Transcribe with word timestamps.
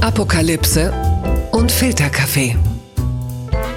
Apokalypse 0.00 0.92
und 1.50 1.72
Filterkaffee. 1.72 2.56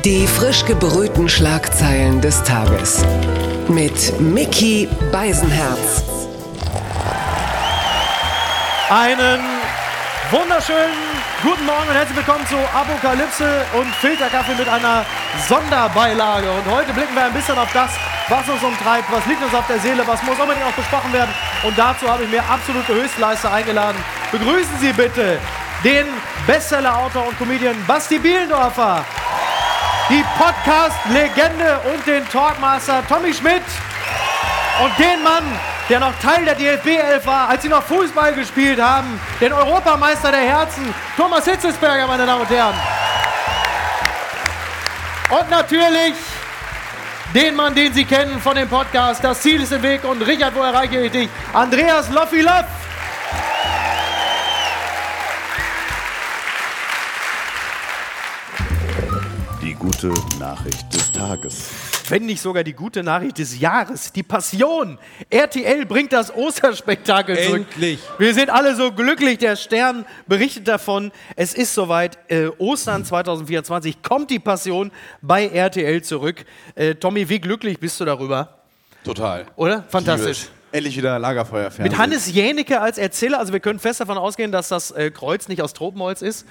Die 0.06 0.28
frisch 0.28 0.64
gebrühten 0.66 1.28
Schlagzeilen 1.28 2.22
des 2.22 2.44
Tages. 2.44 3.04
Mit 3.68 4.20
Mickey 4.20 4.88
Beisenherz. 5.12 6.04
Einen 8.90 9.40
wunderschönen 10.30 10.94
guten 11.42 11.66
Morgen 11.66 11.88
und 11.90 11.96
herzlich 11.96 12.18
willkommen 12.18 12.46
zu 12.46 12.58
Apokalypse 12.72 13.66
und 13.74 13.88
Filterkaffee 13.96 14.56
mit 14.56 14.70
einer 14.70 15.04
Sonderbeilage. 15.50 16.52
Und 16.52 16.72
heute 16.72 16.94
blicken 16.94 17.16
wir 17.16 17.26
ein 17.26 17.34
bisschen 17.34 17.58
auf 17.58 17.74
das, 17.74 17.90
was 18.30 18.48
uns 18.48 18.62
umtreibt, 18.62 19.12
was 19.12 19.26
liegt 19.26 19.44
uns 19.44 19.56
auf 19.56 19.66
der 19.66 19.80
Seele, 19.80 20.04
was 20.06 20.22
muss 20.22 20.40
unbedingt 20.40 20.66
auch 20.68 20.78
besprochen 20.78 21.12
werden. 21.14 21.32
Und 21.64 21.76
dazu 21.78 22.08
habe 22.08 22.26
ich 22.26 22.30
mir 22.30 22.44
absolute 22.48 22.94
Höchstleister 22.94 23.52
eingeladen. 23.52 23.98
Begrüßen 24.32 24.78
Sie 24.80 24.94
bitte 24.94 25.40
den 25.84 26.08
Bestseller-Autor 26.46 27.28
und 27.28 27.38
Comedian 27.38 27.76
Basti 27.88 28.20
Bielendorfer, 28.20 29.04
die 30.10 30.24
Podcast-Legende 30.38 31.80
und 31.92 32.06
den 32.06 32.28
Talkmaster 32.30 33.04
Tommy 33.08 33.34
Schmidt 33.34 33.64
und 34.84 35.00
den 35.00 35.24
Mann, 35.24 35.44
der 35.90 36.00
noch 36.00 36.14
Teil 36.22 36.46
der 36.46 36.56
DFB-Elf 36.56 37.26
war, 37.26 37.50
als 37.50 37.64
sie 37.64 37.70
noch 37.70 37.84
Fußball 37.84 38.34
gespielt 38.34 38.82
haben, 38.82 39.20
den 39.40 39.54
Europameister 39.54 40.32
der 40.32 40.42
Herzen, 40.42 40.94
Thomas 41.18 41.46
Hitzelsberger, 41.46 42.08
meine 42.08 42.26
Damen 42.26 42.42
und 42.42 42.50
Herren. 42.50 42.76
Und 45.30 45.50
natürlich 45.50 46.14
den 47.34 47.56
Mann, 47.56 47.74
den 47.74 47.94
Sie 47.94 48.04
kennen 48.04 48.42
von 48.42 48.56
dem 48.56 48.68
Podcast 48.68 49.24
Das 49.24 49.42
Ziel 49.42 49.62
ist 49.62 49.72
im 49.72 49.82
Weg 49.82 50.04
und 50.04 50.22
Richard, 50.22 50.54
wo 50.54 50.62
erreiche 50.62 51.00
ich 51.00 51.12
dich? 51.12 51.30
Andreas 51.54 52.10
Loffi 52.10 52.42
gute 60.02 60.40
Nachricht 60.40 60.94
des 60.94 61.12
Tages. 61.12 61.70
Wenn 62.10 62.26
nicht 62.26 62.42
sogar 62.42 62.64
die 62.64 62.74
gute 62.74 63.04
Nachricht 63.04 63.38
des 63.38 63.60
Jahres, 63.60 64.12
die 64.12 64.24
Passion. 64.24 64.98
RTL 65.30 65.86
bringt 65.86 66.12
das 66.12 66.34
Osterspektakel 66.34 67.38
zurück. 67.40 67.68
Endlich. 67.74 68.00
Wir 68.18 68.34
sind 68.34 68.50
alle 68.50 68.76
so 68.76 68.92
glücklich. 68.92 69.38
Der 69.38 69.56
Stern 69.56 70.06
berichtet 70.28 70.68
davon. 70.68 71.12
Es 71.36 71.54
ist 71.54 71.76
soweit. 71.76 72.18
Äh, 72.30 72.48
Ostern 72.58 73.06
2024 73.06 74.02
kommt 74.02 74.32
die 74.32 74.40
Passion 74.40 74.92
bei 75.22 75.48
RTL 75.48 76.02
zurück. 76.02 76.46
Äh, 76.76 76.96
Tommy, 76.96 77.30
wie 77.30 77.40
glücklich 77.40 77.80
bist 77.80 78.00
du 78.00 78.06
darüber? 78.06 78.58
Total. 79.04 79.46
Oder? 79.56 79.84
Fantastisch. 79.88 80.48
Endlich 80.74 80.96
wieder 80.96 81.20
Lagerfeuer 81.20 81.70
Mit 81.80 81.98
Hannes 81.98 82.32
Jänicke 82.32 82.80
als 82.80 82.98
Erzähler, 82.98 83.40
also 83.40 83.52
wir 83.52 83.60
können 83.60 83.80
fest 83.80 84.00
davon 84.00 84.18
ausgehen, 84.18 84.52
dass 84.54 84.70
das 84.70 84.92
äh, 84.92 85.12
Kreuz 85.12 85.50
nicht 85.50 85.62
aus 85.62 85.74
Tropenholz 85.74 86.22
ist. 86.22 86.46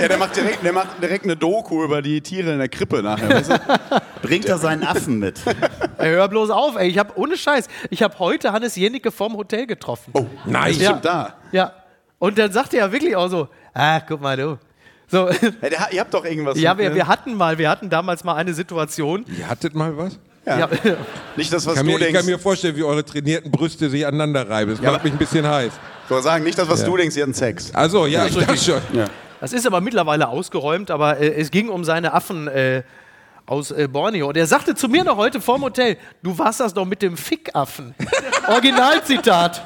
Ja, 0.00 0.08
der 0.08 0.18
macht, 0.18 0.34
direkt, 0.36 0.64
der 0.64 0.72
macht 0.72 1.00
direkt 1.00 1.24
eine 1.24 1.36
Doku 1.36 1.84
über 1.84 2.02
die 2.02 2.20
Tiere 2.20 2.52
in 2.52 2.58
der 2.58 2.68
Krippe 2.68 3.00
nachher. 3.02 3.28
Weißt 3.30 3.50
du? 3.52 3.58
Bringt 4.22 4.46
er 4.46 4.58
seinen 4.58 4.82
Affen 4.82 5.18
mit? 5.20 5.40
Ey, 5.98 6.10
hör 6.10 6.26
bloß 6.28 6.50
auf, 6.50 6.76
ey. 6.76 6.88
Ich 6.88 6.98
habe 6.98 7.12
ohne 7.16 7.36
Scheiß, 7.36 7.68
ich 7.90 8.02
habe 8.02 8.18
heute 8.18 8.52
Hannes 8.52 8.74
Jänicke 8.74 9.12
vorm 9.12 9.36
Hotel 9.36 9.66
getroffen. 9.66 10.10
Oh, 10.14 10.26
Nein. 10.44 10.72
ist 10.72 10.80
Ja. 10.80 10.92
da. 10.94 11.34
Ja. 11.52 11.72
Und 12.18 12.38
dann 12.38 12.50
sagte 12.50 12.78
er 12.78 12.90
wirklich 12.90 13.14
auch 13.14 13.28
so, 13.28 13.48
ah, 13.72 14.00
guck 14.00 14.20
mal 14.20 14.36
du. 14.36 14.58
So, 15.06 15.28
Ja, 15.30 15.68
der, 15.70 15.88
ihr 15.92 16.00
habt 16.00 16.12
doch 16.12 16.24
irgendwas. 16.24 16.58
ja, 16.60 16.74
mit, 16.74 16.82
wir, 16.82 16.90
ne? 16.90 16.96
wir 16.96 17.06
hatten 17.06 17.34
mal, 17.34 17.56
wir 17.56 17.70
hatten 17.70 17.88
damals 17.88 18.24
mal 18.24 18.34
eine 18.34 18.52
Situation. 18.52 19.24
Ihr 19.38 19.48
hattet 19.48 19.74
mal 19.76 19.96
was? 19.96 20.18
Ja. 20.48 20.68
Nicht 21.36 21.52
das, 21.52 21.66
was 21.66 21.74
Kann 21.74 21.84
du 21.86 21.92
mir, 21.92 21.98
ich 21.98 22.04
denkst. 22.04 22.18
kann 22.18 22.26
mir 22.26 22.38
vorstellen, 22.38 22.76
wie 22.76 22.82
eure 22.82 23.04
trainierten 23.04 23.50
Brüste 23.50 23.90
sich 23.90 24.06
aneinander 24.06 24.48
reiben. 24.48 24.70
Das 24.72 24.80
macht 24.80 25.04
mich 25.04 25.12
ein 25.12 25.18
bisschen 25.18 25.46
heiß. 25.46 25.72
ich 26.04 26.10
wollte 26.10 26.24
sagen, 26.24 26.44
nicht 26.44 26.58
das, 26.58 26.68
was 26.68 26.84
du 26.84 26.96
denkst, 26.96 27.16
hatten 27.16 27.34
Sex. 27.34 27.74
Also, 27.74 28.06
ja, 28.06 28.26
ich 28.26 28.34
dachte 28.36 28.56
schon. 28.56 28.80
Ja. 28.92 29.06
das 29.40 29.52
ist 29.52 29.66
aber 29.66 29.80
mittlerweile 29.80 30.28
ausgeräumt, 30.28 30.90
aber 30.90 31.18
äh, 31.18 31.34
es 31.40 31.50
ging 31.50 31.68
um 31.68 31.84
seine 31.84 32.12
Affen 32.14 32.48
äh, 32.48 32.82
aus 33.46 33.70
äh, 33.70 33.88
Borneo. 33.88 34.28
Und 34.28 34.36
er 34.36 34.46
sagte 34.46 34.74
zu 34.74 34.88
mir 34.88 35.04
noch 35.04 35.16
heute 35.16 35.40
vorm 35.40 35.62
Hotel, 35.62 35.96
du 36.22 36.36
warst 36.38 36.60
das 36.60 36.74
doch 36.74 36.84
mit 36.84 37.02
dem 37.02 37.16
Fickaffen. 37.16 37.94
Originalzitat. 38.48 39.62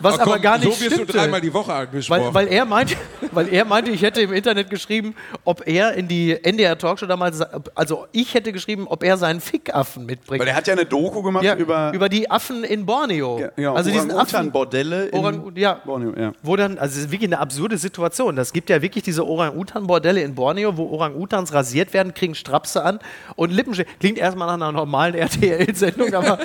Was 0.00 0.14
Oh, 0.14 0.18
komm, 0.18 0.32
aber 0.32 0.38
gar 0.40 0.58
nicht 0.58 0.64
so 0.64 0.70
wirst 0.80 0.94
stimmte. 0.94 1.12
du 1.12 1.18
dreimal 1.18 1.40
die 1.40 1.52
Woche 1.52 1.72
angesprochen. 1.72 2.34
Weil, 2.34 2.46
weil, 2.46 2.48
er 2.48 2.64
meinte, 2.64 2.96
weil 3.32 3.48
er 3.48 3.64
meinte, 3.64 3.90
ich 3.90 4.02
hätte 4.02 4.20
im 4.22 4.32
Internet 4.32 4.70
geschrieben, 4.70 5.14
ob 5.44 5.66
er 5.66 5.94
in 5.94 6.08
die 6.08 6.32
NDR 6.42 6.76
Talkshow 6.76 7.06
damals, 7.06 7.40
also 7.74 8.06
ich 8.12 8.34
hätte 8.34 8.52
geschrieben, 8.52 8.86
ob 8.88 9.02
er 9.04 9.16
seinen 9.16 9.40
Fickaffen 9.40 10.06
mitbringt. 10.06 10.40
Weil 10.40 10.48
er 10.48 10.56
hat 10.56 10.66
ja 10.66 10.72
eine 10.72 10.86
Doku 10.86 11.22
gemacht 11.22 11.44
ja, 11.44 11.54
über, 11.54 11.92
über 11.94 12.08
die 12.08 12.30
Affen 12.30 12.64
in 12.64 12.86
Borneo. 12.86 13.38
ja, 13.38 13.50
ja, 13.56 13.74
also 13.74 13.90
diesen 13.90 14.10
Affen. 14.10 14.50
Bordelle 14.50 15.06
in 15.06 15.18
Orang 15.18 15.52
ja. 15.56 15.74
Borneo. 15.84 16.14
Ja. 16.16 16.32
Wo 16.42 16.56
dann, 16.56 16.78
also 16.78 16.98
es 16.98 17.04
ist 17.06 17.12
wirklich 17.12 17.28
eine 17.28 17.38
absurde 17.38 17.78
Situation. 17.78 18.36
Das 18.36 18.52
gibt 18.52 18.70
ja 18.70 18.82
wirklich 18.82 19.04
diese 19.04 19.26
Orang-Utan-Bordelle 19.26 20.22
in 20.22 20.34
Borneo, 20.34 20.76
wo 20.76 20.88
Orang-Utans 20.88 21.52
rasiert 21.52 21.92
werden, 21.92 22.14
kriegen 22.14 22.34
Strapse 22.34 22.82
an 22.82 22.98
und 23.36 23.52
Lippenstift. 23.52 24.00
Klingt 24.00 24.18
erstmal 24.18 24.46
nach 24.48 24.54
einer 24.54 24.72
normalen 24.72 25.14
RTL-Sendung, 25.20 26.14
aber 26.14 26.38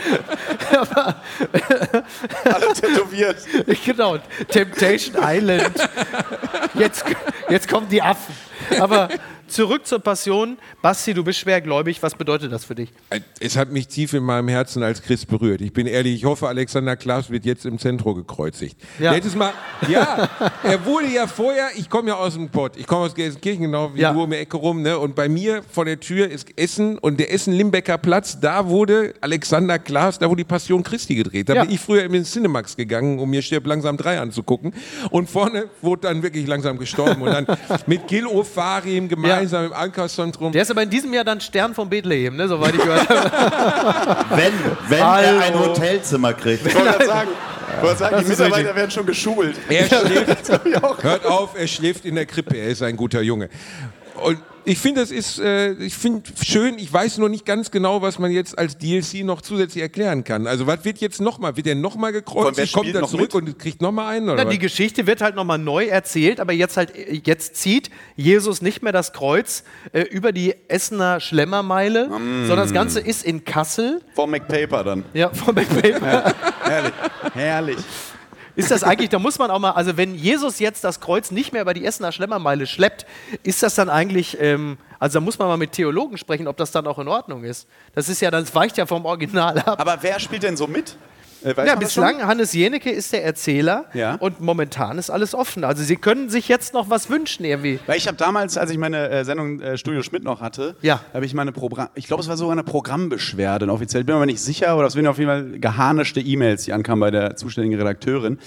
Alle 2.43 2.73
tätowiert. 2.73 3.37
genau, 3.85 4.17
Temptation 4.47 5.15
Island. 5.21 5.89
Jetzt, 6.73 7.05
jetzt 7.49 7.67
kommen 7.69 7.87
die 7.89 8.01
Affen. 8.01 8.35
Aber 8.79 9.09
zurück 9.47 9.85
zur 9.85 9.99
Passion. 9.99 10.57
Basti, 10.81 11.13
du 11.13 11.23
bist 11.23 11.39
schwergläubig. 11.39 12.01
Was 12.03 12.15
bedeutet 12.15 12.51
das 12.51 12.65
für 12.65 12.75
dich? 12.75 12.89
es 13.39 13.55
hat 13.57 13.71
mich 13.71 13.87
tief 13.87 14.13
in 14.13 14.23
meinem 14.23 14.47
Herzen 14.47 14.83
als 14.83 15.01
Christ 15.01 15.27
berührt. 15.27 15.61
Ich 15.61 15.73
bin 15.73 15.87
ehrlich, 15.87 16.15
ich 16.15 16.25
hoffe, 16.25 16.47
Alexander 16.47 16.95
Klaas 16.95 17.29
wird 17.29 17.45
jetzt 17.45 17.65
im 17.65 17.79
Zentrum 17.79 18.15
gekreuzigt. 18.15 18.77
Ja. 18.99 19.11
Letztes 19.11 19.35
Mal, 19.35 19.53
ja, 19.87 20.29
er 20.63 20.85
wurde 20.85 21.07
ja 21.07 21.27
vorher, 21.27 21.67
ich 21.75 21.89
komme 21.89 22.09
ja 22.09 22.15
aus 22.15 22.33
dem 22.33 22.49
Pott, 22.49 22.73
ich 22.77 22.87
komme 22.87 23.05
aus 23.05 23.15
Gelsenkirchen, 23.15 23.63
genau 23.63 23.91
wie 23.93 24.01
Ja. 24.01 24.13
du 24.13 24.23
um 24.23 24.29
die 24.29 24.37
Ecke 24.37 24.57
rum, 24.57 24.81
ne? 24.81 24.97
und 24.99 25.15
bei 25.15 25.29
mir 25.29 25.61
vor 25.71 25.85
der 25.85 25.99
Tür 25.99 26.29
ist 26.29 26.47
Essen 26.57 26.97
und 26.97 27.19
der 27.19 27.31
Essen-Limbecker 27.33 27.97
Platz, 27.97 28.39
da 28.39 28.67
wurde 28.67 29.13
Alexander 29.21 29.79
Klaas, 29.79 30.19
da 30.19 30.27
wurde 30.29 30.39
die 30.43 30.47
Passion 30.47 30.83
Christi 30.83 31.15
gedreht. 31.15 31.49
Da 31.49 31.53
Ja. 31.55 31.63
bin 31.63 31.73
ich 31.73 31.79
früher 31.79 32.03
in 32.03 32.11
den 32.11 32.23
Cinemax 32.25 32.75
gegangen, 32.75 33.19
um 33.19 33.29
mir 33.29 33.41
Stirb 33.41 33.65
langsam 33.67 33.97
3 33.97 34.19
anzugucken 34.19 34.73
und 35.11 35.29
vorne 35.29 35.65
wurde 35.81 36.03
dann 36.07 36.23
wirklich 36.23 36.47
langsam 36.47 36.77
gestorben 36.77 37.21
und 37.21 37.31
dann 37.31 37.45
mit 37.87 38.07
Gil 38.07 38.25
Ofarim 38.25 39.07
gemeinsam 39.35 39.65
im 39.65 39.73
Ankaufszentrum. 39.73 40.51
Der 40.51 40.61
ist 40.61 40.71
aber 40.71 40.83
in 40.83 40.89
diesem 40.89 41.13
Jahr 41.13 41.23
dann 41.23 41.41
Stern 41.41 41.73
von 41.73 41.89
Bethlehem, 41.89 42.35
ne? 42.35 42.47
soweit 42.47 42.75
ich 42.75 42.81
gehört 42.81 43.09
habe. 43.09 44.25
Wenn, 44.35 44.53
wenn 44.89 45.03
Hallo. 45.05 45.27
er 45.27 45.41
ein 45.41 45.59
Hotelzimmer 45.59 46.33
kriegt. 46.33 46.65
Ich 46.65 46.75
wollte 46.75 46.89
gerade 46.91 47.05
sagen, 47.05 47.29
ich 47.77 47.83
wollte 47.83 47.97
sagen 47.99 48.17
die 48.19 48.25
Mitarbeiter 48.29 48.57
richtig. 48.57 48.75
werden 48.75 48.91
schon 48.91 49.05
geschult. 49.05 49.55
Er 49.69 49.87
schläft, 49.87 50.49
hab 50.49 50.65
ich 50.65 50.83
auch. 50.83 51.03
hört 51.03 51.25
auf, 51.25 51.49
er 51.57 51.67
schläft 51.67 52.05
in 52.05 52.15
der 52.15 52.25
Krippe, 52.25 52.55
er 52.57 52.67
ist 52.69 52.81
ein 52.81 52.95
guter 52.95 53.21
Junge. 53.21 53.49
Und 54.23 54.39
ich 54.67 54.79
finde, 54.79 55.01
das 55.01 55.11
ist, 55.11 55.39
äh, 55.39 55.73
ich 55.73 55.95
finde 55.95 56.23
schön, 56.43 56.79
ich 56.79 56.91
weiß 56.91 57.19
nur 57.19 57.29
nicht 57.29 57.45
ganz 57.45 57.69
genau, 57.69 58.01
was 58.01 58.17
man 58.17 58.31
jetzt 58.31 58.57
als 58.57 58.77
DLC 58.77 59.23
noch 59.23 59.41
zusätzlich 59.41 59.83
erklären 59.83 60.23
kann. 60.23 60.47
Also 60.47 60.65
was 60.65 60.83
wird 60.83 60.97
jetzt 60.97 61.21
nochmal, 61.21 61.55
wird 61.55 61.67
er 61.67 61.75
nochmal 61.75 62.13
Wer 62.13 62.21
gekreuzt, 62.21 62.73
kommt 62.73 62.93
er 62.95 63.03
zurück 63.03 63.33
mit? 63.33 63.35
und 63.35 63.59
kriegt 63.59 63.81
nochmal 63.81 64.15
einen? 64.15 64.29
Oder 64.29 64.45
Na, 64.45 64.49
die 64.49 64.57
Geschichte 64.57 65.05
wird 65.05 65.21
halt 65.21 65.35
nochmal 65.35 65.59
neu 65.59 65.85
erzählt, 65.85 66.39
aber 66.39 66.53
jetzt 66.53 66.77
halt, 66.77 66.91
jetzt 67.25 67.55
zieht 67.57 67.91
Jesus 68.15 68.63
nicht 68.63 68.81
mehr 68.81 68.91
das 68.91 69.13
Kreuz 69.13 69.63
äh, 69.91 70.01
über 70.01 70.31
die 70.31 70.55
Essener 70.67 71.19
Schlemmermeile, 71.19 72.09
sondern 72.09 72.57
das 72.57 72.73
Ganze 72.73 72.99
ist 72.99 73.23
in 73.23 73.45
Kassel. 73.45 74.01
Vom 74.15 74.31
McPaper 74.31 74.83
dann. 74.83 75.05
Ja, 75.13 75.29
von 75.29 75.53
McPaper. 75.53 76.33
Herrlich. 76.63 76.93
Herrlich. 77.33 77.77
Ist 78.55 78.71
das 78.71 78.83
eigentlich, 78.83 79.09
da 79.09 79.19
muss 79.19 79.37
man 79.37 79.51
auch 79.51 79.59
mal, 79.59 79.71
also 79.71 79.97
wenn 79.97 80.15
Jesus 80.15 80.59
jetzt 80.59 80.83
das 80.83 80.99
Kreuz 80.99 81.31
nicht 81.31 81.51
mehr 81.51 81.61
über 81.61 81.73
die 81.73 81.85
Essener 81.85 82.11
Schlemmermeile 82.11 82.67
schleppt, 82.67 83.05
ist 83.43 83.61
das 83.63 83.75
dann 83.75 83.89
eigentlich, 83.89 84.37
ähm, 84.39 84.77
also 84.99 85.19
da 85.19 85.21
muss 85.21 85.37
man 85.37 85.47
mal 85.47 85.57
mit 85.57 85.73
Theologen 85.73 86.17
sprechen, 86.17 86.47
ob 86.47 86.57
das 86.57 86.71
dann 86.71 86.87
auch 86.87 86.99
in 86.99 87.07
Ordnung 87.07 87.43
ist. 87.43 87.67
Das 87.93 88.07
ist 88.09 88.21
ja, 88.21 88.31
das 88.31 88.55
weicht 88.55 88.77
ja 88.77 88.85
vom 88.85 89.05
Original 89.05 89.59
ab. 89.59 89.79
Aber 89.79 89.97
wer 90.01 90.19
spielt 90.19 90.43
denn 90.43 90.55
so 90.57 90.67
mit? 90.67 90.95
Äh, 91.45 91.53
Ja, 91.67 91.75
bislang 91.75 92.25
Hannes 92.25 92.53
Jenecke 92.53 92.89
ist 92.89 93.13
der 93.13 93.23
Erzähler 93.23 93.85
Ja. 93.93 94.15
und 94.15 94.41
momentan 94.41 94.97
ist 94.97 95.09
alles 95.09 95.33
offen. 95.35 95.63
Also 95.63 95.83
Sie 95.83 95.95
können 95.95 96.29
sich 96.29 96.47
jetzt 96.47 96.73
noch 96.73 96.89
was 96.89 97.09
wünschen 97.09 97.45
irgendwie. 97.45 97.79
Weil 97.85 97.97
ich 97.97 98.07
habe 98.07 98.17
damals, 98.17 98.57
als 98.57 98.71
ich 98.71 98.77
meine 98.77 99.09
äh, 99.09 99.23
Sendung 99.23 99.59
äh, 99.61 99.77
Studio 99.77 100.01
Schmidt 100.01 100.23
noch 100.23 100.41
hatte, 100.41 100.75
Ja. 100.81 101.01
habe 101.13 101.25
ich 101.25 101.33
meine 101.33 101.51
Programm, 101.51 101.89
ich 101.95 102.07
glaube, 102.07 102.21
es 102.23 102.27
war 102.29 102.35
sogar 102.37 102.53
eine 102.53 102.63
Programmbeschwerde 102.63 103.67
offiziell. 103.69 104.01
Ich 104.01 104.05
bin 104.07 104.13
mir 104.15 104.17
aber 104.17 104.25
nicht 104.25 104.41
sicher, 104.41 104.69
aber 104.69 104.83
das 104.83 104.95
waren 104.95 105.05
auf 105.07 105.17
jeden 105.19 105.29
Fall 105.29 105.59
geharnischte 105.59 106.19
E-Mails, 106.19 106.63
die 106.63 106.73
ankamen 106.73 106.99
bei 106.99 107.11
der 107.11 107.35
zuständigen 107.35 107.77
Redakteurin. 107.77 108.39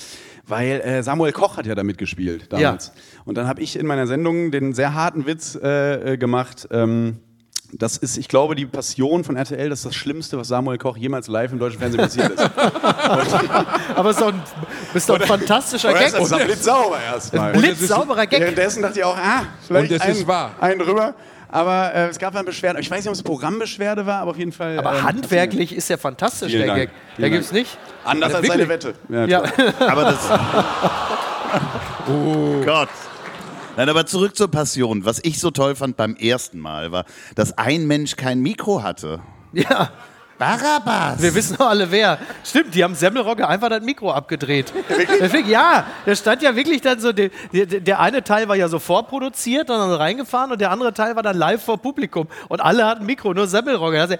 Weil 0.46 0.80
äh, 0.80 1.02
Samuel 1.02 1.32
Koch 1.32 1.58
hat 1.58 1.66
ja 1.66 1.74
damit 1.74 1.98
gespielt 1.98 2.50
damals. 2.52 2.92
Und 3.26 3.36
dann 3.36 3.46
habe 3.46 3.60
ich 3.60 3.78
in 3.78 3.86
meiner 3.86 4.06
Sendung 4.06 4.50
den 4.50 4.72
sehr 4.72 4.94
harten 4.94 5.26
Witz 5.26 5.54
äh, 5.62 6.14
äh, 6.14 6.16
gemacht. 6.16 6.66
Ähm, 6.70 7.18
das 7.72 7.98
ist, 7.98 8.16
ich 8.16 8.28
glaube, 8.28 8.54
die 8.54 8.64
Passion 8.64 9.24
von 9.24 9.36
RTL, 9.36 9.68
das 9.68 9.80
ist 9.80 9.86
das 9.86 9.94
Schlimmste, 9.94 10.38
was 10.38 10.48
Samuel 10.48 10.78
Koch 10.78 10.96
jemals 10.96 11.28
live 11.28 11.52
im 11.52 11.58
deutschen 11.58 11.78
Fernsehen 11.78 12.00
passiert 12.00 12.30
ist. 12.30 12.40
Aber 13.94 14.10
es 14.10 14.16
ist 14.16 14.22
doch 14.22 14.32
ein, 14.32 14.42
ist 14.94 15.08
doch 15.08 15.20
ein 15.20 15.26
fantastischer 15.26 15.90
Oder 15.90 15.98
Gag. 15.98 16.06
ist 16.08 16.14
das 16.18 16.30
ist 16.30 16.44
blitzsauber 16.46 16.98
erstmal. 17.00 17.52
Blitzsauberer 17.52 18.26
Gag. 18.26 18.40
Währenddessen 18.40 18.82
dachte 18.82 18.98
ich 19.00 19.04
auch, 19.04 19.16
ah, 19.16 19.42
vielleicht 19.66 20.00
einen, 20.00 20.12
ist 20.12 20.26
wahr. 20.26 20.52
einen 20.60 20.78
drüber. 20.78 21.14
Aber 21.50 21.94
äh, 21.94 22.08
es 22.08 22.18
gab 22.18 22.34
dann 22.34 22.44
Beschwerden. 22.44 22.80
Ich 22.80 22.90
weiß 22.90 23.04
nicht, 23.04 23.08
ob 23.08 23.34
es 23.34 23.58
Beschwerde 23.58 24.04
war, 24.06 24.20
aber 24.20 24.30
auf 24.32 24.38
jeden 24.38 24.52
Fall. 24.52 24.78
Aber 24.78 24.96
ähm, 24.98 25.02
handwerklich 25.02 25.74
ist 25.74 25.90
er 25.90 25.98
fantastisch, 25.98 26.50
Vielen 26.50 26.66
der 26.66 26.74
Dank. 26.74 26.80
Gag. 26.80 26.90
Da 26.90 27.16
Vielen 27.16 27.32
gibt 27.32 27.44
es 27.44 27.52
nicht. 27.52 27.78
Anders 28.04 28.34
als 28.34 28.48
Wirklich? 28.48 28.68
seine 28.68 28.68
Wette. 28.68 28.94
Ja. 29.08 29.40
toll. 29.40 29.74
Aber 29.80 30.02
das. 30.04 30.18
Oh 32.10 32.62
Gott. 32.64 32.88
Nein, 33.78 33.90
aber 33.90 34.06
zurück 34.06 34.34
zur 34.34 34.50
Passion. 34.50 35.04
Was 35.04 35.20
ich 35.22 35.38
so 35.38 35.52
toll 35.52 35.76
fand 35.76 35.96
beim 35.96 36.16
ersten 36.16 36.58
Mal 36.58 36.90
war, 36.90 37.04
dass 37.36 37.58
ein 37.58 37.86
Mensch 37.86 38.16
kein 38.16 38.40
Mikro 38.40 38.82
hatte. 38.82 39.20
Ja, 39.52 39.92
Barabbas! 40.38 41.20
wir 41.20 41.34
wissen 41.34 41.56
doch 41.58 41.68
alle 41.68 41.90
wer. 41.90 42.18
Stimmt, 42.44 42.74
die 42.74 42.84
haben 42.84 42.94
Semmelrogge 42.94 43.46
einfach 43.48 43.68
das 43.68 43.82
Mikro 43.82 44.12
abgedreht. 44.12 44.72
Deswegen, 45.20 45.48
ja, 45.50 45.84
da 46.06 46.14
stand 46.14 46.42
ja 46.42 46.54
wirklich 46.54 46.80
dann 46.80 47.00
so, 47.00 47.12
der, 47.12 47.30
der, 47.52 47.66
der 47.66 48.00
eine 48.00 48.22
Teil 48.22 48.48
war 48.48 48.54
ja 48.56 48.68
so 48.68 48.78
vorproduziert 48.78 49.68
und 49.70 49.76
dann 49.78 49.92
reingefahren 49.92 50.52
und 50.52 50.60
der 50.60 50.70
andere 50.70 50.94
Teil 50.94 51.16
war 51.16 51.22
dann 51.22 51.36
live 51.36 51.62
vor 51.64 51.78
Publikum. 51.78 52.28
Und 52.48 52.60
alle 52.60 52.86
hatten 52.86 53.04
Mikro, 53.04 53.34
nur 53.34 53.46
Semmelrogge. 53.48 54.00
Also, 54.00 54.14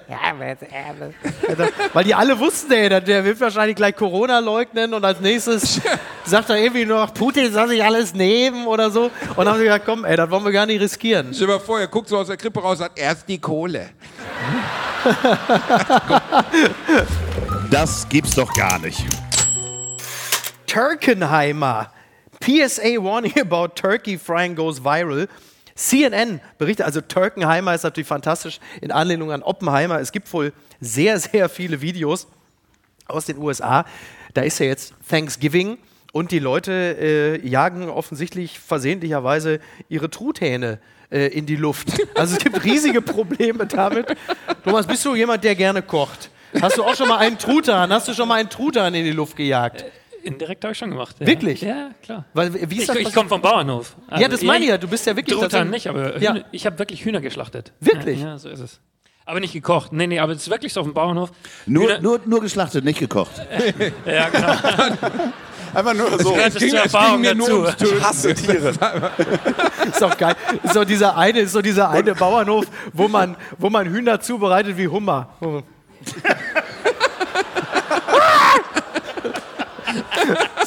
weil 1.93 2.05
die 2.05 2.15
alle 2.15 2.39
wussten, 2.39 2.73
ey, 2.73 2.89
der- 2.89 3.01
der 3.01 3.25
wird 3.25 3.41
wahrscheinlich 3.41 3.77
gleich 3.77 3.95
Corona 3.97 4.41
leugnen 4.41 4.93
und 4.95 5.05
als 5.05 5.21
nächstes 5.21 5.81
sagt 6.25 6.51
er 6.51 6.57
irgendwie 6.57 6.85
noch, 6.85 7.15
Putin 7.15 7.53
soll 7.53 7.69
sich 7.69 7.83
alles 7.85 8.13
nehmen 8.15 8.67
oder 8.67 8.91
so. 8.91 9.05
Und 9.05 9.13
dann 9.39 9.49
haben 9.49 9.59
sie 9.59 9.65
gesagt, 9.65 9.85
komm, 9.87 10.05
ey, 10.05 10.17
das 10.17 10.29
wollen 10.31 10.45
wir 10.45 10.53
gar 10.53 10.67
nicht 10.67 10.81
riskieren. 10.81 11.29
Stell 11.33 11.47
dir 11.47 11.53
mal 11.55 11.61
vor, 11.61 11.79
er 11.81 11.87
guckt 11.87 12.09
so 12.09 12.19
aus 12.19 12.27
der 12.27 12.37
Krippe 12.37 12.61
raus 12.61 12.73
und 12.73 12.79
sagt, 12.79 12.99
erst 12.99 13.29
die 13.29 13.39
Kohle. 13.39 13.91
Das 17.71 18.09
gibt's 18.09 18.35
doch 18.35 18.53
gar 18.55 18.79
nicht. 18.79 19.05
Turkenheimer. 20.67 21.93
PSA 22.41 23.03
warning 23.03 23.39
about 23.39 23.69
turkey 23.75 24.17
frying 24.17 24.55
goes 24.55 24.83
viral. 24.83 25.29
CNN 25.75 26.41
berichtet, 26.57 26.87
also 26.87 27.01
Turkenheimer 27.01 27.75
ist 27.75 27.83
natürlich 27.83 28.09
fantastisch 28.09 28.59
in 28.81 28.91
Anlehnung 28.91 29.33
an 29.33 29.43
Oppenheimer. 29.43 30.01
Es 30.01 30.13
gibt 30.13 30.33
wohl 30.33 30.53
sehr, 30.81 31.19
sehr 31.19 31.49
viele 31.49 31.81
Videos 31.81 32.27
aus 33.07 33.27
den 33.27 33.39
USA. 33.39 33.85
Da 34.35 34.43
ist 34.43 34.59
ja 34.61 34.67
jetzt 34.67 34.95
Thanksgiving 35.09 35.79
und 36.13 36.33
die 36.33 36.39
Leute 36.39 36.73
äh, 36.73 37.47
jagen 37.47 37.89
offensichtlich 37.89 38.59
versehentlicherweise 38.59 39.61
ihre 39.89 40.11
Truthähne 40.11 40.73
äh, 40.75 40.98
in 41.11 41.47
die 41.47 41.57
Luft. 41.57 41.89
Also 42.15 42.37
es 42.37 42.43
gibt 42.43 42.63
riesige 42.65 43.01
Probleme 43.01 43.67
damit. 43.67 44.07
Thomas, 44.65 44.87
bist 44.87 45.05
du 45.05 45.15
jemand, 45.15 45.43
der 45.45 45.55
gerne 45.55 45.83
kocht? 45.83 46.31
Hast 46.61 46.79
du 46.79 46.85
auch 46.85 46.95
schon 46.95 47.09
mal 47.09 47.19
einen 47.19 47.39
Truthahn? 47.39 47.93
Hast 47.93 48.09
du 48.09 48.15
schon 48.15 48.29
mal 48.29 48.37
einen 48.37 48.51
Truthahn 48.51 48.95
in 48.95 49.05
die 49.05 49.13
Luft 49.13 49.37
gejagt? 49.37 49.85
Indirekt 50.23 50.65
habe 50.65 50.73
ich 50.73 50.79
schon 50.79 50.91
gemacht. 50.91 51.17
Ja. 51.21 51.27
Wirklich? 51.27 51.61
Ja, 51.63 51.91
klar. 52.03 52.25
Weil, 52.35 52.53
wie 52.55 52.77
ist 52.77 52.83
Ich, 52.83 52.87
das 52.87 52.97
ich 52.99 53.15
komme 53.15 53.29
vom 53.29 53.41
Bauernhof. 53.41 53.97
Also 54.09 54.23
Ja, 54.23 54.29
das 54.29 54.43
meine 54.43 54.65
ich 54.65 54.71
ja. 54.71 54.79
Du 54.79 54.89
bist 54.89 55.07
ja 55.07 55.17
wirklich 55.17 55.39
Truthahn 55.39 55.71
nicht, 55.71 55.87
aber 55.89 56.21
Ja. 56.21 56.35
Hühner, 56.35 56.45
ich 56.53 56.67
habe 56.67 56.79
wirklich 56.79 57.05
Hühner 57.05 57.21
geschlachtet. 57.21 57.73
Wirklich? 57.81 58.21
Ja, 58.21 58.29
ja, 58.29 58.39
so 58.39 58.49
ist 58.49 58.61
es. 58.61 58.81
Aber 59.25 59.41
nicht 59.41 59.53
gekocht. 59.53 59.93
Nee, 59.93 60.07
nee, 60.07 60.19
aber 60.19 60.33
es 60.33 60.43
ist 60.43 60.51
wirklich 60.51 60.73
so 60.73 60.81
auf 60.81 60.87
dem 60.87 60.95
Bauernhof. 60.95 61.31
Nur, 61.67 61.85
Hühner, 61.85 62.01
nur, 62.01 62.21
nur 62.25 62.41
geschlachtet, 62.41 62.85
nicht 62.85 62.99
gekocht. 62.99 63.33
ja, 64.07 64.29
genau. 64.31 64.53
Einfach 65.75 65.95
nur 65.95 66.11
so. 66.11 66.17
Das 66.17 66.25
ging- 66.25 66.39
es 66.39 66.55
ging 66.57 66.75
Erfahrung 66.75 67.21
mir 67.21 67.35
nur 67.35 67.49
dazu. 67.49 67.61
ums 67.63 67.77
Töten. 67.77 67.97
Ich 67.99 68.05
hasse 68.05 68.35
Tiere. 68.35 68.69
Ist 69.89 70.03
doch 70.03 70.17
geil. 70.17 70.35
Ist 70.63 70.77
doch 70.77 70.85
dieser 70.85 71.17
eine, 71.17 71.41
ist 71.41 71.55
doch 71.55 71.63
dieser 71.63 71.91
eine 71.91 72.15
Bauernhof, 72.15 72.67
wo 72.93 73.09
man, 73.09 73.37
wo 73.59 73.71
man 73.71 73.89
Hühner 73.89 74.21
zubereitet 74.21 74.77
wie 74.77 74.89
Hummer. 74.89 75.29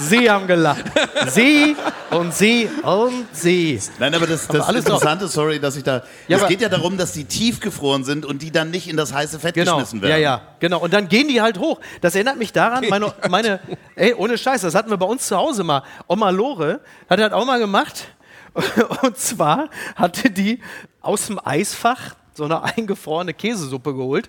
Sie 0.00 0.30
haben 0.30 0.46
gelacht. 0.46 0.84
Sie 1.28 1.76
und 2.10 2.32
sie 2.34 2.68
und 2.82 3.26
sie. 3.32 3.80
Nein, 3.98 4.14
aber 4.14 4.26
das, 4.26 4.46
das 4.46 4.66
alles. 4.66 4.84
Interessante, 4.84 5.28
sorry, 5.28 5.60
dass 5.60 5.76
ich 5.76 5.82
da. 5.84 6.02
Ja, 6.28 6.38
es 6.38 6.46
geht 6.46 6.60
ja 6.60 6.68
darum, 6.68 6.96
dass 6.96 7.12
die 7.12 7.24
tiefgefroren 7.24 8.04
sind 8.04 8.24
und 8.24 8.42
die 8.42 8.50
dann 8.50 8.70
nicht 8.70 8.88
in 8.88 8.96
das 8.96 9.12
heiße 9.12 9.38
Fett 9.40 9.54
Genau. 9.54 9.72
geschmissen 9.74 10.00
werden. 10.02 10.12
Ja, 10.12 10.18
ja, 10.18 10.40
genau. 10.60 10.78
Und 10.80 10.92
dann 10.92 11.08
gehen 11.08 11.28
die 11.28 11.40
halt 11.40 11.58
hoch. 11.58 11.80
Das 12.00 12.14
erinnert 12.14 12.38
mich 12.38 12.52
daran, 12.52 12.84
meine, 12.88 13.12
meine 13.28 13.60
ey, 13.96 14.14
ohne 14.14 14.38
Scheiß, 14.38 14.62
das 14.62 14.74
hatten 14.74 14.90
wir 14.90 14.96
bei 14.96 15.06
uns 15.06 15.26
zu 15.26 15.36
Hause 15.36 15.64
mal. 15.64 15.82
Oma 16.06 16.30
Lore 16.30 16.80
hat 17.10 17.18
das 17.18 17.32
auch 17.32 17.44
mal 17.44 17.58
gemacht. 17.58 18.08
Und 19.02 19.16
zwar 19.18 19.68
hatte 19.94 20.30
die 20.30 20.60
aus 21.00 21.26
dem 21.26 21.38
Eisfach 21.44 22.14
so 22.34 22.44
eine 22.44 22.62
eingefrorene 22.62 23.34
Käsesuppe 23.34 23.94
geholt. 23.94 24.28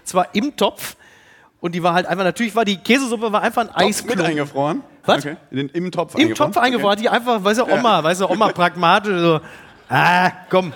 Und 0.00 0.06
zwar 0.08 0.34
im 0.34 0.56
Topf. 0.56 0.96
Und 1.60 1.74
die 1.74 1.82
war 1.82 1.92
halt 1.92 2.06
einfach, 2.06 2.24
natürlich 2.24 2.54
war 2.54 2.64
die 2.64 2.78
Käsesuppe 2.78 3.32
war 3.32 3.42
einfach 3.42 3.68
ein 3.74 3.92
Topf 3.92 4.04
mit 4.04 4.20
eingefroren? 4.20 4.82
Was? 5.04 5.18
Okay. 5.18 5.36
In 5.50 5.56
den, 5.56 5.68
Im 5.70 5.90
Topf 5.90 6.14
Im 6.14 6.34
Topf 6.34 6.56
eingefroren. 6.56 6.92
Hat 6.92 7.00
die 7.00 7.08
einfach, 7.08 7.42
weißt 7.42 7.60
du, 7.60 7.64
Oma, 7.66 8.02
weißt 8.02 8.22
du, 8.22 8.30
Oma 8.30 8.48
pragmatisch 8.52 9.18
so, 9.18 9.40
ah, 9.88 10.30
komm, 10.48 10.72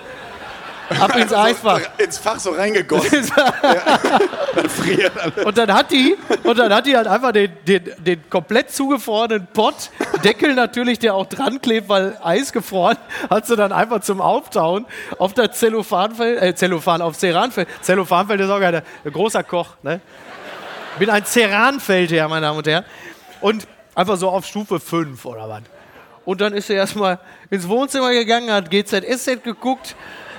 ab 1.01 1.17
ins 1.17 1.33
Eisfach. 1.33 1.81
Ins 1.99 2.19
Fach 2.19 2.39
so 2.39 2.51
reingegossen. 2.51 3.31
Dann 4.55 4.69
friert 4.69 5.13
alles. 5.19 5.45
Und 5.45 5.59
dann 5.59 5.73
hat 5.73 5.91
die, 5.91 6.17
und 6.45 6.59
dann 6.59 6.73
hat 6.73 6.87
die 6.87 6.97
halt 6.97 7.09
einfach 7.09 7.33
den, 7.33 7.51
den, 7.67 7.91
den 7.99 8.31
komplett 8.31 8.71
zugefrorenen 8.71 9.49
Pott, 9.53 9.91
Deckel 10.23 10.55
natürlich, 10.55 10.99
der 11.01 11.15
auch 11.15 11.27
dran 11.27 11.61
klebt, 11.61 11.89
weil 11.89 12.17
Eis 12.23 12.53
gefroren, 12.53 12.97
hat 13.29 13.47
sie 13.47 13.57
dann 13.57 13.73
einfach 13.73 14.01
zum 14.01 14.21
Auftauen 14.21 14.87
auf 15.19 15.35
der 15.35 15.51
Zellophanfeld, 15.51 16.41
äh, 16.41 16.55
Zellophan, 16.55 17.03
auf 17.03 17.17
Ceranfeld. 17.17 17.69
Zellophanfeld 17.81 18.41
ist 18.41 18.51
auch 18.51 18.61
ein 18.61 18.83
großer 19.13 19.43
Koch, 19.43 19.71
ne? 19.83 20.01
Bin 20.99 21.11
ein 21.11 21.25
Ceranfeldherr, 21.25 22.29
meine 22.29 22.47
Damen 22.47 22.59
und 22.59 22.67
Herren. 22.67 22.85
Und 23.41 23.67
einfach 23.95 24.17
so 24.17 24.29
auf 24.29 24.47
Stufe 24.47 24.79
5 24.79 25.25
oder 25.25 25.49
was. 25.49 25.63
Und 26.25 26.41
dann 26.41 26.55
ist 26.55 26.71
er 26.71 26.77
erstmal 26.77 27.19
ins 27.51 27.69
Wohnzimmer 27.69 28.13
gegangen, 28.13 28.51
hat 28.51 28.71
GZSZ 28.71 29.43
geguckt. 29.43 29.97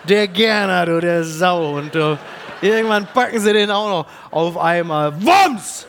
Der 0.07 0.27
Gerner, 0.27 0.85
du, 0.85 0.99
der 0.99 1.23
Sau. 1.23 1.77
Und 1.77 1.95
äh, 1.95 2.17
irgendwann 2.61 3.05
packen 3.07 3.39
sie 3.39 3.53
den 3.53 3.69
auch 3.69 3.89
noch 3.89 4.07
auf 4.31 4.57
einmal. 4.57 5.13
Wumms! 5.21 5.87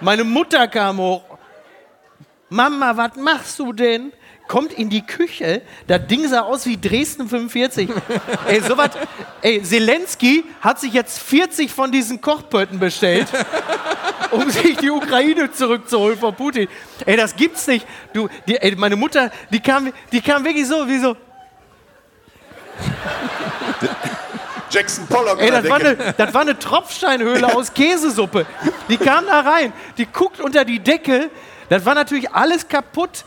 Meine 0.00 0.24
Mutter 0.24 0.68
kam 0.68 0.98
hoch. 0.98 1.22
Mama, 2.48 2.96
was 2.96 3.16
machst 3.16 3.58
du 3.58 3.72
denn? 3.72 4.12
Kommt 4.48 4.72
in 4.72 4.90
die 4.90 5.04
Küche, 5.04 5.62
das 5.88 6.06
Ding 6.06 6.28
sah 6.28 6.42
aus 6.42 6.66
wie 6.66 6.80
Dresden 6.80 7.28
45. 7.28 7.90
ey, 8.46 8.60
sowas. 8.60 8.90
Ey, 9.42 9.60
Zelensky 9.62 10.44
hat 10.60 10.78
sich 10.78 10.92
jetzt 10.92 11.18
40 11.18 11.72
von 11.72 11.90
diesen 11.90 12.20
Kochpötten 12.20 12.78
bestellt, 12.78 13.26
um 14.30 14.48
sich 14.48 14.76
die 14.76 14.90
Ukraine 14.90 15.50
zurückzuholen 15.50 16.16
von 16.16 16.34
Putin. 16.34 16.68
Ey, 17.04 17.16
das 17.16 17.34
gibt's 17.34 17.66
nicht. 17.66 17.84
Du, 18.12 18.28
die, 18.46 18.56
ey, 18.56 18.76
meine 18.76 18.94
Mutter, 18.94 19.32
die 19.50 19.58
kam, 19.58 19.92
die 20.12 20.20
kam 20.20 20.44
wirklich 20.44 20.68
so, 20.68 20.86
wie 20.86 20.98
so. 20.98 21.16
Jackson 24.70 25.06
Pollock 25.06 25.40
Ey, 25.40 25.50
das 25.50 25.68
war, 25.68 25.80
eine, 25.80 25.96
das 26.16 26.34
war 26.34 26.40
eine 26.42 26.58
Tropfsteinhöhle 26.58 27.54
aus 27.54 27.72
Käsesuppe. 27.72 28.46
Die 28.88 28.96
kam 28.96 29.26
da 29.26 29.40
rein, 29.40 29.72
die 29.96 30.06
guckt 30.06 30.40
unter 30.40 30.64
die 30.64 30.78
Decke. 30.78 31.30
Das 31.68 31.84
war 31.84 31.94
natürlich 31.94 32.30
alles 32.32 32.68
kaputt. 32.68 33.24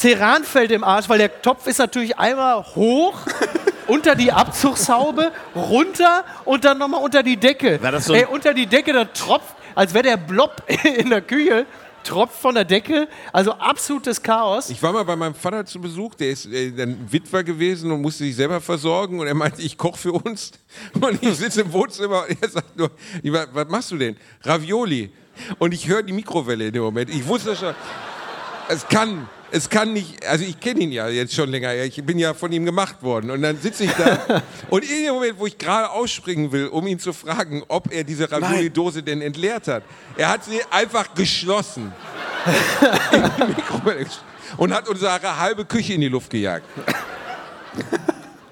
Ceranfeld 0.00 0.70
im 0.70 0.82
Arsch, 0.82 1.08
weil 1.08 1.18
der 1.18 1.42
Topf 1.42 1.66
ist 1.66 1.78
natürlich 1.78 2.18
einmal 2.18 2.64
hoch, 2.74 3.18
unter 3.86 4.14
die 4.14 4.32
Abzugshaube, 4.32 5.30
runter 5.54 6.24
und 6.46 6.64
dann 6.64 6.78
nochmal 6.78 7.02
unter 7.02 7.22
die 7.22 7.36
Decke. 7.36 7.82
War 7.82 7.92
das 7.92 8.06
so 8.06 8.14
Ey, 8.14 8.24
unter 8.24 8.54
die 8.54 8.66
Decke, 8.66 8.94
da 8.94 9.04
tropft, 9.04 9.54
als 9.74 9.92
wäre 9.92 10.04
der 10.04 10.16
Blob 10.16 10.62
in 10.84 11.10
der 11.10 11.20
Küche, 11.20 11.66
tropft 12.02 12.40
von 12.40 12.54
der 12.54 12.64
Decke. 12.64 13.08
Also 13.30 13.52
absolutes 13.52 14.22
Chaos. 14.22 14.70
Ich 14.70 14.82
war 14.82 14.92
mal 14.92 15.04
bei 15.04 15.16
meinem 15.16 15.34
Vater 15.34 15.66
zu 15.66 15.78
Besuch, 15.78 16.14
der 16.14 16.30
ist 16.30 16.46
äh, 16.46 16.70
dann 16.70 16.96
Witwer 17.12 17.44
gewesen 17.44 17.92
und 17.92 18.00
musste 18.00 18.24
sich 18.24 18.36
selber 18.36 18.60
versorgen 18.62 19.20
und 19.20 19.26
er 19.26 19.34
meinte, 19.34 19.60
ich 19.60 19.76
koche 19.76 19.98
für 19.98 20.12
uns 20.12 20.52
und 20.98 21.22
ich 21.22 21.36
sitze 21.36 21.60
im 21.60 21.72
Wohnzimmer 21.74 22.24
und 22.26 22.42
er 22.42 22.48
sagt 22.48 22.74
nur, 22.74 22.90
was 23.52 23.68
machst 23.68 23.90
du 23.90 23.98
denn? 23.98 24.16
Ravioli. 24.44 25.10
Und 25.58 25.74
ich 25.74 25.86
höre 25.86 26.02
die 26.02 26.12
Mikrowelle 26.14 26.68
in 26.68 26.72
dem 26.72 26.82
Moment. 26.82 27.10
Ich 27.10 27.26
wusste 27.26 27.54
schon, 27.54 27.74
es 28.68 28.86
kann, 28.88 29.28
es 29.52 29.68
kann 29.68 29.92
nicht, 29.92 30.26
also 30.26 30.44
ich 30.44 30.58
kenne 30.60 30.80
ihn 30.80 30.92
ja 30.92 31.08
jetzt 31.08 31.34
schon 31.34 31.50
länger, 31.50 31.74
ich 31.74 32.02
bin 32.04 32.18
ja 32.18 32.34
von 32.34 32.52
ihm 32.52 32.64
gemacht 32.64 33.02
worden 33.02 33.30
und 33.30 33.42
dann 33.42 33.60
sitze 33.60 33.84
ich 33.84 33.92
da 33.92 34.42
und 34.70 34.84
in 34.84 35.04
dem 35.04 35.14
Moment, 35.14 35.38
wo 35.38 35.46
ich 35.46 35.58
gerade 35.58 35.90
ausspringen 35.90 36.52
will, 36.52 36.68
um 36.68 36.86
ihn 36.86 36.98
zu 36.98 37.12
fragen, 37.12 37.62
ob 37.68 37.92
er 37.92 38.04
diese 38.04 38.30
Ravioli-Dose 38.30 39.02
denn 39.02 39.22
entleert 39.22 39.68
hat, 39.68 39.82
er 40.16 40.30
hat 40.30 40.44
sie 40.44 40.60
einfach 40.70 41.14
geschlossen. 41.14 41.92
und 44.56 44.72
hat 44.72 44.88
unsere 44.88 45.38
halbe 45.38 45.64
Küche 45.64 45.94
in 45.94 46.00
die 46.00 46.08
Luft 46.08 46.30
gejagt. 46.30 46.64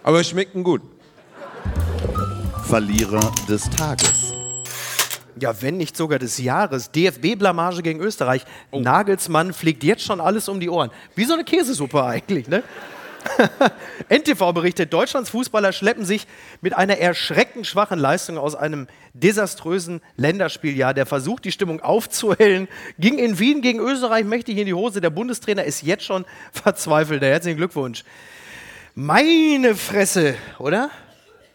Aber 0.03 0.21
es 0.21 0.29
schmeckten 0.29 0.63
gut. 0.63 0.83
Verlierer 2.67 3.33
des 3.49 3.69
Tages. 3.71 4.28
Ja, 5.41 5.61
wenn 5.63 5.77
nicht 5.77 5.97
sogar 5.97 6.19
des 6.19 6.39
Jahres. 6.39 6.91
DFB-Blamage 6.91 7.83
gegen 7.83 8.01
Österreich. 8.01 8.45
Nagelsmann 8.73 9.53
fliegt 9.53 9.85
jetzt 9.85 10.03
schon 10.03 10.21
alles 10.21 10.49
um 10.49 10.61
die 10.61 10.69
Ohren. 10.71 10.91
Wie 11.15 11.25
so 11.25 11.35
eine 11.35 11.45
Käsesuppe 11.45 12.03
eigentlich, 12.05 12.49
ne? 12.49 12.63
NTV 14.09 14.53
berichtet, 14.53 14.93
Deutschlands 14.93 15.31
Fußballer 15.31 15.73
schleppen 15.73 16.05
sich 16.05 16.27
mit 16.61 16.75
einer 16.77 16.99
erschreckend 16.99 17.67
schwachen 17.67 17.99
Leistung 17.99 18.39
aus 18.39 18.55
einem 18.55 18.87
desaströsen 19.13 20.01
Länderspieljahr. 20.17 20.95
Der 20.95 21.07
Versuch, 21.07 21.41
die 21.41 21.53
Stimmung 21.53 21.81
aufzuhellen, 21.81 22.69
ging 22.99 23.19
in 23.19 23.39
Wien 23.39 23.61
gegen 23.61 23.81
Österreich 23.81 24.25
mächtig 24.25 24.59
in 24.59 24.67
die 24.67 24.75
Hose. 24.75 25.01
Der 25.01 25.11
Bundestrainer 25.11 25.65
ist 25.65 25.83
jetzt 25.83 26.05
schon 26.05 26.25
verzweifelt. 26.53 27.23
Herzlichen 27.23 27.59
Glückwunsch. 27.59 28.05
Meine 28.95 29.75
Fresse, 29.75 30.35
oder? 30.59 30.85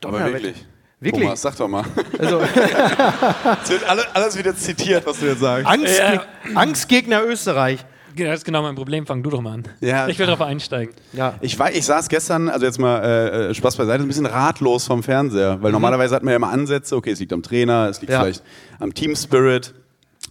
Aber 0.03 0.19
Donnerwetter. 0.19 0.43
wirklich. 0.43 0.65
Wirklich? 1.03 1.23
Thomas, 1.23 1.41
sag 1.41 1.55
doch 1.57 1.67
mal. 1.67 1.83
Also, 2.19 2.41
Es 3.63 3.69
wird 3.69 3.89
alle, 3.89 4.03
alles 4.15 4.37
wieder 4.37 4.55
zitiert, 4.55 5.05
was 5.05 5.19
du 5.19 5.25
jetzt 5.27 5.39
sagst. 5.41 5.67
Angstge 5.67 6.21
Angstgegner 6.55 7.23
Österreich. 7.23 7.85
Das 8.15 8.39
ist 8.39 8.45
genau 8.45 8.61
mein 8.61 8.75
Problem. 8.75 9.07
Fang 9.07 9.23
du 9.23 9.31
doch 9.31 9.41
mal 9.41 9.53
an. 9.53 9.63
Ja. 9.81 10.07
Ich 10.07 10.19
will 10.19 10.27
darauf 10.27 10.41
einsteigen. 10.45 10.93
Ja. 11.13 11.33
Ich, 11.41 11.57
war, 11.57 11.71
ich 11.71 11.83
saß 11.83 12.09
gestern, 12.09 12.47
also 12.47 12.65
jetzt 12.65 12.79
mal 12.79 12.99
äh, 13.03 13.49
äh, 13.49 13.53
Spaß 13.55 13.75
beiseite, 13.75 14.03
ein 14.03 14.07
bisschen 14.07 14.27
ratlos 14.27 14.85
vom 14.85 15.01
Fernseher, 15.01 15.57
weil 15.61 15.71
normalerweise 15.71 16.15
hat 16.15 16.21
man 16.23 16.31
ja 16.31 16.35
immer 16.35 16.49
Ansätze, 16.51 16.95
okay, 16.95 17.11
es 17.11 17.19
liegt 17.19 17.33
am 17.33 17.41
Trainer, 17.41 17.87
es 17.89 18.01
liegt 18.01 18.13
Ja. 18.13 18.21
vielleicht 18.21 18.43
am 18.79 18.93
Team 18.93 19.15
Spirit, 19.15 19.73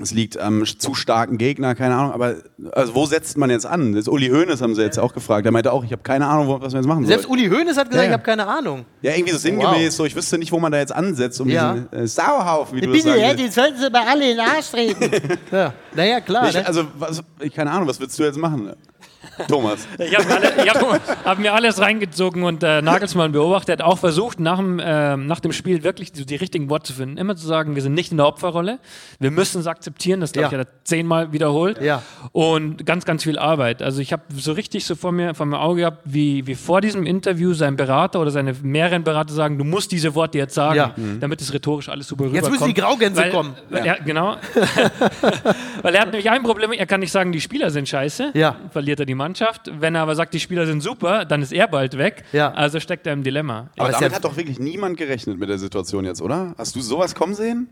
es 0.01 0.11
liegt 0.13 0.39
am 0.39 0.65
zu 0.65 0.95
starken 0.95 1.37
Gegner, 1.37 1.75
keine 1.75 1.95
Ahnung, 1.97 2.13
aber 2.13 2.37
also 2.73 2.95
wo 2.95 3.05
setzt 3.05 3.37
man 3.37 3.51
jetzt 3.51 3.67
an? 3.67 3.95
Das 3.95 4.09
Uli 4.09 4.29
Hoeneß 4.29 4.63
haben 4.63 4.75
sie 4.75 4.81
jetzt 4.83 4.99
auch 4.99 5.13
gefragt, 5.13 5.45
der 5.45 5.53
meinte 5.53 5.71
auch, 5.71 5.85
ich 5.85 5.93
habe 5.93 6.03
keine 6.03 6.27
Ahnung, 6.27 6.49
was 6.63 6.73
man 6.73 6.83
jetzt 6.83 6.89
machen 6.89 7.05
Selbst 7.05 7.25
soll. 7.25 7.33
Uli 7.33 7.49
Hoeneß 7.49 7.77
hat 7.77 7.91
gesagt, 7.91 7.95
Ja, 7.95 8.01
ja. 8.03 8.07
ich 8.07 8.13
habe 8.13 8.23
keine 8.23 8.47
Ahnung. 8.47 8.87
Ja, 9.03 9.13
irgendwie 9.15 9.33
so 9.33 9.39
sinngemäß, 9.39 9.91
Wow. 9.91 9.97
so 9.97 10.05
ich 10.07 10.17
wüsste 10.17 10.39
nicht, 10.39 10.51
wo 10.51 10.59
man 10.59 10.73
da 10.73 10.79
jetzt 10.79 10.95
ansetzt, 10.95 11.41
um 11.43 11.49
Ja. 11.49 11.75
diesen 11.75 11.93
äh, 11.93 12.07
Sauhaufen, 12.07 12.77
wie 12.77 12.81
du 12.81 12.93
das 12.93 13.05
ja, 13.05 13.15
willst. 13.17 13.39
die 13.39 13.49
sollten 13.49 13.79
sie 13.79 13.91
mal 13.91 14.05
alle 14.09 14.31
in 14.31 14.37
den 14.39 14.47
Arsch 14.47 14.71
treten. 14.71 15.11
ja. 15.53 15.75
Naja, 15.95 16.21
klar. 16.21 16.49
Ich, 16.49 16.55
ne? 16.55 16.67
also, 16.67 16.85
was, 16.99 17.23
ich, 17.41 17.53
keine 17.53 17.71
Ahnung, 17.71 17.87
was 17.87 18.01
willst 18.01 18.19
du 18.19 18.23
jetzt 18.23 18.39
machen? 18.39 18.73
Thomas. 19.49 19.87
Ich 19.99 20.17
habe 20.19 20.35
alle, 20.35 20.65
ich 20.65 20.71
hab, 21.25 21.39
mir 21.39 21.53
alles 21.55 21.81
reingezogen 21.81 22.43
und 22.43 22.63
äh, 22.63 22.83
Nagelsmann 22.83 23.33
beobachtet, 23.33 23.81
auch 23.83 23.99
versucht, 23.99 24.41
nach 24.41 24.59
dem, 24.59 24.81
ähm, 24.83 25.27
nach 25.27 25.41
dem 25.41 25.53
Spiel 25.53 25.85
wirklich 25.85 26.13
die, 26.13 26.27
die 26.27 26.37
richtigen 26.37 26.69
Worte 26.71 26.89
zu 26.89 26.93
finden. 26.95 27.17
Immer 27.19 27.37
zu 27.37 27.47
sagen, 27.47 27.75
wir 27.75 27.83
sind 27.83 27.95
nicht 27.95 28.11
in 28.11 28.17
der 28.19 28.27
Opferrolle. 28.27 28.79
Wir 29.21 29.31
müssen 29.31 29.61
es 29.61 29.67
akzeptieren. 29.67 30.21
Das 30.21 30.33
glaube 30.33 30.47
ich, 30.47 30.53
Ja. 30.53 30.59
hat 30.59 30.67
er 30.67 30.85
zehnmal 30.85 31.33
wiederholt. 31.33 31.81
Ja. 31.81 32.03
Und 32.33 32.85
ganz, 32.85 33.05
ganz 33.05 33.23
viel 33.23 33.39
Arbeit. 33.39 33.83
Also 33.83 34.01
ich 34.01 34.13
habe 34.13 34.23
so 34.35 34.53
richtig 34.53 34.85
so 34.85 34.95
vor 34.95 35.13
mir, 35.13 35.35
vor 35.35 35.47
mir 35.47 35.61
Auge 35.61 35.81
gehabt, 35.81 35.99
wie, 36.05 36.47
wie 36.47 36.55
vor 36.55 36.81
diesem 36.81 37.07
Interview 37.07 37.55
sein 37.55 37.77
Berater 37.77 38.21
oder 38.21 38.31
seine 38.31 38.55
mehreren 38.63 39.05
Berater 39.05 39.33
sagen, 39.33 39.57
du 39.59 39.65
musst 39.65 39.93
diese 39.93 40.15
Worte 40.15 40.39
jetzt 40.39 40.55
sagen, 40.55 40.77
Ja. 40.77 40.95
damit 41.21 41.41
es 41.41 41.53
rhetorisch 41.53 41.89
alles 41.89 42.09
super 42.09 42.25
Jetzt 42.25 42.51
müssen 42.51 42.65
rüberkommt. 42.65 42.77
die 42.77 42.81
Graugänse 42.81 43.21
weil, 43.23 43.31
kommen. 43.31 43.55
Weil 43.71 43.87
er, 43.87 44.01
genau. 44.01 44.37
weil 45.83 45.95
er 45.95 46.01
hat 46.03 46.09
nämlich 46.09 46.29
ein 46.31 46.43
Problem, 46.43 46.73
er 46.73 46.87
kann 46.87 47.01
nicht 47.01 47.13
sagen, 47.13 47.33
die 47.33 47.41
Spieler 47.41 47.71
sind 47.71 47.89
scheiße, 47.89 48.31
Ja. 48.35 48.57
verliert 48.71 49.01
er 49.01 49.07
die 49.07 49.12
Mannschaft. 49.15 49.71
Wenn 49.79 49.95
er 49.95 50.03
aber 50.03 50.15
sagt, 50.15 50.35
die 50.35 50.41
Spieler 50.41 50.67
sind 50.67 50.81
super, 50.83 51.25
dann 51.25 51.43
ist 51.43 51.53
er 51.53 51.69
bald 51.69 51.99
weg. 51.99 52.25
Ja. 52.33 52.53
Also 52.53 52.81
steckt 52.81 53.07
er 53.07 53.13
im 53.13 53.23
Dilemma. 53.23 53.71
Aber 53.79 53.91
ist 53.91 53.97
damit 53.97 54.11
ja- 54.13 54.17
hat 54.17 54.25
doch 54.25 54.37
wirklich 54.37 54.59
niemand 54.59 54.97
gerechnet 54.97 55.39
mit 55.39 55.49
der 55.49 55.59
Situation 55.59 56.05
jetzt, 56.05 56.21
oder? 56.23 56.55
Hast 56.59 56.75
du 56.77 56.81
sowas 56.81 57.15
kommen 57.15 57.35
sehen? 57.35 57.69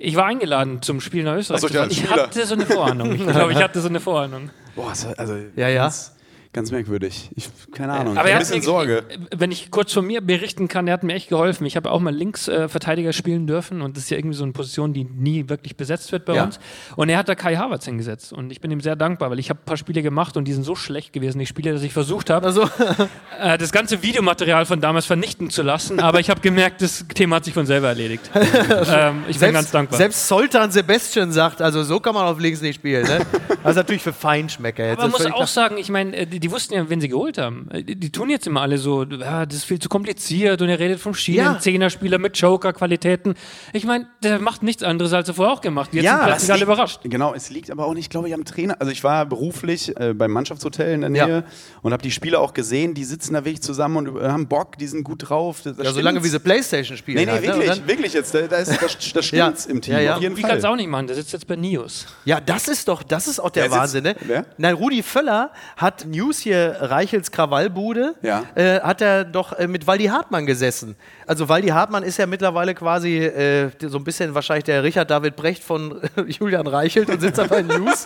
Ich 0.00 0.16
war 0.16 0.26
eingeladen 0.26 0.82
zum 0.82 1.00
Spiel 1.00 1.24
nach 1.24 1.36
Österreich. 1.36 1.62
Ach 1.64 1.68
so, 1.68 1.84
ich 1.90 1.98
Spieler. 1.98 2.22
hatte 2.24 2.46
so 2.46 2.54
eine 2.54 2.66
Vorahnung. 2.66 3.12
Ich 3.14 3.26
glaube, 3.26 3.52
ich 3.52 3.58
hatte 3.62 3.80
so 3.80 3.88
eine 3.88 4.00
Vorahnung. 4.00 4.50
Boah, 4.76 4.92
also 5.16 5.36
Ja, 5.56 5.68
ja. 5.68 5.82
Ganz, 5.84 6.12
ganz 6.52 6.70
merkwürdig. 6.70 7.30
Ich, 7.34 7.48
keine 7.72 7.92
Ahnung. 7.92 8.16
Aber 8.18 8.28
ich 8.28 8.32
er 8.32 8.38
ein 8.38 8.42
hat 8.44 8.48
bisschen 8.48 8.58
mir, 8.58 8.64
Sorge. 8.64 9.04
Wenn 9.36 9.52
ich 9.52 9.70
kurz 9.70 9.92
von 9.92 10.06
mir 10.06 10.20
berichten 10.20 10.68
kann, 10.68 10.86
er 10.86 10.94
hat 10.94 11.02
mir 11.02 11.14
echt 11.14 11.28
geholfen. 11.28 11.66
Ich 11.66 11.76
habe 11.76 11.90
auch 11.90 12.00
mal 12.00 12.14
Linksverteidiger 12.14 13.12
spielen 13.12 13.46
dürfen 13.46 13.82
und 13.82 13.96
das 13.96 14.04
ist 14.04 14.10
ja 14.10 14.16
irgendwie 14.16 14.36
so 14.36 14.44
eine 14.44 14.52
Position, 14.52 14.92
die 14.92 15.04
nie 15.04 15.48
wirklich 15.48 15.76
besetzt 15.76 16.10
wird 16.12 16.24
bei 16.24 16.34
Ja. 16.34 16.44
uns. 16.44 16.58
Und 16.96 17.08
er 17.08 17.18
hat 17.18 17.28
da 17.28 17.34
Kai 17.34 17.56
Havertz 17.56 17.84
hingesetzt 17.84 18.32
und 18.32 18.50
ich 18.50 18.60
bin 18.60 18.70
ihm 18.70 18.80
sehr 18.80 18.96
dankbar, 18.96 19.30
weil 19.30 19.38
ich 19.38 19.50
habe 19.50 19.60
ein 19.60 19.64
paar 19.64 19.76
Spiele 19.76 20.02
gemacht 20.02 20.36
und 20.36 20.46
die 20.46 20.52
sind 20.52 20.64
so 20.64 20.74
schlecht 20.74 21.12
gewesen, 21.12 21.38
die 21.38 21.46
Spiele, 21.46 21.72
dass 21.72 21.82
ich 21.82 21.92
versucht 21.92 22.30
habe, 22.30 22.46
Also, 22.46 22.62
äh, 23.40 23.58
das 23.58 23.72
ganze 23.72 24.02
Videomaterial 24.02 24.66
von 24.66 24.80
damals 24.80 25.06
vernichten 25.06 25.50
zu 25.50 25.62
lassen, 25.62 26.00
aber 26.00 26.20
ich 26.20 26.30
habe 26.30 26.40
gemerkt, 26.40 26.82
das 26.82 27.06
Thema 27.14 27.36
hat 27.36 27.44
sich 27.44 27.54
von 27.54 27.66
selber 27.66 27.88
erledigt. 27.88 28.30
ähm, 28.34 29.24
ich 29.28 29.38
bin 29.38 29.52
ganz 29.52 29.70
dankbar. 29.70 29.98
Selbst 29.98 30.26
Soltan 30.28 30.70
Sebastian 30.70 31.32
sagt, 31.32 31.60
also 31.62 31.82
so 31.82 32.00
kann 32.00 32.14
man 32.14 32.26
auf 32.26 32.38
links 32.38 32.60
nicht 32.60 32.76
spielen. 32.76 33.06
Ne? 33.06 33.20
Das 33.62 33.72
ist 33.72 33.76
natürlich 33.76 34.02
für 34.02 34.12
Feinschmecker. 34.12 34.86
Jetzt 34.86 34.98
Aber 35.00 35.08
man 35.08 35.22
muss 35.22 35.26
auch 35.32 35.46
sagen, 35.46 35.76
ich 35.78 35.90
meine, 35.90 36.16
äh, 36.16 36.26
die, 36.38 36.48
die 36.48 36.50
wussten 36.50 36.74
ja, 36.74 36.88
wen 36.88 37.00
sie 37.00 37.08
geholt 37.08 37.38
haben. 37.38 37.68
Äh, 37.70 37.82
Die, 37.82 37.96
die 37.96 38.10
tun 38.12 38.30
jetzt 38.30 38.46
immer 38.46 38.60
alle 38.62 38.78
so, 38.78 39.04
ja, 39.04 39.44
das 39.46 39.58
ist 39.58 39.64
viel 39.64 39.78
zu 39.78 39.88
kompliziert 39.88 40.60
und 40.62 40.68
er 40.68 40.78
redet 40.78 41.00
vom 41.00 41.14
Schienen, 41.14 41.38
Ja. 41.38 41.58
Zehner-Spieler 41.58 42.18
mit 42.18 42.36
Joker-Qualitäten. 42.38 43.34
Ich 43.72 43.84
meine, 43.84 44.06
der 44.22 44.38
macht 44.40 44.62
nichts 44.62 44.82
anderes, 44.82 45.12
als 45.12 45.28
er 45.28 45.34
vorher 45.34 45.54
auch 45.54 45.60
gemacht. 45.60 45.92
Jetzt 45.92 46.04
Ja, 46.04 46.38
sind 46.38 46.50
alle 46.50 46.62
überrascht. 46.64 47.00
Genau, 47.04 47.34
es 47.34 47.50
liegt 47.50 47.70
aber 47.70 47.86
auch 47.86 47.94
nicht, 47.94 48.10
glaube 48.10 48.28
ich, 48.28 48.34
am 48.34 48.44
Trainer. 48.44 48.76
Also 48.80 48.92
ich 48.92 49.04
war 49.04 49.26
beruflich 49.26 49.96
äh, 49.98 50.14
beim 50.14 50.30
Mannschaftshotel 50.32 50.92
in 50.94 51.00
der 51.02 51.10
Ja. 51.12 51.26
Nähe 51.26 51.44
und 51.82 51.92
habe 51.92 52.02
die 52.02 52.10
Spieler 52.10 52.40
auch 52.40 52.54
gesehen, 52.54 52.94
die 52.94 53.04
sitzen 53.04 53.34
da 53.34 53.44
wirklich 53.44 53.62
zusammen 53.62 54.08
und 54.08 54.20
äh, 54.20 54.28
haben 54.28 54.46
Bock, 54.48 54.78
die 54.78 54.86
sind 54.86 55.04
gut 55.04 55.28
drauf. 55.28 55.60
Da, 55.64 55.72
da 55.72 55.82
Ja, 55.84 55.92
solange 55.92 56.22
wie 56.22 56.28
sie 56.28 56.38
Playstation 56.38 56.96
spielen. 56.96 57.18
Nee, 57.18 57.26
nee, 57.26 57.32
halt, 57.32 57.42
ne? 57.42 57.48
wirklich, 57.48 57.68
dann- 57.70 57.88
wirklich 57.88 58.12
jetzt. 58.12 58.34
Da, 58.34 58.42
da, 58.42 58.56
ist, 58.56 58.70
da, 58.70 58.76
da 58.86 58.88
stimmt's 59.22 59.32
Ja. 59.64 59.70
im 59.70 59.80
Team, 59.80 59.94
Ja, 59.94 60.00
ja. 60.00 60.16
auf 60.16 60.22
kann 60.42 60.58
es 60.58 60.64
auch 60.64 60.76
nicht 60.76 60.88
machen, 60.88 61.06
der 61.06 61.16
sitzt 61.16 61.32
jetzt 61.32 61.46
bei 61.46 61.56
Nios. 61.56 62.06
Ja, 62.24 62.40
das 62.40 62.68
ist 62.68 62.88
doch, 62.88 63.02
das 63.02 63.26
ist 63.28 63.40
auch 63.40 63.50
der 63.50 63.64
sitzt- 63.64 63.76
Wahnsinn, 63.76 64.04
ne? 64.04 64.16
wer? 64.26 64.44
Nein, 64.58 64.74
Rudi 64.74 65.02
Völler 65.02 65.50
hat 65.76 66.06
News 66.06 66.27
hier, 66.36 66.76
Reichels 66.80 67.30
Krawallbude, 67.32 68.14
Ja. 68.20 68.42
äh, 68.54 68.80
hat 68.80 69.00
er 69.00 69.24
doch 69.24 69.54
äh, 69.54 69.66
mit 69.66 69.86
Waldi 69.86 70.04
Hartmann 70.06 70.44
gesessen. 70.44 70.94
Also 71.26 71.48
Waldi 71.48 71.68
Hartmann 71.68 72.02
ist 72.02 72.18
ja 72.18 72.26
mittlerweile 72.26 72.74
quasi 72.74 73.16
äh, 73.16 73.70
so 73.80 73.96
ein 73.96 74.04
bisschen 74.04 74.34
wahrscheinlich 74.34 74.64
der 74.64 74.82
Richard 74.84 75.10
David 75.10 75.34
Brecht 75.36 75.64
von 75.64 76.00
Julian 76.26 76.66
Reichelt 76.66 77.08
und 77.08 77.20
sitzt 77.20 77.38
da 77.38 77.44
bei 77.44 77.62
News. 77.62 78.04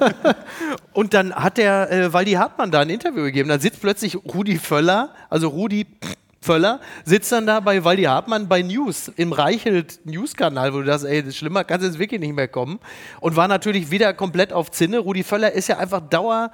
und 0.92 1.14
dann 1.14 1.34
hat 1.34 1.58
der 1.58 1.90
äh, 1.90 2.12
Waldi 2.12 2.32
Hartmann 2.32 2.70
da 2.70 2.80
ein 2.80 2.90
Interview 2.90 3.22
gegeben. 3.24 3.48
Dann 3.48 3.60
sitzt 3.60 3.80
plötzlich 3.80 4.16
Rudi 4.16 4.58
Völler, 4.58 5.10
also 5.30 5.48
Rudi 5.48 5.86
Völler, 6.40 6.80
sitzt 7.04 7.32
dann 7.32 7.46
da 7.46 7.58
bei 7.60 7.82
Waldi 7.82 8.04
Hartmann 8.04 8.46
bei 8.46 8.62
News, 8.62 9.10
im 9.16 9.32
Reichelt 9.32 9.98
News-Kanal, 10.04 10.72
wo 10.72 10.78
du 10.78 10.84
das, 10.84 11.02
ey, 11.02 11.22
das 11.24 11.36
schlimmer 11.36 11.64
kann 11.64 11.80
es 11.80 11.86
jetzt 11.86 11.98
wirklich 11.98 12.20
nicht 12.20 12.34
mehr 12.34 12.46
kommen. 12.48 12.78
Und 13.20 13.34
war 13.34 13.48
natürlich 13.48 13.90
wieder 13.90 14.14
komplett 14.14 14.52
auf 14.52 14.70
Zinne. 14.70 14.98
Rudi 14.98 15.24
Völler 15.24 15.50
ist 15.52 15.68
ja 15.68 15.78
einfach 15.78 16.00
dauer, 16.00 16.52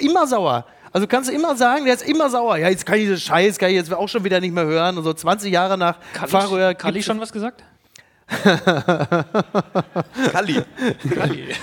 immer 0.00 0.26
sauer. 0.26 0.66
Also 0.92 1.06
kannst 1.06 1.28
du 1.30 1.34
immer 1.34 1.54
sagen, 1.56 1.84
der 1.84 1.94
ist 1.94 2.02
immer 2.02 2.30
sauer. 2.30 2.56
Ja, 2.56 2.68
jetzt 2.68 2.86
kann 2.86 2.98
ich 2.98 3.08
das 3.08 3.22
Scheiß, 3.22 3.58
kann 3.58 3.68
ich 3.70 3.76
jetzt 3.76 3.92
auch 3.92 4.08
schon 4.08 4.24
wieder 4.24 4.40
nicht 4.40 4.54
mehr 4.54 4.64
hören. 4.64 4.96
Und 4.96 5.04
so 5.04 5.12
20 5.12 5.52
Jahre 5.52 5.76
nach 5.76 5.98
Kann 6.14 6.28
Faröer 6.28 6.74
kann 6.74 6.94
ich 6.96 7.04
schon 7.04 7.20
was 7.20 7.32
gesagt? 7.32 7.62
Kalli. 10.32 10.62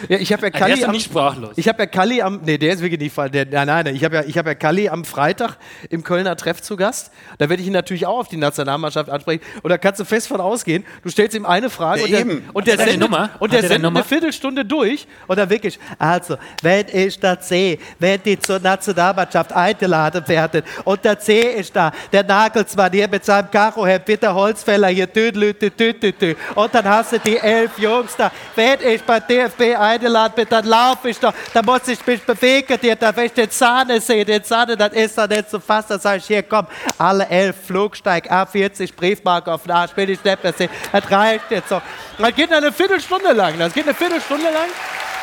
Ja, 0.10 0.18
ich 0.18 0.34
habe 0.34 0.48
ja 0.48 0.50
Der 0.50 0.60
Kalli 0.60 0.74
ist 0.74 0.82
doch 0.82 0.88
am, 0.88 0.94
nicht 0.94 1.06
sprachlos. 1.06 1.52
ich 1.56 1.68
habe 1.68 1.84
ja 1.84 1.86
Kalli 1.86 2.22
am, 2.22 2.42
nee, 2.44 2.58
der 2.58 2.74
ist 2.74 2.82
wirklich 2.82 3.00
nicht, 3.00 3.16
der, 3.34 3.46
nein, 3.46 3.68
nein, 3.68 3.96
ich 3.96 4.04
habe 4.04 4.16
ja, 4.16 4.24
ich 4.26 4.38
habe 4.38 4.50
ja 4.50 4.56
Kalli 4.56 4.90
am 4.90 5.06
Freitag 5.06 5.58
im 5.90 6.04
Kölner 6.04 6.36
Treff 6.36 6.62
zu 6.62 6.76
Gast. 6.76 7.12
Da 7.38 7.50
werde 7.50 7.62
ich 7.62 7.68
ihn 7.68 7.74
natürlich 7.74 8.06
auch 8.08 8.20
auf 8.20 8.28
die 8.30 8.38
Nationalmannschaft 8.38 9.10
ansprechen. 9.10 9.42
Und 9.62 9.70
da 9.70 9.78
kannst 9.78 10.00
du 10.00 10.06
fest 10.06 10.28
von 10.28 10.42
ausgehen, 10.42 10.84
du 11.04 11.10
stellst 11.10 11.36
ihm 11.36 11.46
eine 11.46 11.70
Frage 11.70 12.00
Ja, 12.00 12.06
und 12.06 12.12
der, 12.12 12.20
eben. 12.22 12.50
und 12.54 12.68
der 12.68 12.80
er 12.80 12.86
sendet, 12.86 13.00
Nummer? 13.00 13.30
und 13.40 13.54
der 13.54 13.60
er 13.62 13.68
sendet 13.68 13.84
Nummer? 13.84 14.00
eine 14.00 14.08
Viertelstunde 14.08 14.66
durch 14.66 15.08
und 15.28 15.38
dann 15.38 15.50
wirklich, 15.50 15.80
also, 16.00 16.38
wenn 16.64 16.86
ich 16.92 17.20
das 17.20 17.48
sehe, 17.48 17.78
wenn 18.00 18.22
die 18.24 18.40
zur 18.40 18.60
Nationalmannschaft 18.60 19.54
eingeladen 19.54 20.28
werden 20.28 20.64
und 20.84 21.06
dann 21.06 21.18
sehe 21.20 21.52
ich 21.52 21.72
da, 21.72 21.92
der 22.12 22.24
Nagelsmann 22.24 22.92
hier 22.92 23.08
mit 23.08 23.24
seinem 23.24 23.52
Karohemd, 23.52 24.06
Peter 24.06 24.34
Holzfäller 24.34 24.88
hier, 24.88 25.12
tüdelü, 25.12 25.54
tü, 25.54 25.70
tü, 25.70 25.94
tü, 25.94 26.12
tü. 26.12 26.36
Und 26.56 26.74
dann 26.74 26.88
hast 26.88 27.12
du 27.12 27.20
die 27.20 27.38
elf 27.38 27.78
Jungs 27.78 28.16
da, 28.16 28.32
wenn 28.56 28.80
ich 28.82 29.04
bei 29.04 29.20
DFB 29.20 29.78
eingeladen 29.78 30.34
bin, 30.36 30.48
dann 30.50 30.66
laufe 30.66 31.10
ich 31.10 31.20
doch, 31.20 31.34
dann 31.54 31.66
muss 31.66 31.88
ich 31.88 32.06
mich 32.06 32.24
bewegen, 32.24 32.80
dir, 32.80 32.96
dann, 32.96 33.16
wenn 33.16 33.26
ich 33.26 33.34
den 33.34 33.52
Zahne 33.52 34.00
sehe, 34.00 34.26
den 34.26 34.44
Zahne, 34.44 34.76
dann 34.76 34.92
ist 34.92 35.18
er 35.18 35.28
nicht 35.28 35.50
so 35.50 35.60
fast, 35.60 35.92
dann 35.92 36.00
sage 36.00 36.18
ich, 36.18 36.26
hier 36.26 36.44
komm, 36.44 36.68
alle 36.98 37.28
elf 37.28 37.56
Flugsteig, 37.68 38.32
A40, 38.32 38.96
Briefmarke 38.96 39.52
auf 39.52 39.64
den 39.64 39.72
Arsch, 39.72 39.92
will 39.96 40.10
ich 40.10 40.24
nicht 40.24 40.44
mehr 40.44 40.54
sehen, 40.54 40.70
das 40.92 41.12
reicht 41.12 41.52
jetzt 41.52 41.70
so. 41.70 41.82
Das 42.18 42.34
geht 42.34 42.52
eine 42.52 42.72
Viertelstunde 42.72 43.34
lang, 43.34 43.60
das 43.60 43.74
geht 43.74 43.84
eine 43.84 43.94
Viertelstunde 43.94 44.46
lang 44.46 44.70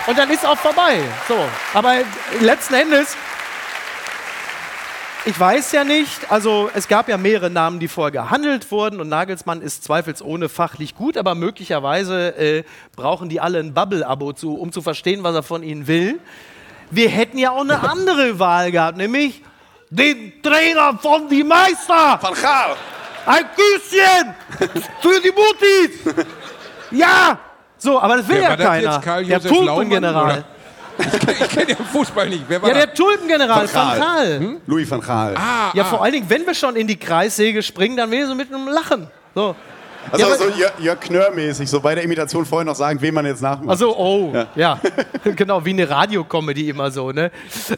und 0.07 0.19
dann 0.19 0.31
ist 0.31 0.45
auch 0.47 0.59
vorbei. 0.59 1.01
So, 1.29 1.39
aber 1.75 1.97
letzten 2.41 2.75
Endes, 2.75 3.17
ich 5.25 5.39
weiß 5.39 5.73
ja 5.73 5.85
nicht, 5.85 6.31
also 6.31 6.71
es 6.75 6.89
gab 6.89 7.09
ja 7.09 7.17
mehrere 7.17 7.51
Namen, 7.51 7.79
die 7.79 7.89
vorher 7.89 8.11
gehandelt 8.11 8.71
wurden 8.71 9.01
und 9.01 9.09
Nagelsmann 9.09 9.63
ist 9.63 9.85
zweifelsohne 9.85 10.49
fachlich 10.49 10.97
gut, 10.97 11.17
aber 11.17 11.35
möglicherweise 11.35 12.37
äh, 12.37 12.65
brauchen 12.97 13.29
die 13.29 13.41
alle 13.41 13.61
ein 13.61 13.73
Bubble-Abo, 13.73 14.33
zu, 14.33 14.55
um 14.55 14.73
zu 14.73 14.83
verstehen, 14.83 15.23
was 15.23 15.35
er 15.35 15.43
von 15.43 15.63
ihnen 15.63 15.87
will. 15.87 16.19
Wir 16.91 17.09
hätten 17.09 17.39
ja 17.39 17.53
auch 17.53 17.61
eine 17.61 17.81
andere 17.89 18.39
Wahl 18.39 18.73
gehabt, 18.73 18.97
nämlich 18.97 19.43
den 19.91 20.43
Trainer 20.43 20.99
von 21.01 21.29
die 21.29 21.45
Meister. 21.45 22.19
Van 22.21 22.35
Gaal. 22.35 22.77
Ein 23.25 23.45
Küsschen 23.55 24.35
für 25.01 25.21
die 25.21 25.31
Mutis. 25.31 26.27
Ja. 26.95 27.39
So, 27.79 27.99
aber 27.99 28.19
das 28.19 28.29
will 28.29 28.43
ja 28.43 28.55
das 28.55 28.67
keiner. 28.67 28.99
der 29.41 29.41
oder? 30.25 30.45
Ich 31.41 31.49
kenne 31.49 31.67
den 31.67 31.77
Fußball 31.77 32.29
nicht. 32.29 32.45
Wer 32.49 32.61
war 32.63 32.69
Ja, 32.71 32.75
der 32.75 32.95
Tulpengeneral 32.95 33.61
Van 33.61 33.69
von 33.69 33.81
Gaal. 33.81 33.99
Gaal. 33.99 34.57
Louis 34.67 34.91
van 34.91 35.01
Gaal. 35.01 35.35
Ah, 35.37 35.71
Ja, 35.75 35.83
ah. 35.83 35.87
vor 35.87 36.03
allen 36.03 36.13
Dingen, 36.13 36.27
wenn 36.31 36.47
wir 36.47 36.55
schon 36.55 36.77
in 36.77 36.87
die 36.87 36.97
Kreissäge 36.97 37.63
springen, 37.63 37.97
dann 37.97 38.11
wenigstens 38.11 38.37
mit 38.37 38.53
einem 38.53 38.69
Lachen. 38.69 39.07
So. 39.35 39.55
Also 40.11 40.27
Ja, 40.27 40.37
so 40.37 40.45
aber- 40.47 40.57
Jörg, 40.57 40.73
Jörg 40.81 40.99
Knörr-mäßig, 41.01 41.69
so 41.71 41.79
bei 41.81 41.95
der 41.95 42.03
Imitation 42.03 42.45
vorher 42.45 42.65
noch 42.65 42.75
sagen, 42.75 43.01
wen 43.01 43.15
man 43.15 43.25
jetzt 43.25 43.41
nachmacht. 43.41 43.71
Also, 43.71 43.97
oh, 43.97 44.35
ja. 44.57 44.81
genau, 45.37 45.65
wie 45.65 45.71
eine 45.71 45.89
Radiocomedy 45.89 46.69
immer 46.71 46.91
so, 46.91 47.13
ne? 47.13 47.31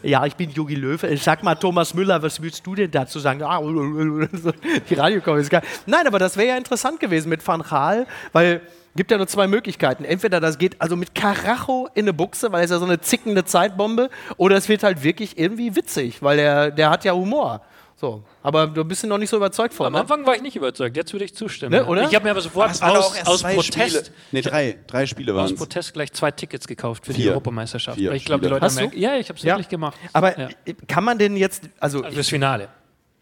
Ja, 0.03 0.25
ich 0.25 0.35
bin 0.35 0.51
Jogi 0.51 0.75
Löwe. 0.75 1.15
Sag 1.19 1.43
mal, 1.43 1.55
Thomas 1.55 1.93
Müller, 1.93 2.23
was 2.23 2.41
willst 2.41 2.67
du 2.67 2.75
denn 2.75 2.91
dazu 2.91 3.19
sagen? 3.19 3.43
Ah, 3.43 3.61
so, 3.63 4.53
die 4.91 4.95
Radiocomedy 4.95 5.43
ist 5.43 5.51
geil. 5.51 5.63
Nein, 5.85 6.07
aber 6.07 6.19
das 6.19 6.35
wäre 6.37 6.49
ja 6.49 6.57
interessant 6.57 6.99
gewesen 6.99 7.29
mit 7.29 7.47
Van 7.47 7.63
Gaal, 7.63 8.07
weil 8.33 8.63
gibt 8.97 9.11
ja 9.11 9.17
nur 9.17 9.27
zwei 9.27 9.47
Möglichkeiten. 9.47 10.05
Entweder 10.05 10.41
das 10.41 10.59
geht 10.59 10.81
also 10.81 10.97
mit 10.97 11.15
Karacho 11.15 11.89
in 11.95 12.05
eine 12.05 12.13
Buchse, 12.13 12.53
weil 12.53 12.65
ist 12.65 12.71
ja 12.71 12.79
so 12.79 12.85
eine 12.85 13.01
zickende 13.01 13.45
Zeitbombe, 13.45 14.11
oder 14.37 14.57
es 14.57 14.69
wird 14.69 14.83
halt 14.83 15.03
wirklich 15.03 15.39
irgendwie 15.39 15.77
witzig, 15.77 16.23
weil 16.23 16.39
er, 16.39 16.71
der 16.71 16.91
hat 16.91 17.05
ja 17.05 17.13
Humor. 17.13 17.63
So. 17.97 18.25
Aber 18.43 18.67
du 18.67 18.85
bist 18.85 19.05
noch 19.07 19.19
nicht 19.19 19.31
so 19.31 19.37
überzeugt 19.37 19.73
von, 19.73 19.87
Am 19.87 19.93
ne? 19.93 20.01
Anfang 20.01 20.27
war 20.27 20.35
ich 20.35 20.43
nicht 20.43 20.57
überzeugt, 20.57 20.97
jetzt 20.97 21.13
würde 21.13 21.25
ich 21.25 21.35
zustimmen. 21.35 21.73
Ne, 21.73 21.87
oder? 21.87 22.03
Ich 22.09 22.15
habe 22.15 22.25
mir 22.25 22.33
aber 22.33 22.41
sofort 22.41 22.71
aus, 22.83 23.27
aus 23.27 23.43
Protest, 23.43 24.07
Spiele. 24.07 24.17
Nee, 24.33 24.43
drei. 24.43 24.79
Drei 24.87 25.07
Spiele 25.07 25.35
waren 25.35 25.45
aus 25.45 25.53
es. 25.53 25.57
Protest 25.59 25.95
gleich 25.95 26.13
zwei 26.13 26.31
Tickets 26.33 26.67
gekauft 26.67 27.07
für 27.07 27.13
die 27.13 27.23
Vier. 27.23 27.31
Europameisterschaft. 27.31 27.97
Vier 27.97 28.11
Weil 28.11 28.17
ich 28.17 28.25
glaube, 28.25 28.43
die. 28.43 28.49
Leute 28.49 28.65
Hast 28.65 28.81
haben 28.81 28.91
du? 28.91 28.99
ja, 28.99 29.17
ich 29.17 29.29
habe 29.29 29.39
es 29.39 29.45
Ja. 29.45 29.55
wirklich 29.55 29.69
gemacht. 29.69 29.97
Aber 30.13 30.39
ja. 30.39 30.49
kann 30.89 31.05
man 31.05 31.19
denn 31.19 31.37
jetzt, 31.37 31.63
also, 31.79 32.03
Also 32.03 32.15
fürs 32.15 32.29
Finale. 32.29 32.69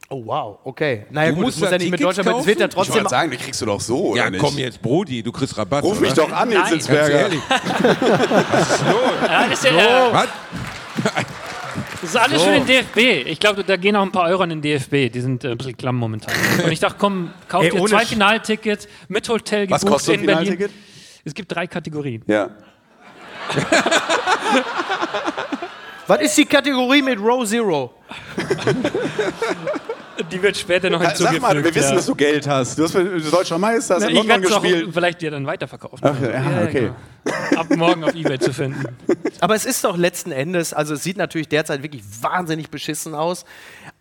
Oh 0.09 0.23
wow, 0.27 0.59
okay. 0.65 1.07
Naja 1.11 1.31
Du 1.31 1.37
gut, 1.37 1.45
musst 1.47 1.57
es 1.57 1.63
muss 1.63 1.71
ja 1.71 1.79
nicht 1.79 1.91
mit 1.91 1.99
Tickets 2.01 2.17
Deutschland, 2.17 2.29
aber 2.31 2.41
es 2.41 2.47
wird 2.47 2.61
ja 2.61 2.67
kaufen? 2.69 2.71
Ich 2.71 2.75
trotzdem... 2.87 2.95
wollte 2.97 3.09
sagen, 3.11 3.31
die 3.31 3.37
kriegst 3.39 3.61
du 3.63 3.67
doch 3.67 3.81
so, 3.81 3.99
oder 4.11 4.25
Ja, 4.25 4.31
nicht? 4.31 4.41
komm 4.41 4.59
jetzt, 4.59 4.81
Brody, 4.83 5.23
du 5.23 5.33
kriegst 5.33 5.57
Rabatt. 5.57 5.83
Ruf 5.85 5.93
oder? 5.93 6.01
mich 6.01 6.13
doch 6.15 6.31
an, 6.33 6.49
Nein. 6.49 6.59
Nils 6.59 6.71
Ganz 6.71 6.73
Hitzberger. 6.89 7.19
ehrlich. 7.21 7.41
Ja, 7.51 9.47
das, 9.49 9.65
ist 9.65 9.65
ja, 9.73 10.13
Was? 10.13 10.29
das 12.03 12.11
ist 12.11 12.17
alles 12.17 12.43
für 12.43 12.51
den 12.51 12.67
DFB. 12.67 12.99
Ich 13.29 13.41
glaube, 13.41 13.65
da 13.65 13.77
gehen 13.77 13.97
auch 13.97 14.03
ein 14.03 14.13
paar 14.13 14.29
Euro 14.29 14.43
an 14.43 14.49
den 14.51 14.61
DFB. 14.63 15.11
Die 15.13 15.21
sind 15.21 15.45
äh, 15.45 15.53
ein 15.53 15.59
bisschen 15.59 15.77
klamm 15.77 15.97
momentan. 15.97 16.35
Und 16.65 16.71
ich 16.73 16.81
dachte, 16.81 16.97
komm, 16.99 17.31
kauf 17.49 17.63
Ey, 17.65 17.71
dir 17.71 17.81
ohne 17.81 17.91
zwei 17.91 18.03
Sch- 18.03 18.07
Finaltickets 18.09 18.89
mit 19.09 19.29
Hotel 19.29 19.71
Was 19.71 19.81
gebucht 19.81 19.95
kostet 19.95 20.07
so 20.07 20.13
ein 20.15 20.21
in 20.21 20.27
Berlin. 20.27 20.45
Finalticket? 20.53 20.73
Es 21.25 21.35
gibt 21.35 21.55
drei 21.55 21.67
Kategorien. 21.67 22.23
Ja. 22.27 22.51
Was 26.07 26.21
ist 26.21 26.37
die 26.37 26.45
Kategorie 26.47 27.03
mit 27.03 27.19
Row 27.21 27.47
Zero? 27.47 27.93
Die 30.31 30.41
wird 30.43 30.57
später 30.57 30.91
noch 30.91 31.01
hinzugefügt. 31.01 31.41
Sag 31.43 31.55
mal, 31.55 31.65
wir 31.65 31.75
wissen, 31.75 31.89
ja. 31.91 31.95
dass 31.97 32.07
du 32.07 32.15
Geld 32.15 32.47
hast. 32.47 32.79
Du 32.79 32.85
hast 32.85 32.93
für 32.93 33.05
deutscher 33.31 33.59
Meister, 33.59 33.95
hast 33.97 34.03
Na, 34.03 34.09
in 34.09 34.17
ich 34.17 34.23
London 34.23 34.45
es 34.45 34.53
auch 34.53 34.63
gespielt. 34.63 34.91
vielleicht 34.93 35.21
dir 35.23 35.31
dann 35.31 35.47
weiterverkaufen. 35.47 35.99
Ach, 36.03 36.15
ja, 36.23 36.63
okay. 36.65 36.91
genau. 37.25 37.61
Ab 37.61 37.75
morgen 37.77 38.05
auf 38.05 38.15
Ebay 38.15 38.39
zu 38.39 38.53
finden. 38.53 38.85
Aber 39.41 39.55
es 39.55 39.65
ist 39.65 39.83
doch 39.85 39.97
letzten 39.97 40.31
Endes, 40.31 40.75
also 40.75 40.95
es 40.95 41.03
sieht 41.03 41.17
natürlich 41.17 41.49
derzeit 41.49 41.83
wirklich 41.83 42.03
wahnsinnig 42.21 42.71
beschissen 42.71 43.15
aus, 43.15 43.45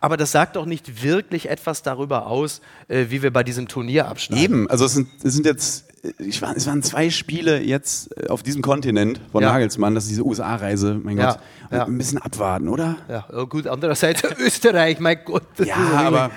aber 0.00 0.16
das 0.16 0.30
sagt 0.32 0.56
doch 0.56 0.66
nicht 0.66 1.02
wirklich 1.02 1.48
etwas 1.48 1.82
darüber 1.82 2.26
aus, 2.26 2.60
äh, 2.88 3.06
wie 3.08 3.22
wir 3.22 3.32
bei 3.32 3.42
diesem 3.42 3.66
Turnier 3.66 4.06
abschneiden. 4.06 4.44
Eben, 4.44 4.70
also 4.70 4.84
es 4.84 4.92
sind, 4.92 5.08
es 5.24 5.32
sind 5.34 5.46
jetzt, 5.46 5.86
ich 6.18 6.40
war, 6.42 6.56
es 6.56 6.66
waren 6.66 6.82
zwei 6.82 7.10
Spiele 7.10 7.60
jetzt 7.60 8.16
äh, 8.16 8.28
auf 8.28 8.42
diesem 8.44 8.62
Kontinent 8.62 9.20
von 9.32 9.42
Ja. 9.42 9.52
Nagelsmann, 9.52 9.94
das 9.96 10.04
ist 10.04 10.10
diese 10.10 10.24
USA-Reise, 10.24 11.00
mein 11.02 11.16
Ja, 11.18 11.32
Gott. 11.32 11.36
ja. 11.36 11.61
Ein 11.80 11.98
bisschen 11.98 12.18
abwarten, 12.18 12.68
oder? 12.68 12.96
Ja, 13.08 13.26
oh 13.32 13.46
gut, 13.46 13.66
andererseits 13.66 14.22
Österreich, 14.38 15.00
mein 15.00 15.18
Gott. 15.24 15.42
Ja, 15.58 15.76
aber 15.76 16.30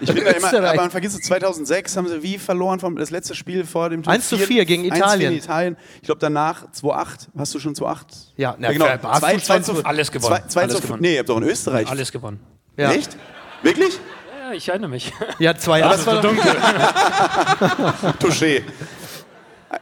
ich 0.00 0.12
bin 0.12 0.24
da 0.24 0.30
immer, 0.30 0.46
Österreich. 0.48 0.70
aber 0.70 0.80
man 0.82 0.90
vergisst 0.90 1.18
es, 1.20 1.26
2006 1.26 1.96
haben 1.96 2.08
sie 2.08 2.22
wie 2.22 2.38
verloren 2.38 2.80
vom 2.80 2.96
das 2.96 3.10
letzte 3.10 3.34
Spiel 3.34 3.64
vor 3.64 3.90
dem 3.90 4.02
Turnier. 4.02 4.16
1 4.16 4.28
zu 4.28 4.38
4 4.38 4.64
gegen 4.64 4.84
1 4.84 4.92
zu 4.92 4.96
4 4.96 5.04
Italien. 5.04 5.32
in 5.32 5.38
Italien. 5.38 5.76
Ich 5.96 6.02
glaube 6.06 6.20
danach 6.20 6.64
2-8. 6.72 7.28
Hast 7.36 7.54
du 7.54 7.58
schon 7.60 7.74
2-8? 7.74 7.96
Ja, 8.36 8.54
na, 8.58 8.72
genau. 8.72 8.86
hast 8.88 9.22
du 9.22 9.26
2, 9.26 9.36
2 9.38 9.54
schon 9.54 9.64
zu 9.76 9.84
Alles 9.84 10.10
gewonnen. 10.10 10.36
2, 10.42 10.48
2 10.48 10.62
Alles 10.62 10.76
zu 10.76 10.82
gewonnen. 10.82 11.02
Nee, 11.02 11.12
ihr 11.14 11.18
habt 11.20 11.28
doch 11.28 11.36
in 11.36 11.42
Österreich. 11.44 11.88
Alles 11.88 12.10
gewonnen. 12.12 12.40
Ja. 12.76 12.92
Echt? 12.92 13.16
Wirklich? 13.62 13.98
Ja, 14.42 14.52
ich 14.52 14.68
erinnere 14.68 14.90
mich. 14.90 15.12
Ja, 15.38 15.54
zwei 15.54 15.84
Aber 15.84 15.96
Jahre. 15.96 15.96
das 15.96 16.06
war 16.06 16.22
doch 16.22 16.32
Touché. 18.20 18.62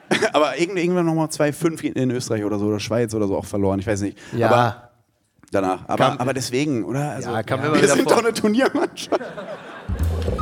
Aber 0.33 0.59
irgend- 0.59 0.79
irgendwann 0.79 1.07
nochmal 1.07 1.27
2-5 1.29 1.83
in 1.97 2.11
Österreich 2.11 2.45
oder 2.45 2.59
so, 2.59 2.67
oder 2.67 2.81
Schweiz 2.81 3.15
oder 3.15 3.27
so 3.27 3.37
auch 3.37 3.45
verloren, 3.47 3.79
ich 3.81 3.87
weiß 3.87 4.01
nicht. 4.03 4.19
Ja. 4.37 4.49
Aber 4.49 4.91
danach. 5.51 5.81
Aber, 5.89 6.05
Kam- 6.05 6.19
aber 6.19 6.35
deswegen, 6.35 6.85
oder? 6.85 7.11
Also, 7.11 7.31
Ja, 7.31 7.43
wir 7.47 7.75
wieder 7.75 7.89
sind 7.89 8.03
vor. 8.05 8.13
doch 8.13 8.25
eine 8.25 8.33
Turniermannschaft. 8.33 9.21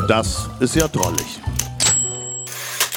Das 0.08 0.48
ist 0.60 0.74
ja 0.76 0.86
drollig. 0.88 1.40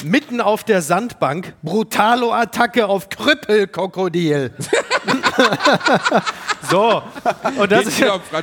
Mitten 0.04 0.40
auf 0.40 0.64
der 0.64 0.82
Sandbank, 0.82 1.54
Brutalo-Attacke 1.62 2.86
auf 2.86 3.08
Krüppelkrokodil. 3.08 4.52
so, 6.70 7.02
und 7.58 7.70
das 7.72 7.86
ist, 7.86 8.00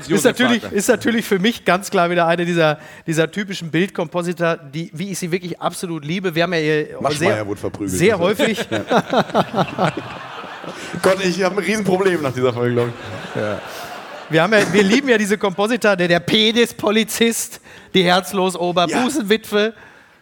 ist, 0.07 0.23
natürlich, 0.23 0.63
ist 0.63 0.87
natürlich 0.89 1.25
für 1.25 1.39
mich 1.39 1.65
ganz 1.65 1.89
klar 1.89 2.09
wieder 2.09 2.27
eine 2.27 2.45
dieser, 2.45 2.79
dieser 3.05 3.31
typischen 3.31 3.71
Bildkompositor, 3.71 4.57
die, 4.57 4.91
wie 4.93 5.11
ich 5.11 5.19
sie 5.19 5.31
wirklich 5.31 5.59
absolut 5.59 6.05
liebe. 6.05 6.35
Wir 6.35 6.43
haben 6.43 6.53
ja 6.53 6.59
hier 6.59 6.87
sehr, 7.11 7.47
wurde 7.47 7.59
verprügelt. 7.59 7.97
sehr 7.97 8.19
häufig, 8.19 8.67
Gott, 11.01 11.23
ich 11.23 11.43
habe 11.43 11.55
ein 11.55 11.63
Riesenproblem 11.63 12.21
nach 12.21 12.33
dieser 12.33 12.53
Folge, 12.53 12.73
glaube 12.73 12.91
ich. 12.91 13.41
wir, 14.29 14.43
haben 14.43 14.53
ja, 14.53 14.73
wir 14.73 14.83
lieben 14.83 15.09
ja 15.09 15.17
diese 15.17 15.37
Kompositor, 15.37 15.95
der, 15.95 16.07
der 16.07 16.19
Pedis-Polizist, 16.19 17.61
die 17.93 18.03
herzlos 18.03 18.55
Oberbusenwitwe. 18.55 19.73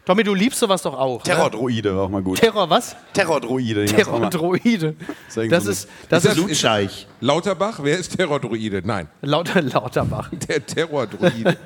Tommy, 0.06 0.24
du 0.24 0.34
liebst 0.36 0.60
sowas 0.60 0.84
doch 0.84 0.94
auch. 0.94 1.18
Ne? 1.18 1.24
Terrordroide 1.24 1.96
war 1.96 2.04
auch 2.04 2.10
mal 2.10 2.22
gut. 2.22 2.38
Terror, 2.40 2.70
was? 2.70 2.96
Terrordroide. 3.14 3.86
Terror-Droide. 3.86 4.96
Das 5.34 5.36
ist, 5.38 5.50
das 5.50 5.66
Ist 5.66 5.88
ist 6.10 6.26
das- 6.26 6.34
Blutscheich. 6.36 7.08
Lauterbach, 7.22 7.80
wer 7.82 7.98
ist 7.98 8.16
Terrordroide? 8.16 8.82
Nein, 8.86 9.08
lauter 9.22 9.62
Lauterbach. 9.62 10.30
der 10.48 10.66
Terrordroide. 10.66 11.58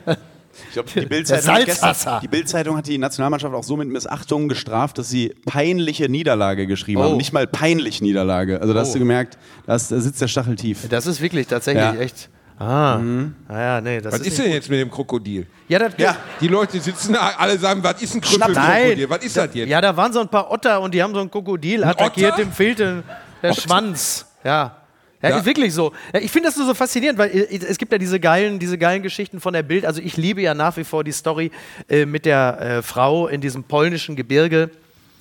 Ich 0.68 0.74
glaube, 0.74 0.90
die 0.94 1.06
Bildzeitung 1.06 2.74
Der 2.74 2.78
hat 2.78 2.88
die 2.88 2.98
Nationalmannschaft 2.98 3.54
auch 3.54 3.64
so 3.64 3.78
mit 3.78 3.88
Missachtung 3.88 4.48
gestraft, 4.50 4.98
dass 4.98 5.10
sie 5.10 5.36
peinliche 5.46 6.10
Niederlage 6.10 6.66
geschrieben 6.66 7.02
Oh. 7.02 7.06
haben. 7.06 7.18
Nicht 7.18 7.34
mal 7.34 7.46
peinlich 7.48 8.02
Niederlage. 8.02 8.62
Also 8.62 8.74
da 8.74 8.80
hast 8.82 8.90
Oh. 8.90 8.94
du 8.94 9.00
gemerkt, 9.00 9.38
da, 9.68 9.76
ist, 9.76 9.92
da 9.92 10.00
sitzt 10.00 10.22
der 10.22 10.28
Stachel 10.28 10.56
tief. 10.56 10.88
Das 10.90 11.06
ist 11.08 11.22
wirklich 11.22 11.48
tatsächlich 11.48 11.84
Ja. 11.84 11.96
echt. 11.96 12.30
Ah, 12.60 13.00
naja, 13.48 13.80
nee, 13.80 14.02
das 14.02 14.14
Was 14.14 14.20
ist, 14.20 14.28
ist 14.28 14.40
denn 14.40 14.52
jetzt 14.52 14.70
mit 14.70 14.80
dem 14.82 14.92
Krokodil? 14.92 15.48
Ja, 15.70 15.80
das, 15.80 15.94
Ja. 15.98 16.18
Die 16.42 16.48
Leute 16.50 16.80
sitzen 16.82 17.14
da, 17.14 17.32
alle 17.38 17.58
sagen, 17.58 17.82
was 17.82 18.02
ist 18.02 18.16
ein 18.16 18.22
Krüppelkrokodil? 18.22 19.10
Was 19.10 19.24
ist 19.24 19.38
das 19.38 19.50
jetzt? 19.54 19.70
Ja, 19.70 19.80
da 19.80 19.96
waren 19.96 20.12
so 20.12 20.20
ein 20.20 20.28
paar 20.28 20.52
Otter 20.52 20.82
und 20.82 20.94
die 20.94 21.02
haben 21.02 21.14
so 21.14 21.22
ein 21.22 21.32
Krokodil 21.32 21.86
attackiert, 21.86 22.34
Otter? 22.34 22.44
dem 22.44 22.52
fehlte 22.52 23.04
der 23.42 23.54
Schwanz. 23.54 24.26
Ja. 24.44 24.76
Ja, 25.22 25.30
Ja. 25.30 25.38
ist 25.38 25.46
wirklich 25.46 25.74
so. 25.74 25.94
Ja, 26.14 26.20
ich 26.20 26.32
finde 26.32 26.50
das 26.50 26.58
nur 26.58 26.66
so 26.66 26.74
faszinierend, 26.74 27.18
weil 27.18 27.30
äh, 27.30 27.60
es 27.66 27.78
gibt 27.78 27.92
ja 27.94 27.98
diese 27.98 28.20
geilen, 28.20 28.60
diese 28.60 28.78
geilen 28.78 29.04
Geschichten 29.04 29.40
von 29.40 29.54
der 29.54 29.64
Bild. 29.64 29.86
Also 29.86 30.02
ich 30.02 30.18
liebe 30.18 30.42
ja 30.42 30.54
nach 30.54 30.76
wie 30.76 30.84
vor 30.84 31.04
die 31.06 31.12
Story 31.14 31.52
äh, 31.90 32.06
mit 32.06 32.26
der 32.26 32.60
äh, 32.60 32.82
Frau 32.82 33.28
in 33.28 33.40
diesem 33.40 33.64
polnischen 33.64 34.16
Gebirge, 34.18 34.70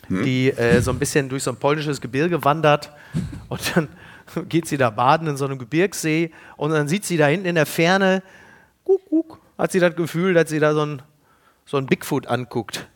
die 0.09 0.49
äh, 0.51 0.81
so 0.81 0.91
ein 0.91 0.99
bisschen 0.99 1.29
durch 1.29 1.43
so 1.45 1.51
ein 1.51 1.57
polnisches 1.57 2.01
Gebirge 2.01 2.43
wandert 2.45 2.91
und 3.49 3.61
dann 3.77 3.89
geht 4.47 4.67
sie 4.67 4.77
da 4.77 4.91
baden 4.91 5.29
in 5.29 5.37
so 5.37 5.45
einem 5.45 5.59
Gebirgssee 5.59 6.31
und 6.57 6.71
dann 6.71 6.89
sieht 6.89 7.05
sie 7.05 7.17
da 7.17 7.27
hinten 7.27 7.47
in 7.47 7.55
der 7.55 7.67
Ferne, 7.67 8.23
guck, 8.85 9.01
guck, 9.09 9.41
hat 9.57 9.73
sie 9.73 9.81
das 9.81 9.95
Gefühl, 9.97 10.35
dass 10.35 10.49
sie 10.51 10.61
da 10.61 10.75
so 10.75 10.85
ein, 10.85 11.03
so 11.67 11.77
ein 11.77 11.87
Bigfoot 11.87 12.27
anguckt. 12.27 12.87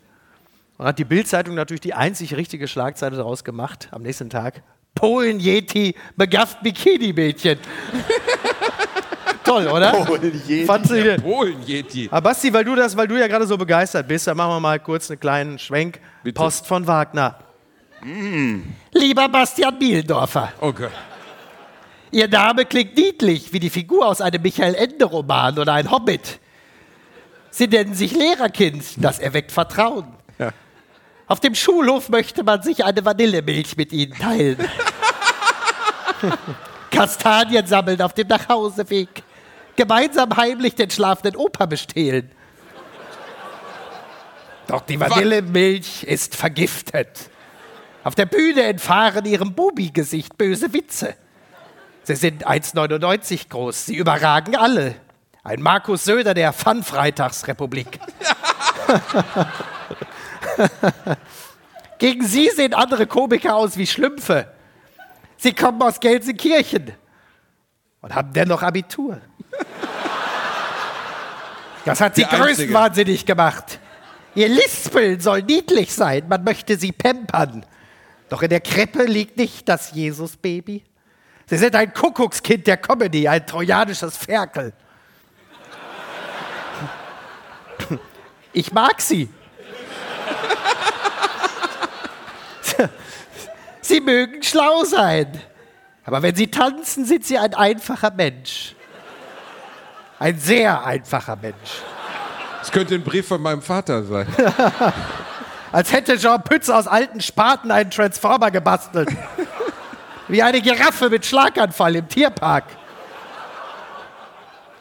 Und 0.78 0.87
hat 0.87 0.98
die 0.98 1.05
Bild-Zeitung 1.05 1.55
natürlich 1.55 1.81
die 1.81 1.94
einzig 1.94 2.35
richtige 2.35 2.66
Schlagzeile 2.66 3.16
daraus 3.16 3.44
gemacht 3.44 3.88
am 3.90 4.02
nächsten 4.02 4.31
Tag. 4.31 4.62
Polen-Yeti 4.94 5.94
begafft 6.16 6.62
Bikini-Mädchen. 6.62 7.59
Toll, 9.44 9.66
oder? 9.68 9.92
Polen-Yeti. 9.92 11.20
Polen-Yeti. 11.20 12.09
Aber 12.11 12.20
Basti, 12.31 12.52
weil 12.52 12.64
du, 12.64 12.74
das, 12.74 12.96
weil 12.96 13.09
du 13.09 13.18
ja 13.18 13.26
gerade 13.26 13.46
so 13.46 13.57
begeistert 13.57 14.07
bist, 14.09 14.26
dann 14.26 14.37
machen 14.37 14.50
wir 14.50 14.61
mal 14.61 14.81
kurz 14.81 15.11
einen 15.11 15.20
kleinen 15.20 15.59
Schwenk. 15.59 16.00
Bitte. 16.22 16.40
Post 16.40 16.66
von 16.66 16.87
Wagner. 16.87 17.38
Lieber 18.92 19.28
Bastian 19.28 19.78
Bielendorfer, 19.78 20.52
Okay. 20.61 20.88
Ihr 22.12 22.29
Name 22.29 22.66
klingt 22.66 22.96
niedlich, 22.96 23.53
wie 23.55 23.61
die 23.61 23.70
Figur 23.70 24.07
aus 24.07 24.20
einem 24.20 24.42
Michael 24.42 24.75
Ende-Roman 24.75 25.59
oder 25.59 25.72
ein 25.72 25.90
Hobbit. 25.90 26.38
Sie 27.51 27.66
nennen 27.66 27.94
sich 27.94 28.12
Lehrerkind, 28.12 28.85
das 28.98 29.18
erweckt 29.18 29.51
Vertrauen. 29.51 30.07
Auf 31.27 31.40
dem 31.40 31.55
Schulhof 31.55 32.11
möchte 32.11 32.44
man 32.44 32.62
sich 32.62 32.85
eine 32.85 33.03
Vanillemilch 33.03 33.79
mit 33.79 33.92
ihnen 33.92 34.12
teilen. 34.12 34.59
Kastanien 36.90 37.66
sammeln 37.66 38.03
auf 38.03 38.12
dem 38.12 38.29
Nachhauseweg. 38.29 39.22
Gemeinsam 39.75 40.37
heimlich 40.37 40.75
den 40.75 40.90
schlafenden 40.90 41.37
Opa 41.37 41.64
bestehlen. 41.64 42.31
Doch 44.66 44.83
die 44.83 45.01
Vanillemilch 45.01 46.05
ist 46.05 46.37
vergiftet. 46.37 47.31
Auf 48.05 48.14
der 48.14 48.27
Bühne 48.27 48.64
entfahren 48.64 49.25
ihrem 49.25 49.55
Bubi-Gesicht 49.55 50.37
böse 50.37 50.75
Witze. 50.75 51.14
Sie 52.05 52.17
sind 52.17 52.47
1,99 52.47 53.49
groß. 53.49 53.87
Sie 53.87 53.97
überragen 53.97 54.57
alle. 54.57 54.97
Ein 55.45 55.62
Markus 55.62 56.05
Söder 56.05 56.35
der 56.35 56.53
Fun-Freitagsrepublik. 56.53 58.01
Gegen 61.99 62.27
sie 62.27 62.51
sehen 62.51 62.75
andere 62.75 63.07
Komiker 63.07 63.55
aus 63.55 63.77
wie 63.77 63.87
Schlümpfe. 63.87 64.49
Sie 65.37 65.53
kommen 65.53 65.81
aus 65.83 66.01
Gelsenkirchen 66.01 66.93
und 68.01 68.15
haben 68.15 68.33
dennoch 68.33 68.62
Abitur. 68.62 69.21
Das 71.85 72.01
hat 72.01 72.17
sie 72.17 72.25
größenwahnsinnig 72.25 73.27
gemacht. 73.27 73.79
Ihr 74.35 74.49
Lispeln 74.49 75.21
soll 75.21 75.43
niedlich 75.43 75.93
sein, 75.93 76.27
man 76.29 76.43
möchte 76.45 76.77
sie 76.77 76.93
pampern. 76.93 77.67
Doch 78.29 78.43
in 78.43 78.51
der 78.51 78.61
Krippe 78.61 79.05
liegt 79.05 79.37
nicht 79.37 79.69
das 79.69 79.93
Jesus-Baby. 79.93 80.85
Sie 81.53 81.59
sind 81.59 81.77
ein 81.77 81.93
Kuckuckskind 81.93 82.67
der 82.67 82.79
Comedy, 82.79 83.29
ein 83.29 83.47
trojanisches 83.47 84.17
Ferkel. 84.17 84.73
Ich 88.55 88.73
mag 88.73 89.03
sie. 89.03 89.29
Sie 93.83 94.01
mögen 94.01 94.43
schlau 94.43 94.85
sein. 94.85 95.43
Aber 96.07 96.23
wenn 96.23 96.35
sie 96.35 96.51
tanzen, 96.51 97.05
sind 97.05 97.27
sie 97.27 97.37
ein 97.37 97.53
einfacher 97.53 98.12
Mensch. 98.12 98.75
Ein 100.19 100.38
sehr 100.38 100.83
einfacher 100.87 101.37
Mensch. 101.37 101.83
Das 102.61 102.73
könnte 102.73 102.95
ein 102.95 103.05
Brief 103.05 103.29
von 103.29 103.43
meinem 103.43 103.61
Vater 103.61 104.05
sein. 104.05 104.27
Als 105.71 105.93
hätte 105.93 106.17
Jean 106.17 106.43
Pütz 106.45 106.71
aus 106.71 106.87
alten 106.87 107.21
Spaten 107.21 107.71
einen 107.71 107.91
Transformer 107.91 108.51
gebastelt. 108.51 109.11
Wie 110.33 110.42
eine 110.42 110.62
Giraffe 110.62 111.11
mit 111.11 111.27
Schlaganfall 111.27 111.97
im 111.97 112.09
Tierpark. 112.09 112.64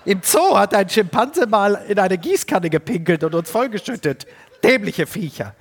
Im 0.06 0.22
Zoo 0.24 0.58
hat 0.58 0.74
ein 0.74 0.88
Schimpanse 0.88 1.46
mal 1.46 1.84
in 1.90 2.00
eine 2.00 2.18
Gießkanne 2.18 2.70
gepinkelt 2.70 3.22
und 3.26 3.36
uns 3.36 3.52
vollgeschüttet. 3.52 4.28
Dämliche 4.64 5.06
Viecher. 5.06 5.54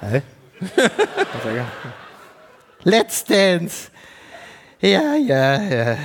Hä? 0.00 0.20
Let's 2.82 3.24
Dance. 3.24 3.90
Ja, 4.78 5.14
ja, 5.14 5.62
ja. 5.62 5.96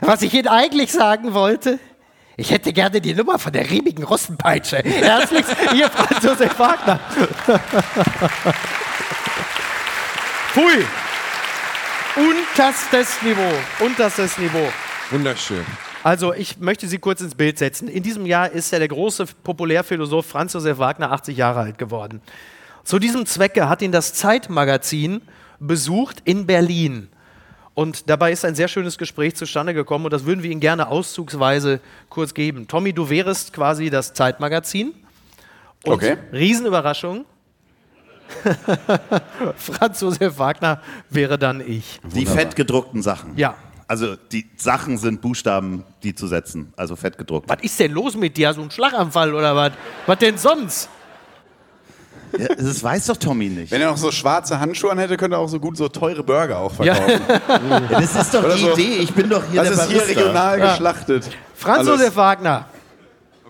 Was 0.00 0.22
ich 0.22 0.32
Ihnen 0.32 0.48
eigentlich 0.48 0.92
sagen 0.92 1.34
wollte, 1.34 1.78
ich 2.38 2.52
hätte 2.52 2.72
gerne 2.72 3.02
die 3.02 3.12
Nummer 3.12 3.38
von 3.38 3.52
der 3.52 3.70
riebigen 3.70 4.04
Russenpeitsche. 4.04 4.78
Herzlichst, 4.78 5.54
Ihr 5.74 5.90
Franz 5.90 6.24
Josef 6.24 6.58
Wagner. 6.58 6.98
Pui. 10.54 10.86
Unterstes 12.16 13.20
Niveau. 13.22 13.84
Unterstes 13.84 14.38
Niveau. 14.38 14.68
Wunderschön. 15.10 15.66
Also, 16.04 16.32
ich 16.32 16.58
möchte 16.58 16.86
Sie 16.86 16.98
kurz 16.98 17.20
ins 17.20 17.34
Bild 17.34 17.58
setzen. 17.58 17.88
In 17.88 18.04
diesem 18.04 18.24
Jahr 18.24 18.52
ist 18.52 18.70
ja 18.70 18.78
der 18.78 18.86
große 18.86 19.26
Populärphilosoph 19.42 20.24
Franz 20.24 20.52
Josef 20.52 20.78
Wagner 20.78 21.10
80 21.10 21.36
Jahre 21.36 21.60
alt 21.60 21.76
geworden. 21.76 22.20
Zu 22.84 23.00
diesem 23.00 23.26
Zwecke 23.26 23.68
hat 23.68 23.82
ihn 23.82 23.90
das 23.90 24.14
Zeitmagazin 24.14 25.22
besucht 25.58 26.22
in 26.24 26.46
Berlin. 26.46 27.08
Und 27.74 28.08
dabei 28.08 28.30
ist 28.30 28.44
ein 28.44 28.54
sehr 28.54 28.68
schönes 28.68 28.96
Gespräch 28.96 29.34
zustande 29.34 29.74
gekommen 29.74 30.04
und 30.04 30.12
das 30.12 30.24
würden 30.24 30.44
wir 30.44 30.50
Ihnen 30.52 30.60
gerne 30.60 30.86
auszugsweise 30.86 31.80
kurz 32.10 32.32
geben. 32.32 32.68
Tommy, 32.68 32.92
du 32.92 33.10
wärest 33.10 33.52
quasi 33.52 33.90
das 33.90 34.12
Zeitmagazin. 34.14 34.94
Und 35.84 35.94
Okay. 35.94 36.16
Riesenüberraschung. 36.32 37.24
Franz 39.56 40.00
Josef 40.00 40.38
Wagner 40.38 40.80
wäre 41.10 41.38
dann 41.38 41.60
ich. 41.66 42.00
Die 42.14 42.26
fett 42.26 42.56
gedruckten 42.56 43.02
Sachen. 43.02 43.36
Ja. 43.36 43.54
Also 43.86 44.16
die 44.16 44.48
Sachen 44.56 44.96
sind 44.98 45.20
Buchstaben, 45.20 45.84
die 46.02 46.14
zu 46.14 46.26
setzen. 46.26 46.72
Also 46.76 46.96
fett 46.96 47.18
gedruckt. 47.18 47.48
Was 47.48 47.62
ist 47.62 47.78
denn 47.78 47.92
los 47.92 48.16
mit 48.16 48.36
dir? 48.36 48.52
So 48.54 48.62
ein 48.62 48.70
Schlaganfall 48.70 49.34
oder 49.34 49.54
was? 49.54 49.72
Was 50.06 50.18
denn 50.18 50.38
sonst? 50.38 50.88
Ja, 52.38 52.48
das 52.48 52.82
weiß 52.82 53.06
doch 53.06 53.16
Tommy 53.16 53.48
nicht. 53.48 53.70
Wenn 53.70 53.80
er 53.80 53.90
noch 53.90 53.96
so 53.96 54.10
schwarze 54.10 54.58
Handschuhe 54.58 54.90
an 54.90 54.98
hätte, 54.98 55.16
könnte 55.16 55.36
er 55.36 55.40
auch 55.40 55.48
so 55.48 55.60
gut 55.60 55.76
so 55.76 55.88
teure 55.88 56.22
Burger 56.24 56.58
auch 56.58 56.72
verkaufen. 56.72 57.20
Ja, 57.48 57.80
das 57.80 58.16
ist 58.16 58.34
doch 58.34 58.42
Oder 58.42 58.54
die 58.56 58.60
so. 58.62 58.72
Idee. 58.72 58.96
Ich 58.96 59.12
bin 59.14 59.28
doch 59.28 59.42
hier 59.50 59.62
Das 59.62 59.74
der 59.76 59.84
ist 59.84 59.90
hier 59.90 60.00
Barista. 60.00 60.20
regional 60.20 60.60
geschlachtet. 60.60 61.30
Franz. 61.54 61.86
Josef 61.86 62.16
Wagner. 62.16 62.66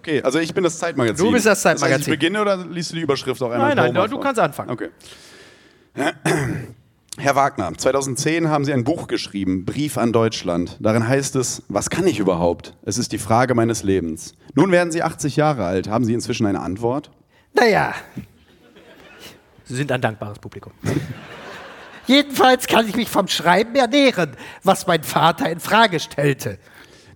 Okay, 0.04 0.20
also 0.20 0.38
ich 0.38 0.52
bin 0.52 0.62
das 0.64 0.78
Zeitmagazin. 0.78 1.24
Du 1.24 1.32
bist 1.32 1.46
das 1.46 1.62
Das 1.62 1.70
heißt, 1.72 1.80
Zeitmagazin. 1.80 2.12
ich 2.12 2.18
beginne 2.18 2.42
oder 2.42 2.58
liest 2.58 2.90
du 2.92 2.96
die 2.96 3.00
Überschrift 3.00 3.40
auch 3.42 3.50
einmal 3.50 3.74
Nein, 3.74 3.94
nein, 3.94 4.04
du 4.10 4.16
vor? 4.16 4.20
kannst 4.20 4.38
anfangen. 4.38 4.68
Okay. 4.68 4.90
Herr 7.16 7.36
Wagner, 7.36 7.72
2010 7.74 8.50
haben 8.50 8.66
Sie 8.66 8.74
ein 8.74 8.84
Buch 8.84 9.08
geschrieben, 9.08 9.64
Brief 9.64 9.96
an 9.96 10.12
Deutschland. 10.12 10.76
Darin 10.78 11.08
heißt 11.08 11.36
es, 11.36 11.62
was 11.68 11.88
kann 11.88 12.06
ich 12.06 12.18
überhaupt? 12.18 12.76
Es 12.82 12.98
ist 12.98 13.12
die 13.12 13.18
Frage 13.18 13.54
meines 13.54 13.82
Lebens. 13.82 14.34
Nun 14.54 14.70
werden 14.72 14.92
Sie 14.92 15.02
80 15.02 15.36
Jahre 15.36 15.64
alt. 15.64 15.88
Haben 15.88 16.04
Sie 16.04 16.12
inzwischen 16.12 16.44
eine 16.44 16.60
Antwort? 16.60 17.10
Naja, 17.54 17.94
Sie 19.64 19.74
sind 19.74 19.90
ein 19.90 20.02
dankbares 20.02 20.38
Publikum. 20.38 20.74
jedenfalls 22.06 22.66
kann 22.66 22.86
ich 22.86 22.94
mich 22.94 23.08
vom 23.08 23.26
Schreiben 23.28 23.74
ernähren, 23.74 24.32
was 24.64 24.86
mein 24.86 25.02
Vater 25.02 25.50
in 25.50 25.60
Frage 25.60 25.98
stellte. 25.98 26.58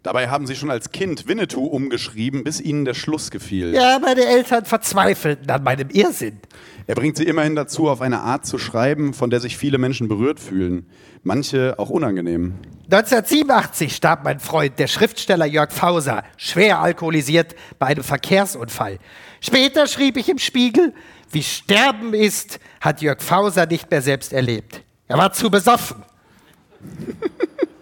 Dabei 0.03 0.29
haben 0.29 0.47
Sie 0.47 0.55
schon 0.55 0.71
als 0.71 0.91
Kind 0.93 1.27
Winnetou 1.27 1.67
umgeschrieben, 1.67 2.45
bis 2.45 2.61
Ihnen 2.61 2.85
der 2.85 2.95
Schluss 2.95 3.31
gefiel. 3.31 3.75
Ja, 3.75 3.99
meine 3.99 4.25
Eltern 4.25 4.65
verzweifelten 4.65 5.51
an 5.51 5.63
meinem 5.63 5.91
Irrsinn. 5.91 6.41
Er 6.87 6.95
bringt 6.95 7.17
Sie 7.17 7.25
immerhin 7.25 7.55
dazu, 7.55 7.89
auf 7.89 8.01
eine 8.01 8.21
Art 8.21 8.47
zu 8.47 8.59
schreiben, 8.59 9.13
von 9.13 9.29
der 9.29 9.41
sich 9.41 9.57
viele 9.57 9.79
Menschen 9.79 10.09
berührt 10.09 10.41
fühlen. 10.41 10.89
Manche 11.23 11.75
auch 11.79 11.91
unangenehm. 11.91 12.55
1987 12.85 13.95
starb 13.95 14.25
mein 14.25 14.41
Freund, 14.41 14.79
der 14.79 14.87
Schriftsteller 14.87 15.45
Jörg 15.45 15.73
Fauser, 15.73 16.23
schwer 16.39 16.81
alkoholisiert 16.81 17.55
bei 17.79 17.89
einem 17.89 18.05
Verkehrsunfall. 18.05 18.99
Später 19.41 19.87
schrieb 19.87 20.17
ich 20.17 20.29
im 20.29 20.39
Spiegel, 20.39 20.95
wie 21.31 21.43
Sterben 21.43 22.15
ist, 22.15 22.61
hat 22.81 23.03
Jörg 23.03 23.21
Fauser 23.21 23.67
nicht 23.67 23.91
mehr 23.91 24.01
selbst 24.01 24.33
erlebt. 24.33 24.83
Er 25.09 25.19
war 25.19 25.33
zu 25.33 25.51
besoffen. 25.51 26.03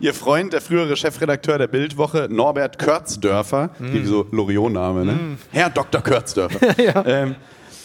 Ihr 0.00 0.14
Freund, 0.14 0.52
der 0.52 0.60
frühere 0.60 0.96
Chefredakteur 0.96 1.58
der 1.58 1.66
Bildwoche, 1.66 2.28
Norbert 2.30 2.78
Körzdörfer, 2.78 3.70
wie 3.78 4.04
so 4.04 4.26
Loriot-Name, 4.30 5.04
ne? 5.04 5.18
Herr 5.52 5.70
Dr. 5.70 6.00
Körzdörfer, 6.00 6.58
ähm, 7.06 7.36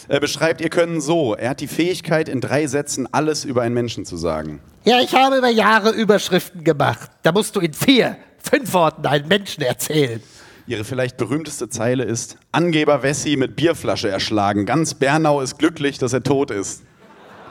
er 0.08 0.20
beschreibt 0.20 0.60
ihr 0.60 0.68
Können 0.68 1.00
so. 1.00 1.34
Er 1.34 1.50
hat 1.50 1.60
die 1.60 1.68
Fähigkeit, 1.68 2.28
in 2.28 2.40
drei 2.40 2.66
Sätzen 2.66 3.08
alles 3.12 3.44
über 3.44 3.62
einen 3.62 3.74
Menschen 3.74 4.04
zu 4.04 4.16
sagen. 4.16 4.60
Ja, 4.84 5.00
ich 5.00 5.14
habe 5.14 5.36
über 5.36 5.48
Jahre 5.48 5.90
Überschriften 5.90 6.64
gemacht. 6.64 7.10
Da 7.22 7.32
musst 7.32 7.54
du 7.54 7.60
in 7.60 7.72
vier, 7.72 8.16
fünf 8.38 8.72
Worten 8.72 9.06
einen 9.06 9.28
Menschen 9.28 9.62
erzählen. 9.62 10.20
Ihre 10.66 10.84
vielleicht 10.84 11.16
berühmteste 11.16 11.68
Zeile 11.68 12.04
ist: 12.04 12.36
Angeber 12.50 13.02
Wessi 13.02 13.36
mit 13.36 13.56
Bierflasche 13.56 14.08
erschlagen. 14.08 14.66
Ganz 14.66 14.94
Bernau 14.94 15.40
ist 15.40 15.58
glücklich, 15.58 15.98
dass 15.98 16.12
er 16.12 16.22
tot 16.22 16.50
ist. 16.50 16.82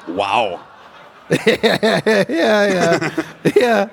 Wow. 0.07 0.59
Ja, 2.27 2.65
ja. 2.65 2.99
ja. 3.59 3.89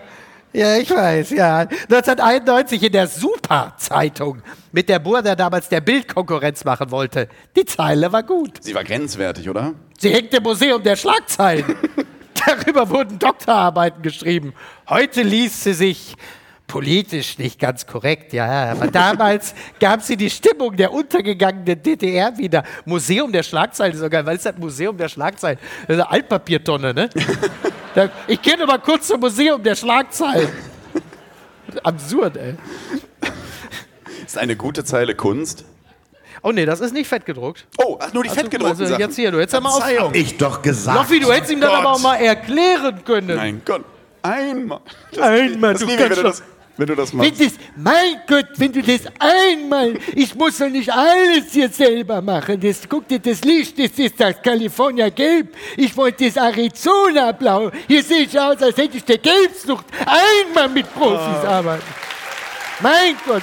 Ja, 0.58 0.76
ich 0.76 0.90
weiß, 0.90 1.30
ja. 1.30 1.58
1991 1.60 2.82
in 2.82 2.90
der 2.90 3.06
Super-Zeitung 3.06 4.42
mit 4.72 4.88
der 4.88 4.98
Burda 4.98 5.36
damals 5.36 5.68
der 5.68 5.80
Bildkonkurrenz 5.80 6.64
machen 6.64 6.90
wollte. 6.90 7.28
Die 7.54 7.64
Zeile 7.64 8.10
war 8.10 8.24
gut. 8.24 8.60
Sie 8.60 8.74
war 8.74 8.82
grenzwertig, 8.82 9.48
oder? 9.48 9.74
Sie 10.00 10.12
hängt 10.12 10.34
im 10.34 10.42
Museum 10.42 10.82
der 10.82 10.96
Schlagzeilen. 10.96 11.76
Darüber 12.44 12.90
wurden 12.90 13.20
Doktorarbeiten 13.20 14.02
geschrieben. 14.02 14.52
Heute 14.88 15.22
liest 15.22 15.62
sie 15.62 15.74
sich 15.74 16.16
politisch 16.68 17.38
nicht 17.38 17.58
ganz 17.58 17.86
korrekt, 17.86 18.32
ja, 18.32 18.70
aber 18.72 18.86
damals 18.86 19.54
gab 19.80 20.02
sie 20.02 20.16
die 20.16 20.30
Stimmung 20.30 20.76
der 20.76 20.92
untergegangenen 20.92 21.82
DDR 21.82 22.36
wieder. 22.38 22.62
Museum 22.84 23.32
der 23.32 23.42
Schlagzeilen 23.42 23.96
sogar, 23.96 24.24
weil 24.26 24.36
es 24.36 24.44
das 24.44 24.56
Museum 24.58 24.96
der 24.96 25.08
Schlagzeilen, 25.08 25.58
das 25.88 25.96
ist 25.96 26.02
eine 26.02 26.10
Altpapiertonne, 26.10 26.94
ne? 26.94 27.10
Ich 28.28 28.40
gehe 28.40 28.56
mal 28.64 28.78
kurz 28.78 29.08
zum 29.08 29.18
Museum 29.18 29.60
der 29.60 29.74
Schlagzeilen. 29.74 30.48
Absurd, 31.82 32.36
ey. 32.36 32.54
Ist 34.24 34.38
eine 34.38 34.54
gute 34.54 34.84
Zeile 34.84 35.16
Kunst? 35.16 35.64
Oh 36.42 36.52
nee, 36.52 36.64
das 36.64 36.78
ist 36.80 36.92
nicht 36.92 37.08
fett 37.08 37.26
gedruckt. 37.26 37.66
Oh, 37.78 37.98
ach, 38.00 38.12
nur 38.12 38.22
die 38.22 38.28
Also, 38.28 38.42
fettgedruckten 38.42 38.80
also 38.82 38.86
Sachen. 38.92 39.00
jetzt 39.00 39.16
hier, 39.16 39.32
du 39.32 39.38
hättest 39.38 39.54
ja 39.54 39.60
mal 39.60 39.70
auf- 39.70 39.82
Verzeihung. 39.82 40.14
Ich 40.14 40.36
doch 40.38 40.62
gesagt. 40.62 40.96
Loffi, 40.96 41.18
du 41.18 41.32
hättest 41.32 41.50
ihm 41.50 41.60
das 41.60 41.70
Gott. 41.70 41.78
aber 41.80 41.92
auch 41.92 41.98
mal 42.00 42.16
erklären 42.16 43.02
können. 43.04 43.36
Mein 43.36 43.62
Gott. 43.64 43.84
Einmal. 44.22 44.80
Das, 45.10 45.20
Einmal, 45.20 45.72
das 45.72 45.82
du 45.82 45.96
kannst 45.96 46.22
das, 46.22 46.42
wenn 46.78 46.86
du 46.86 46.94
das 46.94 47.12
machst. 47.12 47.40
das, 47.40 47.52
mein 47.76 48.22
Gott, 48.26 48.46
wenn 48.56 48.72
du 48.72 48.80
das 48.80 49.00
einmal, 49.18 49.98
ich 50.14 50.34
muss 50.34 50.58
doch 50.58 50.68
nicht 50.68 50.90
alles 50.90 51.52
hier 51.52 51.68
selber 51.68 52.22
machen. 52.22 52.60
Das, 52.60 52.88
guck 52.88 53.06
dir 53.08 53.18
das 53.18 53.42
Licht, 53.42 53.78
das 53.78 53.90
ist 53.98 54.18
das 54.18 54.40
California 54.40 55.08
Gelb. 55.10 55.54
Ich 55.76 55.96
wollte 55.96 56.24
das 56.26 56.36
Arizona 56.36 57.32
Blau. 57.32 57.70
Hier 57.88 58.02
sehe 58.02 58.22
ich 58.22 58.38
aus, 58.38 58.62
als 58.62 58.76
hätte 58.76 58.96
ich 58.96 59.04
der 59.04 59.18
Gelbsucht 59.18 59.86
einmal 60.06 60.68
mit 60.68 60.92
Profis 60.94 61.44
arbeiten. 61.44 61.82
Mein 62.80 63.16
Gott. 63.26 63.42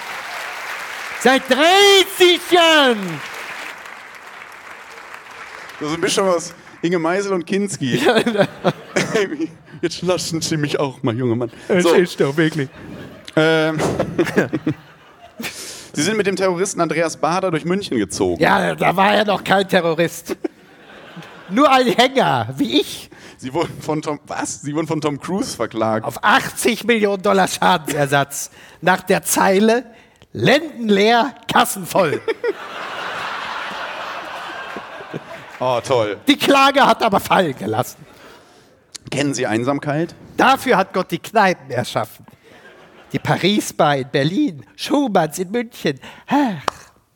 Seit 1.19 1.43
30 1.50 2.39
Jahren. 2.52 3.19
Das 5.80 5.89
ist 5.89 5.93
eine 5.95 6.02
Mischung 6.02 6.30
aus 6.30 6.54
Inge 6.82 7.00
Meisel 7.00 7.34
und 7.34 7.45
Kinski. 7.45 8.00
Ey, 9.13 9.50
Jetzt 9.82 10.02
lassen 10.02 10.41
Sie 10.41 10.58
mich 10.58 10.80
auch 10.80 11.04
mal, 11.04 11.15
junger 11.15 11.36
Mann. 11.36 11.52
So, 11.80 11.93
ist 11.93 12.19
doch 12.19 12.36
wirklich. 12.38 12.69
Ähm, 13.36 13.78
Sie 15.93 16.02
sind 16.02 16.17
mit 16.17 16.28
dem 16.28 16.36
Terroristen 16.36 16.82
Andreas 16.82 17.17
Bader 17.17 17.52
durch 17.52 17.65
München 17.65 17.98
gezogen. 17.98 18.41
Ja, 18.41 18.76
da 18.76 18.95
war 18.95 19.13
er 19.13 19.26
noch 19.26 19.43
kein 19.43 19.67
Terrorist. 19.67 20.36
Nur 21.50 21.71
ein 21.71 21.88
Hänger, 21.88 22.50
wie 22.58 22.82
ich. 22.82 23.10
Sie 23.38 23.54
wurden 23.54 23.82
von 23.82 24.02
Tom, 24.02 24.19
was? 24.28 24.62
Sie 24.62 24.74
wurden 24.76 24.88
von 24.88 25.00
Tom 25.00 25.19
Cruise 25.19 25.56
verklagt. 25.56 26.06
Auf 26.06 26.24
80 26.24 26.84
Millionen 26.86 27.21
Dollar 27.21 27.48
Schadensersatz. 27.48 28.50
Nach 28.82 29.02
der 29.02 29.24
Zeile 29.24 29.86
Lenden 30.34 30.89
leer, 30.89 31.34
Kassen 31.52 31.86
voll. 31.86 32.21
Oh, 35.58 35.80
toll. 35.82 36.17
Die 36.28 36.36
Klage 36.36 36.86
hat 36.86 37.02
aber 37.02 37.21
fallen 37.21 37.58
gelassen. 37.58 38.06
Kennen 39.10 39.34
Sie 39.34 39.48
Einsamkeit? 39.48 40.13
Dafür 40.36 40.76
hat 40.76 40.91
Gott 40.93 41.10
die 41.12 41.17
Kneipen 41.17 41.71
erschaffen. 41.71 42.26
Die 43.15 43.19
Paris-Bar 43.19 43.95
in 43.95 44.10
Berlin, 44.12 44.65
Schumanns 44.75 45.39
in 45.39 45.49
München. 45.49 46.01
Ach, 46.28 46.65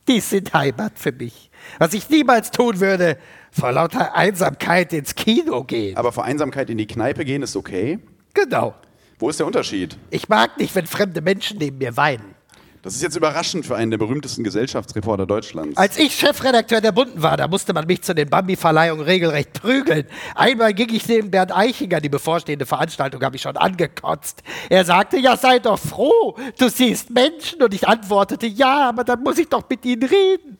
die 0.08 0.20
sind 0.20 0.54
Heimat 0.54 0.92
für 0.94 1.12
mich. 1.12 1.50
Was 1.78 1.92
ich 1.92 2.08
niemals 2.08 2.50
tun 2.50 2.80
würde, 2.80 3.18
vor 3.50 3.70
lauter 3.70 4.14
Einsamkeit 4.14 4.94
ins 4.94 5.14
Kino 5.14 5.62
gehen. 5.62 5.98
Aber 5.98 6.10
vor 6.12 6.24
Einsamkeit 6.24 6.70
in 6.70 6.78
die 6.78 6.86
Kneipe 6.86 7.26
gehen 7.26 7.42
ist 7.42 7.54
okay. 7.54 7.98
Genau. 8.32 8.74
Wo 9.18 9.28
ist 9.28 9.40
der 9.40 9.46
Unterschied? 9.46 9.98
Ich 10.08 10.30
mag 10.30 10.56
nicht, 10.56 10.74
wenn 10.74 10.86
fremde 10.86 11.20
Menschen 11.20 11.58
neben 11.58 11.76
mir 11.76 11.94
weinen. 11.98 12.34
Das 12.82 12.94
ist 12.94 13.02
jetzt 13.02 13.14
überraschend 13.14 13.66
für 13.66 13.76
einen 13.76 13.90
der 13.90 13.98
berühmtesten 13.98 14.42
Gesellschaftsreporter 14.42 15.26
Deutschlands. 15.26 15.76
Als 15.76 15.98
ich 15.98 16.14
Chefredakteur 16.14 16.80
der 16.80 16.92
Bunden 16.92 17.22
war, 17.22 17.36
da 17.36 17.46
musste 17.46 17.74
man 17.74 17.86
mich 17.86 18.00
zu 18.00 18.14
den 18.14 18.30
Bambi-Verleihungen 18.30 19.04
regelrecht 19.04 19.52
prügeln. 19.52 20.06
Einmal 20.34 20.72
ging 20.72 20.88
ich 20.94 21.06
neben 21.06 21.30
Bernd 21.30 21.54
Eichinger, 21.54 22.00
die 22.00 22.08
bevorstehende 22.08 22.64
Veranstaltung 22.64 23.22
habe 23.22 23.36
ich 23.36 23.42
schon 23.42 23.58
angekotzt. 23.58 24.42
Er 24.70 24.86
sagte, 24.86 25.18
ja 25.18 25.36
sei 25.36 25.58
doch 25.58 25.78
froh, 25.78 26.38
du 26.58 26.70
siehst 26.70 27.10
Menschen. 27.10 27.62
Und 27.62 27.74
ich 27.74 27.86
antwortete, 27.86 28.46
ja, 28.46 28.88
aber 28.88 29.04
dann 29.04 29.22
muss 29.22 29.36
ich 29.36 29.48
doch 29.48 29.68
mit 29.68 29.84
ihnen 29.84 30.04
reden. 30.04 30.58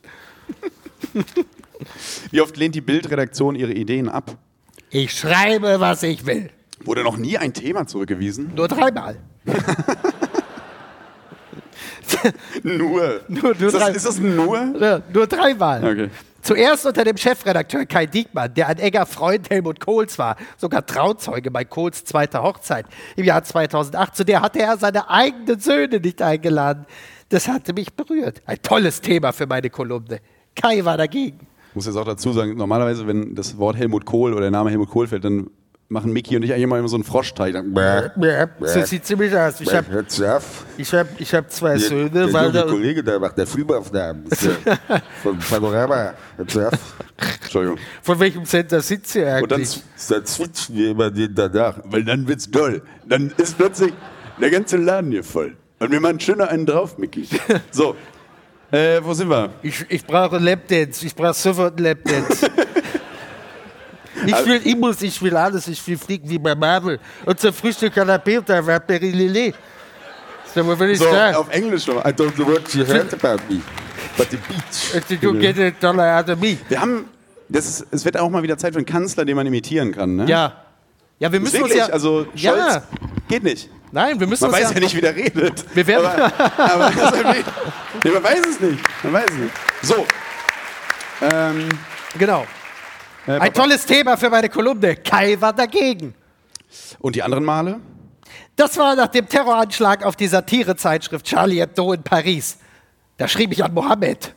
Wie 2.29 2.41
oft 2.41 2.55
lehnt 2.55 2.75
die 2.75 2.81
Bildredaktion 2.81 3.55
ihre 3.55 3.73
Ideen 3.73 4.07
ab? 4.07 4.37
Ich 4.91 5.11
schreibe, 5.17 5.79
was 5.79 6.03
ich 6.03 6.27
will. 6.27 6.51
Wurde 6.83 7.03
noch 7.03 7.17
nie 7.17 7.39
ein 7.39 7.53
Thema 7.53 7.87
zurückgewiesen? 7.87 8.51
Nur 8.55 8.67
dreimal. 8.67 9.17
Nur. 12.63 13.21
Nur- 13.27 13.41
nur 13.43 13.67
ist, 13.67 13.73
das, 13.73 13.95
ist 13.95 14.05
das 14.05 14.19
Nur? 14.19 14.73
Ja, 14.79 15.01
nur 15.13 15.27
dreimal. 15.27 15.83
Okay. 15.83 16.09
Zuerst 16.41 16.85
unter 16.87 17.03
dem 17.03 17.17
Chefredakteur 17.17 17.85
Kai 17.85 18.07
Diekmann, 18.07 18.53
der 18.55 18.67
ein 18.67 18.79
enger 18.79 19.05
Freund 19.05 19.49
Helmut 19.49 19.79
Kohls 19.79 20.17
war, 20.17 20.37
sogar 20.57 20.85
Trauzeuge 20.85 21.51
bei 21.51 21.63
Kohls 21.65 22.03
zweiter 22.03 22.41
Hochzeit 22.41 22.85
im 23.15 23.25
Jahr 23.25 23.43
2008. 23.43 24.15
Zu 24.15 24.25
der 24.25 24.41
hatte 24.41 24.59
er 24.59 24.77
seine 24.77 25.09
eigenen 25.09 25.59
Söhne 25.59 25.99
nicht 25.99 26.21
eingeladen. 26.21 26.85
Das 27.29 27.47
hatte 27.47 27.73
mich 27.73 27.93
berührt. 27.93 28.41
Ein 28.45 28.57
tolles 28.63 29.01
Thema 29.01 29.31
für 29.33 29.45
meine 29.45 29.69
Kolumne. 29.69 30.19
Kai 30.55 30.83
war 30.83 30.97
dagegen. 30.97 31.47
Ich 31.69 31.75
muss 31.75 31.85
jetzt 31.85 31.95
auch 31.95 32.05
dazu 32.05 32.33
sagen, 32.33 32.57
normalerweise, 32.57 33.05
wenn 33.07 33.35
das 33.35 33.57
Wort 33.57 33.77
Helmut 33.77 34.05
Kohl 34.05 34.33
oder 34.33 34.41
der 34.41 34.51
Name 34.51 34.71
Helmut 34.71 34.89
Kohl 34.89 35.07
fällt, 35.07 35.23
dann 35.23 35.49
machen 35.91 36.13
Mickey 36.13 36.37
und 36.37 36.43
ich 36.43 36.51
eigentlich 36.51 36.63
immer, 36.63 36.79
immer 36.79 36.87
so 36.87 36.95
einen 36.95 37.03
Froschteig. 37.03 37.53
So 38.61 38.83
sieht 38.85 39.05
ziemlich 39.05 39.35
aus. 39.35 39.59
Ich 39.59 39.73
habe 39.73 40.05
ich 40.77 40.93
hab, 40.93 41.07
ich 41.19 41.33
hab 41.33 41.51
zwei 41.51 41.77
Der, 41.77 41.79
Söhne. 41.79 42.09
der 42.09 42.27
junge 42.27 42.51
da, 42.51 42.63
Kollege, 42.63 43.03
der 43.03 43.19
macht 43.19 43.37
der 43.37 43.45
Filmaufnahmen. 43.45 44.23
Von 45.23 45.37
Panorama. 45.37 46.13
Entschuldigung. 46.37 47.77
von 48.01 48.19
welchem 48.19 48.45
Center 48.45 48.81
sind 48.81 49.05
Sie 49.05 49.19
Und 49.19 49.51
dann, 49.51 49.59
eigentlich? 49.59 49.83
Dann 50.09 50.25
switchen 50.25 50.75
wir 50.75 50.91
immer 50.91 51.11
den 51.11 51.35
danach. 51.35 51.79
weil 51.83 52.03
dann 52.05 52.25
wird's 52.27 52.49
doll. 52.49 52.81
Dann 53.05 53.31
ist 53.37 53.57
plötzlich 53.57 53.93
der 54.39 54.49
ganze 54.49 54.77
Laden 54.77 55.11
hier 55.11 55.23
voll. 55.23 55.57
Und 55.79 55.91
wir 55.91 55.99
machen 55.99 56.19
schöner 56.19 56.47
einen 56.49 56.65
drauf, 56.65 56.97
Mickey. 56.97 57.27
So, 57.71 57.95
äh, 58.71 59.01
wo 59.03 59.13
sind 59.13 59.29
wir? 59.29 59.49
Ich, 59.61 59.85
ich 59.89 60.05
brauche 60.05 60.37
Lapdance. 60.37 61.05
Ich 61.05 61.13
brauche 61.13 61.33
sofort 61.33 61.75
einen 61.75 61.85
Lapdance. 61.85 62.49
Ich 64.25 64.45
will 64.45 64.61
Imus, 64.67 65.01
ich 65.01 65.21
will 65.21 65.35
alles, 65.35 65.67
ich 65.67 65.85
will 65.87 65.97
fliegen 65.97 66.29
wie 66.29 66.39
bei 66.39 66.53
Marvel. 66.55 66.99
Und 67.25 67.39
zum 67.39 67.53
Frühstück 67.53 67.97
an 67.97 68.07
der 68.07 68.17
Peter 68.19 68.65
war 68.65 68.79
Perilele. 68.79 69.53
So, 70.53 70.65
wo 70.65 70.77
will 70.77 70.89
ich 70.91 70.99
So, 70.99 71.05
da? 71.11 71.35
auf 71.37 71.49
Englisch 71.49 71.87
noch. 71.87 72.03
I 72.05 72.09
don't 72.09 72.33
know 72.35 72.47
what 72.47 72.73
you 72.73 72.85
heard 72.85 73.13
about 73.13 73.41
me. 73.49 73.61
But 74.17 74.27
the 74.31 74.37
beach. 74.37 75.21
You 75.21 75.33
get 75.39 75.57
a 75.57 75.71
dollar 75.71 76.19
out 76.19 76.29
of 76.29 76.39
me. 76.39 76.57
Wir 76.67 76.81
haben, 76.81 77.05
das 77.47 77.65
ist, 77.67 77.87
es 77.91 78.03
wird 78.03 78.17
auch 78.17 78.29
mal 78.29 78.43
wieder 78.43 78.57
Zeit 78.57 78.73
für 78.73 78.79
einen 78.79 78.85
Kanzler, 78.85 79.23
den 79.25 79.35
man 79.35 79.47
imitieren 79.47 79.91
kann, 79.93 80.15
ne? 80.17 80.25
Ja. 80.27 80.53
Ja, 81.19 81.31
wir 81.31 81.39
müssen 81.39 81.55
uns 81.61 81.69
Wirklich, 81.69 81.87
ja... 81.87 81.93
also 81.93 82.25
Scholz 82.35 82.73
Ja. 82.73 82.83
geht 83.29 83.43
nicht. 83.43 83.69
Nein, 83.93 84.19
wir 84.19 84.25
müssen 84.27 84.43
Man 84.49 84.51
uns 84.53 84.61
weiß 84.63 84.73
ja 84.73 84.79
nicht, 84.79 84.95
wie 84.95 85.01
der 85.01 85.15
redet. 85.15 85.63
Wir 85.75 85.85
werden- 85.87 86.05
aber, 86.07 86.33
aber 86.57 86.91
nee, 88.03 88.09
man 88.11 88.23
weiß 88.23 88.39
es 88.49 88.59
nicht. 88.59 88.79
Man 89.03 89.13
weiß 89.13 89.25
es 89.29 89.37
nicht. 89.37 89.53
So. 89.83 90.05
Ähm, 91.21 91.69
Genau. 92.17 92.45
Äh, 93.27 93.31
Ein 93.39 93.53
tolles 93.53 93.85
Thema 93.85 94.17
für 94.17 94.29
meine 94.29 94.49
Kolumne. 94.49 94.95
Kai 94.95 95.37
war 95.39 95.53
dagegen. 95.53 96.13
und 96.99 97.15
die 97.15 97.23
anderen 97.23 97.43
Male? 97.43 97.79
Das 98.55 98.77
war 98.77 98.95
nach 98.95 99.07
dem 99.07 99.27
Terroranschlag 99.27 100.03
auf 100.05 100.15
die 100.15 100.27
Satirezeitschrift 100.27 101.25
Charlie 101.25 101.59
Hebdo 101.61 101.93
in 101.93 102.03
Paris. 102.03 102.57
Da 103.17 103.27
schrieb 103.27 103.51
ich 103.51 103.63
an 103.63 103.73
Mohammed. 103.73 104.33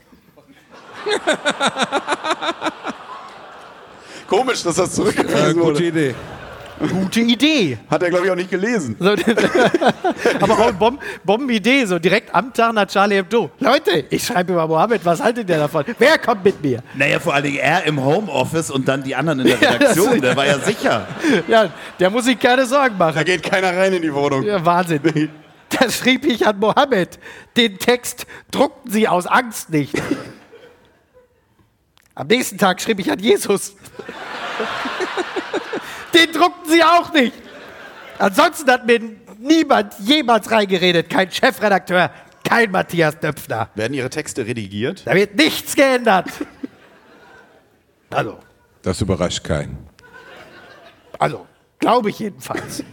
Komisch, 4.29 4.63
dass 4.63 4.77
das 4.77 4.91
Äh, 4.91 4.93
zurückgewiesen 4.93 5.53
gute 5.55 5.57
wurde. 5.61 5.85
Idee. 5.85 6.15
Gute 6.89 7.21
Idee. 7.21 7.79
Hat 7.91 8.03
er, 8.03 8.11
glaube 8.11 8.27
ich, 8.27 8.31
auch 8.33 8.37
nicht 8.37 8.51
gelesen. 8.51 8.97
So, 8.99 9.11
aber 10.41 10.55
auch 10.55 10.61
eine 10.69 10.73
Bom 10.75 10.99
Bombenidee, 11.25 11.85
so 11.85 11.99
direkt 11.99 12.35
am 12.35 12.53
Tag 12.53 12.73
nach 12.75 12.87
Charlie 12.87 13.17
Hebdo. 13.17 13.51
Leute, 13.61 14.05
ich 14.11 14.25
schreibe 14.25 14.53
über 14.53 14.67
Mohammed, 14.67 15.05
was 15.05 15.23
haltet 15.23 15.49
ihr 15.49 15.57
davon? 15.57 15.85
Wer 15.99 16.19
kommt 16.19 16.45
mit 16.45 16.63
mir? 16.63 16.83
Naja, 16.95 17.19
vor 17.21 17.35
allen 17.35 17.45
Dingen 17.45 17.59
er 17.59 17.85
im 17.85 18.03
Homeoffice 18.05 18.71
und 18.71 18.87
dann 18.89 19.03
die 19.03 19.15
anderen 19.15 19.41
in 19.41 19.47
der 19.47 19.61
Redaktion. 19.75 20.21
der 20.21 20.37
war 20.37 20.47
ja 20.47 20.59
sicher. 20.59 21.07
Ja, 21.49 21.71
der 21.99 22.11
muss 22.11 22.25
sich 22.25 22.39
keine 22.39 22.67
Sorgen 22.67 22.97
machen. 22.99 23.15
Da 23.17 23.23
geht 23.23 23.43
keiner 23.43 23.77
rein 23.77 23.93
in 23.93 24.03
die 24.03 24.13
Wohnung. 24.13 24.43
Ja, 24.45 24.65
Wahnsinn. 24.65 25.31
Da 25.71 25.91
schrieb 25.91 26.25
ich 26.25 26.47
an 26.47 26.59
Mohammed. 26.59 27.19
Den 27.57 27.79
Text 27.79 28.27
druckten 28.51 28.91
sie 28.93 29.09
aus 29.09 29.27
Angst 29.27 29.71
nicht. 29.71 29.95
Am 32.15 32.29
nächsten 32.29 32.59
Tag 32.59 32.81
schrieb 32.81 33.01
ich 33.01 33.11
an 33.11 33.19
Jesus. 33.19 33.75
Den 36.15 36.33
druckten 36.33 36.71
sie 36.71 36.83
auch 36.83 37.13
nicht. 37.13 37.35
Ansonsten 38.19 38.71
hat 38.71 38.87
mir 38.87 39.01
niemand 39.39 39.95
jemals 39.99 40.51
reingeredet. 40.51 41.11
Kein 41.11 41.31
Chefredakteur, 41.31 42.11
kein 42.45 42.71
Matthias 42.71 43.19
Döpfner. 43.19 43.69
Werden 43.75 43.95
Ihre 43.95 44.11
Texte 44.11 44.47
redigiert? 44.47 45.03
Da 45.07 45.15
wird 45.15 45.35
nichts 45.35 45.75
geändert. 45.75 46.29
Also, 48.11 48.39
Das 48.83 49.01
überrascht 49.01 49.43
keinen. 49.43 49.89
also, 51.19 51.47
glaube 51.81 52.11
ich 52.11 52.19
jedenfalls. 52.21 52.85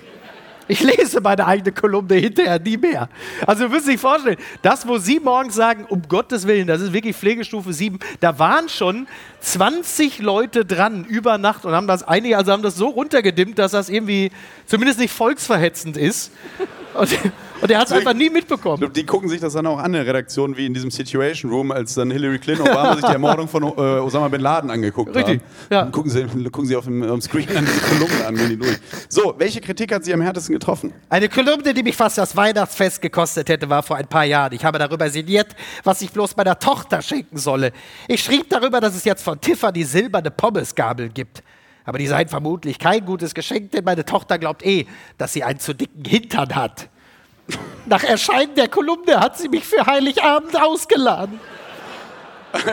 Ich 0.67 0.81
lese 0.81 1.21
meine 1.21 1.45
eigene 1.45 1.71
Kolumne 1.71 2.15
hinterher 2.15 2.59
nie 2.59 2.77
mehr. 2.77 3.09
Also, 3.45 3.63
ihr 3.63 3.69
müsst 3.69 3.85
sich 3.85 3.99
vorstellen, 3.99 4.37
das, 4.61 4.87
wo 4.87 4.97
Sie 4.97 5.19
morgens 5.19 5.55
sagen, 5.55 5.85
um 5.89 6.01
Gottes 6.07 6.47
Willen, 6.47 6.67
das 6.67 6.81
ist 6.81 6.93
wirklich 6.93 7.15
Pflegestufe 7.15 7.73
7, 7.73 7.99
da 8.19 8.37
waren 8.39 8.69
schon 8.69 9.07
20 9.41 10.19
Leute 10.19 10.65
dran 10.65 11.05
über 11.05 11.37
Nacht 11.37 11.65
und 11.65 11.73
haben 11.73 11.87
das 11.87 12.03
einige, 12.03 12.37
also 12.37 12.51
haben 12.51 12.63
das 12.63 12.75
so 12.75 12.87
runtergedimmt, 12.89 13.59
dass 13.59 13.71
das 13.71 13.89
irgendwie 13.89 14.31
zumindest 14.65 14.99
nicht 14.99 15.13
volksverhetzend 15.13 15.97
ist. 15.97 16.31
Und, 16.93 17.09
und 17.61 17.71
er 17.71 17.79
hat 17.79 17.87
es 17.87 17.93
einfach 17.93 18.13
nie 18.13 18.29
mitbekommen. 18.29 18.91
Die 18.93 19.05
gucken 19.05 19.29
sich 19.29 19.39
das 19.39 19.53
dann 19.53 19.67
auch 19.67 19.77
an, 19.77 19.85
in 19.87 19.93
der 19.93 20.05
Redaktion, 20.05 20.57
wie 20.57 20.65
in 20.65 20.73
diesem 20.73 20.91
Situation 20.91 21.51
Room, 21.51 21.71
als 21.71 21.93
dann 21.93 22.11
Hillary 22.11 22.39
Clinton 22.39 22.65
und 22.67 22.71
Obama 22.71 22.95
sich 22.95 23.05
die 23.05 23.11
Ermordung 23.11 23.47
von 23.47 23.63
äh, 23.63 23.65
Osama 23.65 24.27
Bin 24.29 24.41
Laden 24.41 24.69
angeguckt 24.69 25.15
Richtig, 25.15 25.41
haben. 25.41 25.67
ja. 25.69 25.81
Dann 25.83 25.91
Gucken 25.91 26.11
Sie, 26.11 26.23
gucken 26.49 26.65
Sie 26.65 26.75
auf 26.75 26.85
dem, 26.85 27.01
dem 27.01 27.21
Screen 27.21 27.47
an 27.55 27.65
diese 27.65 27.81
Kolumne 27.81 28.25
an, 28.25 28.35
gehen 28.35 28.49
die 28.49 28.57
durch. 28.57 28.77
So, 29.09 29.35
welche 29.37 29.61
Kritik 29.61 29.93
hat 29.93 30.03
Sie 30.03 30.13
am 30.13 30.21
härtesten 30.21 30.53
getroffen? 30.53 30.93
Eine 31.09 31.29
Kolumne, 31.29 31.73
die 31.73 31.83
mich 31.83 31.95
fast 31.95 32.17
das 32.17 32.35
Weihnachtsfest 32.35 33.01
gekostet 33.01 33.49
hätte, 33.49 33.69
war 33.69 33.83
vor 33.83 33.97
ein 33.97 34.07
paar 34.07 34.25
Jahren. 34.25 34.53
Ich 34.53 34.63
habe 34.65 34.79
darüber 34.79 35.09
sinniert, 35.09 35.55
was 35.83 36.01
ich 36.01 36.11
bloß 36.11 36.35
meiner 36.35 36.57
Tochter 36.59 37.01
schenken 37.01 37.37
solle. 37.37 37.71
Ich 38.07 38.23
schrieb 38.23 38.49
darüber, 38.49 38.79
dass 38.79 38.95
es 38.95 39.03
jetzt 39.03 39.23
von 39.23 39.39
Tiffany 39.39 39.83
silberne 39.83 40.31
Pommesgabel 40.31 41.09
gibt. 41.09 41.43
Aber 41.83 41.97
die 41.97 42.07
seien 42.07 42.27
vermutlich 42.27 42.77
kein 42.77 43.05
gutes 43.05 43.33
Geschenk, 43.33 43.71
denn 43.71 43.83
meine 43.83 44.05
Tochter 44.05 44.37
glaubt 44.37 44.63
eh, 44.65 44.85
dass 45.17 45.33
sie 45.33 45.43
einen 45.43 45.59
zu 45.59 45.73
dicken 45.73 46.05
Hintern 46.05 46.55
hat. 46.55 46.89
Nach 47.85 48.03
Erscheinen 48.03 48.55
der 48.55 48.67
Kolumne 48.67 49.19
hat 49.19 49.37
sie 49.37 49.49
mich 49.49 49.65
für 49.65 49.85
Heiligabend 49.85 50.59
ausgeladen. 50.61 51.39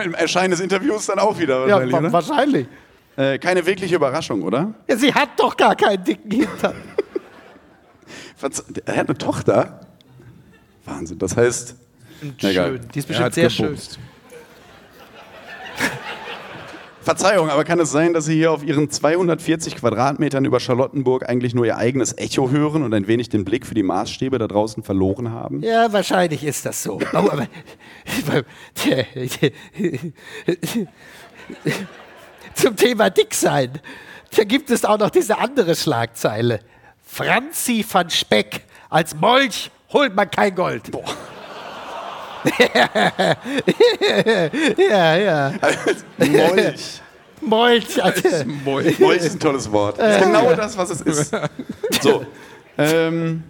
Im 0.03 0.13
Erscheinen 0.13 0.51
des 0.51 0.59
Interviews 0.59 1.05
dann 1.07 1.19
auch 1.19 1.37
wieder 1.39 1.65
Ja, 1.67 1.75
wahrscheinlich, 1.75 1.93
wa- 1.93 1.99
oder? 1.99 2.13
wahrscheinlich. 2.13 2.67
Äh, 3.15 3.37
keine 3.39 3.65
wirkliche 3.65 3.95
Überraschung, 3.95 4.41
oder? 4.43 4.73
Ja, 4.87 4.95
sie 4.97 5.13
hat 5.13 5.29
doch 5.37 5.55
gar 5.57 5.75
keinen 5.75 6.03
dicken 6.03 6.31
Hintern. 6.31 6.75
Er 8.85 8.95
hat 8.97 9.09
eine 9.09 9.17
Tochter? 9.17 9.81
Wahnsinn, 10.85 11.17
das 11.19 11.35
heißt... 11.35 11.75
Egal. 12.41 12.53
Schön. 12.53 12.81
Die 12.93 12.99
ist 12.99 13.07
bestimmt 13.07 13.33
sehr 13.33 13.49
schön. 13.49 13.77
Verzeihung, 17.09 17.49
aber 17.49 17.63
kann 17.63 17.79
es 17.79 17.91
sein, 17.91 18.13
dass 18.13 18.25
Sie 18.25 18.35
hier 18.35 18.51
auf 18.51 18.63
Ihren 18.63 18.91
240 18.91 19.77
Quadratmetern 19.77 20.45
über 20.45 20.59
Charlottenburg 20.59 21.27
eigentlich 21.27 21.55
nur 21.55 21.65
Ihr 21.65 21.75
eigenes 21.75 22.15
Echo 22.15 22.51
hören 22.51 22.83
und 22.83 22.93
ein 22.93 23.07
wenig 23.07 23.29
den 23.29 23.45
Blick 23.45 23.65
für 23.65 23.73
die 23.73 23.81
Maßstäbe 23.81 24.37
da 24.37 24.47
draußen 24.47 24.83
verloren 24.83 25.31
haben? 25.31 25.63
Ja, 25.63 25.91
wahrscheinlich 25.91 26.43
ist 26.43 26.67
das 26.67 26.83
so. 26.83 26.99
Oh, 27.13 27.17
aber, 27.17 27.47
zum 32.53 32.75
Thema 32.75 33.09
Dicksein, 33.09 33.79
da 34.35 34.43
gibt 34.43 34.69
es 34.69 34.85
auch 34.85 34.99
noch 34.99 35.09
diese 35.09 35.39
andere 35.39 35.75
Schlagzeile. 35.75 36.59
Franzi 37.03 37.83
van 37.91 38.11
Speck, 38.11 38.61
als 38.91 39.15
Molch 39.15 39.71
holt 39.91 40.15
man 40.15 40.29
kein 40.29 40.53
Gold. 40.53 40.91
Boah. 40.91 41.05
Ja, 44.77 45.17
ja. 45.17 45.53
Molch. 46.17 47.01
Molch. 47.41 48.03
Also, 48.03 48.45
Molch 48.65 49.21
ist 49.21 49.35
ein 49.35 49.39
tolles 49.39 49.71
Wort. 49.71 49.99
Das 49.99 50.17
ist 50.17 50.23
genau 50.23 50.53
das, 50.53 50.77
was 50.77 50.89
es 50.89 51.01
ist. 51.01 51.35
So. 52.01 52.25
Ähm, 52.77 53.43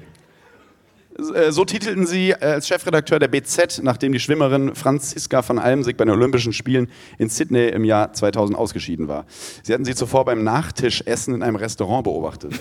äh, 1.33 1.51
so 1.51 1.65
titelten 1.65 2.07
Sie 2.07 2.31
äh, 2.31 2.35
als 2.39 2.67
Chefredakteur 2.67 3.19
der 3.19 3.27
BZ, 3.27 3.81
nachdem 3.83 4.11
die 4.11 4.19
Schwimmerin 4.19 4.75
Franziska 4.75 5.41
von 5.41 5.59
Almsig 5.59 5.97
bei 5.97 6.05
den 6.05 6.13
Olympischen 6.13 6.53
Spielen 6.53 6.89
in 7.17 7.29
Sydney 7.29 7.69
im 7.69 7.83
Jahr 7.83 8.13
2000 8.13 8.57
ausgeschieden 8.57 9.07
war. 9.07 9.25
Sie 9.63 9.73
hatten 9.73 9.85
sie 9.85 9.95
zuvor 9.95 10.25
beim 10.25 10.43
Nachtischessen 10.43 11.35
in 11.35 11.43
einem 11.43 11.55
Restaurant 11.55 12.03
beobachtet. 12.03 12.53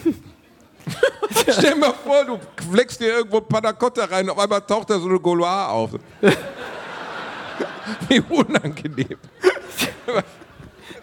Stell 1.51 1.75
dir 1.75 1.77
mal 1.77 1.93
vor, 1.93 2.25
du 2.25 2.39
fleckst 2.71 3.01
dir 3.01 3.19
irgendwo 3.19 3.41
Panna 3.41 3.73
Cotta 3.73 4.05
rein, 4.05 4.29
auf 4.29 4.39
einmal 4.39 4.61
taucht 4.63 4.91
da 4.91 4.99
so 4.99 5.09
eine 5.09 5.19
Gauloise 5.21 5.69
auf. 5.69 5.91
Wie 8.09 8.21
unangenehm. 8.21 9.19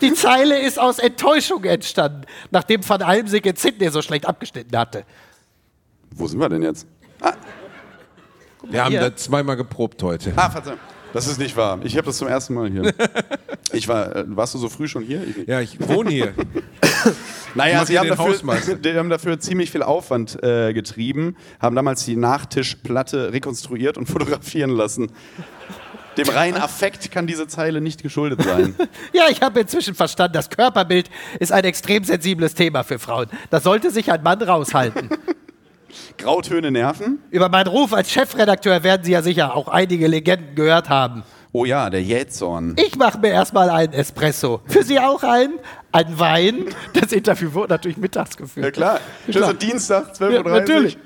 Die 0.01 0.13
Zeile 0.13 0.59
ist 0.59 0.79
aus 0.79 0.99
Enttäuschung 0.99 1.63
entstanden, 1.63 2.25
nachdem 2.51 2.87
Van 2.87 3.01
Almsig 3.01 3.45
in 3.45 3.55
Sydney 3.55 3.89
so 3.89 4.01
schlecht 4.01 4.25
abgeschnitten 4.25 4.77
hatte. 4.77 5.05
Wo 6.11 6.27
sind 6.27 6.39
wir 6.39 6.49
denn 6.49 6.63
jetzt? 6.63 6.85
Wir 8.63 8.83
haben 8.83 8.91
hier. 8.91 9.01
da 9.01 9.15
zweimal 9.15 9.55
geprobt 9.55 10.01
heute. 10.03 10.33
Ah, 10.35 10.49
Verzeihung. 10.49 10.79
Das 11.15 11.27
ist 11.27 11.39
nicht 11.39 11.55
wahr. 11.55 11.79
Ich 11.83 11.95
habe 11.95 12.07
das 12.07 12.17
zum 12.17 12.27
ersten 12.27 12.53
Mal 12.53 12.69
hier. 12.69 12.93
Ich 13.71 13.87
war, 13.89 14.15
äh, 14.15 14.23
warst 14.27 14.53
du 14.53 14.57
so 14.57 14.69
früh 14.69 14.87
schon 14.87 15.03
hier? 15.03 15.21
Ich. 15.27 15.47
Ja, 15.47 15.59
ich 15.59 15.77
wohne 15.85 16.11
hier. 16.11 16.33
Naja, 17.55 17.79
Mach 17.79 17.87
sie 17.87 17.97
haben 17.97 18.07
den 18.07 18.17
dafür, 18.17 18.33
Hausmeister. 18.33 18.75
die 18.83 18.93
haben 18.95 19.09
dafür 19.09 19.39
ziemlich 19.39 19.71
viel 19.71 19.81
Aufwand 19.81 20.41
äh, 20.43 20.73
getrieben, 20.73 21.37
haben 21.59 21.75
damals 21.75 22.03
die 22.03 22.17
Nachtischplatte 22.17 23.31
rekonstruiert 23.31 23.97
und 23.97 24.07
fotografieren 24.07 24.71
lassen. 24.71 25.11
Dem 26.17 26.27
reinen 26.27 26.57
Affekt 26.57 27.11
kann 27.11 27.27
diese 27.27 27.47
Zeile 27.47 27.79
nicht 27.79 28.03
geschuldet 28.03 28.43
sein. 28.43 28.75
Ja, 29.13 29.29
ich 29.29 29.41
habe 29.41 29.61
inzwischen 29.61 29.95
verstanden, 29.95 30.33
das 30.33 30.49
Körperbild 30.49 31.09
ist 31.39 31.53
ein 31.53 31.63
extrem 31.63 32.03
sensibles 32.03 32.55
Thema 32.55 32.83
für 32.83 32.99
Frauen. 32.99 33.27
Das 33.49 33.63
sollte 33.63 33.89
sich 33.89 34.11
ein 34.11 34.21
Mann 34.21 34.41
raushalten. 34.41 35.09
Grautöne 36.17 36.71
nerven? 36.71 37.19
Über 37.31 37.49
meinen 37.49 37.67
Ruf 37.67 37.93
als 37.93 38.11
Chefredakteur 38.11 38.83
werden 38.83 39.03
Sie 39.03 39.11
ja 39.11 39.21
sicher 39.21 39.55
auch 39.55 39.67
einige 39.67 40.07
Legenden 40.07 40.55
gehört 40.55 40.89
haben. 40.89 41.23
Oh 41.51 41.63
ja, 41.65 41.89
der 41.89 42.03
Jätsorn. 42.03 42.75
Ich 42.77 42.95
mache 42.97 43.17
mir 43.19 43.29
erstmal 43.29 43.69
einen 43.69 43.93
Espresso. 43.93 44.59
Für 44.67 44.83
Sie 44.83 44.99
auch 44.99 45.23
einen? 45.23 45.53
Ein 45.93 46.19
Wein? 46.19 46.65
Das 46.93 47.13
Interview 47.13 47.53
wurde 47.53 47.69
natürlich 47.73 47.95
mittags 47.97 48.31
Ja 48.35 48.41
geführt. 48.41 48.73
klar. 48.73 48.99
Schön 49.25 49.35
klar. 49.35 49.47
so 49.51 49.53
Dienstag, 49.53 50.13
12.30 50.13 50.31
Ja, 50.33 50.43
Uhr. 50.43 50.51
natürlich. 50.51 50.97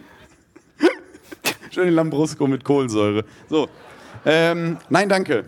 Schön 1.71 1.85
den 1.85 1.93
Lambrusco 1.93 2.47
mit 2.47 2.63
Kohlensäure. 2.63 3.25
So. 3.47 3.67
Ähm, 4.25 4.77
nein, 4.89 5.07
danke. 5.07 5.45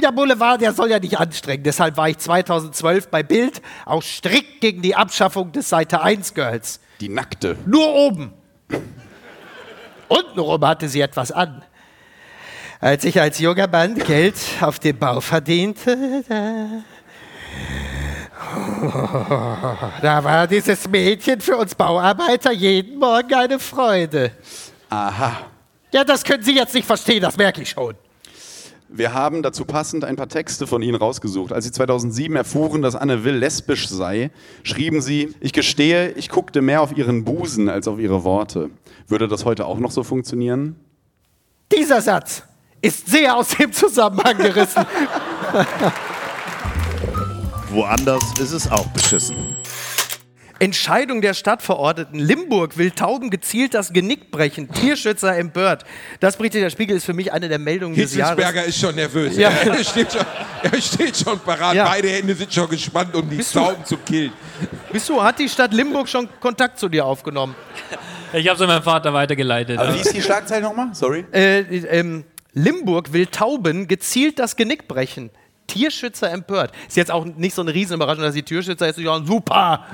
Der 0.00 0.12
Boulevard, 0.12 0.60
der 0.60 0.72
soll 0.72 0.90
ja 0.90 0.98
nicht 0.98 1.18
anstrengen. 1.18 1.62
Deshalb 1.62 1.96
war 1.96 2.08
ich 2.08 2.18
2012 2.18 3.08
bei 3.08 3.22
Bild 3.22 3.62
auch 3.86 4.02
strikt 4.02 4.60
gegen 4.60 4.82
die 4.82 4.94
Abschaffung 4.94 5.52
des 5.52 5.68
Seite 5.68 6.02
1 6.02 6.34
Girls. 6.34 6.80
Die 7.00 7.08
Nackte. 7.08 7.56
Nur 7.66 7.94
oben. 7.94 8.32
Untenrum 10.08 10.64
hatte 10.66 10.88
sie 10.88 11.00
etwas 11.00 11.32
an. 11.32 11.62
Als 12.80 13.04
ich 13.04 13.20
als 13.20 13.38
junger 13.38 13.68
Mann 13.68 13.94
Geld 13.94 14.36
auf 14.60 14.78
dem 14.78 14.98
Bau 14.98 15.20
verdiente, 15.20 16.22
da, 16.28 16.82
da 20.02 20.24
war 20.24 20.46
dieses 20.46 20.86
Mädchen 20.88 21.40
für 21.40 21.56
uns 21.56 21.74
Bauarbeiter 21.74 22.52
jeden 22.52 22.98
Morgen 22.98 23.32
eine 23.32 23.58
Freude. 23.58 24.32
Aha. 24.90 25.38
Ja, 25.90 26.04
das 26.04 26.22
können 26.22 26.42
Sie 26.42 26.54
jetzt 26.54 26.74
nicht 26.74 26.86
verstehen, 26.86 27.22
das 27.22 27.38
merke 27.38 27.62
ich 27.62 27.70
schon. 27.70 27.94
Wir 28.88 29.12
haben 29.12 29.42
dazu 29.42 29.64
passend 29.64 30.04
ein 30.04 30.14
paar 30.14 30.28
Texte 30.28 30.66
von 30.66 30.80
Ihnen 30.80 30.94
rausgesucht. 30.94 31.52
Als 31.52 31.64
Sie 31.64 31.72
2007 31.72 32.36
erfuhren, 32.36 32.82
dass 32.82 32.94
Anne 32.94 33.24
Will 33.24 33.34
lesbisch 33.34 33.88
sei, 33.88 34.30
schrieben 34.62 35.00
Sie, 35.00 35.34
ich 35.40 35.52
gestehe, 35.52 36.12
ich 36.12 36.28
guckte 36.28 36.62
mehr 36.62 36.82
auf 36.82 36.96
Ihren 36.96 37.24
Busen 37.24 37.68
als 37.68 37.88
auf 37.88 37.98
Ihre 37.98 38.22
Worte. 38.22 38.70
Würde 39.08 39.26
das 39.26 39.44
heute 39.44 39.66
auch 39.66 39.78
noch 39.78 39.90
so 39.90 40.04
funktionieren? 40.04 40.76
Dieser 41.76 42.00
Satz 42.00 42.44
ist 42.80 43.08
sehr 43.08 43.36
aus 43.36 43.48
dem 43.48 43.72
Zusammenhang 43.72 44.38
gerissen. 44.38 44.86
Woanders 47.70 48.22
ist 48.38 48.52
es 48.52 48.70
auch 48.70 48.86
beschissen. 48.88 49.55
Entscheidung 50.58 51.20
der 51.20 51.34
Stadtverordneten. 51.34 52.18
Limburg 52.18 52.78
will 52.78 52.90
Tauben 52.90 53.30
gezielt 53.30 53.74
das 53.74 53.92
Genick 53.92 54.30
brechen. 54.30 54.70
Tierschützer 54.72 55.36
empört. 55.36 55.84
Das 56.20 56.36
berichtet 56.36 56.62
der 56.62 56.70
Spiegel 56.70 56.96
ist 56.96 57.04
für 57.04 57.12
mich 57.12 57.32
eine 57.32 57.48
der 57.48 57.58
Meldungen 57.58 57.94
des 57.94 58.14
Jahres. 58.14 58.36
Hitzelsberger 58.36 58.64
ist 58.68 58.78
schon 58.80 58.94
nervös. 58.94 59.36
Ja. 59.36 59.50
Er, 59.66 59.84
steht 59.84 60.12
schon, 60.12 60.22
er 60.62 60.80
steht 60.80 61.16
schon 61.16 61.38
parat. 61.40 61.74
Ja. 61.74 61.84
Beide 61.84 62.08
Hände 62.08 62.34
sind 62.34 62.52
schon 62.52 62.68
gespannt, 62.68 63.14
um 63.14 63.28
die 63.28 63.36
Bist 63.36 63.54
du- 63.54 63.58
Tauben 63.60 63.84
zu 63.84 63.96
killen. 63.98 64.32
Bist 64.92 65.08
du, 65.08 65.22
hat 65.22 65.38
die 65.38 65.48
Stadt 65.48 65.72
Limburg 65.74 66.08
schon 66.08 66.28
Kontakt 66.40 66.78
zu 66.78 66.88
dir 66.88 67.04
aufgenommen? 67.04 67.54
Ich 68.32 68.46
habe 68.48 68.56
es 68.56 68.62
an 68.62 68.68
meinen 68.68 68.82
Vater 68.82 69.12
weitergeleitet. 69.12 69.78
Aber 69.78 69.94
wie 69.94 70.00
ist 70.00 70.14
die 70.14 70.22
Schlagzeile 70.22 70.62
nochmal? 70.62 70.88
Sorry. 70.94 71.24
Äh, 71.32 71.60
ähm, 71.60 72.24
Limburg 72.52 73.12
will 73.12 73.26
Tauben 73.26 73.86
gezielt 73.88 74.38
das 74.38 74.56
Genick 74.56 74.88
brechen. 74.88 75.30
Tierschützer 75.66 76.30
empört. 76.30 76.72
Ist 76.88 76.96
jetzt 76.96 77.10
auch 77.10 77.24
nicht 77.24 77.54
so 77.54 77.62
eine 77.62 77.74
Riesenüberraschung, 77.74 78.22
dass 78.22 78.34
die 78.34 78.42
Tierschützer 78.42 78.86
jetzt 78.86 79.02
sagen, 79.02 79.26
super. 79.26 79.86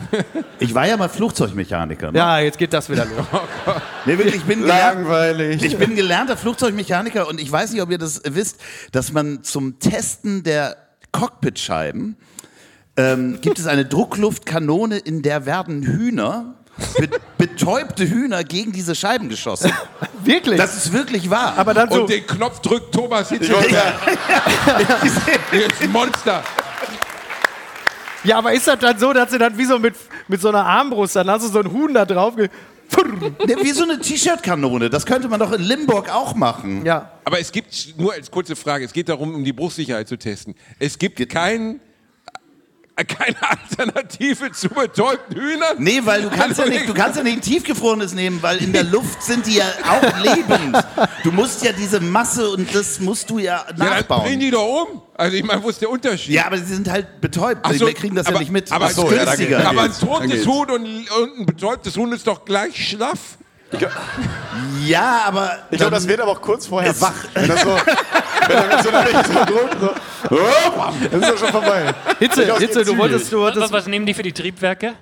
Ich 0.59 0.75
war 0.75 0.87
ja 0.87 0.97
mal 0.97 1.09
Flugzeugmechaniker. 1.09 2.13
Ne? 2.13 2.19
Ja, 2.19 2.39
jetzt 2.39 2.59
geht 2.59 2.73
das 2.73 2.89
wieder 2.91 3.05
los. 3.05 3.27
Nee, 4.05 4.19
wirklich, 4.19 4.37
ich 4.37 4.45
bin 4.45 4.63
gelernt, 4.63 4.99
Langweilig. 4.99 5.63
Ich 5.63 5.77
bin 5.77 5.95
gelernter 5.95 6.37
Flugzeugmechaniker 6.37 7.29
und 7.29 7.41
ich 7.41 7.51
weiß 7.51 7.73
nicht, 7.73 7.83
ob 7.83 7.91
ihr 7.91 7.99
das 7.99 8.21
wisst, 8.25 8.61
dass 8.91 9.13
man 9.13 9.45
zum 9.45 9.79
Testen 9.79 10.43
der 10.43 10.77
Cockpitscheiben 11.13 12.17
ähm, 12.97 13.41
gibt 13.41 13.59
es 13.59 13.67
eine 13.67 13.85
Druckluftkanone, 13.87 14.99
in 14.99 15.23
der 15.23 15.47
werden 15.47 15.83
Hühner, 15.83 16.55
be 16.99 17.09
betäubte 17.39 18.09
Hühner 18.09 18.45
gegen 18.45 18.73
diese 18.73 18.95
Scheiben 18.95 19.29
geschossen. 19.29 19.73
Wirklich? 20.25 20.57
Das 20.57 20.77
ist 20.77 20.93
wirklich 20.93 21.29
wahr. 21.29 21.55
aber 21.57 21.75
dann 21.75 21.91
so. 21.91 22.03
Und 22.03 22.11
den 22.11 22.25
Knopf 22.25 22.61
drückt 22.61 22.95
Thomas 22.95 23.33
ist 23.33 23.51
ein 25.81 25.91
Monster. 25.91 26.45
Ja, 28.25 28.39
aber 28.39 28.53
ist 28.53 28.69
das 28.69 28.79
dann 28.79 28.97
so, 28.99 29.13
dass 29.13 29.33
sie 29.33 29.39
dann 29.39 29.59
wie 29.59 29.65
so 29.65 29.81
mit, 29.81 29.97
mit 30.29 30.41
so 30.41 30.49
einer 30.49 30.65
Armbrust, 30.65 31.17
dann 31.17 31.29
hast 31.29 31.45
du 31.45 31.49
so 31.49 31.59
ein 31.59 31.73
Huhn 31.73 31.93
da 31.93 32.05
drauf. 32.05 32.37
Ne, 32.37 32.49
Wie 33.63 33.71
so 33.73 33.85
eine 33.85 33.99
T-Shirt-Kanone. 33.99 34.91
Das 34.91 35.07
könnte 35.07 35.29
man 35.29 35.41
doch 35.41 35.53
in 35.53 35.63
Limburg 35.63 36.13
auch 36.13 36.35
machen. 36.35 36.85
Ja. 36.85 37.11
Aber 37.25 37.41
es 37.41 37.51
gibt, 37.51 37.95
nur 37.99 38.13
als 38.13 38.31
kurze 38.31 38.55
Frage, 38.55 38.85
es 38.85 38.93
geht 38.93 39.09
darum, 39.09 39.35
um 39.35 39.45
die 39.45 39.53
Bruchsicherheit 39.53 40.09
zu 40.09 40.17
testen. 40.17 40.55
Es 40.79 40.99
gibt 40.99 41.29
kein, 41.31 41.77
äh, 41.77 41.79
keine 42.97 43.37
Alternative 43.49 44.53
zu 44.53 44.69
betäubten 44.69 45.35
Hühnern? 45.35 45.77
Nee, 45.79 46.01
weil 46.05 46.23
du 46.23 46.29
kannst, 46.31 46.59
ja 46.59 46.65
Also 46.65 46.75
nicht, 46.79 46.89
du 46.89 46.95
kannst 46.95 47.17
ja 47.17 47.23
nicht 47.23 47.37
ein 47.37 47.41
tiefgefrorenes 47.41 48.13
nehmen, 48.15 48.43
weil 48.43 48.59
in 48.59 48.73
der 48.73 48.85
Luft 48.85 49.23
sind 49.23 49.47
die 49.47 49.55
ja 49.57 49.65
auch 49.89 50.19
lebend. 50.23 50.77
Du 51.25 51.33
musst 51.33 51.65
ja 51.65 51.73
diese 51.73 52.01
Masse 52.01 52.49
und 52.51 52.75
das 52.75 53.01
musst 53.01 53.31
du 53.31 53.39
ja 53.39 53.65
Ja, 53.67 53.73
dann 53.73 53.89
nachbauen. 53.89 54.39
die 54.39 54.51
doch 54.51 54.67
um. 54.93 55.03
Also 55.15 55.37
ich 55.37 55.45
meine, 55.45 55.63
wo 55.63 55.69
ist 55.69 55.81
der 55.81 55.91
Unterschied? 55.91 56.35
Ja, 56.35 56.47
aber 56.47 56.59
sie 56.59 56.65
sind 56.75 56.89
halt 56.91 57.21
betäubt. 57.21 57.61
Ach 57.63 57.73
so, 57.73 57.87
Wir 57.87 57.95
kriegen 57.95 58.15
das 58.15 58.27
aber- 58.27 58.37
ja 58.37 58.41
nicht 58.41 58.53
mit. 58.53 58.71
aber- 58.73 58.89
so, 58.91 59.11
ja, 59.11 59.25
günstiger. 59.25 59.67
aber 59.69 59.83
ein 59.83 59.93
totes. 59.99 60.47
Huhn 60.47 60.71
und, 60.71 60.85
und 61.11 61.39
ein 61.41 61.47
betäubtes 61.47 61.97
Huhn 61.97 62.13
ist 62.13 62.27
doch 62.27 62.45
gleich 62.45 62.89
schlaff. 62.91 63.39
Ja, 64.85 65.23
aber 65.27 65.59
Ich 65.71 65.79
glaube, 65.79 65.93
das 65.95 66.07
wird 66.09 66.21
aber 66.21 66.33
auch 66.33 66.41
kurz 66.41 66.67
vorher 66.67 66.91
Es- 66.91 67.01
wach. 67.01 67.13
Wenn 67.35 67.49
das 67.49 67.63
so, 67.63 67.69
wenn 68.49 68.57
er 68.57 68.77
mit 68.77 68.83
so 68.85 68.89
einer 68.91 69.25
so, 69.81 69.91
oh, 70.31 70.37
dann 71.11 71.21
ist 71.23 71.31
das 71.31 71.41
schon 71.41 71.49
vorbei. 71.49 71.95
Hitze, 72.19 72.41
Durchaus 72.43 72.59
Hitze, 72.59 72.85
du 72.85 72.97
wolltest, 72.99 73.33
du 73.33 73.41
was, 73.43 73.55
wolltest. 73.55 73.73
was 73.73 73.87
nehmen 73.87 74.07
die 74.07 74.15
für 74.15 74.23
die 74.23 74.33
Triebwerke? 74.33 74.95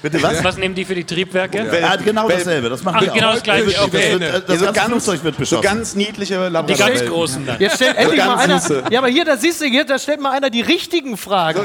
bitte 0.00 0.22
was? 0.22 0.42
Was 0.44 0.56
nehmen 0.56 0.74
die 0.74 0.84
für 0.84 0.94
die 0.94 1.04
Triebwerke? 1.04 1.58
Er 1.58 1.90
hat 1.90 2.04
genau 2.04 2.28
dasselbe. 2.28 2.68
Das 2.70 2.82
machen 2.82 2.96
Ach, 2.98 3.02
wir 3.02 3.12
genau 3.12 3.28
auch. 3.28 3.34
das 3.34 3.42
Gleiche. 3.42 3.64
Das, 3.66 3.80
Okay. 3.82 4.12
wird, 4.12 4.22
äh, 4.22 4.40
das 4.46 4.48
Ja, 4.48 4.56
so 4.58 4.64
ganze 4.72 4.90
Flugzeug 4.90 5.24
wird 5.24 5.34
So 5.34 5.38
beschossen. 5.40 5.62
ganz 5.62 5.94
niedliche 5.94 6.34
Die 6.34 6.40
ganz 6.52 6.78
Labrador. 6.78 7.08
großen 7.08 7.46
dann. 7.46 7.56
Jetzt 7.60 7.76
stellt 7.76 7.96
endlich 7.96 8.18
ganz 8.18 8.36
mal 8.36 8.42
einer. 8.44 8.58
süße. 8.60 8.84
Ja, 8.90 8.98
aber 9.00 9.08
hier, 9.08 9.24
da 9.24 9.36
siehst 9.36 9.60
du, 9.60 9.66
hier, 9.66 9.84
da 9.84 9.98
stellt 9.98 10.20
mal 10.20 10.30
einer 10.30 10.50
die 10.50 10.62
richtigen 10.62 11.16
Fragen. 11.16 11.60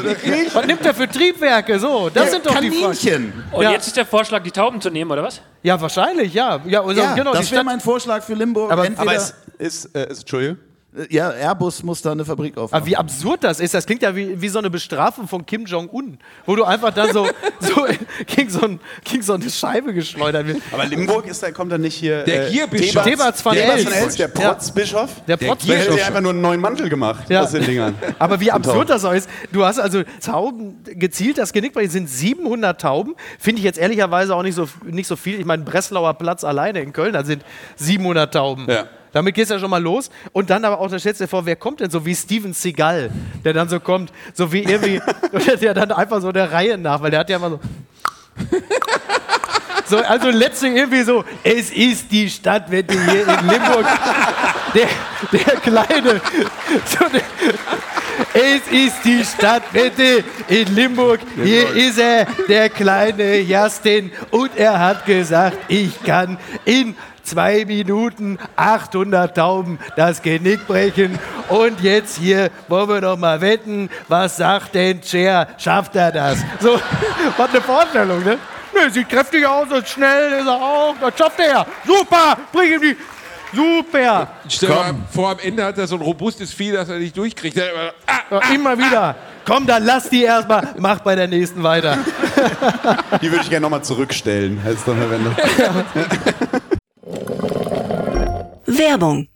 Was 0.54 0.66
nimmt 0.66 0.86
er 0.86 0.94
für 0.94 1.08
Triebwerke? 1.10 1.80
So, 1.80 2.10
das 2.14 2.32
sind 2.32 2.46
doch 2.46 2.60
die 2.60 2.70
Fragen. 2.72 2.82
Kaninchen. 2.98 3.44
Und 3.52 3.64
Ja. 3.64 3.72
jetzt 3.72 3.88
ist 3.88 3.98
der 3.98 4.06
Vorschlag, 4.06 4.44
die 4.44 4.52
Tauben 4.52 4.82
zu 4.82 4.90
nehmen, 4.90 5.12
oder 5.12 5.24
was? 5.24 5.42
Ja, 5.64 5.80
wahrscheinlich, 5.80 6.34
ja. 6.34 6.51
Ja, 6.66 6.82
also, 6.84 7.00
Ja, 7.02 7.16
genau, 7.16 7.34
das 7.34 7.52
wäre 7.52 7.64
mein 7.64 7.80
Vorschlag 7.80 8.24
für 8.24 8.34
Limburg. 8.34 8.72
Aber- 8.72 8.86
Aber 8.98 9.14
es 9.16 9.34
ist, 9.58 9.96
äh, 9.96 10.10
ist, 10.10 10.20
Entschuldigung. 10.22 10.58
Ja, 11.10 11.30
Airbus 11.30 11.84
muss 11.84 12.02
da 12.02 12.12
eine 12.12 12.26
Fabrik 12.26 12.58
aufmachen. 12.58 12.76
aber 12.82 12.86
wie 12.86 12.98
absurd 12.98 13.44
das 13.46 13.60
ist, 13.62 13.74
das 13.74 13.86
klingt 13.86 14.02
ja 14.02 14.14
wie, 14.16 14.42
wie 14.42 14.50
so 14.50 14.60
eine 14.60 14.70
Bestrafung 14.70 15.28
von 15.28 15.46
Kim 15.46 15.66
Jong-un, 15.66 16.18
wo 16.46 16.56
du 16.56 16.66
einfach 16.66 16.94
dann 16.94 17.14
so, 17.14 17.26
so 17.62 17.86
gegen, 18.28 18.50
so 18.50 18.62
ein, 18.62 18.80
gegen 19.06 19.24
so 19.24 19.34
eine 19.34 19.50
Scheibe 19.50 19.94
geschleudert 19.94 20.48
wirst. 20.48 20.62
Aber 20.72 20.86
Limburg 20.86 21.28
ist, 21.28 21.42
da 21.44 21.52
kommt 21.52 21.72
dann 21.72 21.82
nicht 21.82 21.96
hier. 21.96 22.24
Der 22.26 22.50
Gierbischof. 22.50 23.04
Thebats- 23.04 23.06
Thebats 23.06 23.42
von 23.42 23.54
Thebats 23.54 23.74
Els. 23.76 23.84
von 23.86 23.94
Els, 23.94 24.16
der 24.18 24.28
Protzbischof. 24.28 25.10
Der 25.28 25.38
Der 25.38 25.50
hätte 25.56 25.98
ja 25.98 26.08
einfach 26.08 26.22
nur 26.22 26.32
einen 26.32 26.42
neuen 26.42 26.60
Mantel 26.60 26.90
gemacht 26.90 27.30
Ja. 27.30 27.44
aus 27.44 27.52
den 27.52 27.64
Dingern. 27.66 27.96
Aber 28.20 28.40
wie 28.42 28.52
absurd 28.52 28.90
das 28.90 29.06
auch 29.06 29.14
ist, 29.14 29.30
du 29.54 29.64
hast 29.66 29.80
also 29.80 30.04
Tauben 30.24 30.76
gezielt 30.86 31.38
das 31.38 31.54
Genick, 31.54 31.74
weil 31.76 31.86
es 31.86 31.94
sind 31.94 32.10
700 32.10 32.82
Tauben. 32.82 33.16
Finde 33.40 33.60
ich 33.60 33.64
jetzt 33.66 33.80
ehrlicherweise 33.80 34.36
auch 34.36 34.44
nicht 34.44 34.56
so, 34.56 34.68
nicht 34.86 35.08
so 35.08 35.16
viel. 35.16 35.40
Ich 35.40 35.46
meine, 35.46 35.64
Breslauer 35.64 36.16
Platz 36.16 36.44
alleine 36.44 36.82
in 36.82 36.92
Köln, 36.92 37.14
da 37.14 37.24
sind 37.24 37.44
700 37.78 38.34
Tauben. 38.34 38.68
Ja. 38.70 38.86
Damit 39.14 39.36
geht 39.36 39.46
es 39.46 39.50
ja 39.50 39.60
schon 39.60 39.70
mal 39.70 39.82
los. 39.82 40.10
Und 40.32 40.50
dann 40.50 40.64
aber 40.66 40.80
auch, 40.80 40.90
da 40.90 41.00
stellst 41.00 41.20
du 41.20 41.26
dir 41.26 41.30
vor, 41.30 41.46
wer 41.46 41.56
kommt 41.56 41.80
denn 41.80 41.90
so 41.90 42.06
wie 42.06 42.16
Steven 42.16 42.54
Seagal, 42.54 43.12
der 43.44 43.54
dann 43.54 43.70
so 43.70 43.80
kommt, 43.80 44.12
so 44.34 44.52
wie 44.52 44.64
irgendwie, 44.64 45.02
der 45.62 45.74
dann 45.74 45.92
einfach 45.92 46.22
so 46.22 46.32
der 46.32 46.52
Reihe 46.52 46.78
nach, 46.78 47.02
weil 47.02 47.12
der 47.12 47.22
hat 47.22 47.30
ja 47.30 47.38
immer 47.38 47.52
so. 47.52 47.60
So, 49.92 49.98
also 49.98 50.30
letztlich 50.30 50.74
irgendwie 50.74 51.02
so, 51.04 51.26
es 51.44 51.70
ist 51.70 52.10
die 52.14 52.30
Stadtwette 52.30 52.94
hier 52.94 53.28
in 53.28 53.48
Limburg. 53.50 53.86
Der, 54.74 54.88
der 55.34 55.56
kleine, 55.58 56.22
so 56.86 57.06
der, 57.10 57.22
Es 58.34 58.68
ist 58.72 59.04
die 59.04 59.24
Stadtmitte 59.26 60.24
in 60.48 60.76
Limburg. 60.76 61.20
Hier 61.44 61.70
ist 61.76 61.98
er, 61.98 62.26
der 62.48 62.70
kleine 62.70 63.40
Justin. 63.40 64.12
Und 64.30 64.52
er 64.56 64.80
hat 64.80 65.06
gesagt, 65.06 65.58
ich 65.68 66.02
kann 66.04 66.38
in 66.64 66.96
zwei 67.24 67.66
Minuten 67.66 68.38
800 68.56 69.36
Tauben 69.36 69.80
das 69.96 70.22
Genick 70.22 70.68
brechen. 70.68 71.18
Und 71.50 71.82
jetzt 71.82 72.18
hier 72.18 72.50
wollen 72.68 72.90
wir 72.90 73.02
doch 73.02 73.18
mal 73.18 73.42
wetten, 73.42 73.90
was 74.08 74.38
sagt 74.38 74.76
denn 74.76 75.02
Cher? 75.04 75.48
Schafft 75.58 75.96
er 75.96 76.12
das? 76.12 76.40
So, 76.60 76.80
was 77.38 77.50
eine 77.50 77.62
Vorstellung, 77.62 78.24
ne? 78.24 78.38
Ne, 78.74 78.90
sieht 78.90 79.10
kräftig 79.10 79.46
aus 79.46 79.68
und 79.70 79.88
schnell 79.88 80.40
ist 80.40 80.48
er 80.48 80.56
auch. 80.56 80.96
Das 81.02 81.18
schafft 81.18 81.40
er. 81.40 81.66
Super, 81.86 82.38
bring 82.54 82.74
ihm 82.74 82.82
die. 82.82 82.98
Super. 83.54 84.28
Stell 84.48 84.70
mal 84.70 84.96
vor, 85.14 85.32
am 85.32 85.40
Ende 85.40 85.66
hat 85.66 85.78
er 85.78 85.86
so 85.86 85.96
ein 85.96 86.02
robustes 86.02 86.54
Vieh, 86.54 86.72
das 86.72 86.88
er 86.88 87.00
nicht 87.00 87.18
durchkriegt. 87.18 87.58
Der 87.58 87.72
immer, 87.74 87.92
ah, 88.08 88.20
Ja, 88.32 88.56
immer 88.56 88.78
wieder. 88.78 89.16
Komm, 89.46 89.68
dann 89.68 89.84
lass 89.84 90.10
die 90.10 90.24
erstmal. 90.24 90.74
Mach 90.78 91.00
bei 91.00 91.16
der 91.16 91.28
nächsten 91.28 91.62
weiter. 91.62 91.98
Die 93.22 93.30
würde 93.30 93.44
ich 93.44 93.50
gerne 93.50 93.64
nochmal 93.64 93.84
zurückstellen. 93.84 94.64
Heißt 94.64 94.88
doch, 94.88 94.96
wenn 94.96 96.62
Werbung. 98.82 99.28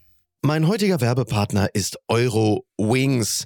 Mein 0.41 0.67
heutiger 0.67 1.01
Werbepartner 1.01 1.69
ist 1.73 1.99
Eurowings. 2.07 3.45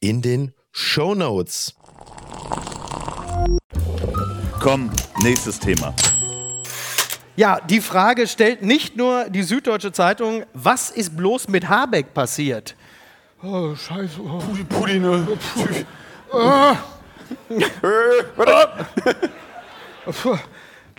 in 0.00 0.22
den 0.22 0.52
Show 0.72 1.14
Notes. 1.14 1.74
Komm, 4.60 4.90
nächstes 5.22 5.58
Thema. 5.58 5.94
Ja, 7.36 7.60
die 7.60 7.80
Frage 7.80 8.26
stellt 8.28 8.62
nicht 8.62 8.96
nur 8.96 9.28
die 9.28 9.42
Süddeutsche 9.42 9.92
Zeitung, 9.92 10.44
was 10.54 10.90
ist 10.90 11.16
bloß 11.16 11.48
mit 11.48 11.68
Habeck 11.68 12.14
passiert? 12.14 12.76
Oh, 13.42 13.74
scheiße. 13.74 14.20
Oh. 14.20 14.40
Pudi, 14.68 15.00
ne? 15.00 15.26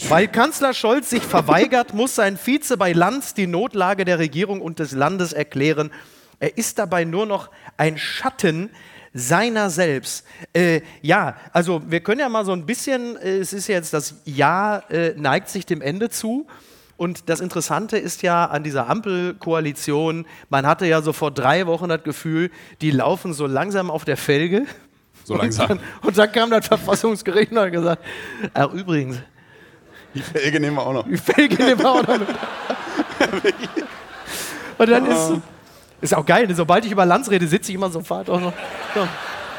Weil 0.09 0.27
Kanzler 0.27 0.73
Scholz 0.73 1.09
sich 1.09 1.23
verweigert, 1.23 1.93
muss 1.93 2.15
sein 2.15 2.37
Vize 2.37 2.77
bei 2.77 2.91
Lanz 2.91 3.33
die 3.33 3.47
Notlage 3.47 4.03
der 4.05 4.19
Regierung 4.19 4.61
und 4.61 4.79
des 4.79 4.91
Landes 4.91 5.31
erklären. 5.33 5.91
Er 6.39 6.57
ist 6.57 6.79
dabei 6.79 7.03
nur 7.05 7.25
noch 7.25 7.49
ein 7.77 7.97
Schatten 7.97 8.69
seiner 9.13 9.69
selbst. 9.69 10.25
Äh, 10.53 10.81
ja, 11.01 11.37
also 11.53 11.81
wir 11.87 12.01
können 12.01 12.19
ja 12.19 12.27
mal 12.27 12.43
so 12.43 12.51
ein 12.51 12.65
bisschen, 12.65 13.15
äh, 13.17 13.37
es 13.37 13.53
ist 13.53 13.67
jetzt 13.67 13.93
das 13.93 14.15
Jahr 14.25 14.91
äh, 14.91 15.13
neigt 15.15 15.49
sich 15.49 15.65
dem 15.65 15.81
Ende 15.81 16.09
zu. 16.09 16.47
Und 16.97 17.29
das 17.29 17.39
Interessante 17.41 17.97
ist 17.97 18.21
ja 18.21 18.45
an 18.45 18.63
dieser 18.63 18.89
Ampelkoalition, 18.89 20.25
man 20.49 20.65
hatte 20.65 20.85
ja 20.85 21.01
so 21.01 21.13
vor 21.13 21.31
drei 21.31 21.65
Wochen 21.67 21.89
das 21.89 22.03
Gefühl, 22.03 22.51
die 22.81 22.91
laufen 22.91 23.33
so 23.33 23.47
langsam 23.47 23.89
auf 23.91 24.05
der 24.05 24.17
Felge. 24.17 24.65
So 25.23 25.35
langsam. 25.35 25.71
Und 25.71 25.79
dann, 25.79 25.79
und 26.03 26.17
dann 26.17 26.31
kam 26.31 26.49
das 26.51 26.67
Verfassungsgericht 26.67 27.51
und 27.51 27.59
hat 27.59 27.71
gesagt, 27.71 28.03
ach 28.53 28.71
übrigens, 28.73 29.17
Die 30.13 30.21
Felge 30.21 30.59
nehmen 30.59 30.77
wir 30.77 30.85
auch 30.85 30.93
noch. 30.93 31.07
die 31.07 31.17
Felge 31.17 31.61
nehmen 31.61 31.79
wir 31.79 31.89
auch 31.89 32.07
noch. 32.07 32.19
Und 34.77 34.89
dann 34.89 35.05
ist, 35.05 35.41
ist 36.01 36.13
auch 36.13 36.25
geil, 36.25 36.47
ne? 36.47 36.55
sobald 36.55 36.85
ich 36.85 36.91
über 36.91 37.05
Lanz 37.05 37.29
rede, 37.29 37.47
sitze 37.47 37.71
ich 37.71 37.75
immer 37.75 37.89
sofort 37.89 38.29
auch 38.29 38.39
noch. 38.39 38.53
So. 38.93 39.07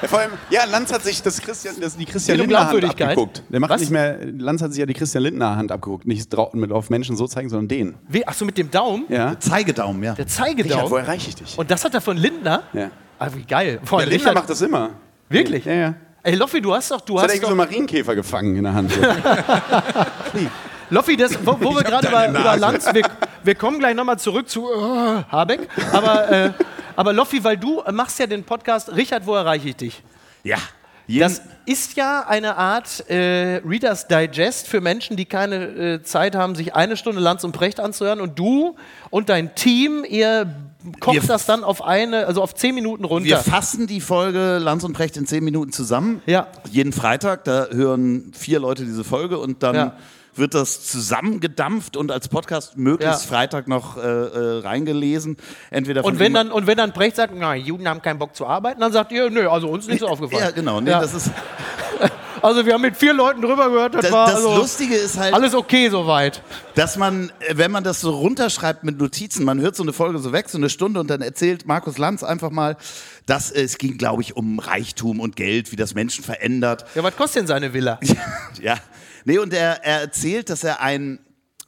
Ja, 0.03 0.09
vor 0.09 0.19
allem, 0.19 0.33
ja, 0.51 0.65
Lanz 0.67 0.93
hat 0.93 1.03
sich 1.03 1.23
das 1.23 1.41
Christian, 1.41 1.75
das, 1.81 1.97
die 1.97 2.05
Christian 2.05 2.37
Lindner 2.39 2.69
Hand 2.69 2.85
abgeguckt. 2.85 3.43
Der 3.49 3.61
macht 3.61 3.71
Was? 3.71 3.81
nicht 3.81 3.91
mehr, 3.91 4.19
Lanz 4.37 4.61
hat 4.61 4.73
sich 4.73 4.81
ja 4.81 4.85
die 4.87 4.93
Christian 4.93 5.23
Lindner 5.25 5.57
Hand 5.57 5.73
abgeguckt. 5.73 6.07
Nicht 6.07 6.31
mit 6.53 6.71
auf 6.71 6.91
Menschen 6.91 7.17
so 7.17 7.27
zeigen, 7.27 7.49
sondern 7.49 7.69
den. 7.69 7.95
Wie, 8.07 8.27
ach 8.29 8.35
so, 8.35 8.45
mit 8.45 8.59
dem 8.59 8.71
Daumen? 8.71 9.07
Ja. 9.09 9.39
Zeigedaumen, 9.39 10.03
ja. 10.03 10.13
Der 10.13 10.27
Richard, 10.27 10.31
Zeigedaumen. 10.37 10.91
wo 10.91 10.97
erreiche 10.97 11.29
ich 11.31 11.37
dich? 11.37 11.59
Und 11.59 11.71
das 11.71 11.83
hat 11.83 11.95
er 11.95 12.03
von 12.03 12.19
Lindner? 12.19 12.63
Ja. 12.75 12.91
Ah, 13.19 13.29
wie 13.35 13.43
geil. 13.45 13.81
Vor 13.85 13.99
Der 14.01 14.05
allem 14.05 14.11
Lindner 14.11 14.31
Richard- 14.33 14.35
macht 14.43 14.51
das 14.51 14.61
immer. 14.61 14.91
Wirklich? 15.31 15.65
Ja, 15.65 15.73
ja. 15.73 15.95
Ey, 16.23 16.35
Loffi, 16.35 16.61
du 16.61 16.75
hast 16.75 16.91
doch, 16.91 17.01
du 17.01 17.15
Das 17.15 17.23
hat 17.23 17.29
hast 17.31 17.37
irgendwie 17.37 17.51
so 17.53 17.57
Marienkäfer 17.57 18.15
gefangen 18.15 18.57
in 18.57 18.65
der 18.65 18.75
Hand. 18.75 18.93
Loffi, 20.91 21.17
das, 21.17 21.39
wo, 21.45 21.57
wo 21.61 21.75
wir 21.75 21.83
gerade 21.83 22.09
über, 22.09 22.29
über 22.29 22.57
Lanz, 22.57 22.87
wir, 22.93 23.03
wir 23.43 23.55
kommen 23.55 23.79
gleich 23.79 23.95
nochmal 23.95 24.19
zurück 24.19 24.49
zu 24.49 24.67
äh, 24.71 25.23
Habeck, 25.31 25.69
aber, 25.93 26.31
äh, 26.31 26.51
aber 26.95 27.13
Loffi, 27.13 27.43
weil 27.45 27.57
du 27.57 27.83
machst 27.93 28.19
ja 28.19 28.27
den 28.27 28.45
Podcast, 28.45 28.95
Richard, 28.95 29.27
wo 29.27 29.35
erreiche 29.35 29.69
ich 29.71 29.77
dich? 29.77 30.03
Ja. 30.43 30.59
Das 31.09 31.41
ist 31.67 31.97
ja 31.97 32.25
eine 32.27 32.57
Art 32.57 33.09
äh, 33.09 33.61
Reader's 33.65 34.09
Digest 34.09 34.67
für 34.67 34.81
Menschen, 34.81 35.17
die 35.17 35.25
keine 35.25 35.65
äh, 35.67 36.03
Zeit 36.03 36.35
haben, 36.35 36.57
sich 36.57 36.75
eine 36.75 36.97
Stunde 36.97 37.21
Lanz 37.21 37.45
und 37.45 37.53
Precht 37.53 37.79
anzuhören. 37.79 38.21
Und 38.21 38.37
du 38.41 38.75
und 39.11 39.29
dein 39.29 39.55
Team, 39.55 40.05
ihr 40.09 40.53
kocht 40.99 41.15
Wir- 41.15 41.23
das 41.23 41.47
dann 41.47 41.63
auf 41.63 41.85
eine, 41.85 42.27
also 42.27 42.43
auf 42.43 42.57
zehn 42.57 42.75
Minuten 42.75 43.05
runter. 43.05 43.29
Wir 43.29 43.37
fassen 43.39 43.87
die 43.87 44.01
Folge 44.01 44.59
Lanz 44.59 44.83
und 44.83 44.95
Precht 44.95 45.17
in 45.17 45.27
zehn 45.27 45.45
Minuten 45.45 45.71
zusammen. 45.71 46.23
Ja. 46.27 46.49
Jeden 46.73 46.93
Freitag, 46.93 47.45
da 47.45 47.67
hören 47.71 48.33
vier 48.37 48.59
Leute 48.59 48.85
diese 48.85 49.05
Folge 49.05 49.39
und 49.39 49.63
dann 49.63 49.75
Ja. 49.77 49.97
Wird 50.39 50.55
das 50.55 50.85
zusammengedampft 50.87 51.97
und 51.97 52.13
als 52.13 52.29
Podcast 52.29 52.77
möglichst 52.77 53.23
Ja. 53.23 53.29
Freitag 53.29 53.69
noch 53.69 53.97
äh, 53.97 54.01
äh, 54.01 54.59
reingelesen. 54.61 55.37
Entweder 55.71 56.03
von 56.03 56.13
und 56.15 56.19
wenn 56.19 56.35
dann, 56.35 56.51
und 56.51 56.67
wenn 56.67 56.77
dann 56.77 56.93
Precht 56.93 57.17
sagt, 57.17 57.35
na, 57.37 57.55
Juden 57.55 57.89
haben 57.89 58.03
keinen 58.03 58.19
Bock 58.19 58.35
zu 58.37 58.47
arbeiten, 58.47 58.81
dann 58.81 58.93
sagt 58.93 59.13
ihr, 59.13 59.31
nö, 59.31 59.49
also 59.49 59.69
uns 59.69 59.85
ist 59.85 59.91
nichts 59.91 60.05
aufgefallen. 60.05 60.45
Ja, 60.45 60.51
genau. 60.51 60.81
Nee, 60.81 60.91
Ja. 60.91 61.01
Das 61.01 61.15
ist, 61.15 61.31
Also 62.43 62.67
wir 62.67 62.75
haben 62.75 62.83
mit 62.83 62.97
vier 62.97 63.13
Leuten 63.15 63.41
drüber 63.41 63.71
gehört, 63.71 63.95
das, 63.95 64.03
Das, 64.03 64.13
war 64.13 64.27
das 64.27 64.37
also 64.37 64.57
Lustige 64.57 64.95
ist 64.95 65.19
halt, 65.19 65.35
alles 65.35 65.55
okay 65.55 65.89
soweit. 65.89 66.43
dass 66.75 66.97
man, 66.97 67.33
wenn 67.51 67.71
man 67.71 67.83
das 67.83 68.01
so 68.01 68.11
runterschreibt 68.11 68.85
mit 68.85 68.99
Notizen, 69.01 69.45
man 69.45 69.61
hört 69.61 69.75
so 69.75 69.83
eine 69.83 69.93
Folge 69.93 70.19
so 70.19 70.33
weg, 70.33 70.49
so 70.49 70.59
eine 70.59 70.69
Stunde 70.69 71.01
und 71.01 71.09
dann 71.09 71.23
erzählt 71.23 71.67
Markus 71.67 71.99
Lanz 71.99 72.23
einfach 72.23 72.51
mal, 72.51 72.77
dass 73.25 73.51
äh, 73.51 73.63
es 73.63 73.79
ging, 73.79 73.99
glaube 73.99 74.23
ich, 74.23 74.37
um 74.37 74.59
Reichtum 74.59 75.19
und 75.19 75.35
Geld, 75.37 75.73
wie 75.73 75.77
das 75.77 75.95
Menschen 75.95 76.23
verändert. 76.23 76.85
Ja, 76.95 77.03
was 77.03 77.17
kostet 77.17 77.41
denn 77.41 77.47
seine 77.47 77.73
Villa? 77.73 77.99
ja. 78.63 78.77
Nee, 79.27 79.39
und 79.39 79.53
er, 79.53 79.85
er 79.85 80.03
erzählt, 80.03 80.51
dass 80.51 80.63
er 80.63 80.81
einen 80.81 81.19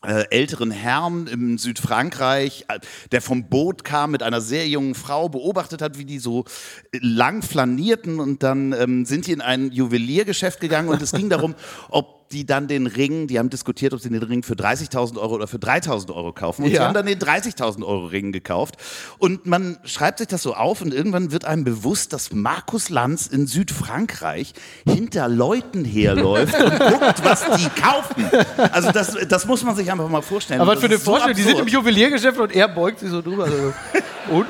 äh, 0.06 0.26
älteren 0.30 0.70
Herrn 0.70 1.26
im 1.26 1.58
Südfrankreich, 1.58 2.66
äh, 2.68 2.78
der 3.10 3.20
vom 3.20 3.48
Boot 3.48 3.82
kam 3.82 4.12
mit 4.12 4.22
einer 4.22 4.40
sehr 4.40 4.68
jungen 4.68 4.94
Frau, 4.94 5.28
beobachtet 5.28 5.82
hat, 5.82 5.98
wie 5.98 6.04
die 6.04 6.20
so 6.20 6.44
äh, 6.92 6.98
lang 7.02 7.42
flanierten. 7.42 8.20
Und 8.20 8.44
dann 8.44 8.72
ähm, 8.74 9.04
sind 9.04 9.26
die 9.26 9.32
in 9.32 9.40
ein 9.40 9.72
Juweliergeschäft 9.72 10.60
gegangen. 10.60 10.88
Und 10.88 11.02
es 11.02 11.10
ging 11.10 11.28
darum, 11.30 11.56
ob 11.88 12.17
die 12.32 12.44
dann 12.44 12.68
den 12.68 12.86
Ring, 12.86 13.26
die 13.26 13.38
haben 13.38 13.48
diskutiert, 13.48 13.94
ob 13.94 14.00
sie 14.00 14.10
den 14.10 14.22
Ring 14.22 14.42
für 14.42 14.54
30.000 14.54 15.16
Euro 15.18 15.34
oder 15.36 15.46
für 15.46 15.56
3.000 15.56 16.14
Euro 16.14 16.32
kaufen. 16.32 16.62
Und 16.64 16.68
sie 16.70 16.76
Ja. 16.76 16.84
haben 16.86 16.94
dann 16.94 17.06
den 17.06 17.18
30.000 17.18 17.82
Euro 17.84 18.06
Ring 18.06 18.32
gekauft. 18.32 18.76
Und 19.18 19.46
man 19.46 19.78
schreibt 19.84 20.18
sich 20.18 20.28
das 20.28 20.42
so 20.42 20.54
auf 20.54 20.82
und 20.82 20.92
irgendwann 20.92 21.32
wird 21.32 21.44
einem 21.46 21.64
bewusst, 21.64 22.12
dass 22.12 22.32
Markus 22.32 22.90
Lanz 22.90 23.26
in 23.28 23.46
Südfrankreich 23.46 24.52
hinter 24.86 25.28
Leuten 25.28 25.84
herläuft 25.84 26.54
und 26.62 26.78
guckt, 26.78 27.24
was 27.24 27.44
die 27.56 27.68
kaufen. 27.80 28.26
Also 28.72 28.92
das, 28.92 29.16
das 29.28 29.46
muss 29.46 29.64
man 29.64 29.74
sich 29.76 29.90
einfach 29.90 30.08
mal 30.08 30.22
vorstellen. 30.22 30.60
Aber 30.60 30.72
Und 30.72 30.78
für 30.80 30.86
eine 30.86 30.96
ist 30.96 31.04
so 31.04 31.12
Vorstellung, 31.12 31.36
die 31.36 31.42
sind 31.42 31.58
im. 31.60 31.68
Juweliergeschäft 31.68 32.38
und 32.38 32.54
er 32.54 32.68
beugt 32.68 33.00
sich 33.00 33.10
so 33.10 33.22
drüber. 33.22 33.48
So. 33.48 34.34
Und? 34.34 34.46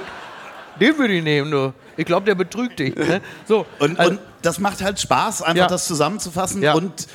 Den 0.81 0.97
würde 0.97 1.15
ich 1.15 1.25
nehmen, 1.25 1.51
du. 1.51 1.75
Ich 1.97 2.05
glaube, 2.07 2.25
der 2.27 2.37
betrügt 2.37 2.79
dich. 2.79 2.95
Ne? 2.95 3.21
So, 3.47 3.67
Und, 3.81 3.99
also- 3.99 4.13
und 4.13 4.21
das 4.43 4.61
macht 4.61 4.81
halt 4.83 5.01
Spaß, 5.01 5.43
einfach 5.43 5.63
Ja. 5.63 5.67
das 5.67 5.87
zusammenzufassen. 5.89 6.63
Ja. 6.63 6.75
Und 6.75 7.09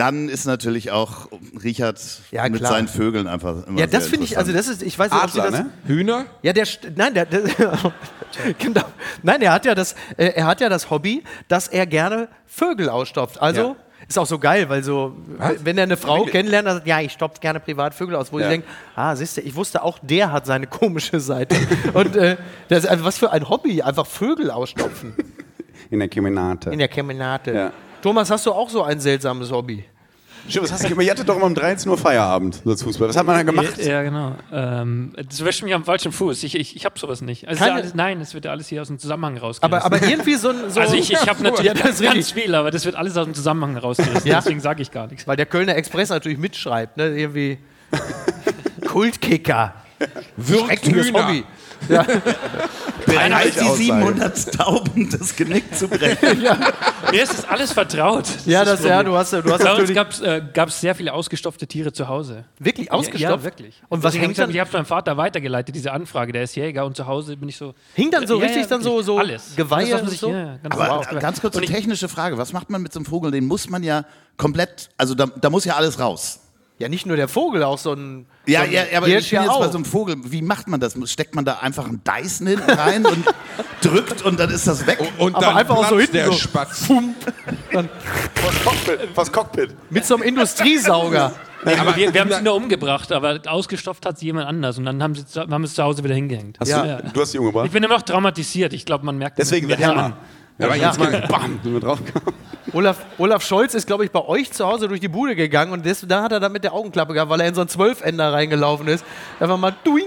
dann 0.00 0.28
ist 0.30 0.46
natürlich 0.46 0.90
auch 0.90 1.28
Richard 1.62 2.00
Ja, 2.30 2.48
mit 2.48 2.64
seinen 2.66 2.88
Vögeln 2.88 3.26
einfach 3.26 3.66
immer 3.66 3.78
ja, 3.78 3.86
das 3.86 4.06
finde 4.06 4.24
ich, 4.24 4.38
also 4.38 4.50
das 4.52 4.66
ist, 4.66 4.82
ich 4.82 4.98
weiß 4.98 5.12
nicht, 5.12 5.22
ob 5.22 5.30
Sie 5.30 5.40
Adler, 5.40 5.50
das, 5.58 5.60
ne? 5.66 5.70
Hühner? 5.86 6.24
Ja, 6.42 6.52
der, 6.54 6.66
nein, 6.96 7.12
der, 7.14 7.26
der 7.26 7.42
genau. 8.58 8.84
Nein, 9.22 9.42
er 9.42 9.52
hat 9.52 9.66
ja 9.66 9.74
das, 9.74 9.92
äh, 10.16 10.26
er 10.34 10.46
hat 10.46 10.60
ja 10.62 10.68
das 10.70 10.88
Hobby, 10.90 11.22
dass 11.48 11.68
er 11.68 11.86
gerne 11.86 12.28
Vögel 12.46 12.88
ausstopft. 12.88 13.40
Also 13.42 13.60
Ja. 13.60 13.76
ist 14.08 14.18
auch 14.18 14.26
so 14.26 14.38
geil, 14.38 14.68
weil 14.70 14.82
so, 14.82 15.14
wenn 15.62 15.76
er 15.76 15.84
eine 15.84 15.96
Frau 15.98 16.24
kennenlernt, 16.24 16.66
dann 16.66 16.76
sagt, 16.76 16.86
ja, 16.86 17.00
ich 17.00 17.12
stopfe 17.12 17.38
gerne 17.40 17.60
privat 17.60 17.94
Vögel 17.94 18.16
aus, 18.16 18.32
wo 18.32 18.38
Ja. 18.38 18.46
ich 18.46 18.50
denke, 18.52 18.66
ah, 18.96 19.14
siehst 19.14 19.36
du, 19.36 19.42
ich 19.42 19.54
wusste 19.54 19.82
auch, 19.82 19.98
der 20.00 20.32
hat 20.32 20.46
seine 20.46 20.66
komische 20.66 21.20
Seite. 21.20 21.56
Und 21.92 22.16
äh, 22.16 22.36
das 22.68 22.84
ist 22.84 22.86
einfach 22.90 23.04
was 23.04 23.18
für 23.18 23.30
ein 23.32 23.48
Hobby, 23.48 23.82
einfach 23.82 24.06
Vögel 24.06 24.50
ausstopfen 24.50 25.14
In 25.90 25.98
der 25.98 26.08
Kemenate. 26.08 26.70
in 26.70 26.78
der 26.78 26.88
Kemenate. 26.88 27.52
Ja. 27.52 27.72
Thomas, 28.02 28.30
hast 28.30 28.46
du 28.46 28.52
auch 28.52 28.68
so 28.70 28.82
ein 28.82 29.00
seltsames 29.00 29.50
Hobby? 29.50 29.84
Stimmt, 30.48 30.64
was 30.64 30.72
hast 30.72 30.84
du 30.84 30.88
gemacht? 30.88 31.04
Ihr 31.04 31.10
hattet 31.12 31.28
doch 31.28 31.36
immer 31.36 31.44
um 31.46 31.54
13 31.54 31.90
Uhr 31.90 31.98
Feierabend, 31.98 32.62
das 32.64 32.82
Fußball. 32.82 33.08
Was 33.08 33.16
hat 33.16 33.26
man 33.26 33.36
da 33.36 33.42
gemacht? 33.42 33.76
Ja, 33.78 34.02
genau. 34.02 34.34
Ähm, 34.52 35.12
das 35.28 35.44
wäscht 35.44 35.62
mich 35.62 35.74
am 35.74 35.84
falschen 35.84 36.12
Fuß. 36.12 36.42
Ich, 36.42 36.54
ich, 36.54 36.74
ich 36.76 36.84
habe 36.86 36.98
sowas 36.98 37.20
nicht. 37.20 37.46
Also 37.46 37.58
Keine- 37.58 37.70
ja 37.72 37.76
alles, 37.82 37.94
nein, 37.94 38.20
es 38.20 38.34
wird 38.34 38.46
ja 38.46 38.50
alles 38.50 38.66
hier 38.66 38.80
aus 38.80 38.88
dem 38.88 38.98
Zusammenhang 38.98 39.36
rausgerissen. 39.36 39.62
Aber, 39.82 39.84
aber 39.96 40.02
irgendwie 40.08 40.34
so 40.34 40.48
ein. 40.48 40.70
So 40.70 40.80
also 40.80 40.94
ich, 40.94 41.12
ich 41.12 41.28
habe 41.28 41.42
natürlich 41.42 41.66
Ja, 41.66 41.74
das 41.74 42.00
ist 42.00 42.02
ganz 42.02 42.16
richtig. 42.16 42.42
viel, 42.42 42.54
aber 42.54 42.70
das 42.70 42.84
wird 42.84 42.96
alles 42.96 43.16
aus 43.16 43.26
dem 43.26 43.34
Zusammenhang 43.34 43.76
rausgerissen. 43.76 44.28
Ja. 44.28 44.36
Deswegen 44.38 44.60
sage 44.60 44.82
ich 44.82 44.90
gar 44.90 45.06
nichts. 45.06 45.26
Weil 45.26 45.36
der 45.36 45.46
Kölner 45.46 45.76
Express 45.76 46.08
natürlich 46.08 46.38
mitschreibt, 46.38 46.96
ne? 46.96 47.08
Irgendwie 47.08 47.58
Kultkicker. 48.86 49.74
Hühner. 50.36 51.22
Hobby. 51.28 51.44
Ja. 51.88 52.04
Bereit, 53.10 53.54
die 53.54 53.60
Aussage. 53.60 53.76
700 53.76 54.54
Tauben 54.54 55.10
das 55.10 55.36
Genick 55.36 55.74
zu 55.74 55.88
brechen. 55.88 56.42
Mir 57.10 57.22
ist 57.22 57.32
das 57.32 57.44
alles 57.48 57.72
vertraut. 57.72 58.24
ja, 58.46 58.62
ist 58.62 58.68
das, 58.68 58.84
ja, 58.84 59.02
du 59.02 59.16
hast, 59.16 59.32
du 59.32 59.38
hast 59.38 59.44
Bei 59.44 59.52
uns 59.54 59.64
natürlich 59.64 59.94
gab 59.94 60.10
es 60.10 60.20
äh, 60.20 60.42
sehr 60.80 60.94
viele 60.94 61.12
ausgestopfte 61.12 61.66
Tiere 61.66 61.92
zu 61.92 62.08
Hause. 62.08 62.44
wirklich 62.58 62.90
ausgestopft. 62.92 63.22
Ja, 63.22 63.42
wirklich. 63.42 63.74
Und 63.88 64.02
was 64.02 64.14
hängt 64.14 64.28
hab 64.38 64.46
dann? 64.46 64.50
Ich 64.50 64.60
habe 64.60 64.70
meinem 64.72 64.86
Vater 64.86 65.16
weitergeleitet, 65.16 65.74
diese 65.74 65.92
Anfrage. 65.92 66.32
Der 66.32 66.42
ist 66.44 66.54
Jäger 66.56 66.84
und 66.86 66.96
zu 66.96 67.06
Hause 67.06 67.36
bin 67.36 67.48
ich 67.48 67.56
so. 67.56 67.74
Hing 67.94 68.10
dann 68.10 68.26
so 68.26 68.36
Ja, 68.36 68.44
richtig 68.46 68.62
ja, 68.62 68.68
dann 68.68 68.82
so, 68.82 69.02
so 69.02 69.18
alles. 69.18 69.54
Geweihe 69.56 70.00
und 70.00 70.08
sich, 70.10 70.20
so? 70.20 70.30
ja, 70.30 70.38
ja, 70.38 70.56
ganz 70.62 70.74
Aber 70.74 70.88
wow. 71.10 71.20
ganz 71.20 71.40
kurz 71.40 71.56
eine 71.56 71.66
technische 71.66 72.08
Frage. 72.08 72.38
Was 72.38 72.52
macht 72.52 72.70
man 72.70 72.82
mit 72.82 72.92
so 72.92 72.98
einem 72.98 73.06
Vogel? 73.06 73.30
Den 73.30 73.46
muss 73.46 73.68
man 73.68 73.82
ja 73.82 74.04
komplett, 74.36 74.88
also 74.96 75.14
da, 75.14 75.26
da 75.26 75.50
muss 75.50 75.64
ja 75.64 75.74
alles 75.76 75.98
raus. 75.98 76.39
Ja, 76.80 76.88
nicht 76.88 77.04
nur 77.04 77.16
der 77.16 77.28
Vogel, 77.28 77.62
auch 77.62 77.76
so 77.78 77.92
ein. 77.92 78.24
Ja, 78.46 78.60
so 78.62 78.66
ein 78.66 78.72
ja, 78.72 78.82
aber 78.96 79.06
Hirsch 79.06 79.24
ich 79.26 79.30
bin 79.32 79.36
ja 79.36 79.42
jetzt 79.44 79.58
bei 79.58 79.66
auch. 79.66 79.70
so 79.70 79.76
einem 79.76 79.84
Vogel. 79.84 80.16
Wie 80.24 80.40
macht 80.40 80.66
man 80.66 80.80
das? 80.80 80.96
Steckt 81.10 81.34
man 81.34 81.44
da 81.44 81.58
einfach 81.58 81.86
einen 81.86 82.02
Dyson 82.02 82.46
hinten 82.46 82.70
rein 82.70 83.04
und 83.04 83.24
drückt 83.82 84.22
und 84.22 84.40
dann 84.40 84.48
ist 84.50 84.66
das 84.66 84.86
weg? 84.86 84.98
Und 85.18 85.34
Aber 85.36 85.44
dann 85.44 85.56
einfach 85.58 85.76
auch 85.76 85.88
so 85.90 85.98
hinten 85.98 86.14
der 86.14 86.26
so. 86.26 86.32
Spatz. 86.32 86.88
Was 86.90 88.64
Cockpit? 88.64 89.08
Was 89.14 89.30
Cockpit? 89.32 89.76
Mit 89.90 90.04
so 90.06 90.14
einem 90.14 90.24
Industriesauger. 90.24 91.32
aber 91.64 91.96
wir, 91.96 92.14
wir 92.14 92.20
haben 92.22 92.32
sie 92.32 92.42
nur 92.42 92.54
umgebracht, 92.54 93.12
aber 93.12 93.38
ausgestopft 93.46 94.06
hat 94.06 94.18
sie 94.18 94.26
jemand 94.26 94.46
anders 94.48 94.78
und 94.78 94.86
dann 94.86 95.02
haben 95.02 95.14
sie 95.14 95.26
zu- 95.26 95.40
haben 95.42 95.64
sie 95.64 95.68
es 95.68 95.74
zu 95.74 95.82
Hause 95.82 96.02
wieder 96.02 96.14
hingehängt. 96.14 96.58
Hast 96.58 96.68
Ja. 96.70 96.96
du, 97.02 97.10
du 97.12 97.20
hast 97.20 97.34
die 97.34 97.38
umgebracht? 97.38 97.66
Ich 97.66 97.72
bin 97.72 97.82
immer 97.82 97.94
noch 97.96 98.02
traumatisiert. 98.02 98.72
Ich 98.72 98.86
glaube, 98.86 99.04
man 99.04 99.18
merkt 99.18 99.38
das. 99.38 99.50
Deswegen 99.50 99.70
Hammer. 99.84 100.16
Aber 100.60 100.76
jetzt 100.76 100.98
mal, 100.98 101.26
Bam, 101.28 101.60
sind 101.62 101.72
wir 101.72 101.80
draufgekommen. 101.80 102.34
Olaf, 102.72 102.98
Olaf 103.18 103.42
Scholz 103.44 103.74
ist, 103.74 103.86
glaube 103.86 104.04
ich, 104.04 104.10
bei 104.10 104.24
euch 104.24 104.52
zu 104.52 104.66
Hause 104.66 104.86
durch 104.88 105.00
die 105.00 105.08
Bude 105.08 105.34
gegangen 105.34 105.72
und 105.72 105.84
das, 105.84 106.04
da 106.06 106.22
hat 106.22 106.32
er 106.32 106.40
dann 106.40 106.52
mit 106.52 106.62
der 106.64 106.72
Augenklappe 106.72 107.14
gehabt, 107.14 107.30
weil 107.30 107.40
er 107.40 107.48
in 107.48 107.54
so 107.54 107.62
einen 107.62 107.68
Zwölfender 107.68 108.32
reingelaufen 108.32 108.86
ist. 108.86 109.04
Einfach 109.40 109.56
mal 109.56 109.74
duing. 109.84 110.06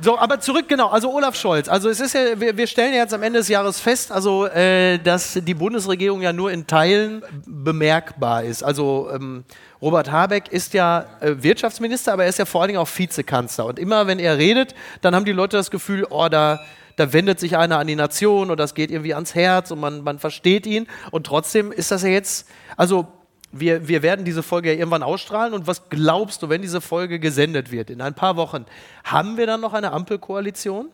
So, 0.00 0.18
aber 0.18 0.40
zurück, 0.40 0.66
genau, 0.66 0.88
also 0.88 1.12
Olaf 1.12 1.36
Scholz. 1.36 1.68
Also 1.68 1.88
es 1.88 2.00
ist 2.00 2.14
ja, 2.14 2.40
wir, 2.40 2.56
wir 2.56 2.66
stellen 2.66 2.92
ja 2.92 3.00
jetzt 3.00 3.14
am 3.14 3.22
Ende 3.22 3.38
des 3.38 3.48
Jahres 3.48 3.78
fest, 3.78 4.10
also 4.10 4.46
äh, 4.46 4.98
dass 4.98 5.34
die 5.34 5.54
Bundesregierung 5.54 6.20
ja 6.20 6.32
nur 6.32 6.50
in 6.50 6.66
Teilen 6.66 7.22
bemerkbar 7.46 8.42
ist. 8.42 8.64
Also 8.64 9.08
ähm, 9.14 9.44
Robert 9.80 10.10
Habeck 10.10 10.48
ist 10.48 10.74
ja 10.74 11.04
äh, 11.20 11.36
Wirtschaftsminister, 11.38 12.12
aber 12.12 12.24
er 12.24 12.30
ist 12.30 12.40
ja 12.40 12.44
vor 12.44 12.62
allen 12.62 12.68
Dingen 12.68 12.80
auch 12.80 12.88
Vizekanzler. 12.88 13.66
Und 13.66 13.78
immer 13.78 14.08
wenn 14.08 14.18
er 14.18 14.36
redet, 14.36 14.74
dann 15.00 15.14
haben 15.14 15.26
die 15.26 15.32
Leute 15.32 15.56
das 15.56 15.70
Gefühl, 15.70 16.04
oh, 16.10 16.28
da, 16.28 16.60
da 16.96 17.12
wendet 17.12 17.40
sich 17.40 17.56
einer 17.56 17.78
an 17.78 17.86
die 17.86 17.96
Nation 17.96 18.50
und 18.50 18.58
das 18.58 18.74
geht 18.74 18.90
irgendwie 18.90 19.14
ans 19.14 19.34
Herz 19.34 19.70
und 19.70 19.80
man, 19.80 20.02
man 20.02 20.18
versteht 20.18 20.66
ihn. 20.66 20.86
Und 21.10 21.26
trotzdem 21.26 21.72
ist 21.72 21.90
das 21.90 22.02
ja 22.02 22.10
jetzt, 22.10 22.48
also 22.76 23.08
wir, 23.52 23.88
wir 23.88 24.02
werden 24.02 24.24
diese 24.24 24.42
Folge 24.42 24.72
ja 24.72 24.78
irgendwann 24.78 25.02
ausstrahlen. 25.02 25.54
Und 25.54 25.66
was 25.66 25.88
glaubst 25.88 26.42
du, 26.42 26.48
wenn 26.48 26.62
diese 26.62 26.80
Folge 26.80 27.18
gesendet 27.18 27.70
wird 27.70 27.90
in 27.90 28.00
ein 28.00 28.14
paar 28.14 28.36
Wochen, 28.36 28.66
haben 29.04 29.36
wir 29.36 29.46
dann 29.46 29.60
noch 29.60 29.72
eine 29.72 29.92
Ampelkoalition? 29.92 30.90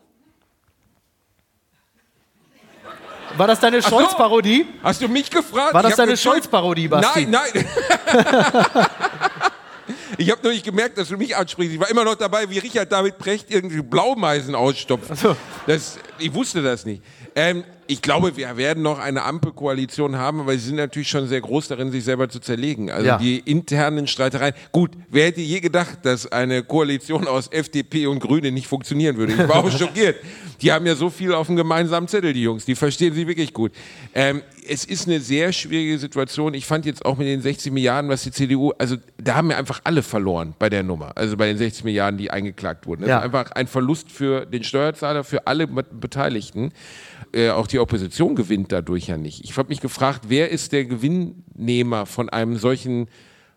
War 3.37 3.47
das 3.47 3.59
deine 3.59 3.81
Scholz-Parodie? 3.81 4.65
hast 4.83 5.01
du 5.01 5.07
mich 5.07 5.29
gefragt? 5.29 5.73
War 5.73 5.83
das 5.83 5.95
deine. 5.95 6.17
Scholz-Parodie, 6.17 6.89
Basti? 6.89 7.25
Nein, 7.25 7.49
nein. 7.53 7.65
Ich 10.21 10.29
habe 10.29 10.41
nur 10.43 10.51
nicht 10.51 10.63
gemerkt, 10.63 10.97
dass 10.99 11.07
du 11.09 11.17
mich 11.17 11.35
ansprichst. 11.35 11.73
Ich 11.73 11.79
war 11.79 11.89
immer 11.89 12.03
noch 12.03 12.13
dabei, 12.15 12.47
wie 12.49 12.59
Richard 12.59 12.91
David 12.91 13.17
Precht 13.17 13.47
irgendwie 13.49 13.81
Blaumeisen 13.81 14.53
ausstopft. 14.53 15.17
so. 15.17 15.35
Das, 15.65 15.97
ich 16.19 16.31
wusste 16.33 16.61
das 16.61 16.85
nicht. 16.85 17.01
Ähm, 17.35 17.63
ich 17.87 18.01
glaube, 18.01 18.35
wir 18.37 18.55
werden 18.57 18.83
noch 18.83 18.99
eine 18.99 19.23
Ampelkoalition 19.23 20.17
haben, 20.17 20.41
aber 20.41 20.53
sie 20.53 20.59
sind 20.67 20.75
natürlich 20.75 21.09
schon 21.09 21.27
sehr 21.27 21.41
groß 21.41 21.69
darin, 21.69 21.91
sich 21.91 22.03
selber 22.03 22.29
zu 22.29 22.39
zerlegen. 22.39 22.91
Also 22.91 23.07
Ja. 23.07 23.17
die 23.17 23.39
internen 23.39 24.05
Streitereien. 24.07 24.53
Gut, 24.71 24.91
wer 25.09 25.25
hätte 25.27 25.41
je 25.41 25.59
gedacht, 25.59 25.99
dass 26.03 26.31
eine 26.31 26.61
Koalition 26.63 27.27
aus 27.27 27.47
FDP 27.47 28.05
und 28.07 28.19
Grüne 28.19 28.51
nicht 28.51 28.67
funktionieren 28.67 29.17
würde? 29.17 29.33
Ich 29.33 29.47
war 29.47 29.55
auch 29.57 29.71
schockiert. 29.77 30.17
Die 30.61 30.71
haben 30.71 30.85
ja 30.85 30.95
so 30.95 31.09
viel 31.09 31.33
auf 31.33 31.47
dem 31.47 31.55
gemeinsamen 31.55 32.07
Zettel, 32.07 32.33
die 32.33 32.43
Jungs. 32.43 32.65
Die 32.65 32.75
verstehen 32.75 33.13
sie 33.15 33.27
wirklich 33.27 33.53
gut. 33.53 33.71
Ähm, 34.13 34.43
es 34.71 34.85
ist 34.85 35.07
eine 35.07 35.19
sehr 35.19 35.51
schwierige 35.51 35.99
Situation. 35.99 36.53
Ich 36.53 36.65
fand 36.65 36.85
jetzt 36.85 37.05
auch 37.05 37.17
mit 37.17 37.27
den 37.27 37.41
60 37.41 37.73
Milliarden, 37.73 38.09
was 38.09 38.23
die 38.23 38.31
CDU, 38.31 38.71
also 38.77 38.95
da 39.17 39.35
haben 39.35 39.51
ja 39.51 39.57
einfach 39.57 39.81
alle 39.83 40.01
verloren 40.01 40.53
bei 40.57 40.69
der 40.69 40.81
Nummer. 40.83 41.11
Also 41.15 41.35
bei 41.35 41.47
den 41.47 41.57
60 41.57 41.83
Milliarden, 41.83 42.17
die 42.17 42.31
eingeklagt 42.31 42.87
wurden. 42.87 43.01
Das 43.01 43.09
Ja. 43.09 43.17
ist 43.19 43.25
einfach 43.25 43.51
ein 43.51 43.67
Verlust 43.67 44.11
für 44.11 44.45
den 44.45 44.63
Steuerzahler, 44.63 45.23
für 45.25 45.45
alle 45.45 45.67
Be- 45.67 45.83
Beteiligten. 45.91 46.71
Äh, 47.33 47.49
auch 47.49 47.67
die 47.67 47.79
Opposition 47.79 48.35
gewinnt 48.35 48.71
dadurch 48.71 49.07
ja 49.07 49.17
nicht. 49.17 49.43
Ich 49.43 49.57
habe 49.57 49.69
mich 49.69 49.81
gefragt, 49.81 50.21
wer 50.29 50.49
ist 50.49 50.71
der 50.71 50.85
Gewinnnehmer 50.85 52.05
von 52.05 52.29
einem 52.29 52.57
solchen 52.57 53.07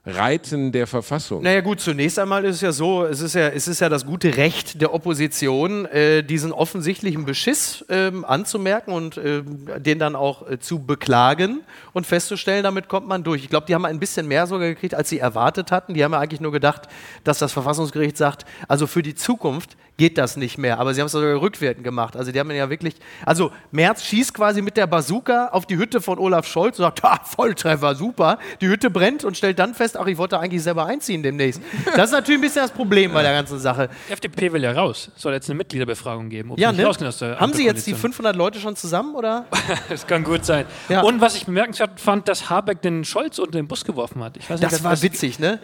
Reiten 0.07 0.71
der 0.71 0.87
Verfassung? 0.87 1.43
Naja 1.43 1.63
gut, 1.63 1.81
zunächst 1.81 2.19
einmal 2.19 2.45
ist 2.45 2.57
es 2.57 2.61
ja 2.61 2.73
so, 2.73 3.05
es 3.05 3.21
ist 3.21 3.35
ja, 3.35 3.49
es 3.49 3.67
ist 3.67 3.81
ja 3.81 3.89
das 3.89 4.05
gute 4.05 4.37
Recht 4.37 4.81
der 4.83 4.93
Opposition, 4.93 5.87
äh, 5.87 6.23
diesen 6.23 6.53
offensichtlichen 6.53 7.25
Beschiss 7.25 7.85
ähm, 7.89 8.25
anzumerken 8.25 8.93
und 8.93 9.17
ähm, 9.17 9.67
den 9.79 9.99
dann 9.99 10.15
auch 10.15 10.49
äh, 10.49 10.59
zu 10.59 10.85
beklagen 10.85 11.63
und 11.95 12.07
festzustellen, 12.07 12.63
damit 12.63 12.89
kommt 12.89 13.09
man 13.09 13.25
durch. 13.25 13.45
Ich 13.45 13.49
glaube, 13.49 13.67
die 13.67 13.75
haben 13.75 13.87
ein 13.87 13.99
bisschen 13.99 14.29
mehr 14.29 14.47
sogar 14.47 14.69
gekriegt, 14.69 14.95
als 14.95 15.09
sie 15.09 15.19
erwartet 15.19 15.73
hatten. 15.73 15.95
Die 15.95 16.05
haben 16.05 16.13
ja 16.13 16.21
eigentlich 16.21 16.41
nur 16.41 16.53
gedacht, 16.53 16.83
dass 17.25 17.39
das 17.39 17.53
Verfassungsgericht 17.53 18.19
sagt, 18.19 18.45
also 18.69 18.87
für 18.87 19.03
die 19.03 19.15
Zukunft 19.15 19.77
geht 19.97 20.19
das 20.19 20.37
nicht 20.37 20.59
mehr. 20.59 20.79
Aber 20.81 20.93
sie 20.93 21.01
haben 21.01 21.07
es 21.07 21.13
sogar 21.13 21.41
rückwärtend 21.41 21.85
gemacht. 21.85 22.17
Also 22.17 22.33
die 22.33 22.41
haben 22.41 22.51
ja 22.51 22.69
wirklich, 22.69 22.95
also 23.25 23.53
Merz 23.71 24.03
schießt 24.05 24.35
quasi 24.35 24.61
mit 24.61 24.77
der 24.77 24.87
Bazooka 24.87 25.49
auf 25.49 25.67
die 25.67 25.77
Hütte 25.77 26.01
von 26.01 26.19
Olaf 26.19 26.47
Scholz 26.47 26.79
und 26.79 26.85
sagt, 26.85 27.03
ha, 27.05 27.21
Volltreffer, 27.25 27.95
super. 27.95 28.39
Die 28.61 28.69
Hütte 28.69 28.91
brennt 28.91 29.25
und 29.25 29.37
stellt 29.37 29.59
dann 29.59 29.75
fest, 29.75 29.97
ach, 29.97 30.07
ich 30.07 30.19
wollte 30.19 30.39
eigentlich 30.41 30.63
selber 30.63 30.87
einziehen 30.87 31.23
demnächst. 31.23 31.61
Das 31.97 32.07
ist 32.07 32.13
natürlich 32.13 32.39
ein 32.39 32.43
bisschen 32.43 32.63
das 32.63 32.71
Problem 32.73 33.13
bei 33.13 33.23
der 33.23 33.33
ganzen 33.33 33.59
Sache. 33.59 33.89
Die 34.09 34.13
FDP 34.13 34.53
will 34.53 34.63
ja 34.63 34.73
raus. 34.73 35.11
Soll 35.17 35.33
jetzt 35.33 35.49
eine 35.49 35.57
Mitgliederbefragung 35.59 36.29
geben. 36.29 36.51
Ob 36.51 36.59
Ja, 36.59 36.73
ne? 36.73 36.85
Haben 36.85 36.93
Sie 36.93 37.65
jetzt 37.65 37.87
die 37.87 37.93
Ampelkoalition. 37.93 37.97
500 37.99 38.37
Leute 38.37 38.59
schon 38.59 38.75
zusammen 38.77 39.15
oder? 39.15 39.47
Das 39.89 40.07
kann 40.07 40.25
gut 40.25 40.45
sein. 40.45 40.65
Ja. 40.89 41.03
Und 41.03 41.21
was 41.21 41.37
ich 41.37 41.47
bemerkenswert 41.47 42.01
fand, 42.01 42.29
dass 42.29 42.51
Habeck 42.51 42.83
den 42.83 43.05
Scholz 43.05 43.39
unter 43.39 43.53
den 43.53 43.69
Bus 43.69 43.85
geworfen 43.85 44.23
hat. 44.25 44.37
Ich 44.37 44.49
weiß 44.51 44.61
nicht, 44.61 44.73
Das 44.73 44.83
war 44.83 44.93
was- 44.93 45.03
witzig, 45.03 45.39
ne? 45.39 45.61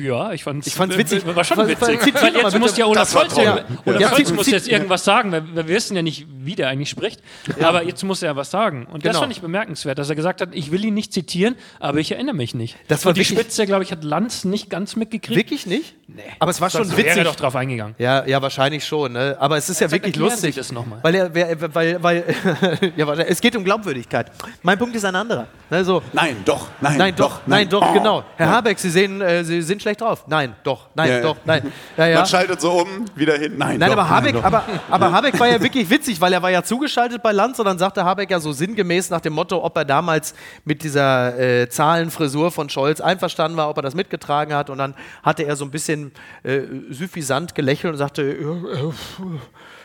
Ja, 0.00 0.32
ich 0.32 0.44
fand's, 0.44 0.66
Ich 0.66 0.74
fand's 0.74 0.96
witzig. 0.96 1.24
War 1.26 1.42
schon 1.44 1.66
witzig. 1.66 2.14
Weil 2.14 2.36
jetzt 2.36 2.58
muss 2.58 2.76
ja 2.76 2.86
Olaf 2.86 3.10
Scholz. 3.10 3.34
Ja, 3.56 3.64
Olaf 3.86 4.00
Ja, 4.00 4.08
Scholz 4.10 4.32
muss 4.32 4.50
jetzt 4.50 4.68
irgendwas 4.68 5.04
sagen, 5.04 5.32
weil 5.32 5.42
wir 5.54 5.68
wissen 5.68 5.96
ja 5.96 6.02
nicht, 6.02 6.26
wie 6.28 6.54
der 6.54 6.68
eigentlich 6.68 6.90
spricht. 6.90 7.20
Aber 7.62 7.82
jetzt 7.84 8.02
muss 8.04 8.22
er 8.22 8.36
was 8.36 8.50
sagen. 8.50 8.86
Und 8.86 9.04
das 9.04 9.10
Genau. 9.10 9.20
fand 9.20 9.32
ich 9.32 9.40
bemerkenswert, 9.40 9.98
dass 9.98 10.08
er 10.08 10.14
gesagt 10.16 10.40
hat, 10.40 10.50
ich 10.52 10.70
will 10.70 10.84
ihn 10.84 10.94
nicht 10.94 11.12
zitieren, 11.12 11.56
aber 11.80 11.98
ich 11.98 12.12
erinnere 12.12 12.34
mich 12.36 12.54
nicht. 12.54 12.76
Das 12.88 13.04
war 13.04 13.10
Und 13.10 13.18
die 13.18 13.24
Spitze, 13.24 13.66
glaube 13.66 13.82
ich, 13.84 13.92
hat 13.92 14.04
Lanz 14.04 14.44
nicht 14.44 14.70
ganz 14.70 14.96
mitgekriegt. 14.96 15.36
Wirklich 15.36 15.66
nicht? 15.66 15.94
Nee. 16.08 16.22
Aber 16.38 16.50
es 16.50 16.60
war 16.60 16.70
schon 16.70 16.82
witzig. 16.90 17.04
wäre 17.04 17.18
er 17.18 17.24
doch 17.24 17.36
drauf 17.36 17.54
eingegangen. 17.56 17.94
Ja, 17.98 18.24
ja, 18.26 18.40
wahrscheinlich 18.40 18.84
schon. 18.84 19.12
Ne? 19.12 19.36
Aber 19.38 19.56
es 19.58 19.68
ist 19.68 19.80
ja 19.80 19.88
Sag, 19.88 19.98
wirklich 19.98 20.16
lustig. 20.16 20.54
Sie 20.54 20.60
das 20.60 20.72
noch 20.72 20.86
mal. 20.86 20.98
Weil, 21.02 21.14
er, 21.14 21.34
wer- 21.34 21.74
weil, 21.74 22.02
weil 22.02 22.24
ja, 22.96 23.06
warte, 23.06 23.26
es 23.26 23.40
geht 23.40 23.54
um 23.56 23.64
Glaubwürdigkeit. 23.64 24.30
Mein 24.62 24.78
Punkt 24.78 24.96
ist 24.96 25.04
ein 25.04 25.14
anderer. 25.14 25.46
Ne, 25.70 25.84
so, 25.84 26.02
Nein, 26.14 26.36
doch, 26.46 26.68
nein, 26.80 26.96
nein, 26.96 27.14
doch, 27.14 27.40
nein, 27.46 27.68
doch, 27.68 27.82
Oh. 27.90 27.92
genau. 27.92 28.24
Herr 28.36 28.48
Habeck, 28.48 28.78
Sie 28.78 28.88
sehen, 28.90 29.20
äh, 29.20 29.44
Sie 29.44 29.60
sind 29.62 29.82
schlecht 29.82 30.00
drauf. 30.00 30.24
Nein, 30.28 30.54
doch, 30.64 30.88
nein, 30.94 31.10
Ja. 31.10 31.20
doch, 31.20 31.36
nein. 31.44 31.70
Ja, 31.96 32.06
ja. 32.06 32.16
Man 32.18 32.26
schaltet 32.26 32.60
so 32.60 32.72
um, 32.82 33.04
wieder 33.14 33.37
hin. 33.38 33.54
Nein, 33.56 33.78
Nein, 33.78 33.90
doch, 33.90 33.98
aber 33.98 34.08
Habeck, 34.08 34.34
doch. 34.34 34.44
aber, 34.44 34.64
aber 34.90 35.12
Habeck 35.12 35.38
war 35.38 35.48
ja 35.48 35.62
wirklich 35.62 35.88
witzig, 35.88 36.20
weil 36.20 36.32
er 36.32 36.42
war 36.42 36.50
ja 36.50 36.62
zugeschaltet 36.62 37.22
bei 37.22 37.32
Lanz 37.32 37.58
und 37.58 37.64
dann 37.64 37.78
sagte 37.78 38.04
Habeck 38.04 38.30
ja 38.30 38.40
so 38.40 38.52
sinngemäß 38.52 39.10
nach 39.10 39.20
dem 39.20 39.32
Motto, 39.32 39.64
ob 39.64 39.76
er 39.76 39.84
damals 39.84 40.34
mit 40.64 40.82
dieser 40.82 41.38
äh, 41.38 41.68
Zahlenfrisur 41.68 42.50
von 42.50 42.68
Scholz 42.68 43.00
einverstanden 43.00 43.56
war, 43.56 43.70
ob 43.70 43.76
er 43.78 43.82
das 43.82 43.94
mitgetragen 43.94 44.54
hat 44.54 44.70
und 44.70 44.78
dann 44.78 44.94
hatte 45.22 45.44
er 45.44 45.56
so 45.56 45.64
ein 45.64 45.70
bisschen 45.70 46.12
äh, 46.42 46.60
suffisant 46.90 47.54
gelächelt 47.54 47.92
und 47.92 47.98
sagte, 47.98 48.22
ja, 48.22 48.50
äh, 48.88 48.92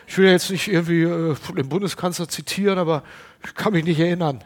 ich 0.06 0.18
will 0.18 0.30
jetzt 0.30 0.50
nicht 0.50 0.68
irgendwie 0.68 1.02
äh, 1.02 1.34
den 1.56 1.68
Bundeskanzler 1.68 2.28
zitieren, 2.28 2.78
aber 2.78 3.02
ich 3.44 3.54
kann 3.54 3.72
mich 3.72 3.84
nicht 3.84 4.00
erinnern. 4.00 4.44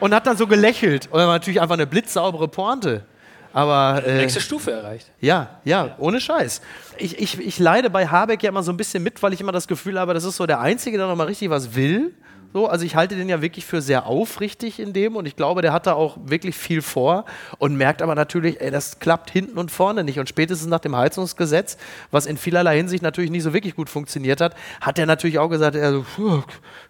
Und 0.00 0.14
hat 0.14 0.26
dann 0.26 0.36
so 0.36 0.46
gelächelt 0.46 1.06
und 1.06 1.18
dann 1.18 1.28
war 1.28 1.34
natürlich 1.34 1.60
einfach 1.60 1.74
eine 1.74 1.86
blitzsaubere 1.86 2.48
Pointe. 2.48 3.06
Aber 3.52 4.02
äh, 4.06 4.18
Nächste 4.18 4.40
Stufe 4.40 4.70
erreicht. 4.72 5.10
ja, 5.20 5.60
ja, 5.64 5.94
ohne 5.98 6.20
Scheiß. 6.20 6.60
Ich, 6.98 7.18
ich, 7.18 7.38
ich 7.40 7.58
leide 7.58 7.90
bei 7.90 8.06
Habeck 8.06 8.42
ja 8.42 8.48
immer 8.48 8.62
so 8.62 8.72
ein 8.72 8.76
bisschen 8.76 9.02
mit, 9.02 9.22
weil 9.22 9.32
ich 9.32 9.40
immer 9.40 9.52
das 9.52 9.68
Gefühl 9.68 9.98
habe, 9.98 10.14
das 10.14 10.24
ist 10.24 10.36
so 10.36 10.46
der 10.46 10.60
Einzige, 10.60 10.96
der 10.98 11.06
noch 11.06 11.16
mal 11.16 11.26
richtig 11.26 11.50
was 11.50 11.74
will. 11.74 12.14
So, 12.52 12.66
also 12.68 12.84
ich 12.84 12.96
halte 12.96 13.16
den 13.16 13.28
ja 13.28 13.40
wirklich 13.40 13.64
für 13.64 13.80
sehr 13.80 14.06
aufrichtig 14.06 14.78
in 14.78 14.92
dem 14.92 15.16
und 15.16 15.26
ich 15.26 15.36
glaube, 15.36 15.62
der 15.62 15.72
hat 15.72 15.86
da 15.86 15.94
auch 15.94 16.18
wirklich 16.24 16.54
viel 16.56 16.82
vor 16.82 17.24
und 17.58 17.76
merkt 17.76 18.02
aber 18.02 18.14
natürlich, 18.14 18.60
ey, 18.60 18.70
das 18.70 18.98
klappt 18.98 19.30
hinten 19.30 19.56
und 19.58 19.70
vorne 19.70 20.04
nicht. 20.04 20.18
Und 20.18 20.28
spätestens 20.28 20.68
nach 20.68 20.80
dem 20.80 20.94
Heizungsgesetz, 20.96 21.78
was 22.10 22.26
in 22.26 22.36
vielerlei 22.36 22.76
Hinsicht 22.76 23.02
natürlich 23.02 23.30
nicht 23.30 23.42
so 23.42 23.52
wirklich 23.54 23.74
gut 23.74 23.88
funktioniert 23.88 24.40
hat, 24.40 24.54
hat 24.80 24.98
er 24.98 25.06
natürlich 25.06 25.38
auch 25.38 25.48
gesagt, 25.48 25.76
also, 25.76 26.04
puh, 26.16 26.42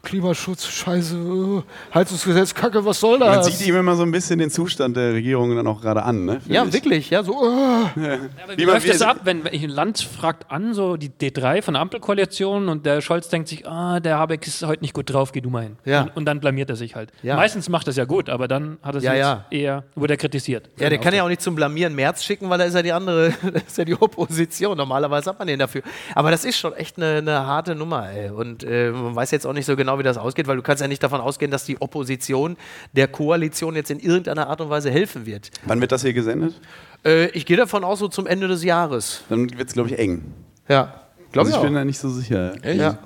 Klimaschutz, 0.02 0.66
Scheiße, 0.66 1.16
äh, 1.16 1.94
Heizungsgesetz, 1.94 2.54
Kacke, 2.54 2.84
was 2.84 2.98
soll 2.98 3.18
Man 3.18 3.28
das? 3.34 3.46
sieht 3.58 3.68
ihm 3.68 3.76
immer 3.76 3.94
so 3.94 4.02
ein 4.02 4.10
bisschen 4.10 4.38
den 4.40 4.50
Zustand 4.50 4.96
der 4.96 5.12
Regierung 5.12 5.54
dann 5.54 5.66
auch 5.66 5.80
gerade 5.80 6.02
an, 6.02 6.24
ne? 6.24 6.40
ja, 6.48 6.64
ich. 6.64 6.72
wirklich, 6.72 7.10
ja, 7.10 7.22
so. 7.22 7.32
äh. 7.44 8.18
Wie 8.56 8.64
man- 8.66 8.74
läuft 8.74 8.86
wie- 8.86 8.90
das 8.90 9.02
ab, 9.02 9.20
wenn 9.24 9.44
wenn 9.44 9.52
ein 9.52 9.68
Land 9.68 10.00
fragt 10.00 10.50
an, 10.50 10.74
so 10.74 10.96
die 10.96 11.08
D3 11.10 11.62
von 11.62 11.74
der 11.74 11.80
Ampelkoalition 11.82 12.68
und 12.68 12.84
der 12.86 13.00
Scholz 13.00 13.28
denkt 13.28 13.48
sich, 13.48 13.66
ah, 13.68 14.00
der 14.00 14.18
Habeck 14.18 14.46
ist 14.46 14.62
heute 14.66 14.82
nicht 14.82 14.94
gut 14.94 15.12
drauf, 15.12 15.30
geh 15.32 15.40
du 15.40 15.50
mal 15.52 15.62
hin. 15.62 15.76
Ja. 15.84 16.02
Und, 16.02 16.16
und 16.16 16.24
dann 16.24 16.40
blamiert 16.40 16.68
er 16.70 16.76
sich 16.76 16.96
halt. 16.96 17.12
Ja. 17.22 17.36
Meistens 17.36 17.68
macht 17.68 17.86
er 17.86 17.90
es 17.90 17.96
ja 17.96 18.04
gut, 18.04 18.28
aber 18.28 18.48
dann 18.48 18.78
hat 18.82 18.94
er 18.96 19.00
sich 19.00 19.08
Ja, 19.08 19.14
ja. 19.14 19.44
eher, 19.50 19.84
wurde 19.94 20.14
er 20.14 20.16
kritisiert. 20.16 20.68
Ja, 20.78 20.88
der 20.88 20.98
kann 20.98 21.14
ja 21.14 21.22
auch 21.22 21.28
nicht 21.28 21.40
zum 21.42 21.54
Blamieren 21.54 21.94
März 21.94 22.24
schicken, 22.24 22.50
weil 22.50 22.58
da 22.58 22.64
ist 22.64 22.74
ja 22.74 22.82
die 22.82 22.92
andere, 22.92 23.28
ist 23.66 23.78
ja 23.78 23.84
die 23.84 23.94
Opposition. 23.94 24.76
Normalerweise 24.76 25.30
hat 25.30 25.38
man 25.38 25.46
den 25.46 25.58
dafür. 25.58 25.82
Aber 26.14 26.30
das 26.30 26.44
ist 26.44 26.58
schon 26.58 26.72
echt 26.74 26.96
eine, 26.96 27.18
eine 27.18 27.46
harte 27.46 27.74
Nummer, 27.74 28.10
ey. 28.10 28.30
Und 28.30 28.64
äh, 28.64 28.90
man 28.90 29.14
weiß 29.14 29.30
jetzt 29.30 29.46
auch 29.46 29.52
nicht 29.52 29.66
so 29.66 29.76
genau, 29.76 29.98
wie 29.98 30.02
das 30.02 30.16
ausgeht, 30.18 30.46
weil 30.48 30.56
du 30.56 30.62
kannst 30.62 30.80
ja 30.80 30.88
nicht 30.88 31.02
davon 31.02 31.20
ausgehen, 31.20 31.50
dass 31.50 31.64
die 31.64 31.80
Opposition 31.80 32.56
der 32.92 33.08
Koalition 33.08 33.76
jetzt 33.76 33.90
in 33.90 34.00
irgendeiner 34.00 34.48
Art 34.48 34.60
und 34.60 34.70
Weise 34.70 34.90
helfen 34.90 35.26
wird. 35.26 35.50
Wann 35.66 35.80
wird 35.80 35.92
das 35.92 36.02
hier 36.02 36.12
gesendet? 36.12 36.54
Äh, 37.04 37.26
ich 37.28 37.46
gehe 37.46 37.56
davon 37.56 37.84
aus, 37.84 37.98
so 37.98 38.08
zum 38.08 38.26
Ende 38.26 38.48
des 38.48 38.64
Jahres. 38.64 39.22
Dann 39.28 39.50
wird 39.58 39.68
es, 39.68 39.74
glaube 39.74 39.90
ich, 39.90 39.98
eng. 39.98 40.32
Ja. 40.68 40.94
Glaube 41.32 41.48
Also 41.48 41.58
ich 41.58 41.62
ich 41.62 41.68
bin 41.68 41.74
da 41.74 41.84
nicht 41.84 41.98
so 41.98 42.08
sicher. 42.10 42.52
Ja. 42.74 42.98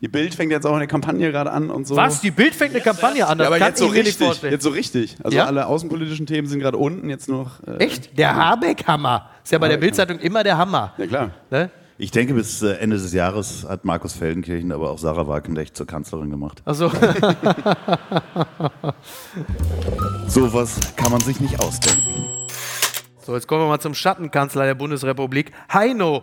Die 0.00 0.08
Bild 0.08 0.34
fängt 0.34 0.52
jetzt 0.52 0.64
auch 0.66 0.76
eine 0.76 0.86
Kampagne 0.86 1.32
gerade 1.32 1.50
an 1.50 1.70
und 1.70 1.86
so. 1.88 1.96
Was? 1.96 2.20
Die 2.20 2.30
Bild 2.30 2.54
fängt 2.54 2.72
eine 2.74 2.82
Kampagne 2.84 3.26
an? 3.26 3.38
Das 3.38 3.46
Ja, 3.46 3.48
aber 3.48 3.58
kann 3.58 3.68
jetzt 3.68 3.78
so 3.80 3.86
ich 3.86 3.90
mir 3.92 3.98
nicht 3.98 4.06
richtig. 4.08 4.26
vorstellen. 4.26 4.52
Jetzt 4.52 4.62
so 4.62 4.70
richtig. 4.70 5.16
Also 5.24 5.36
Ja? 5.36 5.46
alle 5.46 5.66
außenpolitischen 5.66 6.26
Themen 6.26 6.46
sind 6.46 6.60
gerade 6.60 6.76
unten, 6.76 7.10
jetzt 7.10 7.28
noch. 7.28 7.62
Äh, 7.66 7.78
Echt? 7.78 8.16
Der 8.16 8.36
Habeck-Hammer. 8.36 9.28
Ist 9.42 9.50
ja 9.50 9.58
bei 9.58 9.68
der 9.68 9.78
Bildzeitung 9.78 10.18
immer 10.20 10.44
der 10.44 10.56
Hammer. 10.56 10.92
Ja, 10.98 11.06
klar. 11.06 11.30
Ne? 11.50 11.70
Ich 12.00 12.12
denke, 12.12 12.32
bis 12.34 12.62
äh, 12.62 12.74
Ende 12.74 12.96
des 12.96 13.12
Jahres 13.12 13.66
hat 13.68 13.84
Markus 13.84 14.12
Feldenkirchen 14.12 14.70
aber 14.70 14.90
auch 14.90 14.98
Sarah 14.98 15.26
Wagenknecht 15.26 15.76
zur 15.76 15.86
Kanzlerin 15.88 16.30
gemacht. 16.30 16.62
Also, 16.64 16.88
Sowas 20.28 20.78
kann 20.96 21.10
man 21.10 21.20
sich 21.20 21.40
nicht 21.40 21.58
ausdenken. 21.60 22.24
So, 23.24 23.34
jetzt 23.34 23.48
kommen 23.48 23.62
wir 23.62 23.68
mal 23.68 23.80
zum 23.80 23.94
Schattenkanzler 23.94 24.64
der 24.64 24.74
Bundesrepublik. 24.76 25.50
Heino 25.72 26.22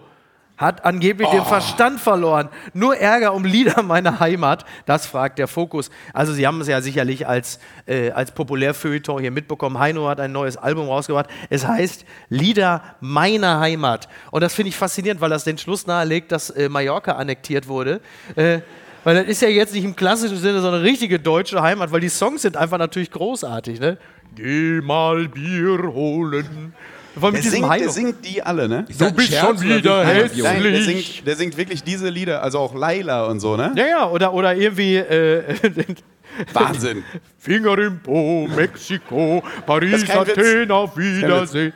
hat 0.58 0.86
angeblich 0.86 1.28
den 1.30 1.44
Verstand 1.44 2.00
verloren. 2.00 2.50
Nur 2.74 2.98
Ärger 2.98 3.34
um 3.34 3.44
Lieder 3.44 3.84
meiner 3.84 4.20
Heimat. 4.20 4.66
Das 4.86 5.06
fragt 5.06 5.40
der 5.40 5.48
Fokus. 5.48 5.90
Also 6.14 6.34
Sie 6.34 6.48
haben 6.48 6.62
es 6.62 6.68
ja 6.68 6.82
sicherlich 6.82 7.28
als, 7.28 7.60
äh, 7.86 8.12
als 8.12 8.32
Populärfeuilleton 8.32 9.20
hier 9.20 9.32
mitbekommen. 9.32 9.80
Heino 9.80 10.08
hat 10.08 10.20
ein 10.20 10.32
neues 10.32 10.58
Album 10.58 10.88
rausgebracht. 10.88 11.28
Es 11.50 11.68
heißt 11.68 12.06
Lieder 12.30 12.84
meiner 13.02 13.60
Heimat. 13.60 14.08
Und 14.32 14.42
das 14.42 14.54
finde 14.54 14.70
ich 14.70 14.76
faszinierend, 14.76 15.22
weil 15.22 15.30
das 15.30 15.44
den 15.44 15.58
Schluss 15.58 15.88
nahelegt, 15.88 16.32
dass 16.32 16.50
äh, 16.50 16.70
Mallorca 16.70 17.14
annektiert 17.14 17.68
wurde. 17.68 18.00
Äh, 18.36 18.60
weil 19.04 19.16
das 19.16 19.26
ist 19.28 19.42
ja 19.44 19.50
jetzt 19.50 19.74
nicht 19.74 19.84
im 19.84 19.96
klassischen 19.96 20.38
Sinne 20.38 20.62
so 20.62 20.68
eine 20.68 20.82
richtige 20.82 21.20
deutsche 21.20 21.62
Heimat, 21.62 21.92
weil 21.92 22.02
die 22.02 22.10
Songs 22.10 22.42
sind 22.42 22.58
einfach 22.58 22.80
natürlich 22.80 23.12
großartig. 23.12 23.80
Ne? 23.80 23.98
Geh 24.36 24.82
mal 24.82 25.28
Bier 25.28 25.94
holen. 25.94 26.74
Der 27.16 27.32
mit 27.32 27.44
diesem 27.44 27.64
singt, 27.64 27.80
der 27.80 27.90
singt 27.90 28.26
die 28.26 28.44
alle, 28.44 28.68
ne? 28.68 28.86
Ein 29.00 29.16
bist 29.16 29.30
Scherz 29.30 29.62
schon 29.62 29.62
wieder 29.62 30.06
hässlich. 30.06 30.44
Nein, 30.44 30.64
der 30.64 30.82
singt, 30.82 31.28
der 31.28 31.36
singt 31.36 31.58
wirklich 31.58 31.84
diese 31.84 32.10
Lieder, 32.10 32.44
also 32.44 32.60
auch 32.60 32.76
Laila 32.76 33.26
und 33.26 33.40
so, 33.40 33.56
ne? 33.56 33.72
Ja, 33.76 33.88
ja, 33.88 34.10
oder, 34.10 34.34
oder 34.34 34.56
irgendwie 34.56 34.98
äh, 34.98 35.44
Wahnsinn. 36.54 37.04
Finger 37.38 37.78
im 37.80 38.00
Po, 38.00 38.48
Mexiko, 38.48 39.44
Paris. 39.66 40.10
Athen, 40.10 40.72
auf 40.72 40.98
Wiedersehen. 40.98 41.74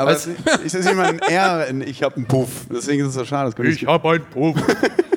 Aber 0.00 0.12
es, 0.12 0.28
ich 0.64 0.72
sehe 0.72 0.90
immer 0.90 1.04
ein 1.04 1.18
R 1.28 1.66
in 1.66 1.82
Ich 1.82 2.02
hab 2.02 2.16
einen 2.16 2.26
Puff. 2.26 2.48
Deswegen 2.72 3.02
ist 3.02 3.08
es 3.08 3.14
so 3.14 3.24
schade. 3.24 3.46
Das 3.46 3.56
könnte 3.56 3.70
Ich 3.72 3.86
hab 3.86 4.04
ein 4.06 4.22
Puff 4.24 4.56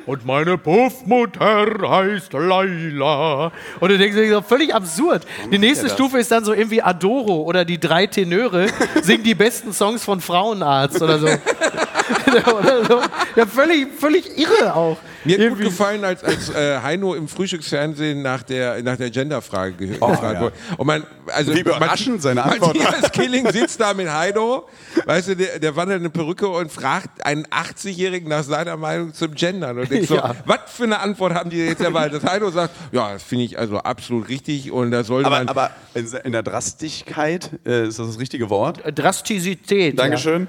und 0.06 0.26
meine 0.26 0.58
Puffmutter 0.58 1.88
heißt 1.88 2.32
Laila. 2.34 3.52
Und 3.80 3.88
du 3.88 3.96
denkst 3.96 4.16
dir 4.16 4.28
so, 4.28 4.42
völlig 4.42 4.74
absurd. 4.74 5.26
Die 5.50 5.58
nächste? 5.58 5.88
Stufe 5.88 6.18
ist 6.18 6.30
dann 6.30 6.44
so 6.44 6.52
irgendwie 6.52 6.82
Adoro 6.82 7.42
oder 7.42 7.64
die 7.64 7.80
drei 7.80 8.06
Tenöre 8.06 8.66
singen 9.02 9.24
die 9.24 9.34
besten 9.34 9.72
Songs 9.72 10.04
von 10.04 10.20
Frauenarzt 10.20 11.00
oder 11.00 11.18
so. 11.18 11.28
oder 12.52 12.84
so. 12.88 13.00
Ja, 13.36 13.46
völlig, 13.46 13.88
völlig 13.98 14.38
irre 14.38 14.74
auch. 14.74 14.98
Mir 15.24 15.32
hat 15.34 15.38
gut 15.38 15.46
Irgendwie- 15.46 15.64
gefallen, 15.64 16.04
als, 16.04 16.22
als 16.22 16.50
äh, 16.50 16.78
Heino 16.82 17.14
im 17.14 17.28
Frühstücksfernsehen 17.28 18.20
nach 18.20 18.42
der, 18.42 18.82
nach 18.82 18.96
der 18.96 19.10
Genderfrage 19.10 19.72
ge 19.72 19.88
gefragt 19.88 20.20
Oh, 20.22 20.26
ja. 20.32 20.40
wurde. 20.40 20.54
Und 20.76 20.86
man, 20.86 21.04
also 21.28 21.54
Wie 21.54 21.60
überraschend 21.60 22.20
seine 22.20 22.42
Antwort. 22.44 22.76
Matthias 22.76 23.10
Killing 23.12 23.50
sitzt 23.50 23.80
da 23.80 23.94
mit 23.94 24.10
Heino, 24.10 24.68
weißt 25.06 25.28
du, 25.28 25.36
der, 25.36 25.58
der 25.58 25.74
wandert 25.76 26.00
eine 26.00 26.10
Perücke 26.10 26.46
und 26.48 26.70
fragt 26.70 27.24
einen 27.24 27.46
80-Jährigen 27.46 28.28
nach 28.28 28.42
seiner 28.44 28.76
Meinung 28.76 29.14
zum 29.14 29.34
Gendern. 29.34 29.78
Und 29.78 29.90
denkst 29.90 30.08
so, 30.08 30.16
Ja. 30.16 30.34
was 30.44 30.58
für 30.66 30.84
eine 30.84 31.00
Antwort 31.00 31.32
haben 31.34 31.48
die 31.48 31.58
jetzt 31.64 31.80
erwartet? 31.80 32.22
Dass 32.22 32.30
Heino 32.30 32.50
sagt, 32.50 32.74
ja, 32.92 33.14
das 33.14 33.22
finde 33.22 33.44
ich 33.46 33.58
also 33.58 33.78
absolut 33.78 34.28
richtig 34.28 34.70
und 34.70 34.90
da 34.90 35.04
sollte 35.04 35.26
Aber, 35.26 35.38
man... 35.38 35.48
aber 35.48 35.70
in 35.94 36.06
in 36.24 36.32
der 36.32 36.42
Drastigkeit, 36.42 37.50
äh, 37.66 37.86
ist 37.88 37.98
das 37.98 38.08
das 38.08 38.18
richtige 38.18 38.50
Wort? 38.50 38.80
Drastizität. 38.94 39.98
Dankeschön. 39.98 40.48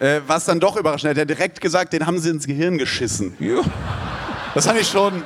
Äh, 0.00 0.20
was 0.26 0.44
dann 0.44 0.58
doch 0.60 0.76
überraschend, 0.76 1.16
er 1.16 1.22
hat 1.22 1.30
direkt 1.30 1.60
gesagt, 1.60 1.92
den 1.92 2.06
haben 2.06 2.18
sie 2.18 2.30
ins 2.30 2.46
Gehirn 2.46 2.78
geschissen. 2.78 3.34
ja. 3.38 3.60
Das 4.54 4.66
fand 4.66 4.80
ich 4.80 4.88
schon. 4.88 5.22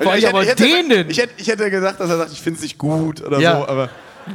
Vor 0.00 0.14
ich, 0.16 0.24
hätte, 0.24 0.34
aber 0.34 0.44
hätte, 0.44 0.62
denen. 0.62 1.08
ich, 1.10 1.18
hätte, 1.18 1.32
ich 1.38 1.48
hätte 1.48 1.70
gesagt, 1.70 1.98
dass 2.00 2.10
er 2.10 2.18
sagt, 2.18 2.32
ich 2.32 2.40
finde 2.40 2.56
es 2.58 2.62
nicht 2.62 2.76
gut 2.78 3.22
oder 3.22 3.38
Ja. 3.38 3.56
so, 3.58 3.68
aber. 3.68 3.88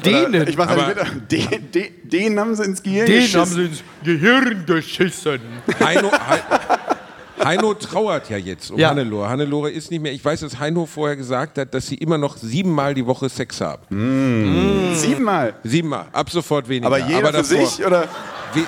Denen. 0.03 0.41
Oder, 0.41 0.47
ich 0.49 0.57
Aber- 0.59 0.95
den, 1.31 1.71
den, 1.71 1.85
den 2.03 2.39
haben 2.39 2.55
sie 2.55 2.63
ins 2.63 2.81
Gehirn 2.81 3.05
Den 3.05 3.15
geschissen. 3.17 3.39
haben 3.41 3.51
sie 3.51 3.65
ins 3.65 3.83
Gehirn 4.03 4.65
geschissen. 4.65 5.39
Heino, 5.79 6.09
He- 6.11 7.43
Heino 7.43 7.73
trauert 7.75 8.29
ja 8.31 8.37
jetzt 8.37 8.71
um 8.71 8.79
Ja. 8.79 8.89
Hannelore. 8.89 9.29
Hannelore 9.29 9.69
ist 9.69 9.91
nicht 9.91 10.01
mehr. 10.01 10.11
Ich 10.11 10.25
weiß, 10.25 10.39
dass 10.39 10.57
Heino 10.59 10.85
vorher 10.87 11.15
gesagt 11.15 11.57
hat, 11.59 11.71
dass 11.73 11.85
sie 11.87 11.95
immer 11.95 12.17
noch 12.17 12.37
siebenmal 12.37 12.93
die 12.95 13.05
Woche 13.05 13.29
Sex 13.29 13.61
haben. 13.61 14.91
Siebenmal. 14.95 15.53
Siebenmal. 15.63 16.05
Ab 16.11 16.29
sofort 16.31 16.67
weniger. 16.67 16.87
Aber 16.87 16.97
jeder 16.97 17.27
für 17.27 17.37
davor- 17.37 17.43
sich 17.67 17.85
oder? 17.85 18.07
Wie, 18.53 18.63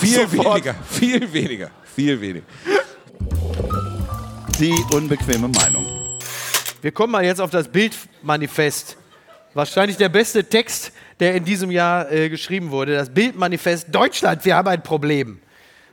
Viel 0.00 0.28
sofort. 0.28 0.56
weniger, 0.56 0.74
viel 0.88 1.32
weniger, 1.32 1.70
viel 1.94 2.20
weniger. 2.20 2.46
Die 4.58 4.74
unbequeme 4.92 5.46
Meinung. 5.48 5.86
Wir 6.82 6.90
kommen 6.90 7.12
mal 7.12 7.24
jetzt 7.24 7.40
auf 7.40 7.50
das 7.50 7.68
Bildmanifest. 7.68 8.96
Wahrscheinlich 9.54 9.96
der 9.96 10.08
beste 10.08 10.44
Text, 10.44 10.92
der 11.20 11.34
in 11.34 11.44
diesem 11.44 11.70
Jahr 11.70 12.10
äh, 12.10 12.28
geschrieben 12.28 12.70
wurde. 12.70 12.94
Das 12.94 13.08
Bildmanifest 13.10 13.86
Deutschland, 13.92 14.44
wir 14.44 14.56
haben 14.56 14.68
ein 14.68 14.82
Problem. 14.82 15.40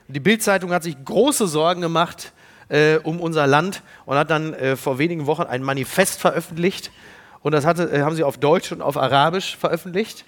Die 0.08 0.20
Bildzeitung 0.20 0.72
hat 0.72 0.82
sich 0.82 1.02
große 1.04 1.46
Sorgen 1.46 1.80
gemacht 1.80 2.32
äh, 2.68 2.96
um 2.96 3.20
unser 3.20 3.46
Land 3.46 3.82
und 4.04 4.16
hat 4.16 4.30
dann 4.30 4.52
äh, 4.54 4.76
vor 4.76 4.98
wenigen 4.98 5.26
Wochen 5.26 5.42
ein 5.42 5.62
Manifest 5.62 6.20
veröffentlicht. 6.20 6.90
Und 7.40 7.52
das 7.52 7.64
hatte, 7.64 7.84
äh, 7.84 8.02
haben 8.02 8.16
sie 8.16 8.24
auf 8.24 8.38
Deutsch 8.38 8.72
und 8.72 8.82
auf 8.82 8.96
Arabisch 8.96 9.56
veröffentlicht. 9.56 10.24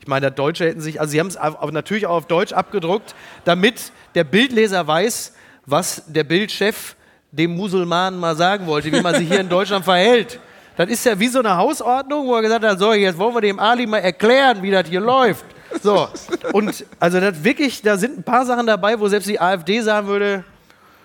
Ich 0.00 0.06
meine, 0.06 0.28
das 0.28 0.36
Deutsche 0.36 0.64
hätten 0.64 0.80
sich, 0.80 1.00
also 1.00 1.10
sie 1.10 1.20
haben 1.20 1.26
es 1.26 1.38
natürlich 1.72 2.06
auch 2.06 2.16
auf 2.16 2.26
Deutsch 2.26 2.52
abgedruckt, 2.52 3.14
damit 3.44 3.92
der 4.14 4.24
Bildleser 4.24 4.86
weiß, 4.86 5.34
was 5.66 6.02
der 6.06 6.24
Bildchef 6.24 6.96
dem 7.30 7.56
Musulmanen 7.56 8.18
mal 8.18 8.36
sagen 8.36 8.66
wollte, 8.66 8.90
wie 8.90 9.02
man 9.02 9.14
sich 9.14 9.28
hier 9.28 9.40
in 9.40 9.48
Deutschland 9.48 9.84
verhält. 9.84 10.40
Das 10.76 10.88
ist 10.88 11.04
ja 11.04 11.18
wie 11.18 11.28
so 11.28 11.40
eine 11.40 11.56
Hausordnung, 11.56 12.26
wo 12.26 12.36
er 12.36 12.42
gesagt 12.42 12.64
hat, 12.64 12.78
so, 12.78 12.92
jetzt 12.92 13.18
wollen 13.18 13.34
wir 13.34 13.40
dem 13.40 13.58
Ali 13.58 13.86
mal 13.86 13.98
erklären, 13.98 14.62
wie 14.62 14.70
das 14.70 14.88
hier 14.88 15.00
läuft. 15.00 15.44
So, 15.82 16.08
und 16.52 16.86
also 16.98 17.20
das 17.20 17.44
wirklich, 17.44 17.82
da 17.82 17.98
sind 17.98 18.18
ein 18.18 18.22
paar 18.22 18.46
Sachen 18.46 18.66
dabei, 18.66 18.98
wo 18.98 19.08
selbst 19.08 19.28
die 19.28 19.38
AfD 19.38 19.80
sagen 19.80 20.06
würde, 20.06 20.44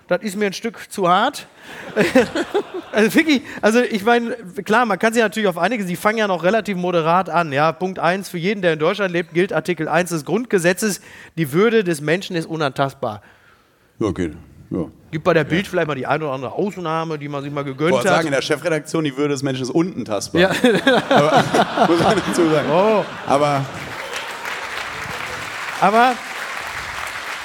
das 0.08 0.22
ist 0.22 0.36
mir 0.36 0.48
ein 0.48 0.54
Stück 0.54 0.92
zu 0.92 1.10
hart. 1.10 1.48
also 2.92 3.16
wirklich, 3.16 3.42
also 3.62 3.82
ich 3.82 4.04
meine, 4.04 4.32
klar, 4.64 4.86
man 4.86 5.00
kann 5.00 5.14
sich 5.14 5.22
natürlich 5.22 5.48
auf 5.48 5.58
einige, 5.58 5.84
sie 5.84 5.96
fangen 5.96 6.18
ja 6.18 6.28
noch 6.28 6.44
relativ 6.44 6.78
moderat 6.78 7.30
an. 7.30 7.52
Ja, 7.52 7.72
Punkt 7.72 8.00
1, 8.00 8.30
für 8.30 8.38
jeden, 8.38 8.62
der 8.62 8.74
in 8.74 8.80
Deutschland 8.80 9.12
lebt, 9.12 9.34
gilt 9.34 9.54
Artikel 9.54 9.88
1 9.88 10.10
des 10.10 10.26
Grundgesetzes, 10.26 11.02
die 11.38 11.52
Würde 11.54 11.84
des 11.84 12.02
Menschen 12.02 12.36
ist 12.36 12.46
unantastbar. 12.46 13.22
Ja, 14.00 14.08
okay. 14.08 14.32
Ja. 14.70 14.86
Gibt 15.12 15.24
bei 15.24 15.36
der 15.36 15.44
Bild 15.44 15.68
vielleicht 15.68 15.88
mal 15.88 15.96
die 15.96 16.08
eine 16.08 16.24
oder 16.24 16.34
andere 16.34 16.54
Ausnahme, 16.54 17.20
die 17.20 17.28
man 17.28 17.44
sich 17.44 17.52
mal 17.52 17.64
gegönnt 17.64 17.90
Ich 17.92 17.96
wollte 17.96 18.10
hat. 18.10 18.16
sagen, 18.16 18.28
in 18.28 18.34
der 18.34 18.42
Chefredaktion, 18.42 19.04
die 19.04 19.16
Würde 19.16 19.30
des 19.30 19.44
Menschen 19.44 19.62
ist 19.62 19.70
unten 19.70 20.04
tastbar. 20.04 20.42
Ja. 20.42 20.50
Aber, 21.10 21.88
muss 21.88 22.02
man 22.02 22.22
dazu 22.28 22.50
sagen. 22.50 22.68
Oh, 22.72 23.06
Aber 23.28 23.64
aber 25.84 26.16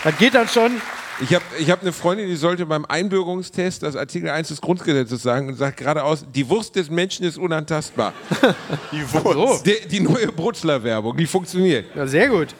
das 0.04 0.16
geht 0.16 0.34
dann 0.34 0.46
schon. 0.46 0.80
Ich 1.20 1.34
habe 1.34 1.44
ich 1.58 1.70
hab 1.70 1.82
eine 1.82 1.92
Freundin, 1.92 2.28
die 2.28 2.36
sollte 2.36 2.64
beim 2.64 2.84
Einbürgerungstest 2.84 3.82
das 3.82 3.96
Artikel 3.96 4.30
1 4.30 4.48
des 4.48 4.60
Grundgesetzes 4.60 5.22
sagen 5.22 5.48
und 5.48 5.56
sagt 5.56 5.78
geradeaus, 5.78 6.24
die 6.32 6.48
Wurst 6.48 6.76
des 6.76 6.90
Menschen 6.90 7.26
ist 7.26 7.38
unantastbar. 7.38 8.12
die 8.92 9.02
Wurst. 9.12 9.66
Die, 9.66 9.88
die 9.90 10.00
neue 10.00 10.28
Brutzler-Werbung, 10.28 11.16
die 11.16 11.26
funktioniert. 11.26 11.86
Ja, 11.96 12.06
sehr 12.06 12.28
gut. 12.28 12.54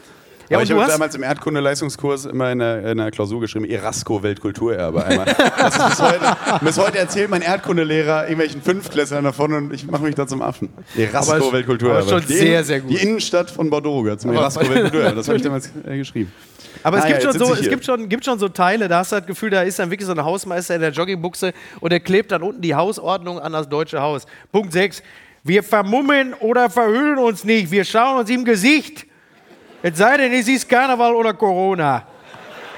Ja, 0.50 0.62
ich 0.62 0.72
habe 0.72 0.86
damals 0.86 1.14
im 1.14 1.22
Erdkunde-Leistungskurs 1.22 2.24
immer 2.24 2.50
in 2.50 2.62
einer, 2.62 2.78
in 2.78 3.00
einer 3.00 3.10
Klausur 3.10 3.40
geschrieben, 3.40 3.66
Erasco 3.66 4.22
Weltkulturerbe 4.22 5.04
einmal. 5.04 5.26
Das 5.58 5.76
ist 5.76 5.88
bis, 5.88 6.00
heute, 6.00 6.36
bis 6.62 6.78
heute 6.78 6.98
erzählt 6.98 7.30
mein 7.30 7.42
Erdkundelehrer 7.42 8.22
irgendwelchen 8.22 8.62
Fünftklässlern 8.62 9.24
davon 9.24 9.52
und 9.52 9.74
ich 9.74 9.86
mache 9.86 10.02
mich 10.02 10.14
da 10.14 10.26
zum 10.26 10.40
Affen. 10.40 10.70
Erasco 10.96 11.52
Weltkulturerbe. 11.52 12.00
aber 12.00 12.08
schon 12.22 12.28
Die 12.28 12.34
sehr, 12.34 12.64
sehr 12.64 12.80
gut. 12.80 12.90
Die 12.90 12.96
Innenstadt 12.96 13.50
von 13.50 13.68
Bordeaux 13.68 14.02
gehört 14.02 14.22
zum 14.22 14.32
Erasco 14.32 14.60
Weltkulturerbe. 14.68 15.16
Das 15.16 15.28
habe 15.28 15.36
ich 15.36 15.44
damals 15.44 15.70
äh, 15.86 15.98
geschrieben. 15.98 16.32
Aber 16.82 16.98
es, 16.98 17.04
Ah, 17.04 17.08
gibt, 17.08 17.22
schon 17.22 17.38
so, 17.38 17.54
es 17.54 17.68
gibt, 17.68 17.84
schon, 17.84 18.08
gibt 18.08 18.24
schon 18.24 18.38
so 18.38 18.48
Teile, 18.48 18.88
da 18.88 18.98
hast 18.98 19.12
du 19.12 19.16
das 19.16 19.26
Gefühl, 19.26 19.50
da 19.50 19.62
ist 19.62 19.78
dann 19.78 19.90
wirklich 19.90 20.06
so 20.06 20.12
ein 20.12 20.24
Hausmeister 20.24 20.74
in 20.74 20.80
der 20.80 20.90
Joggingbuchse 20.90 21.52
und 21.80 21.90
der 21.92 22.00
klebt 22.00 22.32
dann 22.32 22.42
unten 22.42 22.60
die 22.60 22.74
Hausordnung 22.74 23.38
an 23.40 23.52
das 23.52 23.68
deutsche 23.68 24.00
Haus. 24.00 24.26
Punkt 24.52 24.72
6. 24.72 25.02
Wir 25.44 25.62
vermummen 25.62 26.34
oder 26.34 26.68
verhüllen 26.68 27.18
uns 27.18 27.44
nicht. 27.44 27.70
Wir 27.70 27.84
schauen 27.84 28.18
uns 28.20 28.30
im 28.30 28.44
Gesicht. 28.44 29.06
Es 29.82 29.96
sei 29.96 30.16
denn, 30.16 30.32
es 30.32 30.48
ist 30.48 30.68
Karneval 30.68 31.14
oder 31.14 31.32
Corona. 31.34 32.02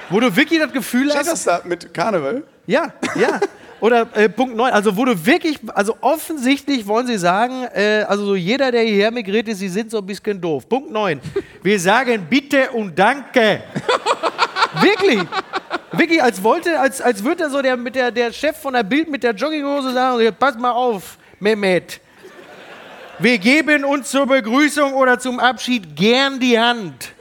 Wo 0.09 0.19
du 0.19 0.33
wirklich 0.35 0.59
das 0.59 0.71
Gefühl 0.71 1.09
Steht 1.09 1.19
hast, 1.19 1.29
das 1.29 1.43
da 1.43 1.61
mit 1.63 1.93
Karneval? 1.93 2.43
Ja, 2.67 2.93
ja. 3.15 3.39
Oder 3.81 4.07
äh, 4.13 4.29
Punkt 4.29 4.55
9, 4.55 4.71
also 4.71 4.95
wo 4.95 5.05
wirklich, 5.07 5.57
also 5.73 5.97
offensichtlich 6.01 6.85
wollen 6.85 7.07
sie 7.07 7.17
sagen, 7.17 7.63
äh, 7.73 8.05
also 8.07 8.25
so 8.25 8.35
jeder, 8.35 8.71
der 8.71 8.83
hierher 8.83 9.09
migriert 9.09 9.47
ist, 9.47 9.57
sie 9.57 9.69
sind 9.69 9.89
so 9.89 9.97
ein 9.97 10.05
bisschen 10.05 10.39
doof. 10.39 10.69
Punkt 10.69 10.91
9, 10.91 11.19
wir 11.63 11.79
sagen 11.79 12.27
bitte 12.29 12.69
und 12.71 12.97
danke. 12.97 13.63
wirklich. 14.81 15.19
Wirklich, 15.93 16.23
als 16.23 16.41
wollte, 16.43 16.79
als, 16.79 17.01
als 17.01 17.23
würde 17.23 17.49
so 17.49 17.61
der, 17.61 17.75
mit 17.75 17.95
der, 17.95 18.11
der 18.11 18.31
Chef 18.31 18.55
von 18.55 18.73
der 18.73 18.83
Bild 18.83 19.09
mit 19.09 19.23
der 19.23 19.33
Jogginghose 19.33 19.91
sagen, 19.91 20.29
pass 20.39 20.57
mal 20.57 20.71
auf, 20.71 21.17
Mehmet. 21.39 21.99
Wir 23.17 23.39
geben 23.39 23.83
uns 23.83 24.11
zur 24.11 24.27
Begrüßung 24.27 24.93
oder 24.93 25.19
zum 25.19 25.39
Abschied 25.39 25.95
gern 25.95 26.39
die 26.39 26.57
Hand. 26.57 27.13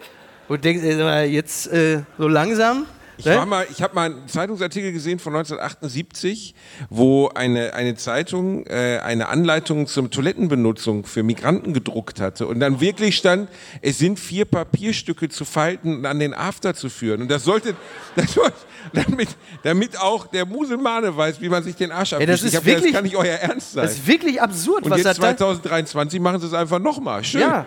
Und 0.46 0.64
denkst, 0.64 0.84
jetzt 1.30 1.72
äh, 1.72 2.02
so 2.18 2.28
langsam. 2.28 2.86
Ich, 3.20 3.26
ne? 3.26 3.46
mal, 3.46 3.66
ich 3.70 3.82
habe 3.82 3.94
mal 3.94 4.06
einen 4.06 4.28
Zeitungsartikel 4.28 4.92
gesehen 4.92 5.18
von 5.18 5.34
1978, 5.34 6.54
wo 6.88 7.28
eine, 7.28 7.74
eine 7.74 7.94
Zeitung 7.94 8.66
äh, 8.66 8.98
eine 9.02 9.28
Anleitung 9.28 9.86
zur 9.86 10.10
Toilettenbenutzung 10.10 11.04
für 11.04 11.22
Migranten 11.22 11.72
gedruckt 11.72 12.20
hatte. 12.20 12.46
Und 12.46 12.60
dann 12.60 12.80
wirklich 12.80 13.16
stand, 13.16 13.48
es 13.82 13.98
sind 13.98 14.18
vier 14.18 14.44
Papierstücke 14.44 15.28
zu 15.28 15.44
falten 15.44 15.98
und 15.98 16.06
an 16.06 16.18
den 16.18 16.34
After 16.34 16.74
zu 16.74 16.88
führen. 16.88 17.22
Und 17.22 17.30
das 17.30 17.44
sollte, 17.44 17.74
das 18.16 18.32
sollte 18.32 18.56
damit, 18.92 19.28
damit 19.62 20.00
auch 20.00 20.26
der 20.26 20.46
Muselmane 20.46 21.16
weiß, 21.16 21.40
wie 21.40 21.48
man 21.48 21.62
sich 21.62 21.76
den 21.76 21.92
Arsch 21.92 22.12
abwischt. 22.12 22.28
das 22.30 22.42
ist 22.42 22.50
gedacht, 22.52 22.66
wirklich- 22.66 22.84
das 22.92 22.94
kann 22.94 23.04
nicht 23.04 23.16
euer 23.16 23.36
Ernst 23.36 23.72
sein. 23.72 23.84
Das 23.84 23.92
ist 23.94 24.06
wirklich 24.06 24.40
absurd, 24.40 24.84
und 24.84 24.90
was 24.90 24.98
jetzt 24.98 25.06
das 25.06 25.16
da 25.18 25.36
2023 25.36 26.20
machen 26.20 26.40
sie 26.40 26.46
es 26.46 26.54
einfach 26.54 26.78
nochmal. 26.78 27.22
Schön. 27.24 27.42
Ja. 27.42 27.66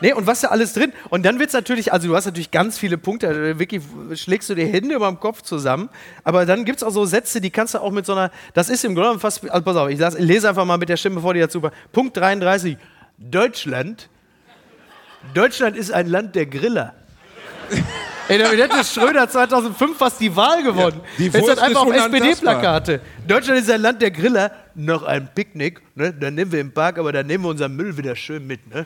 Nee, 0.00 0.12
und 0.12 0.26
was 0.26 0.42
da 0.42 0.48
alles 0.48 0.74
drin? 0.74 0.92
Und 1.10 1.24
dann 1.26 1.38
wird 1.40 1.48
es 1.48 1.54
natürlich, 1.54 1.92
also 1.92 2.06
du 2.08 2.14
hast 2.14 2.24
natürlich 2.26 2.50
ganz 2.52 2.78
viele 2.78 2.98
Punkte, 2.98 3.26
äh, 3.26 3.58
wirklich 3.58 3.82
schlägst 4.14 4.48
du 4.48 4.54
die 4.54 4.64
Hände 4.66 4.94
über 4.94 5.08
dem 5.08 5.18
Kopf 5.18 5.42
zusammen, 5.42 5.88
aber 6.24 6.46
dann 6.46 6.64
gibt 6.64 6.78
es 6.78 6.82
auch 6.84 6.90
so 6.92 7.04
Sätze, 7.04 7.40
die 7.40 7.50
kannst 7.50 7.74
du 7.74 7.78
auch 7.80 7.90
mit 7.90 8.06
so 8.06 8.12
einer, 8.12 8.30
das 8.54 8.68
ist 8.70 8.84
im 8.84 8.94
Grunde 8.94 9.18
fast, 9.18 9.48
also 9.50 9.64
pass 9.64 9.76
auf, 9.76 9.88
ich 9.88 9.98
las- 9.98 10.18
lese 10.18 10.48
einfach 10.48 10.64
mal 10.64 10.78
mit 10.78 10.88
der 10.88 10.96
Stimme 10.96 11.20
vor 11.20 11.34
dir 11.34 11.42
dazu. 11.46 11.60
Punkt 11.92 12.16
33, 12.16 12.76
Deutschland, 13.18 14.08
Deutschland 15.34 15.76
ist 15.76 15.90
ein 15.92 16.06
Land 16.08 16.34
der 16.36 16.46
Griller. 16.46 16.94
Ey, 18.28 18.38
damit 18.38 18.60
hätte 18.60 18.84
Schröder 18.84 19.28
2005 19.28 19.96
fast 19.96 20.20
die 20.20 20.34
Wahl 20.36 20.62
gewonnen. 20.62 21.00
die 21.18 21.28
Jetzt 21.28 21.50
hat 21.50 21.58
einfach 21.60 21.86
auf 21.86 21.94
ist. 21.94 22.04
SPD-Plakate. 22.06 23.00
Deutschland 23.26 23.58
ist 23.60 23.70
ein 23.70 23.80
Land 23.80 24.02
der 24.02 24.10
Griller. 24.10 24.50
Noch 24.74 25.02
ein 25.02 25.30
Picknick. 25.34 25.80
Ne? 25.94 26.12
Dann 26.12 26.34
nehmen 26.34 26.52
wir 26.52 26.60
im 26.60 26.70
Park, 26.72 26.98
aber 26.98 27.10
dann 27.10 27.26
nehmen 27.26 27.44
wir 27.44 27.48
unseren 27.48 27.74
Müll 27.74 27.96
wieder 27.96 28.14
schön 28.14 28.46
mit. 28.46 28.72
Ne? 28.72 28.84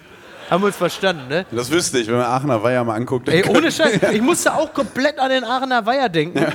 Haben 0.50 0.62
wir 0.62 0.66
uns 0.66 0.76
verstanden, 0.76 1.28
ne? 1.28 1.46
Das 1.50 1.70
wüsste 1.70 1.98
ich, 1.98 2.06
wenn 2.08 2.16
man 2.16 2.26
Aachener 2.26 2.62
Weiher 2.62 2.84
mal 2.84 2.94
anguckt. 2.94 3.28
Ey, 3.28 3.44
ohne 3.48 3.70
Scheiß. 3.72 4.00
Ich 4.12 4.20
musste 4.20 4.54
auch 4.54 4.72
komplett 4.72 5.18
an 5.18 5.30
den 5.30 5.44
Aachener 5.44 5.84
Weiher 5.86 6.08
denken. 6.08 6.46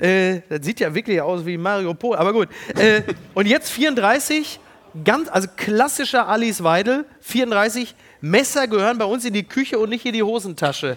Äh, 0.00 0.40
das 0.48 0.64
sieht 0.64 0.80
ja 0.80 0.92
wirklich 0.94 1.20
aus 1.20 1.46
wie 1.46 1.56
Mario 1.56 1.94
Pohl. 1.94 2.16
Aber 2.16 2.32
gut. 2.32 2.48
Äh, 2.76 3.02
und 3.34 3.46
jetzt 3.46 3.70
34, 3.70 4.58
ganz, 5.04 5.28
also 5.28 5.48
klassischer 5.56 6.28
Alice 6.28 6.64
Weidel. 6.64 7.04
34, 7.20 7.94
Messer 8.20 8.66
gehören 8.66 8.98
bei 8.98 9.04
uns 9.04 9.24
in 9.24 9.34
die 9.34 9.44
Küche 9.44 9.78
und 9.78 9.90
nicht 9.90 10.04
in 10.04 10.14
die 10.14 10.22
Hosentasche. 10.22 10.96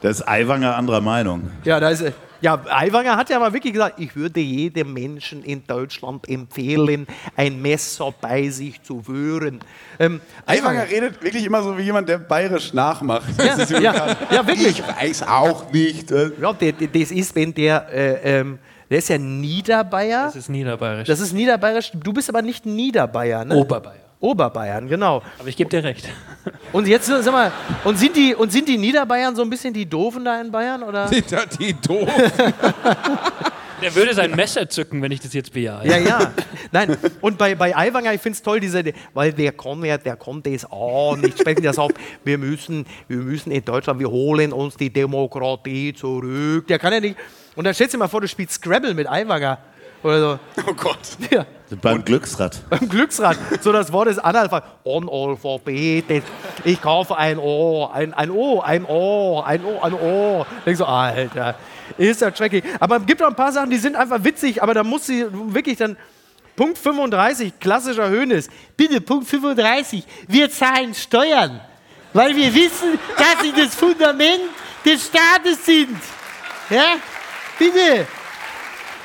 Das 0.00 0.20
ist 0.20 0.28
Aiwanger 0.28 0.76
anderer 0.76 1.00
Meinung. 1.00 1.50
Ja, 1.64 1.80
da 1.80 1.90
ist 1.90 2.02
er. 2.02 2.12
Ja, 2.40 2.60
Aiwanger 2.68 3.16
hat 3.16 3.30
ja 3.30 3.38
mal 3.38 3.52
wirklich 3.52 3.72
gesagt, 3.72 3.98
ich 3.98 4.14
würde 4.14 4.40
jedem 4.40 4.92
Menschen 4.92 5.42
in 5.42 5.66
Deutschland 5.66 6.28
empfehlen, 6.28 7.06
ein 7.36 7.60
Messer 7.62 8.12
bei 8.20 8.48
sich 8.50 8.82
zu 8.82 9.02
führen. 9.02 9.60
Ähm, 9.98 10.20
Aiwanger 10.46 10.88
redet 10.88 11.22
wirklich 11.22 11.44
immer 11.44 11.62
so 11.62 11.76
wie 11.78 11.82
jemand, 11.82 12.08
der 12.08 12.18
bayerisch 12.18 12.72
nachmacht. 12.74 13.28
Ja, 13.38 13.56
Das 13.56 13.58
ist 13.58 13.70
ja, 13.70 14.16
ja, 14.30 14.46
wirklich. 14.46 14.80
Ich 14.80 14.82
weiß 14.86 15.22
auch 15.22 15.72
nicht. 15.72 16.10
äh. 16.10 16.30
Ja, 16.40 16.52
das 16.52 17.10
ist, 17.10 17.34
wenn 17.34 17.54
der, 17.54 17.88
äh, 17.92 18.38
ähm, 18.40 18.58
der 18.90 18.98
ist 18.98 19.08
ja 19.08 19.18
Niederbayer. 19.18 20.26
Das 20.26 20.36
ist 20.36 20.48
niederbayerisch. 20.48 21.06
Das 21.08 21.20
ist 21.20 21.32
Niederbayerisch. 21.32 21.90
Du 21.94 22.12
bist 22.12 22.28
aber 22.28 22.42
nicht 22.42 22.66
Niederbayer, 22.66 23.44
ne? 23.44 23.56
Oberbayern. 23.56 24.05
Oberbayern, 24.20 24.88
genau. 24.88 25.22
Aber 25.38 25.48
ich 25.48 25.56
gebe 25.56 25.68
dir 25.68 25.84
recht. 25.84 26.08
Und 26.72 26.86
jetzt, 26.86 27.06
sag 27.06 27.32
mal, 27.32 27.52
und 27.84 27.98
sind, 27.98 28.16
die, 28.16 28.34
und 28.34 28.50
sind 28.50 28.68
die 28.68 28.78
Niederbayern 28.78 29.36
so 29.36 29.42
ein 29.42 29.50
bisschen 29.50 29.74
die 29.74 29.86
Doofen 29.86 30.24
da 30.24 30.40
in 30.40 30.50
Bayern? 30.50 30.82
Oder? 30.82 31.08
Sind 31.16 31.30
da 31.30 31.44
die 31.44 31.74
doof? 31.74 32.08
Der 33.82 33.94
würde 33.94 34.14
sein 34.14 34.30
Messer 34.30 34.68
zücken, 34.68 35.02
wenn 35.02 35.12
ich 35.12 35.20
das 35.20 35.34
jetzt 35.34 35.52
bejahe. 35.52 35.86
Ja, 35.86 35.98
ja. 35.98 36.32
Nein, 36.72 36.96
und 37.20 37.36
bei, 37.36 37.54
bei 37.54 37.76
Aiwanger, 37.76 38.14
ich 38.14 38.22
finde 38.22 38.36
es 38.36 38.42
toll, 38.42 38.58
diese, 38.58 38.82
weil 39.12 39.34
der 39.34 39.52
kann 39.52 39.84
ja, 39.84 39.98
der 39.98 40.16
konnte 40.16 40.50
es 40.50 40.64
auch 40.64 41.14
nicht 41.16 41.38
sprechen. 41.38 41.62
Das 41.62 41.78
auf, 41.78 41.92
wir 42.24 42.38
müssen, 42.38 42.86
wir 43.06 43.18
müssen 43.18 43.50
in 43.50 43.62
Deutschland, 43.62 44.00
wir 44.00 44.10
holen 44.10 44.54
uns 44.54 44.76
die 44.76 44.90
Demokratie 44.90 45.92
zurück. 45.92 46.66
Der 46.68 46.78
kann 46.78 46.94
ja 46.94 47.00
nicht. 47.00 47.16
Und 47.54 47.64
dann 47.64 47.74
stellst 47.74 47.92
du 47.92 47.98
dir 47.98 48.04
mal 48.04 48.08
vor, 48.08 48.22
du 48.22 48.28
spielst 48.28 48.54
Scrabble 48.54 48.94
mit 48.94 49.06
Aiwanger. 49.06 49.58
Oder 50.02 50.20
so. 50.20 50.38
Oh 50.66 50.74
Gott. 50.74 50.98
Ja. 51.30 51.44
Beim 51.82 52.04
Glücksrad. 52.04 52.62
Beim 52.70 52.88
Glücksrad. 52.88 53.36
So 53.60 53.72
das 53.72 53.92
Wort 53.92 54.08
ist 54.08 54.18
Analphabet. 54.18 54.68
Analphabet. 54.84 56.22
Ich 56.64 56.80
kaufe 56.80 57.16
ein 57.16 57.38
Ohr, 57.38 57.92
ein, 57.92 58.14
ein 58.14 58.30
O, 58.30 58.60
ein 58.60 58.84
Ohr, 58.84 59.46
ein 59.46 59.64
Ohr, 59.64 59.84
ein 59.84 59.94
Ohr. 59.94 60.46
Denkst 60.64 60.78
so, 60.78 60.84
Alter, 60.84 61.56
ist 61.98 62.20
ja 62.20 62.34
schrecklich. 62.34 62.64
Aber 62.78 62.98
es 62.98 63.06
gibt 63.06 63.22
auch 63.22 63.28
ein 63.28 63.34
paar 63.34 63.52
Sachen, 63.52 63.70
die 63.70 63.78
sind 63.78 63.96
einfach 63.96 64.22
witzig, 64.22 64.62
aber 64.62 64.74
da 64.74 64.84
muss 64.84 65.06
sie 65.06 65.26
wirklich 65.30 65.76
dann. 65.78 65.96
Punkt 66.54 66.78
35, 66.78 67.60
klassischer 67.60 68.08
Hönes. 68.08 68.48
Bitte, 68.78 69.02
Punkt 69.02 69.28
35, 69.28 70.04
wir 70.26 70.50
zahlen 70.50 70.94
Steuern. 70.94 71.60
Weil 72.14 72.34
wir 72.34 72.54
wissen, 72.54 72.98
dass 73.18 73.42
sie 73.42 73.52
das 73.52 73.74
Fundament 73.74 74.40
des 74.82 75.06
Staates 75.06 75.66
sind. 75.66 75.98
Ja? 76.70 76.96
Bitte. 77.58 78.06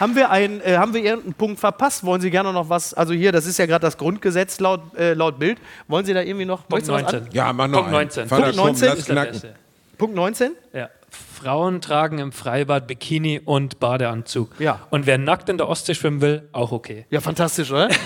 Haben 0.02 0.16
wir, 0.16 0.32
ein, 0.32 0.62
äh, 0.62 0.78
haben 0.78 0.94
wir 0.96 1.04
irgendeinen 1.04 1.36
Punkt 1.36 1.60
verpasst? 1.60 2.04
Wollen 2.04 2.20
Sie 2.22 2.32
gerne 2.32 2.52
noch 2.52 2.68
was? 2.70 2.94
Also 2.94 3.14
hier, 3.14 3.32
das 3.32 3.46
ist 3.46 3.58
ja 3.60 3.68
gerade 3.68 3.84
das 3.86 3.98
Grundgesetz 3.98 4.60
laut, 4.60 4.82
äh, 4.98 5.14
laut 5.14 5.38
Bild. 5.40 5.60
Wollen 5.88 6.06
Sie 6.06 6.14
da 6.14 6.22
irgendwie 6.22 6.46
noch 6.46 6.68
Punkt 6.68 6.72
möchtest 6.88 6.90
du 6.90 6.94
was 6.94 7.06
an- 7.14 7.20
19. 7.22 7.34
Ja, 7.36 7.54
mach 7.54 7.68
noch 7.68 7.74
Punkt 7.84 7.88
einen. 7.90 7.94
19. 8.08 8.28
Vater 8.28 8.42
Punkt 8.42 8.56
Schrumm, 8.56 8.66
19 8.68 8.88
lass 8.90 8.98
ist 9.00 9.08
der 9.08 9.16
knacken. 9.16 9.32
beste. 9.34 9.56
Punkt 10.00 10.16
19? 10.16 10.52
Ja. 10.74 10.90
Frauen 11.42 11.82
tragen 11.82 12.20
im 12.20 12.32
Freibad 12.32 12.86
Bikini 12.86 13.42
und 13.44 13.80
Badeanzug. 13.80 14.52
Ja. 14.60 14.82
Und 14.92 15.08
wer 15.08 15.18
nackt 15.18 15.50
in 15.50 15.58
der 15.58 15.68
Ostsee 15.70 15.96
schwimmen 15.96 16.22
will, 16.22 16.48
auch 16.52 16.72
okay. 16.72 17.06
Ja, 17.10 17.20
fantastisch, 17.20 17.72
oder? 17.72 17.90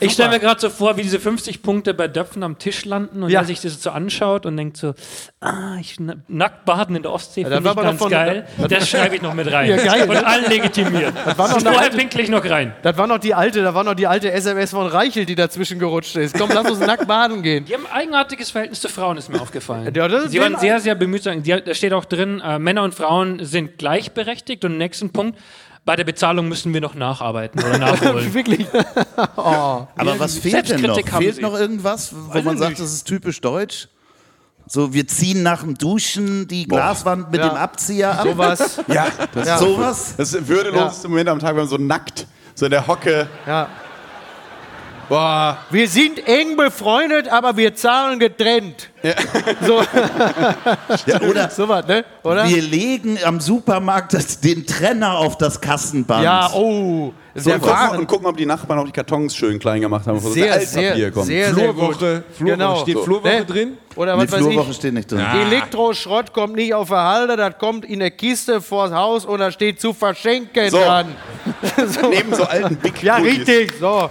Ich 0.00 0.12
stelle 0.12 0.30
mir 0.30 0.40
gerade 0.40 0.60
so 0.60 0.70
vor, 0.70 0.96
wie 0.96 1.02
diese 1.02 1.20
50 1.20 1.62
Punkte 1.62 1.94
bei 1.94 2.08
Döpfen 2.08 2.42
am 2.42 2.58
Tisch 2.58 2.84
landen 2.84 3.22
und 3.22 3.30
Ja. 3.30 3.40
er 3.40 3.46
sich 3.46 3.60
das 3.60 3.80
so 3.80 3.90
anschaut 3.90 4.44
und 4.44 4.56
denkt 4.56 4.76
so, 4.76 4.92
ah, 5.40 5.76
ich 5.80 5.98
na- 6.00 6.16
nackt 6.28 6.64
baden 6.64 6.96
in 6.96 7.02
der 7.02 7.12
Ostsee 7.12 7.44
das 7.44 7.54
finde 7.54 7.70
ich 7.70 7.76
ganz 7.76 7.98
von- 7.98 8.10
geil. 8.10 8.44
Das 8.68 8.88
schreibe 8.88 9.14
ich 9.16 9.22
noch 9.22 9.32
mit 9.34 9.50
rein. 9.50 9.70
Ja, 9.70 9.76
geil, 9.76 10.02
und 10.02 10.14
ne? 10.14 10.26
allen 10.26 10.44
legitimiert. 10.50 11.14
war 11.38 11.48
noch 11.48 11.60
Vorher 11.60 11.90
pinkle 11.90 12.22
ich 12.22 12.28
noch 12.28 12.44
rein. 12.44 12.74
Das 12.82 12.98
war 12.98 13.06
noch 13.06 13.18
die 13.18 13.34
alte, 13.34 13.62
da 13.62 13.72
war 13.74 13.84
noch 13.84 13.94
die 13.94 14.06
alte 14.08 14.30
SMS 14.32 14.70
von 14.72 14.86
Reichelt, 14.88 15.28
die 15.28 15.36
dazwischen 15.36 15.78
gerutscht 15.78 16.16
ist. 16.16 16.36
Komm, 16.36 16.50
lass 16.52 16.68
uns 16.68 16.80
nackt 16.80 17.06
baden 17.06 17.42
gehen. 17.42 17.64
Die 17.64 17.72
haben 17.74 17.86
ein 17.86 17.92
eigenartiges 18.02 18.50
Verhältnis 18.50 18.80
zu 18.80 18.88
Frauen, 18.88 19.16
ist 19.16 19.30
mir 19.32 19.40
aufgefallen. 19.40 19.90
Ja, 19.94 20.08
das 20.08 20.32
Sie 20.32 20.40
waren 20.40 20.58
sehr, 20.58 20.80
sehr 20.80 20.96
bemüht. 20.96 21.22
zu 21.22 21.30
sagen, 21.30 21.42
die- 21.44 21.62
Da 21.64 21.72
steht 21.72 21.92
auch 21.92 22.04
drin, 22.04 22.42
äh, 22.44 22.58
Männer 22.64 22.82
und 22.82 22.94
Frauen 22.94 23.44
sind 23.44 23.78
gleichberechtigt. 23.78 24.64
Und 24.64 24.72
im 24.72 24.78
nächsten 24.78 25.10
Punkt, 25.10 25.38
bei 25.84 25.94
der 25.96 26.04
Bezahlung 26.04 26.48
müssen 26.48 26.72
wir 26.74 26.80
noch 26.80 26.94
nacharbeiten 26.94 27.62
oder 27.62 27.78
nachholen. 27.78 28.34
Wirklich. 28.34 28.66
Aber 29.36 30.18
was 30.18 30.38
fehlt 30.38 30.68
denn 30.70 30.80
noch? 30.82 30.98
Fehlt 30.98 31.36
Sie. 31.36 31.42
noch 31.42 31.54
irgendwas, 31.54 32.12
wo 32.14 32.34
Weiß 32.34 32.44
man 32.44 32.58
sagt, 32.58 32.70
nicht. 32.70 32.80
das 32.82 32.92
ist 32.92 33.04
typisch 33.04 33.40
deutsch? 33.40 33.88
So, 34.66 34.94
wir 34.94 35.06
ziehen 35.06 35.42
nach 35.42 35.60
dem 35.60 35.76
Duschen 35.76 36.48
die 36.48 36.66
Glaswand 36.66 37.30
mit 37.30 37.38
Ja. 37.40 37.50
dem 37.50 37.56
Abzieher 37.56 38.18
ab. 38.18 38.26
Sowas. 38.26 38.80
Ja, 38.88 39.08
das 39.34 39.46
Ja. 39.46 39.58
Sowas? 39.58 40.14
Das 40.16 40.32
ist 40.32 40.48
würdeloseste 40.48 41.08
Moment 41.08 41.28
am 41.28 41.38
Tag, 41.38 41.50
wenn 41.50 41.56
man 41.58 41.68
so 41.68 41.76
nackt, 41.76 42.26
so 42.54 42.64
in 42.64 42.70
der 42.70 42.86
Hocke. 42.86 43.28
Ja. 43.46 43.68
Boah, 45.08 45.58
Wir 45.70 45.88
sind 45.88 46.26
eng 46.26 46.56
befreundet, 46.56 47.28
aber 47.28 47.56
wir 47.56 47.74
zahlen 47.74 48.18
getrennt. 48.18 48.90
So, 49.66 49.82
Ja, 51.06 51.20
oder 51.28 51.50
sowas, 51.50 51.86
ne? 51.86 52.04
Oder? 52.22 52.48
wir 52.48 52.62
legen 52.62 53.18
am 53.24 53.38
Supermarkt 53.40 54.14
das, 54.14 54.40
den 54.40 54.66
Trenner 54.66 55.18
auf 55.18 55.36
das 55.36 55.60
Kassenband. 55.60 56.24
Ja, 56.24 56.50
oh. 56.54 57.12
so 57.34 57.50
Der 57.50 57.62
und, 57.92 57.98
und 57.98 58.06
gucken, 58.06 58.26
ob 58.26 58.36
die 58.36 58.46
Nachbarn 58.46 58.78
auch 58.78 58.86
die 58.86 58.92
Kartons 58.92 59.36
schön 59.36 59.58
klein 59.58 59.80
gemacht 59.82 60.06
haben, 60.06 60.14
bevor 60.14 60.30
so 60.30 60.34
Sehr, 60.34 60.52
Altpapier 60.54 60.94
sehr, 60.96 61.10
kommt. 61.10 61.26
sehr, 61.26 61.54
sehr 61.54 61.72
gut. 61.74 61.96
Flurwoche, 61.96 62.24
Flurwoche. 62.32 62.56
Genau. 62.56 62.76
Steht 62.80 62.94
So. 62.96 63.02
Flurwoche 63.04 63.28
Ne? 63.34 63.44
drin? 63.44 63.78
Oder 63.96 64.14
Die 64.14 64.22
was 64.22 64.32
weiß 64.32 64.38
Flurwoche 64.40 64.70
ich. 64.70 64.76
steht 64.76 64.94
nicht 64.94 65.12
drin. 65.12 65.20
Elektroschrott 65.20 66.32
kommt 66.32 66.56
nicht 66.56 66.72
auf 66.74 66.88
der 66.88 67.02
Halde, 67.04 67.36
das 67.36 67.58
kommt 67.58 67.84
in 67.84 68.00
der 68.00 68.10
Kiste 68.10 68.60
vors 68.62 68.90
Haus 68.92 69.24
und 69.26 69.38
da 69.38 69.50
steht 69.52 69.80
zu 69.80 69.92
verschenken 69.92 70.70
So. 70.70 70.78
dran. 70.78 71.14
so. 71.86 72.08
Neben 72.08 72.34
so 72.34 72.44
alten 72.44 72.76
Big 72.76 73.02
Ja, 73.02 73.16
richtig. 73.16 73.74
So. 73.78 74.08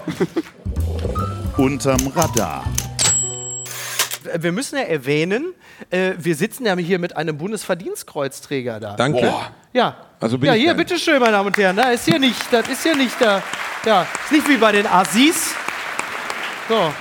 Unterm 1.58 2.08
Radar. 2.16 2.64
Wir 4.38 4.52
müssen 4.52 4.76
ja 4.78 4.86
erwähnen, 4.86 5.54
äh, 5.92 6.14
wir 6.18 6.36
sitzen 6.36 6.66
ja 6.66 6.76
hier 6.78 6.98
mit 6.98 7.16
einem 7.16 7.38
Bundesverdienstkreuzträger 7.38 8.80
da. 8.80 8.96
Danke. 8.96 9.22
Boah. 9.22 9.52
Ja. 9.72 9.96
Also 10.20 10.40
bin 10.40 10.48
ja, 10.48 10.54
hier, 10.54 10.74
bitteschön, 10.74 11.20
meine 11.20 11.34
Damen 11.34 11.48
und 11.48 11.58
Herren. 11.58 11.76
Da 11.76 11.92
ist 11.92 12.06
hier 12.06 12.18
nicht, 12.18 12.42
das 12.52 12.68
ist 12.70 12.82
hier 12.82 12.96
nicht 12.96 13.16
da. 13.20 13.44
Ja, 13.86 14.08
ist 14.24 14.32
nicht 14.32 14.50
wie 14.50 14.58
bei 14.58 14.72
den 14.72 14.88
Assis. 14.88 15.54
So. 16.68 16.92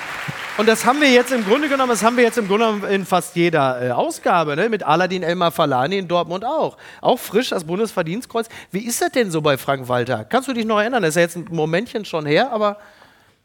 Und 0.59 0.69
das 0.69 0.85
haben 0.85 1.01
wir 1.01 1.11
jetzt 1.11 1.33
im 1.33 1.47
Grunde 1.47 1.71
genommen, 1.71 1.89
das 1.89 2.03
haben 2.03 2.19
wir 2.19 2.25
jetzt 2.25 2.37
im 2.37 2.47
Grunde 2.47 2.67
genommen 2.67 2.85
in 2.85 3.07
fast 3.07 3.35
jeder 3.35 3.81
äh, 3.81 3.91
Ausgabe, 3.91 4.55
ne? 4.55 4.69
mit 4.69 4.83
Aladin 4.83 5.23
Elmar 5.23 5.51
Falani 5.51 5.97
in 5.97 6.09
Dortmund 6.09 6.45
auch. 6.45 6.77
Auch 7.01 7.19
frisch 7.19 7.49
das 7.49 7.65
Bundesverdienstkreuz. 7.65 8.49
Wie 8.71 8.85
ist 8.87 9.01
das 9.01 9.13
denn 9.13 9.31
so 9.31 9.41
bei 9.41 9.57
Frank 9.57 9.89
Walter? 9.89 10.27
Kannst 10.27 10.49
du 10.49 10.53
dich 10.53 10.67
noch 10.67 10.79
erinnern? 10.79 11.03
Das 11.03 11.11
ist 11.11 11.17
ja 11.17 11.23
jetzt 11.23 11.37
ein 11.37 11.47
Momentchen 11.51 12.05
schon 12.05 12.27
her, 12.27 12.53
aber 12.53 12.77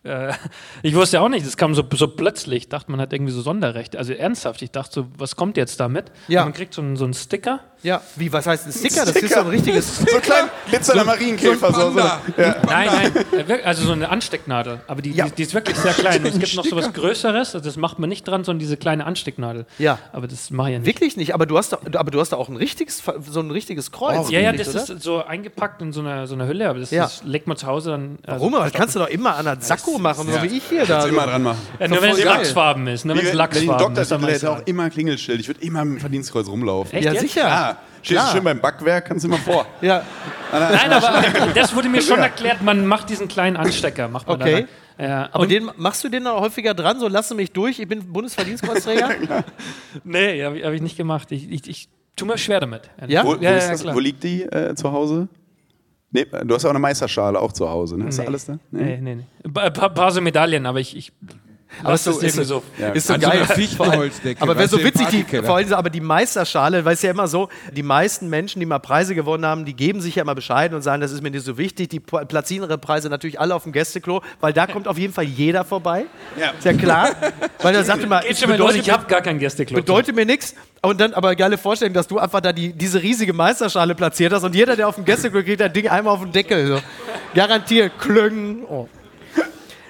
Äh, 0.07 0.33
ich 0.83 0.95
wusste 0.95 1.21
auch 1.21 1.29
nicht, 1.29 1.45
das 1.45 1.57
kam 1.57 1.75
so, 1.75 1.83
so 1.91 2.07
plötzlich. 2.07 2.63
Ich 2.63 2.69
dachte, 2.69 2.91
man 2.91 2.99
hat 2.99 3.13
irgendwie 3.13 3.33
so 3.33 3.41
Sonderrechte. 3.41 3.97
Also 3.97 4.13
ernsthaft, 4.13 4.61
ich 4.61 4.71
dachte 4.71 4.93
so, 4.93 5.07
was 5.17 5.35
kommt 5.35 5.57
jetzt 5.57 5.79
damit? 5.79 6.11
Ja. 6.27 6.41
Und 6.41 6.47
man 6.47 6.53
kriegt 6.53 6.73
so 6.73 6.81
einen, 6.81 6.95
so 6.95 7.03
einen 7.03 7.13
Sticker. 7.13 7.59
Ja, 7.83 8.01
wie, 8.15 8.31
was 8.33 8.45
heißt 8.47 8.65
ein 8.67 8.71
Sticker? 8.71 9.05
Das 9.05 9.15
ist 9.15 9.33
so 9.33 9.39
ein 9.41 9.47
richtiges. 9.47 9.97
So 10.07 10.15
ein 10.15 10.21
kleiner 10.21 10.49
glitzernder 10.69 11.03
Marienkäfer. 11.05 11.73
So, 11.73 11.79
so, 11.79 11.85
Panda. 11.97 12.21
ja. 12.37 12.55
Nein, 12.65 12.89
nein, 13.31 13.49
äh, 13.49 13.63
also 13.63 13.83
so 13.85 13.91
eine 13.93 14.09
Anstecknadel. 14.09 14.79
Aber 14.87 15.01
die, 15.01 15.11
Ja. 15.11 15.25
die, 15.25 15.31
die 15.31 15.43
ist 15.43 15.53
wirklich 15.53 15.77
sehr 15.77 15.93
klein. 15.93 16.21
Und 16.21 16.27
es 16.33 16.39
gibt 16.39 16.55
noch 16.55 16.65
so 16.65 16.75
was 16.75 16.91
Größeres, 16.93 17.55
also 17.55 17.59
das 17.65 17.77
macht 17.77 17.99
man 17.99 18.09
nicht 18.09 18.27
dran, 18.27 18.43
sondern 18.43 18.59
diese 18.59 18.77
kleine 18.77 19.05
Anstecknadel. 19.05 19.65
Ja. 19.77 19.99
Aber 20.13 20.27
das 20.27 20.49
mache 20.51 20.69
ich 20.69 20.73
ja 20.73 20.79
nicht. 20.79 20.87
Wirklich 20.87 21.17
nicht, 21.17 21.33
aber 21.33 21.45
du 21.45 21.57
hast 21.57 21.73
da, 21.73 21.79
aber 21.93 22.11
du 22.11 22.19
hast 22.19 22.29
da 22.31 22.37
auch 22.37 22.49
ein 22.49 22.55
richtiges, 22.57 23.03
so 23.29 23.39
ein 23.39 23.51
richtiges 23.51 23.91
Kreuz. 23.91 24.29
Ja, 24.29 24.39
ja, 24.39 24.51
nicht, 24.51 24.65
das 24.67 24.75
oder? 24.89 24.95
ist 24.95 25.03
so 25.03 25.23
eingepackt 25.23 25.81
in 25.81 25.93
so 25.93 26.01
einer, 26.01 26.27
so 26.27 26.35
einer 26.35 26.47
Hülle, 26.47 26.69
aber 26.69 26.79
das, 26.79 26.91
Ja. 26.91 27.03
das 27.03 27.23
legt 27.23 27.47
man 27.47 27.57
zu 27.57 27.67
Hause 27.67 27.91
dann. 27.91 28.17
also- 28.25 28.39
Warum? 28.41 28.55
Aber 28.55 28.63
das 28.65 28.73
kannst 28.73 28.95
du 28.95 28.99
doch 28.99 29.07
immer 29.09 29.35
an 29.35 29.45
der 29.45 29.57
Sakko 29.61 29.97
machen, 29.99 30.27
so 30.31 30.41
wie 30.41 30.57
ich 30.57 30.63
hier 30.69 30.85
da. 30.85 30.95
Kannst 30.99 31.07
immer 31.09 31.25
dran 31.27 31.43
machen. 31.43 31.59
Ja, 31.79 31.87
nur 31.87 32.01
wenn 32.01 32.11
es. 32.11 32.23
Lachsfarben 32.23 32.87
ist. 32.87 33.05
Nur 33.05 33.15
wenn 33.15 33.25
es 33.25 33.31
wenn, 33.31 33.37
wenn 33.39 33.47
ich 33.47 33.55
Lachsfarben 33.55 33.85
Doktor 33.85 34.01
ist. 34.01 34.11
hätte, 34.11 34.25
hätte 34.27 34.37
ich 34.37 34.47
auch 34.47 34.61
immer 34.67 34.89
Klingelschild. 34.89 35.39
Ich 35.39 35.47
würde 35.47 35.61
immer 35.61 35.85
mit 35.85 35.97
dem 35.97 36.01
Verdienstkreuz 36.01 36.47
rumlaufen. 36.47 36.93
Echt 36.93 37.05
Ja, 37.05 37.11
jetzt? 37.13 37.21
sicher. 37.21 37.66
Ja, 37.69 37.77
stehst 38.01 38.09
du 38.09 38.15
Klar. 38.15 38.31
schön 38.33 38.43
beim 38.43 38.59
Backwerk, 38.61 39.05
kannst 39.05 39.23
du 39.25 39.29
immer 39.29 39.37
vor. 39.37 39.65
Ja, 39.81 40.03
Nein, 40.51 40.91
aber 40.93 41.23
das 41.55 41.75
wurde 41.75 41.89
mir 41.89 42.01
schon 42.01 42.19
erklärt, 42.19 42.61
man 42.61 42.85
macht 42.85 43.09
diesen 43.09 43.27
kleinen 43.27 43.57
Anstecker. 43.57 44.07
Macht 44.07 44.27
man 44.27 44.41
Okay. 44.41 44.67
Da 44.97 45.03
ja, 45.05 45.29
aber 45.31 45.41
und, 45.41 45.51
den 45.51 45.69
machst 45.77 46.03
du 46.03 46.09
den 46.09 46.23
dann 46.23 46.33
auch 46.33 46.41
häufiger 46.41 46.73
dran, 46.73 46.99
so 46.99 47.07
lasse 47.07 47.35
mich 47.35 47.51
durch, 47.51 47.77
ich 47.79 47.87
bin 47.87 48.11
Bundesverdienstkreuzträger? 48.11 49.09
nee, 50.03 50.43
habe 50.43 50.57
ich, 50.57 50.65
hab 50.65 50.73
ich 50.73 50.81
nicht 50.81 50.97
gemacht. 50.97 51.31
Ich, 51.31 51.51
ich, 51.51 51.69
ich 51.69 51.89
tue 52.15 52.27
mir 52.27 52.37
schwer 52.39 52.59
damit. 52.59 52.89
Ja? 53.07 53.23
Wo, 53.23 53.29
wo, 53.29 53.35
Ja, 53.35 53.51
ist 53.57 53.65
ja, 53.65 53.71
das, 53.73 53.81
klar. 53.83 53.93
wo 53.95 53.99
liegt 53.99 54.23
die 54.23 54.41
äh, 54.43 54.73
zu 54.73 54.91
Hause? 54.91 55.27
Nee, 56.09 56.25
du 56.45 56.55
hast 56.55 56.63
ja 56.63 56.69
auch 56.69 56.73
eine 56.73 56.79
Meisterschale 56.79 57.39
auch 57.39 57.51
zu 57.51 57.69
Hause. 57.69 57.97
Ne? 57.97 58.05
Hast 58.05 58.17
Nee. 58.17 58.23
du 58.23 58.29
alles 58.29 58.45
da? 58.45 58.57
Nee, 58.71 58.97
nee, 59.01 59.15
nee. 59.15 59.23
Ein 59.43 59.73
paar, 59.73 59.89
paar 59.91 60.11
so 60.11 60.19
Medaillen, 60.21 60.65
aber 60.65 60.79
ich, 60.79 60.95
ich 60.97 61.11
Aber 61.81 61.91
lass 61.91 62.03
so- 62.05 62.19
ist- 62.19 62.35
so. 62.35 62.63
Ja, 62.77 62.89
ist 62.89 63.07
so 63.07 63.13
An 63.13 63.21
so 63.21 63.29
geil. 63.29 63.45
Fichtenholzdecke. 63.45 64.41
Aber 64.41 64.57
wäre 64.57 64.67
so 64.67 64.83
witzig, 64.83 65.07
die, 65.09 65.23
vor 65.41 65.57
allem, 65.57 65.73
aber 65.73 65.89
die 65.89 66.01
Meisterschale, 66.01 66.85
weil 66.85 66.93
es 66.93 67.01
ja 67.01 67.11
immer 67.11 67.27
so, 67.27 67.49
die 67.71 67.83
meisten 67.83 68.29
Menschen, 68.29 68.59
die 68.59 68.65
mal 68.65 68.79
Preise 68.79 69.15
gewonnen 69.15 69.45
haben, 69.45 69.65
die 69.65 69.73
geben 69.73 70.01
sich 70.01 70.15
ja 70.15 70.23
immer 70.23 70.35
Bescheid 70.35 70.73
und 70.73 70.81
sagen, 70.81 71.01
das 71.01 71.11
ist 71.11 71.21
mir 71.21 71.29
nicht 71.31 71.45
so 71.45 71.57
wichtig. 71.57 71.89
Die 71.89 71.99
pla- 71.99 72.25
platzieren 72.25 72.63
ihre 72.67 72.77
Preise 72.77 73.09
natürlich 73.09 73.39
alle 73.39 73.53
auf 73.53 73.63
dem 73.63 73.71
Gästeklo, 73.73 74.21
weil 74.39 74.53
da 74.53 74.65
kommt 74.67 74.87
auf 74.87 74.97
jeden 74.97 75.13
Fall 75.13 75.25
jeder 75.25 75.63
vorbei. 75.65 76.05
Ja. 76.39 76.51
Ist 76.51 76.65
ja 76.65 76.73
klar. 76.73 77.09
weil 77.61 77.75
er 77.75 77.83
sagt 77.83 78.03
immer, 78.03 78.21
Geht 78.21 78.41
mal 78.47 78.53
bedeutet, 78.53 78.81
ich 78.81 78.89
habe 78.89 79.05
gar 79.07 79.21
kein 79.21 79.37
Gästeklo. 79.39 79.75
bedeutet 79.75 80.15
mir 80.15 80.25
nichts. 80.25 80.55
Und 80.81 81.01
dann 81.01 81.13
aber 81.13 81.35
geile 81.35 81.57
Vorstellung, 81.57 81.93
dass 81.93 82.07
du 82.07 82.19
einfach 82.19 82.39
da 82.39 82.53
die, 82.53 82.71
diese 82.71 83.01
riesige 83.01 83.33
Meisterschale 83.33 83.93
platziert 83.95 84.31
hast 84.31 84.43
und 84.43 84.55
jeder, 84.55 84.75
der 84.75 84.87
auf 84.87 84.95
dem 84.95 85.05
Gästeklo 85.05 85.41
kriegt, 85.43 85.59
das 85.59 85.73
Ding 85.73 85.87
einmal 85.87 86.13
auf 86.13 86.21
den 86.21 86.31
Deckel. 86.31 86.67
So. 86.67 86.79
Garantiert 87.35 87.99
klöngen. 87.99 88.63
Oh. 88.69 88.87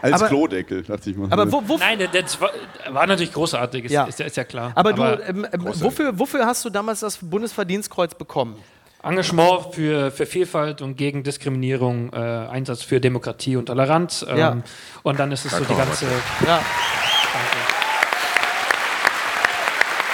Als 0.02 0.14
Aber- 0.14 0.28
Klodeckel, 0.28 0.84
dachte 0.84 1.10
ich 1.10 1.18
mal. 1.18 1.28
Aber 1.32 1.52
wo, 1.52 1.62
wo, 1.66 1.78
Nein, 1.78 2.00
das 2.12 2.40
war, 2.40 2.52
war 2.90 3.08
natürlich 3.08 3.34
großartig, 3.34 3.86
ist 3.86 3.92
Ja. 3.92 4.04
ja, 4.04 4.08
ist, 4.08 4.20
ja- 4.20 4.26
ist 4.28 4.38
ja 4.38 4.44
klar. 4.44 4.72
aber 4.76 4.94
du, 4.94 5.04
ähm, 5.04 5.48
ähm, 5.52 5.62
wofür, 5.64 6.18
wofür 6.20 6.46
hast 6.46 6.64
du 6.66 6.70
damals 6.70 7.00
das 7.00 7.18
Bundesverdienstkreuz 7.22 8.14
bekommen? 8.16 8.56
Engagement 9.04 9.74
für, 9.74 10.12
für 10.12 10.26
Vielfalt 10.26 10.82
und 10.82 10.98
gegen 10.98 11.24
Diskriminierung, 11.24 12.12
äh, 12.14 12.18
Einsatz 12.18 12.82
für 12.84 13.00
Demokratie 13.00 13.56
und 13.56 13.68
Toleranz. 13.68 14.26
Ähm, 14.28 14.38
Ja. 14.38 14.58
Und 15.04 15.20
dann 15.20 15.32
ist 15.32 15.46
es 15.46 15.52
so 15.52 15.64
die 15.64 15.76
ganze. 15.76 16.06
Ja. 16.46 16.62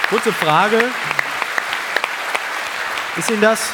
Kurze 0.09 0.31
Frage. 0.33 0.83
Ist 3.17 3.29
Ihnen 3.31 3.41
das. 3.41 3.73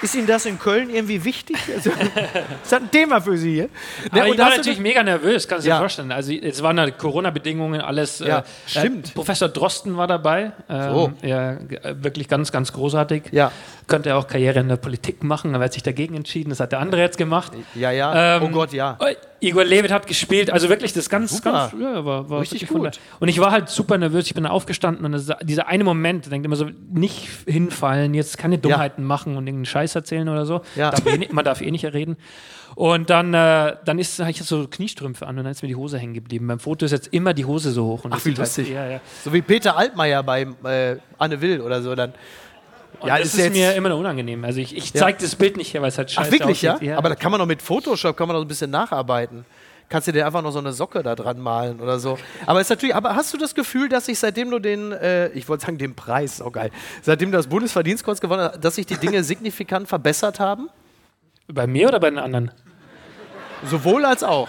Ist 0.00 0.14
Ihnen 0.14 0.26
das 0.28 0.46
in 0.46 0.58
Köln 0.58 0.90
irgendwie 0.90 1.24
wichtig? 1.24 1.56
Also, 1.74 1.90
ist 2.62 2.70
das 2.70 2.72
ein 2.74 2.90
Thema 2.90 3.20
für 3.20 3.36
Sie 3.36 3.52
hier? 3.54 3.68
Ne, 4.12 4.28
ich 4.30 4.38
war 4.38 4.50
natürlich 4.50 4.78
mega 4.78 5.02
nervös, 5.02 5.48
kannst 5.48 5.66
du 5.66 5.70
Ja. 5.70 5.76
dir 5.76 5.80
vorstellen. 5.80 6.12
Also 6.12 6.32
es 6.32 6.62
waren 6.62 6.78
ja 6.78 6.88
Corona-Bedingungen, 6.90 7.80
alles. 7.80 8.20
Ja, 8.20 8.38
äh, 8.40 8.42
stimmt. 8.66 9.08
Äh, 9.10 9.12
Professor 9.14 9.48
Drosten 9.48 9.96
war 9.96 10.06
dabei. 10.06 10.52
Ähm, 10.68 10.92
So. 10.92 11.12
ja, 11.22 11.52
äh, 11.52 11.58
wirklich 12.02 12.28
ganz, 12.28 12.52
ganz 12.52 12.72
großartig. 12.72 13.24
Ja. 13.32 13.50
Könnte 13.88 14.14
auch 14.14 14.28
Karriere 14.28 14.60
in 14.60 14.68
der 14.68 14.76
Politik 14.76 15.22
machen, 15.24 15.54
aber 15.54 15.64
er 15.64 15.66
hat 15.66 15.72
sich 15.72 15.82
dagegen 15.82 16.14
entschieden. 16.14 16.50
Das 16.50 16.60
hat 16.60 16.72
der 16.72 16.78
andere 16.80 17.00
jetzt 17.00 17.18
gemacht. 17.18 17.52
Ja, 17.74 17.90
ja. 17.90 18.36
Ähm, 18.36 18.42
oh 18.44 18.48
Gott, 18.50 18.72
ja. 18.72 18.96
Igor 19.40 19.64
Levit 19.64 19.90
hat 19.92 20.06
gespielt, 20.06 20.50
also 20.50 20.68
wirklich 20.68 20.92
das 20.92 21.08
ganz, 21.08 21.36
Super. 21.36 21.70
ganz, 21.72 21.82
ja, 21.82 22.04
war, 22.04 22.28
war 22.28 22.40
Richtig 22.40 22.66
gut. 22.68 22.82
der- 22.84 22.92
Und 23.20 23.28
ich 23.28 23.38
war 23.40 23.50
halt 23.52 23.68
super 23.68 23.96
nervös. 23.98 24.26
Ich 24.26 24.34
bin 24.34 24.46
aufgestanden 24.46 25.04
und 25.04 25.12
das, 25.12 25.30
dieser 25.42 25.68
eine 25.68 25.84
Moment, 25.84 26.26
ich 26.26 26.30
denke 26.30 26.46
immer 26.46 26.56
so, 26.56 26.66
nicht 26.92 27.28
hinfallen, 27.46 28.14
jetzt 28.14 28.36
keine 28.38 28.58
Dummheiten 28.58 29.04
machen 29.04 29.36
und 29.36 29.46
irgendeinen 29.46 29.66
Scheiß 29.66 29.94
erzählen 29.94 30.28
oder 30.28 30.44
so. 30.46 30.62
Ja. 30.76 30.90
Darf 30.90 31.06
eh 31.06 31.28
man 31.30 31.44
darf 31.44 31.60
eh 31.60 31.70
nicht 31.70 31.84
reden. 31.86 32.16
Und 32.74 33.10
dann, 33.10 33.34
äh, 33.34 33.76
dann 33.84 33.98
ist, 33.98 34.18
habe 34.20 34.30
ich 34.30 34.42
so 34.42 34.68
Kniestrümpfe 34.68 35.26
an 35.26 35.36
und 35.38 35.44
dann 35.44 35.50
ist 35.52 35.62
mir 35.62 35.68
die 35.68 35.74
Hose 35.76 35.98
hängen 35.98 36.14
geblieben. 36.14 36.46
Beim 36.46 36.58
Foto 36.60 36.84
ist 36.84 36.92
jetzt 36.92 37.08
immer 37.12 37.34
die 37.34 37.44
Hose 37.44 37.72
so 37.72 37.86
hoch. 37.86 38.04
Und 38.04 38.12
Ach, 38.12 38.16
das 38.16 38.24
wie 38.26 38.30
halt- 38.30 38.38
lustig. 38.38 38.70
Ja, 38.70 38.86
ja. 38.88 39.00
So 39.24 39.32
wie 39.32 39.42
Peter 39.42 39.76
Altmaier 39.76 40.22
bei 40.22 40.42
äh, 40.64 40.96
Anne 41.18 41.40
Will 41.40 41.60
oder 41.60 41.82
so. 41.82 41.94
Dann. 41.94 42.12
Und 43.00 43.08
Ja, 43.08 43.18
das 43.18 43.28
ist 43.28 43.34
ist, 43.34 43.40
jetzt- 43.40 43.52
mir 43.52 43.74
immer 43.74 43.88
noch 43.90 43.98
unangenehm. 43.98 44.44
Also 44.44 44.60
ich, 44.60 44.76
ich 44.76 44.92
Ja. 44.92 45.00
zeige 45.02 45.18
das 45.20 45.36
Bild 45.36 45.56
nicht 45.56 45.72
her, 45.72 45.82
weil 45.82 45.88
es 45.90 45.98
halt 45.98 46.10
scheiße 46.10 46.28
Ach, 46.28 46.32
wirklich, 46.38 46.62
ja? 46.62 46.74
aussieht. 46.74 46.92
Aber 46.92 47.08
da 47.10 47.14
kann 47.14 47.30
man 47.30 47.38
doch 47.38 47.46
mit 47.46 47.62
Photoshop 47.62 48.16
kann 48.16 48.26
man 48.28 48.34
doch 48.36 48.42
ein 48.42 48.48
bisschen 48.48 48.70
nacharbeiten. 48.70 49.44
kannst 49.90 50.06
du 50.06 50.12
dir 50.12 50.26
einfach 50.26 50.42
noch 50.42 50.50
so 50.50 50.58
eine 50.58 50.72
Socke 50.74 51.02
da 51.02 51.14
dran 51.14 51.38
malen 51.38 51.80
oder 51.80 51.98
so. 51.98 52.18
Aber 52.44 52.60
ist 52.60 52.68
natürlich, 52.68 52.94
aber 52.94 53.14
hast 53.16 53.32
du 53.32 53.38
das 53.38 53.54
Gefühl, 53.54 53.88
dass 53.88 54.04
sich 54.06 54.18
seitdem 54.18 54.50
du 54.50 54.58
den, 54.58 54.92
äh, 54.92 55.28
ich 55.30 55.48
wollte 55.48 55.64
sagen 55.64 55.78
den 55.78 55.94
Preis, 55.94 56.42
oh 56.44 56.50
geil, 56.50 56.70
seitdem 57.00 57.30
du 57.30 57.38
das 57.38 57.46
Bundesverdienstkreuz 57.46 58.20
gewonnen 58.20 58.42
hast, 58.52 58.62
dass 58.62 58.74
sich 58.74 58.84
die 58.84 58.96
Dinge 58.98 59.22
signifikant 59.24 59.88
verbessert 59.88 60.40
haben? 60.40 60.68
Bei 61.46 61.66
mir 61.66 61.88
oder 61.88 62.00
bei 62.00 62.10
den 62.10 62.18
anderen? 62.18 62.50
Sowohl 63.64 64.04
als 64.04 64.22
auch. 64.22 64.48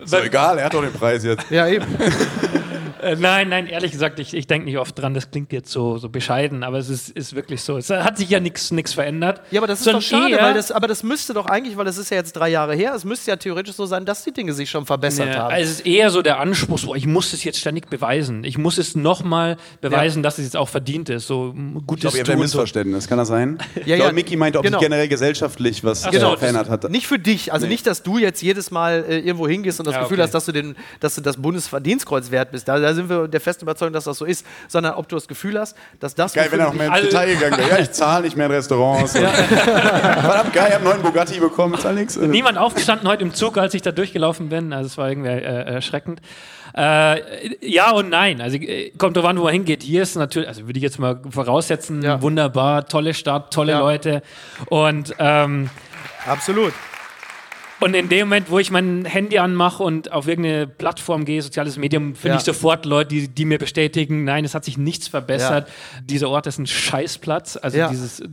Ist 0.00 0.12
doch 0.12 0.24
egal, 0.24 0.58
er 0.58 0.64
hat 0.64 0.74
doch 0.74 0.82
den 0.82 0.92
Preis 0.94 1.22
jetzt. 1.22 1.48
Ja, 1.50 1.68
eben. 1.68 1.86
Äh, 3.02 3.16
nein, 3.16 3.48
nein, 3.48 3.66
ehrlich 3.66 3.92
gesagt, 3.92 4.18
ich, 4.18 4.34
ich 4.34 4.46
denke 4.46 4.66
nicht 4.66 4.78
oft 4.78 4.98
dran, 4.98 5.14
das 5.14 5.30
klingt 5.30 5.52
jetzt 5.52 5.70
so, 5.70 5.98
so 5.98 6.08
bescheiden, 6.08 6.62
aber 6.62 6.78
es 6.78 6.88
ist, 6.88 7.10
ist 7.10 7.34
wirklich 7.34 7.62
so. 7.62 7.76
Es 7.76 7.90
hat 7.90 8.18
sich 8.18 8.28
ja 8.30 8.40
nichts 8.40 8.70
verändert. 8.92 9.40
Ja, 9.50 9.60
aber 9.60 9.66
das 9.66 9.78
ist 9.80 9.84
Sondern 9.84 10.00
doch 10.02 10.06
schade, 10.08 10.36
weil 10.40 10.54
das, 10.54 10.70
aber 10.70 10.86
das 10.88 11.02
müsste 11.02 11.34
doch 11.34 11.46
eigentlich, 11.46 11.76
weil 11.76 11.84
das 11.84 11.98
ist 11.98 12.10
ja 12.10 12.16
jetzt 12.18 12.32
drei 12.34 12.48
Jahre 12.48 12.74
her, 12.74 12.92
es 12.94 13.04
müsste 13.04 13.30
ja 13.30 13.36
theoretisch 13.36 13.74
so 13.76 13.86
sein, 13.86 14.04
dass 14.04 14.24
die 14.24 14.32
Dinge 14.32 14.52
sich 14.52 14.68
schon 14.70 14.86
verbessert 14.86 15.28
Ja, 15.28 15.34
haben. 15.44 15.52
also 15.54 15.70
es 15.70 15.78
ist 15.80 15.86
eher 15.86 16.10
so 16.10 16.22
der 16.22 16.40
Anspruch, 16.40 16.78
so, 16.78 16.94
ich 16.94 17.06
muss 17.06 17.32
es 17.32 17.44
jetzt 17.44 17.58
ständig 17.58 17.88
beweisen. 17.90 18.44
Ich 18.44 18.58
muss 18.58 18.78
es 18.78 18.94
nochmal 18.94 19.56
beweisen, 19.80 20.22
dass 20.22 20.38
es 20.38 20.44
jetzt 20.44 20.56
auch 20.56 20.68
verdient 20.68 21.08
ist. 21.08 21.26
So 21.26 21.54
ein 21.56 21.76
Ich 21.80 21.86
gutes 21.86 22.02
glaube, 22.02 22.16
ihr 22.18 22.22
habt 22.22 22.30
ein. 22.30 22.38
Missverständnis. 22.38 23.08
Kann 23.08 23.18
das 23.18 23.28
sein? 23.28 23.58
Ja, 23.74 23.80
ich 23.82 23.86
ja, 23.86 23.96
glaube, 23.96 24.12
Mickey 24.14 24.36
meinte, 24.36 24.58
ob 24.58 24.64
genau. 24.64 24.78
sich 24.78 24.86
generell 24.86 25.08
gesellschaftlich 25.08 25.82
was 25.84 26.04
Ach 26.04 26.12
so, 26.12 26.36
verändert 26.36 26.68
hat. 26.68 26.88
Nicht 26.90 27.06
für 27.06 27.18
dich, 27.18 27.52
also 27.52 27.66
Nee. 27.66 27.72
nicht, 27.72 27.86
dass 27.86 28.02
du 28.02 28.18
jetzt 28.18 28.42
jedes 28.42 28.70
Mal 28.70 29.04
äh, 29.08 29.18
irgendwo 29.20 29.46
hingehst 29.48 29.78
und 29.80 29.86
das 29.86 29.94
Ja, 29.94 30.02
Gefühl 30.02 30.16
okay. 30.18 30.24
hast, 30.24 30.34
dass 30.34 30.44
du, 30.46 30.52
den, 30.52 30.76
dass 31.00 31.14
du 31.14 31.20
das 31.20 31.36
Bundesverdienstkreuz 31.36 32.30
wert 32.30 32.52
bist. 32.52 32.68
Da, 32.68 32.78
da 32.90 32.94
sind 32.94 33.08
wir 33.08 33.28
der 33.28 33.40
festen 33.40 33.64
Überzeugung, 33.64 33.92
dass 33.92 34.04
das 34.04 34.18
so 34.18 34.24
ist, 34.24 34.44
sondern 34.68 34.94
ob 34.94 35.08
du 35.08 35.16
das 35.16 35.28
Gefühl 35.28 35.58
hast, 35.58 35.76
dass 36.00 36.14
das. 36.14 36.32
Geil, 36.32 36.48
wenn 36.50 36.60
er 36.60 36.66
noch 36.66 36.74
mehr 36.74 36.88
ins 36.88 37.08
Detail 37.08 37.34
gegangen 37.34 37.58
wäre. 37.58 37.70
Ja, 37.70 37.78
ich 37.78 37.90
zahle 37.92 38.24
nicht 38.24 38.36
mehr 38.36 38.46
in 38.46 38.52
Restaurants. 38.52 39.12
Verdammt 39.18 40.52
geil, 40.52 40.66
ich 40.68 40.74
habe 40.74 40.76
einen 40.76 40.84
neuen 40.84 41.02
Bugatti 41.02 41.38
bekommen, 41.40 41.78
zahl 41.78 41.94
nix. 41.94 42.16
Niemand 42.16 42.58
aufgestanden 42.58 43.08
heute 43.08 43.22
im 43.22 43.34
Zug, 43.34 43.58
als 43.58 43.74
ich 43.74 43.82
da 43.82 43.92
durchgelaufen 43.92 44.48
bin. 44.48 44.72
Also 44.72 44.86
es 44.86 44.98
war 44.98 45.08
irgendwie 45.08 45.30
äh, 45.30 45.74
erschreckend. 45.74 46.20
Äh, 46.76 47.20
ja 47.66 47.90
und 47.90 48.10
nein. 48.10 48.40
Also 48.40 48.56
äh, 48.56 48.90
kommt 48.96 49.16
drauf 49.16 49.24
an, 49.24 49.38
wo 49.38 49.44
man 49.44 49.52
hingeht. 49.52 49.82
Hier 49.82 50.02
ist 50.02 50.14
natürlich, 50.16 50.48
also 50.48 50.66
würde 50.66 50.78
ich 50.78 50.82
jetzt 50.82 50.98
mal 50.98 51.20
voraussetzen, 51.30 52.02
Ja. 52.02 52.22
wunderbar, 52.22 52.86
tolle 52.86 53.14
Stadt, 53.14 53.52
tolle 53.52 53.72
Ja. 53.72 53.78
Leute. 53.80 54.22
Und 54.66 55.14
ähm, 55.18 55.70
Absolut. 56.26 56.72
Und 57.80 57.94
in 57.94 58.08
dem 58.10 58.28
Moment, 58.28 58.50
wo 58.50 58.58
ich 58.58 58.70
mein 58.70 59.04
Handy 59.06 59.38
anmache 59.38 59.82
und 59.82 60.12
auf 60.12 60.28
irgendeine 60.28 60.66
Plattform 60.66 61.24
gehe, 61.24 61.40
soziales 61.40 61.78
Medium, 61.78 62.14
finde 62.14 62.34
Ja. 62.34 62.36
ich 62.36 62.42
sofort 62.44 62.84
Leute, 62.84 63.08
die, 63.08 63.28
die 63.28 63.44
mir 63.46 63.58
bestätigen, 63.58 64.24
nein, 64.24 64.44
es 64.44 64.54
hat 64.54 64.64
sich 64.66 64.76
nichts 64.76 65.08
verbessert. 65.08 65.68
Dieser 66.04 66.28
Ort 66.28 66.46
ist 66.46 66.58
ein 66.58 66.66
Scheißplatz, 66.66 67.56
also 67.60 67.78
Ja. 67.78 67.88
dieses 67.88 68.20
äh, 68.20 68.26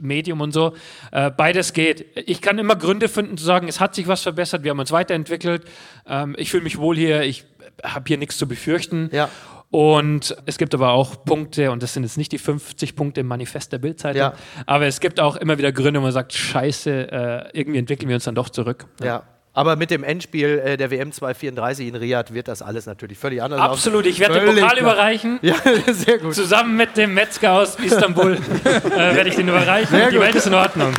Medium 0.00 0.40
und 0.40 0.52
so. 0.52 0.72
Äh, 1.12 1.30
beides 1.30 1.74
geht. 1.74 2.06
Ich 2.26 2.40
kann 2.40 2.58
immer 2.58 2.74
Gründe 2.76 3.08
finden 3.08 3.36
zu 3.36 3.44
sagen, 3.44 3.68
es 3.68 3.80
hat 3.80 3.94
sich 3.94 4.06
was 4.08 4.22
verbessert, 4.22 4.64
wir 4.64 4.70
haben 4.70 4.80
uns 4.80 4.92
weiterentwickelt, 4.92 5.64
ähm, 6.08 6.34
ich 6.38 6.50
fühle 6.50 6.62
mich 6.64 6.78
wohl 6.78 6.96
hier, 6.96 7.22
ich 7.22 7.44
habe 7.82 8.04
hier 8.08 8.16
nichts 8.16 8.38
zu 8.38 8.48
befürchten. 8.48 9.10
Ja. 9.12 9.28
Und 9.76 10.34
es 10.46 10.56
gibt 10.56 10.72
aber 10.74 10.92
auch 10.92 11.22
Punkte, 11.26 11.70
und 11.70 11.82
das 11.82 11.92
sind 11.92 12.02
jetzt 12.04 12.16
nicht 12.16 12.32
die 12.32 12.38
50 12.38 12.96
Punkte 12.96 13.20
im 13.20 13.26
Manifest 13.26 13.74
der 13.74 13.78
Bildzeitung, 13.78 14.22
Ja. 14.22 14.32
aber 14.64 14.86
es 14.86 15.00
gibt 15.00 15.20
auch 15.20 15.36
immer 15.36 15.58
wieder 15.58 15.70
Gründe, 15.70 16.00
wo 16.00 16.04
man 16.04 16.12
sagt, 16.12 16.32
scheiße, 16.32 17.12
äh, 17.12 17.48
irgendwie 17.52 17.78
entwickeln 17.80 18.08
wir 18.08 18.14
uns 18.14 18.24
dann 18.24 18.34
doch 18.34 18.48
zurück. 18.48 18.86
Ja. 19.02 19.24
Aber 19.52 19.76
mit 19.76 19.90
dem 19.90 20.02
Endspiel 20.02 20.62
äh, 20.64 20.76
der 20.78 20.90
WM 20.90 21.12
234 21.12 21.88
in 21.88 21.94
Riyadh 21.94 22.32
wird 22.32 22.48
das 22.48 22.62
alles 22.62 22.86
natürlich 22.86 23.18
völlig 23.18 23.42
anders. 23.42 23.60
Absolut, 23.60 24.06
ich 24.06 24.18
werde 24.18 24.40
den 24.40 24.46
Pokal 24.54 24.76
klar. 24.76 24.78
überreichen. 24.78 25.38
Ja, 25.42 25.56
sehr 25.92 26.18
gut. 26.20 26.34
Zusammen 26.34 26.74
mit 26.78 26.96
dem 26.96 27.12
Metzger 27.12 27.52
aus 27.52 27.76
Istanbul 27.78 28.32
äh, 28.64 29.14
werde 29.14 29.28
ich 29.28 29.36
den 29.36 29.48
überreichen. 29.48 29.90
Sehr 29.94 30.08
Die 30.08 30.16
gut. 30.16 30.24
Welt 30.24 30.34
ist 30.36 30.46
in 30.46 30.54
Ordnung. 30.54 30.94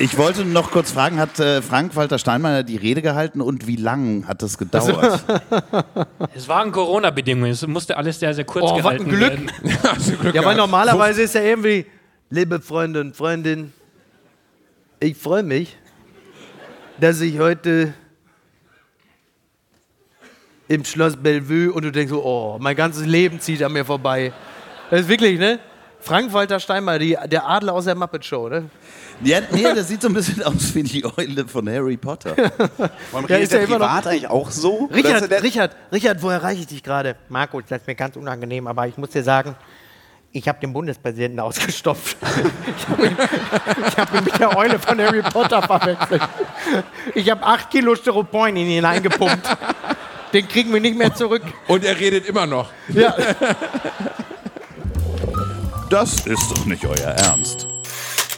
Ich 0.00 0.18
wollte 0.18 0.44
noch 0.44 0.70
kurz 0.72 0.90
fragen, 0.90 1.18
hat 1.20 1.38
äh, 1.38 1.62
Frank-Walter 1.62 2.18
Steinmeier 2.18 2.64
die 2.64 2.76
Rede 2.76 3.00
gehalten 3.00 3.40
und 3.40 3.66
wie 3.68 3.76
lang 3.76 4.26
hat 4.26 4.42
das 4.42 4.58
gedauert? 4.58 5.22
Es 6.34 6.48
waren 6.48 6.72
Corona-Bedingungen, 6.72 7.52
es 7.52 7.64
musste 7.66 7.96
alles 7.96 8.18
sehr, 8.18 8.34
sehr 8.34 8.44
kurz 8.44 8.64
Oh, 8.66 8.72
was 8.74 8.78
gehalten 8.82 9.04
ein 9.04 9.08
Glück. 9.08 9.30
werden. 9.30 9.50
Hast 9.84 10.08
du 10.10 10.16
Glück 10.16 10.34
Ja, 10.34 10.44
weil 10.44 10.56
normalerweise 10.56 11.22
ist 11.22 11.34
ja 11.36 11.42
irgendwie, 11.42 11.86
liebe 12.28 12.60
Freunde 12.60 13.00
und 13.00 13.14
Freundinnen, 13.14 13.72
ich 14.98 15.16
freue 15.16 15.44
mich, 15.44 15.76
dass 16.98 17.20
ich 17.20 17.38
heute 17.38 17.94
im 20.66 20.84
Schloss 20.84 21.16
Bellevue 21.16 21.72
und 21.72 21.84
du 21.84 21.92
denkst 21.92 22.10
so, 22.10 22.24
oh, 22.24 22.58
mein 22.58 22.74
ganzes 22.74 23.06
Leben 23.06 23.38
zieht 23.38 23.62
an 23.62 23.72
mir 23.72 23.84
vorbei. 23.84 24.32
Das 24.90 25.02
ist 25.02 25.08
wirklich, 25.08 25.38
ne? 25.38 25.60
Frank-Walter 26.00 26.58
Steinmeier, 26.58 26.98
die, 26.98 27.16
der 27.26 27.48
Adler 27.48 27.74
aus 27.74 27.84
der 27.84 27.94
Muppet 27.94 28.24
Show, 28.24 28.48
ne? 28.48 28.68
Ja, 29.22 29.40
nee, 29.52 29.62
das 29.62 29.88
sieht 29.88 30.02
so 30.02 30.08
ein 30.08 30.14
bisschen 30.14 30.42
aus 30.42 30.74
wie 30.74 30.82
die 30.82 31.04
Eule 31.04 31.46
von 31.46 31.68
Harry 31.68 31.96
Potter. 31.96 32.34
Warum 33.12 33.28
Ja, 33.28 33.36
ist 33.36 33.52
ja 33.52 33.58
der 33.58 33.66
immer 33.68 33.78
noch- 33.78 33.86
privat 33.86 34.06
eigentlich 34.06 34.28
auch 34.28 34.50
so? 34.50 34.88
Richard, 34.92 35.30
der- 35.30 35.42
Richard, 35.42 35.76
Richard, 35.92 36.22
wo 36.22 36.30
erreiche 36.30 36.60
ich 36.60 36.66
dich 36.66 36.82
gerade? 36.82 37.16
Markus, 37.28 37.64
das 37.68 37.80
ist 37.82 37.86
mir 37.86 37.94
ganz 37.94 38.16
unangenehm, 38.16 38.66
aber 38.66 38.86
ich 38.88 38.96
muss 38.96 39.10
dir 39.10 39.22
sagen, 39.22 39.54
ich 40.32 40.48
habe 40.48 40.58
den 40.60 40.72
Bundespräsidenten 40.72 41.38
ausgestopft. 41.40 42.16
ich 42.76 42.88
habe 42.88 43.06
ihn, 43.06 43.16
hab 43.96 44.14
ihn 44.14 44.24
mit 44.24 44.38
der 44.40 44.56
Eule 44.56 44.78
von 44.80 44.98
Harry 45.00 45.22
Potter 45.22 45.62
verwechselt. 45.62 46.22
Ich 47.14 47.30
habe 47.30 47.42
acht 47.44 47.70
Kilo 47.70 47.94
Styropor 47.94 48.48
in 48.48 48.56
ihn 48.56 48.66
hineingepumpt. 48.66 49.46
Den 50.32 50.48
kriegen 50.48 50.72
wir 50.72 50.80
nicht 50.80 50.98
mehr 50.98 51.14
zurück. 51.14 51.42
Und 51.68 51.84
er 51.84 51.98
redet 52.00 52.26
immer 52.26 52.46
noch. 52.46 52.70
Ja. 52.88 53.14
Das 55.90 56.26
ist 56.26 56.50
doch 56.50 56.64
nicht 56.64 56.84
euer 56.84 56.96
Ernst. 57.10 57.68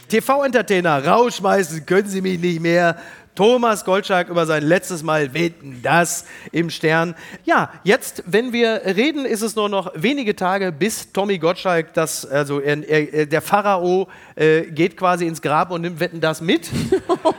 TV-Entertainer, 0.07 1.05
rausschmeißen 1.05 1.85
können 1.85 2.07
Sie 2.07 2.21
mich 2.21 2.39
nicht 2.39 2.61
mehr. 2.61 2.97
Thomas 3.37 3.85
Goldschlag 3.85 4.29
über 4.29 4.47
sein 4.47 4.63
letztes 4.63 5.03
Mal 5.03 5.31
wetten 5.35 5.81
das 5.83 6.25
im 6.51 6.71
Stern. 6.71 7.13
Ja, 7.45 7.69
jetzt, 7.83 8.23
wenn 8.25 8.51
wir 8.51 8.81
reden, 8.83 9.25
ist 9.25 9.43
es 9.43 9.55
nur 9.55 9.69
noch 9.69 9.91
wenige 9.93 10.35
Tage, 10.35 10.71
bis 10.71 11.11
Tommy 11.13 11.37
Gottschalk, 11.37 11.93
das, 11.93 12.25
also 12.25 12.59
er, 12.59 12.89
er, 12.89 13.27
der 13.27 13.41
Pharao, 13.43 14.07
äh, 14.35 14.63
geht 14.63 14.97
quasi 14.97 15.27
ins 15.27 15.39
Grab 15.39 15.69
und 15.69 15.81
nimmt 15.81 15.99
Wetten 15.99 16.19
das 16.19 16.41
mit. 16.41 16.71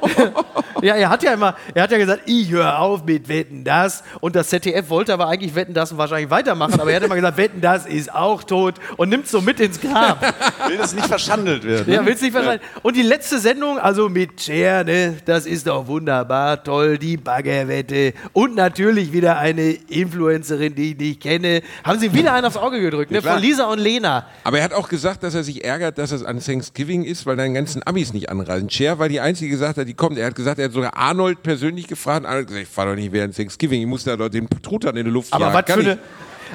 ja, 0.83 0.95
er 0.95 1.09
hat 1.11 1.25
ja 1.25 1.33
immer, 1.33 1.57
er 1.75 1.83
hat 1.83 1.91
ja 1.91 1.99
gesagt, 1.99 2.23
ich 2.27 2.49
höre 2.49 2.79
auf 2.79 3.05
mit 3.05 3.29
Wetten 3.29 3.65
das. 3.65 4.05
Und 4.21 4.37
das 4.37 4.51
ZDF 4.51 4.89
wollte 4.91 5.13
aber 5.13 5.27
eigentlich 5.27 5.57
Wetten 5.57 5.75
das 5.75 5.97
wahrscheinlich 5.99 6.31
weitermachen, 6.31 6.81
aber 6.81 6.91
er 6.91 6.97
hat 6.97 7.03
immer 7.03 7.17
gesagt, 7.17 7.39
Wetten 7.39 7.61
das 7.61 7.87
ist 7.87 8.15
auch 8.15 8.45
tot 8.45 8.75
und 8.97 9.09
nimmt 9.09 9.27
so 9.27 9.41
mit 9.41 9.59
ins 9.59 9.81
Grab. 9.81 10.23
will 10.69 10.77
das 10.77 10.95
nicht 10.95 11.09
verschandelt 11.09 11.65
werden. 11.65 11.93
Ja, 11.93 12.07
willst 12.07 12.23
nicht 12.23 12.31
verstehen. 12.31 12.61
Und 12.83 12.95
die 12.95 13.03
letzte 13.03 13.41
Sendung, 13.41 13.81
also 13.81 14.09
mit 14.09 14.41
Cher, 14.41 14.85
ne, 14.85 15.17
das 15.25 15.45
ist 15.45 15.67
doch 15.67 15.88
wunderbar, 15.89 16.63
toll, 16.63 16.99
die 16.99 17.17
Baggerwette. 17.17 18.15
Und 18.33 18.55
natürlich 18.55 19.13
wieder 19.13 19.39
eine 19.39 19.73
Influencerin, 19.73 20.75
die 20.75 20.93
ich 20.93 20.99
nicht 20.99 21.21
kenne. 21.21 21.63
Haben 21.83 21.99
sie 21.99 22.13
wieder 22.13 22.33
einen 22.35 22.47
aufs 22.47 22.57
Auge 22.57 22.81
gedrückt, 22.81 23.11
ne, 23.11 23.23
von 23.23 23.41
Lisa 23.41 23.65
und 23.67 23.79
Lena. 23.79 24.27
Aber 24.45 24.59
er 24.59 24.65
hat 24.65 24.73
auch 24.73 24.89
gesagt, 24.89 25.23
dass 25.23 25.35
er 25.35 25.43
sich 25.43 25.65
ärgert, 25.65 25.99
dass 25.99 26.13
es 26.13 26.23
an 26.23 26.41
Thanksgiving 26.41 27.05
ist, 27.05 27.27
weil 27.27 27.37
deine 27.37 27.55
ganzen 27.55 27.85
Amis 27.87 28.13
nicht 28.13 28.31
anreisen. 28.31 28.71
Cher 28.71 28.99
war 28.99 29.09
die 29.09 29.21
Einzige, 29.21 29.47
die 29.47 29.53
gesagt 29.53 29.79
hat, 29.79 29.89
die 29.89 29.95
kommt. 29.95 30.19
Er 30.19 30.27
hat 30.27 30.35
gesagt, 30.35 30.59
er 30.59 30.67
hat 30.67 30.73
sogar 30.73 30.97
Arnold 30.97 31.43
persönlich 31.43 31.87
gefragt. 31.87 32.27
Arnold 32.27 32.43
hat 32.43 32.49
gesagt, 32.49 32.69
ich 32.69 32.73
fahr 32.75 32.87
doch 32.87 32.95
nicht 32.95 33.13
während 33.13 33.35
Thanksgiving. 33.37 33.81
Ich 33.81 33.87
muss 33.87 34.05
da 34.05 34.17
doch 34.17 34.29
den 34.29 34.49
Truthahn 34.49 34.97
in 34.97 35.07
die 35.07 35.11
Luft 35.11 35.33
Aber 35.33 35.53
was 35.53 35.65
für, 35.65 35.81
eine, 35.81 35.99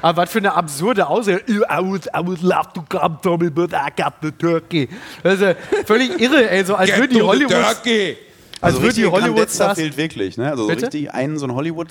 aber 0.01 0.21
was 0.21 0.29
für 0.29 0.39
eine 0.39 0.53
absurde 0.53 1.07
Aussage. 1.07 1.41
I 1.47 1.79
would, 1.79 2.05
I 2.07 2.25
would 2.25 2.41
love 2.41 2.69
to 2.73 2.83
come, 2.87 3.17
Tommy, 3.21 3.49
but 3.49 3.73
I 3.73 3.89
got 3.95 4.13
the 4.21 4.31
turkey. 4.31 4.87
Ja 5.23 5.55
völlig 5.85 6.19
irre, 6.19 6.49
ey, 6.49 6.63
so 6.63 6.75
als 6.75 6.89
Get 6.89 6.99
würden 6.99 7.13
die 7.13 7.21
Hollywood... 7.21 7.51
turkey. 7.51 8.17
Als 8.63 8.75
Also 8.75 8.83
würden 8.83 8.95
die 8.95 9.05
Hollywood-Stars... 9.05 9.57
Grandezza 9.57 9.75
fehlt 9.75 9.97
wirklich, 9.97 10.37
ne? 10.37 10.49
Also 10.49 10.63
so 10.63 10.69
richtig 10.71 11.13
einen 11.13 11.37
so 11.37 11.45
ein 11.45 11.53
Hollywood. 11.53 11.89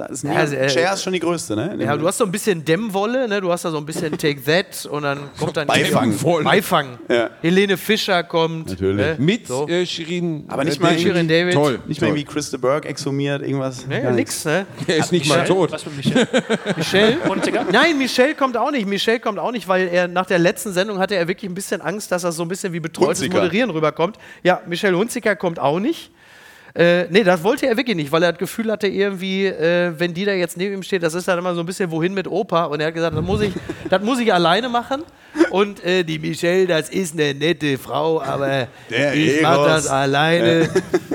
Da 0.00 0.06
ist 0.06 0.24
Ja, 0.24 0.32
also, 0.32 0.56
äh, 0.56 0.70
Cher 0.70 0.94
ist 0.94 1.02
schon 1.02 1.12
die 1.12 1.20
größte, 1.20 1.54
ne? 1.54 1.76
Ja, 1.78 1.94
du 1.94 2.06
hast 2.06 2.16
so 2.16 2.24
ein 2.24 2.32
bisschen 2.32 2.64
Dämmwolle, 2.64 3.28
ne? 3.28 3.38
du 3.42 3.52
hast 3.52 3.66
da 3.66 3.70
so 3.70 3.76
ein 3.76 3.84
bisschen 3.84 4.16
Take 4.16 4.42
That 4.44 4.86
und 4.86 5.02
dann 5.02 5.18
kommt 5.38 5.58
dann 5.58 5.66
Beifang. 5.66 6.12
Voll. 6.12 6.42
Beifang. 6.42 6.98
Ja. 7.08 7.28
Helene 7.42 7.76
Fischer 7.76 8.22
kommt. 8.24 8.70
Natürlich. 8.70 8.96
Ne? 8.96 9.16
Mit 9.18 9.46
So. 9.46 9.68
äh, 9.68 9.84
Shirin. 9.84 10.44
Aber 10.48 10.64
nicht 10.64 10.78
äh, 10.78 10.82
mal 10.82 10.88
David. 10.92 11.02
Shirin 11.02 11.28
David. 11.28 11.52
Toll. 11.52 11.80
nicht 11.86 12.00
mehr 12.00 12.08
toll. 12.10 12.18
irgendwie 12.18 12.32
Chris 12.32 12.50
de 12.50 12.58
Burgh 12.58 12.88
exhumiert, 12.88 13.42
irgendwas. 13.42 13.86
Nee, 13.86 14.00
Gar 14.00 14.12
nix, 14.12 14.42
ne? 14.46 14.64
Er 14.86 14.96
ist 14.96 15.12
nicht 15.12 15.28
mal 15.28 15.44
tot. 15.44 15.70
Was 15.70 15.84
mit 15.84 15.96
Michelle? 15.98 16.26
Michelle? 16.76 17.16
Hunziker? 17.28 17.66
Nein, 17.70 17.98
Michelle 17.98 18.34
kommt 18.34 18.56
auch 18.56 18.70
nicht. 18.70 18.86
Michelle 18.86 19.20
kommt 19.20 19.38
auch 19.38 19.52
nicht, 19.52 19.68
weil 19.68 19.88
er 19.88 20.08
nach 20.08 20.24
der 20.24 20.38
letzten 20.38 20.72
Sendung 20.72 20.98
hatte 20.98 21.14
er 21.16 21.28
wirklich 21.28 21.50
ein 21.50 21.54
bisschen 21.54 21.82
Angst, 21.82 22.10
dass 22.10 22.24
er 22.24 22.32
so 22.32 22.42
ein 22.42 22.48
bisschen 22.48 22.72
wie 22.72 22.80
betreutes 22.80 23.18
Hunziker. 23.20 23.36
Moderieren 23.42 23.68
rüberkommt. 23.70 24.16
Ja, 24.42 24.62
Michelle 24.66 24.96
Hunziker 24.96 25.36
kommt 25.36 25.58
auch 25.58 25.78
nicht. 25.78 26.10
Äh, 26.74 27.04
nee, 27.10 27.24
das 27.24 27.42
wollte 27.42 27.66
er 27.66 27.76
wirklich 27.76 27.96
nicht, 27.96 28.12
weil 28.12 28.22
er 28.22 28.32
das 28.32 28.38
Gefühl 28.38 28.70
hatte, 28.70 28.86
irgendwie, 28.86 29.46
äh, 29.46 29.92
wenn 29.96 30.14
die 30.14 30.24
da 30.24 30.32
jetzt 30.32 30.56
neben 30.56 30.74
ihm 30.74 30.82
steht, 30.82 31.02
das 31.02 31.14
ist 31.14 31.26
dann 31.26 31.38
immer 31.38 31.54
so 31.54 31.60
ein 31.60 31.66
bisschen 31.66 31.90
wohin 31.90 32.14
mit 32.14 32.28
Opa. 32.28 32.64
Und 32.64 32.80
er 32.80 32.88
hat 32.88 32.94
gesagt, 32.94 33.16
das 33.16 33.24
muss 33.24 33.40
ich, 33.40 33.52
das 33.88 34.02
muss 34.02 34.18
ich 34.20 34.32
alleine 34.32 34.68
machen. 34.68 35.02
Und 35.50 35.82
äh, 35.84 36.04
die 36.04 36.18
Michelle, 36.18 36.66
das 36.66 36.88
ist 36.88 37.14
eine 37.14 37.34
nette 37.34 37.78
Frau, 37.78 38.20
aber 38.22 38.68
Der 38.88 39.14
ich 39.14 39.42
mach 39.42 39.52
Eros. 39.52 39.66
das 39.66 39.86
alleine. 39.88 40.68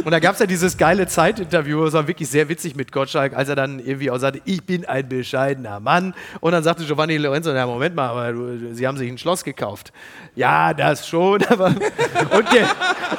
Und 0.04 0.12
da 0.12 0.20
gab 0.20 0.34
es 0.34 0.40
ja 0.40 0.46
dieses 0.46 0.78
geile 0.78 1.08
Zeitinterview, 1.08 1.86
das 1.86 1.94
war 1.94 2.08
wirklich 2.08 2.30
sehr 2.30 2.48
witzig 2.50 2.76
mit 2.76 2.92
Gottschalk, 2.92 3.34
als 3.36 3.50
er 3.50 3.56
dann 3.56 3.80
irgendwie 3.80 4.12
auch 4.12 4.18
sagte, 4.18 4.42
ich 4.46 4.64
bin 4.64 4.86
ein 4.86 5.08
bescheidener 5.10 5.80
Mann. 5.80 6.14
Und 6.42 6.52
dann 6.52 6.64
sagte 6.64 6.86
Giovanni 6.86 7.18
Lorenzo, 7.18 7.52
na 7.54 7.66
Moment 7.66 7.96
mal, 7.96 8.10
aber 8.10 8.32
du, 8.32 8.74
Sie 8.74 8.88
haben 8.88 8.98
sich 8.98 9.10
ein 9.10 9.18
Schloss 9.18 9.44
gekauft. 9.44 9.92
Ja, 10.36 10.74
das 10.74 11.08
schon, 11.08 11.44
aber 11.50 11.68
und, 11.68 12.54
der, 12.54 12.68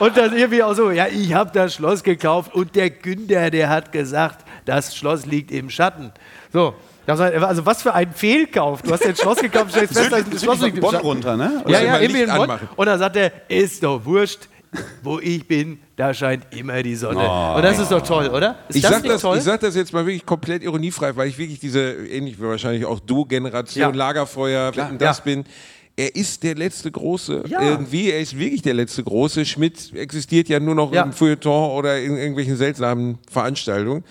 und 0.00 0.16
dann 0.16 0.36
irgendwie 0.36 0.62
auch 0.62 0.74
so, 0.74 0.90
ja, 0.90 1.06
ich 1.06 1.34
habe 1.34 1.50
das 1.52 1.74
Schloss 1.74 2.02
gekauft 2.02 2.54
und 2.54 2.74
der 2.74 2.90
Günther, 2.90 3.50
der 3.50 3.68
hat 3.68 3.92
gesagt, 3.92 4.44
das 4.64 4.94
Schloss 4.96 5.26
liegt 5.26 5.50
im 5.50 5.70
Schatten. 5.70 6.12
So. 6.52 6.74
Also 7.06 7.64
was 7.66 7.82
für 7.82 7.94
ein 7.94 8.12
Fehlkauf. 8.12 8.82
Du 8.82 8.92
hast 8.92 9.04
ein 9.06 9.14
Schloss 9.16 9.38
gekauft, 9.38 9.70
stellst 9.70 9.94
fest, 9.96 10.10
das 10.12 10.20
Südlich 10.24 10.40
Schloss 10.42 10.58
von 10.58 10.64
liegt 10.66 10.76
im 10.78 10.82
Bonn 10.82 10.94
runter, 10.96 11.36
ne? 11.36 11.62
Oder 11.64 11.72
Ja, 11.72 11.78
immer 11.80 11.88
ja, 11.88 11.96
Licht 11.98 12.16
in 12.16 12.26
Bonn. 12.30 12.40
anmachen. 12.40 12.68
Und 12.76 12.86
dann 12.86 12.98
sagt 12.98 13.16
er, 13.16 13.32
ist 13.48 13.82
doch 13.82 14.04
wurscht, 14.04 14.48
wo 15.02 15.18
ich 15.20 15.46
bin, 15.46 15.78
da 15.94 16.12
scheint 16.12 16.44
immer 16.50 16.82
die 16.82 16.96
Sonne. 16.96 17.20
Oh. 17.20 17.56
Und 17.56 17.62
das 17.62 17.78
ist 17.78 17.90
doch 17.92 18.02
toll, 18.02 18.26
oder? 18.28 18.56
Ist 18.68 18.76
Ich 18.76 18.82
das 18.82 18.90
sag, 18.90 19.02
nicht 19.02 19.14
das, 19.14 19.22
toll? 19.22 19.38
ich 19.38 19.44
sag 19.44 19.60
das 19.60 19.74
jetzt 19.76 19.92
mal 19.92 20.04
wirklich 20.04 20.26
komplett 20.26 20.62
ironiefrei, 20.62 21.14
weil 21.16 21.28
ich 21.28 21.38
wirklich 21.38 21.60
diese, 21.60 21.92
ähnlich 21.92 22.38
wie 22.38 22.44
wahrscheinlich 22.44 22.84
auch 22.84 22.98
du, 23.00 23.24
Generation 23.24 23.80
Ja. 23.90 23.96
Lagerfeuer, 23.96 24.74
Wetten, 24.76 24.98
das 24.98 25.18
Ja. 25.18 25.24
bin. 25.24 25.44
Er 25.98 26.14
ist 26.14 26.42
der 26.42 26.56
letzte 26.56 26.90
Große. 26.90 27.44
Ja. 27.46 27.62
Irgendwie, 27.62 28.10
er 28.10 28.20
ist 28.20 28.38
wirklich 28.38 28.60
der 28.60 28.74
letzte 28.74 29.02
Große. 29.02 29.46
Schmidt 29.46 29.94
existiert 29.94 30.46
ja 30.48 30.60
nur 30.60 30.74
noch 30.74 30.92
Ja. 30.92 31.04
im 31.04 31.12
Feuilleton 31.14 31.70
oder 31.70 31.98
in 31.98 32.16
irgendwelchen 32.18 32.56
seltsamen 32.56 33.16
Veranstaltungen. 33.30 34.04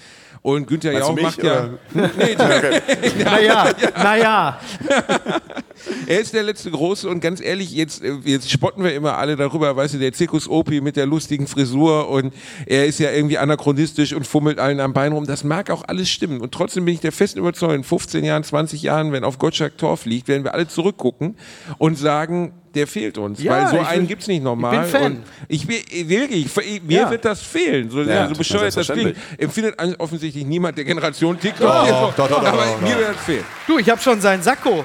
Und 0.46 0.68
Günther 0.68 0.92
Jauch 0.92 1.20
macht 1.20 1.42
ja. 1.42 1.72
oder? 1.96 2.12
Nee, 2.20 2.36
naja, 3.24 3.72
naja. 3.98 4.60
Er 6.08 6.20
ist 6.20 6.34
der 6.34 6.44
letzte 6.44 6.72
Große 6.72 7.10
und 7.10 7.20
ganz 7.20 7.42
ehrlich, 7.42 7.72
jetzt, 7.72 8.04
äh, 8.04 8.14
jetzt 8.24 8.50
spotten 8.52 8.84
wir 8.84 8.94
immer 8.94 9.18
alle 9.18 9.36
darüber, 9.36 9.76
weißt 9.76 9.96
du, 9.96 9.98
der 10.00 10.14
Zirkus 10.14 10.48
Opi 10.48 10.82
mit 10.82 10.96
der 10.96 11.06
lustigen 11.06 11.48
Frisur 11.48 12.10
und 12.10 12.34
er 12.66 12.86
ist 12.86 13.00
ja 13.00 13.12
irgendwie 13.12 13.38
anachronistisch 13.38 14.14
und 14.14 14.26
fummelt 14.26 14.60
allen 14.60 14.80
am 14.80 14.94
Bein 14.94 15.12
rum. 15.14 15.26
Das 15.26 15.44
mag 15.44 15.70
auch 15.70 15.84
alles 15.88 16.10
stimmen 16.10 16.42
und 16.42 16.52
trotzdem 16.54 16.86
bin 16.86 16.94
ich 16.96 17.02
der 17.02 17.12
festen 17.12 17.40
Überzeugung, 17.40 17.76
in 17.76 17.84
15 17.84 18.24
Jahren, 18.24 18.44
20 18.44 18.82
Jahren, 18.82 19.12
wenn 19.12 19.24
auf 19.24 19.38
Gottschalk 19.38 19.78
Torf 19.78 20.06
liegt, 20.06 20.28
werden 20.28 20.44
wir 20.44 20.54
alle 20.54 20.68
zurückgucken 20.68 21.36
und 21.78 21.98
sagen, 21.98 22.54
der 22.74 22.88
fehlt 22.88 23.18
uns, 23.18 23.42
Ja, 23.42 23.54
weil 23.54 23.68
so 23.70 23.80
einen 23.80 24.00
bin- 24.00 24.08
gibt's 24.08 24.28
nicht 24.28 24.44
normal. 24.44 24.86
ich 24.86 24.92
bin 24.92 25.02
Fan. 25.02 25.12
Und 25.14 25.24
ich 25.48 25.66
bin 25.66 25.78
ich- 25.90 26.10
wirklich, 26.10 26.46
ich- 26.58 26.84
mir 26.84 27.00
Ja. 27.02 27.10
wird 27.10 27.24
das 27.24 27.42
fehlen. 27.42 27.90
So, 27.90 28.02
Ja, 28.02 28.28
so 28.28 28.36
bescheuert 28.36 28.76
das 28.76 28.88
klingt. 28.88 29.16
selbstverständlich. 29.16 29.18
Empfindet 29.40 30.00
offensichtlich 30.00 30.46
niemand 30.46 30.78
der 30.78 30.84
Generation 30.84 31.40
TikTok. 31.40 31.62
Doch, 31.68 31.88
doch, 31.88 32.16
doch, 32.16 32.28
doch, 32.28 32.44
aber 32.46 32.66
doch, 32.66 32.82
mir 32.82 32.90
doch. 32.92 32.98
wird 33.00 33.10
das 33.16 33.24
fehlen. 33.24 33.44
Du, 33.66 33.78
ich 33.80 33.90
habe 33.90 34.02
schon 34.02 34.20
seinen 34.20 34.44
Sakko. 34.44 34.84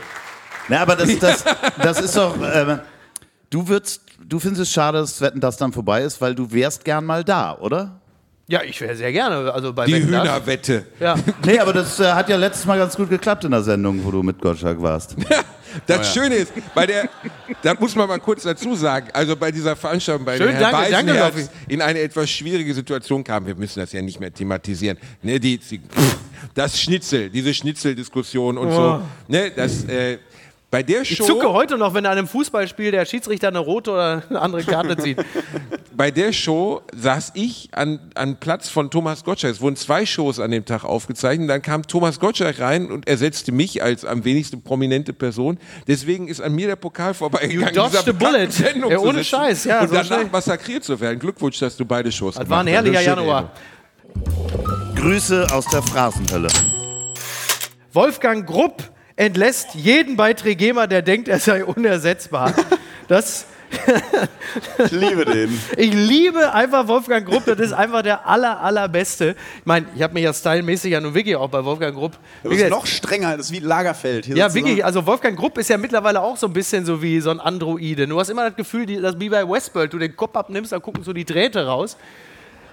Na, 0.70 0.82
aber 0.82 0.96
das, 0.96 1.18
das, 1.18 1.44
das 1.82 2.00
ist 2.00 2.16
doch. 2.16 2.36
Ähm, 2.54 2.78
du, 3.50 3.66
würdest, 3.66 4.02
du 4.24 4.38
findest 4.38 4.62
es 4.62 4.72
schade, 4.72 4.98
dass 4.98 5.20
Wetten 5.20 5.40
das 5.40 5.56
dann 5.56 5.72
vorbei 5.72 6.02
ist, 6.02 6.20
weil 6.20 6.34
du 6.34 6.50
wärst 6.52 6.84
gern 6.84 7.04
mal 7.04 7.24
da, 7.24 7.58
oder? 7.58 8.00
Ja, 8.46 8.62
ich 8.62 8.80
wäre 8.80 8.96
sehr 8.96 9.12
gerne. 9.12 9.52
Also 9.52 9.72
bei 9.72 9.86
Die 9.86 9.94
Wetten, 9.94 10.12
das. 10.12 10.22
Hühnerwette. 10.22 10.86
Ja. 10.98 11.16
Nee, 11.44 11.58
aber 11.58 11.72
das 11.72 11.98
äh, 12.00 12.12
hat 12.12 12.28
ja 12.28 12.36
letztes 12.36 12.66
Mal 12.66 12.78
ganz 12.78 12.96
gut 12.96 13.10
geklappt 13.10 13.44
in 13.44 13.50
der 13.50 13.62
Sendung, 13.62 14.04
wo 14.04 14.10
du 14.10 14.22
mit 14.22 14.40
Gottschalk 14.40 14.80
warst. 14.80 15.16
Das 15.86 16.12
Schöne 16.12 16.34
ist, 16.34 16.52
bei 16.74 16.84
der, 16.84 17.08
da 17.62 17.74
muss 17.74 17.94
man 17.94 18.08
mal 18.08 18.18
kurz 18.18 18.42
dazu 18.42 18.74
sagen, 18.74 19.06
also 19.12 19.36
bei 19.36 19.52
dieser 19.52 19.76
Veranstaltung, 19.76 20.24
bei 20.24 20.36
Schön, 20.36 20.48
der 20.48 20.56
Herr 20.56 20.90
danke, 20.90 21.14
danke, 21.14 21.48
in 21.68 21.80
eine 21.80 22.00
etwas 22.00 22.28
schwierige 22.28 22.74
Situation 22.74 23.22
kam, 23.22 23.46
wir 23.46 23.54
müssen 23.54 23.78
das 23.78 23.92
ja 23.92 24.02
nicht 24.02 24.18
mehr 24.18 24.34
thematisieren, 24.34 24.98
ne, 25.22 25.38
die, 25.38 25.58
die, 25.58 25.80
das 26.54 26.80
Schnitzel, 26.80 27.30
diese 27.30 27.54
Schnitzeldiskussion 27.54 28.58
und 28.58 28.72
so, 28.72 29.00
ne, 29.28 29.52
das, 29.54 29.84
äh, 29.84 30.18
bei 30.70 30.82
der 30.84 31.00
Oh. 31.00 31.02
Ich 31.02 31.16
Show, 31.16 31.24
zucke 31.26 31.52
heute 31.52 31.76
noch, 31.78 31.94
wenn 31.94 32.04
in 32.04 32.10
einem 32.10 32.26
Fußballspiel 32.28 32.92
der 32.92 33.04
Schiedsrichter 33.04 33.48
eine 33.48 33.58
rote 33.58 33.90
oder 33.90 34.22
eine 34.30 34.40
andere 34.40 34.62
Karte 34.62 34.96
zieht. 34.96 35.18
bei 35.96 36.10
der 36.12 36.32
Show 36.32 36.82
saß 36.94 37.32
ich 37.34 37.70
an, 37.72 37.98
an 38.14 38.36
Platz 38.38 38.68
von 38.68 38.88
Thomas 38.90 39.24
Gottschalk. 39.24 39.54
Es 39.54 39.60
wurden 39.60 39.74
zwei 39.76 40.06
Shows 40.06 40.38
an 40.38 40.52
dem 40.52 40.64
Tag 40.64 40.84
aufgezeichnet. 40.84 41.50
Dann 41.50 41.60
kam 41.62 41.86
Thomas 41.86 42.20
Gottschalk 42.20 42.60
rein 42.60 42.90
und 42.90 43.08
ersetzte 43.08 43.50
mich 43.50 43.82
als 43.82 44.04
am 44.04 44.24
wenigsten 44.24 44.62
prominente 44.62 45.12
Person. 45.12 45.58
Deswegen 45.88 46.28
ist 46.28 46.40
an 46.40 46.54
mir 46.54 46.68
der 46.68 46.76
Pokal 46.76 47.14
vorbeigegangen. 47.14 47.74
You 47.74 47.82
dodged 47.82 48.08
a 48.08 48.12
bullet. 48.12 48.50
Sendung 48.52 48.90
Ja, 48.92 48.98
ohne 48.98 49.24
Scheiß, 49.24 49.64
ja, 49.64 49.80
Und 49.80 49.88
so 49.88 49.94
danach 49.94 50.06
schnell. 50.06 50.26
massakriert 50.30 50.84
zu 50.84 51.00
werden. 51.00 51.18
Glückwunsch, 51.18 51.58
dass 51.58 51.76
du 51.76 51.84
beide 51.84 52.12
Shows 52.12 52.36
Das 52.36 52.48
war 52.48 52.60
ein 52.60 52.66
gemacht 52.66 52.78
hast. 52.78 52.84
herrlicher 52.94 53.02
Januar. 53.16 53.50
Grüße 54.94 55.48
aus 55.52 55.64
der 55.66 55.82
Phrasenhölle. 55.82 56.48
Wolfgang 57.92 58.46
Grupp 58.46 58.82
entlässt 59.20 59.74
jeden 59.74 60.16
bei 60.16 60.32
Trigema, 60.32 60.86
der 60.86 61.02
denkt, 61.02 61.28
er 61.28 61.38
sei 61.38 61.64
unersetzbar. 61.64 62.54
Das, 63.06 63.46
Ich 64.84 64.90
liebe 64.90 65.24
den. 65.24 65.60
ich 65.76 65.92
liebe 65.92 66.52
einfach 66.52 66.88
Wolfgang 66.88 67.26
Grupp, 67.26 67.44
das 67.44 67.58
ist 67.58 67.72
einfach 67.72 68.02
der 68.02 68.26
aller, 68.26 68.60
allerbeste. 68.60 69.36
Ich 69.58 69.66
meine, 69.66 69.86
ich 69.94 70.02
habe 70.02 70.14
mich 70.14 70.24
ja 70.24 70.32
stylmäßig 70.32 70.92
ja 70.92 71.00
nun 71.00 71.14
wirklich 71.14 71.36
auch 71.36 71.48
bei 71.48 71.64
Wolfgang 71.64 71.94
Grupp. 71.94 72.18
Bist 72.42 72.54
gesagt, 72.54 72.70
noch 72.70 72.86
strenger, 72.86 73.36
das 73.36 73.46
ist 73.46 73.52
wie 73.52 73.60
Lagerfeld. 73.60 74.26
Hier 74.26 74.36
Ja, 74.36 74.52
wirklich. 74.52 74.84
Also 74.84 75.06
Wolfgang 75.06 75.38
Grupp 75.38 75.58
ist 75.58 75.70
ja 75.70 75.78
mittlerweile 75.78 76.20
auch 76.20 76.36
so 76.36 76.46
ein 76.46 76.52
bisschen 76.52 76.84
so 76.84 77.00
wie 77.00 77.20
so 77.20 77.30
ein 77.30 77.38
Androide. 77.38 78.08
Du 78.08 78.18
hast 78.18 78.28
immer 78.28 78.48
das 78.48 78.56
Gefühl, 78.56 78.86
dass 79.00 79.20
wie 79.20 79.28
bei 79.28 79.48
Westworld, 79.48 79.92
du 79.92 79.98
den 79.98 80.16
Kopf 80.16 80.34
abnimmst, 80.34 80.72
da 80.72 80.78
gucken 80.80 81.04
so 81.04 81.12
die 81.12 81.24
Drähte 81.24 81.66
raus. 81.66 81.96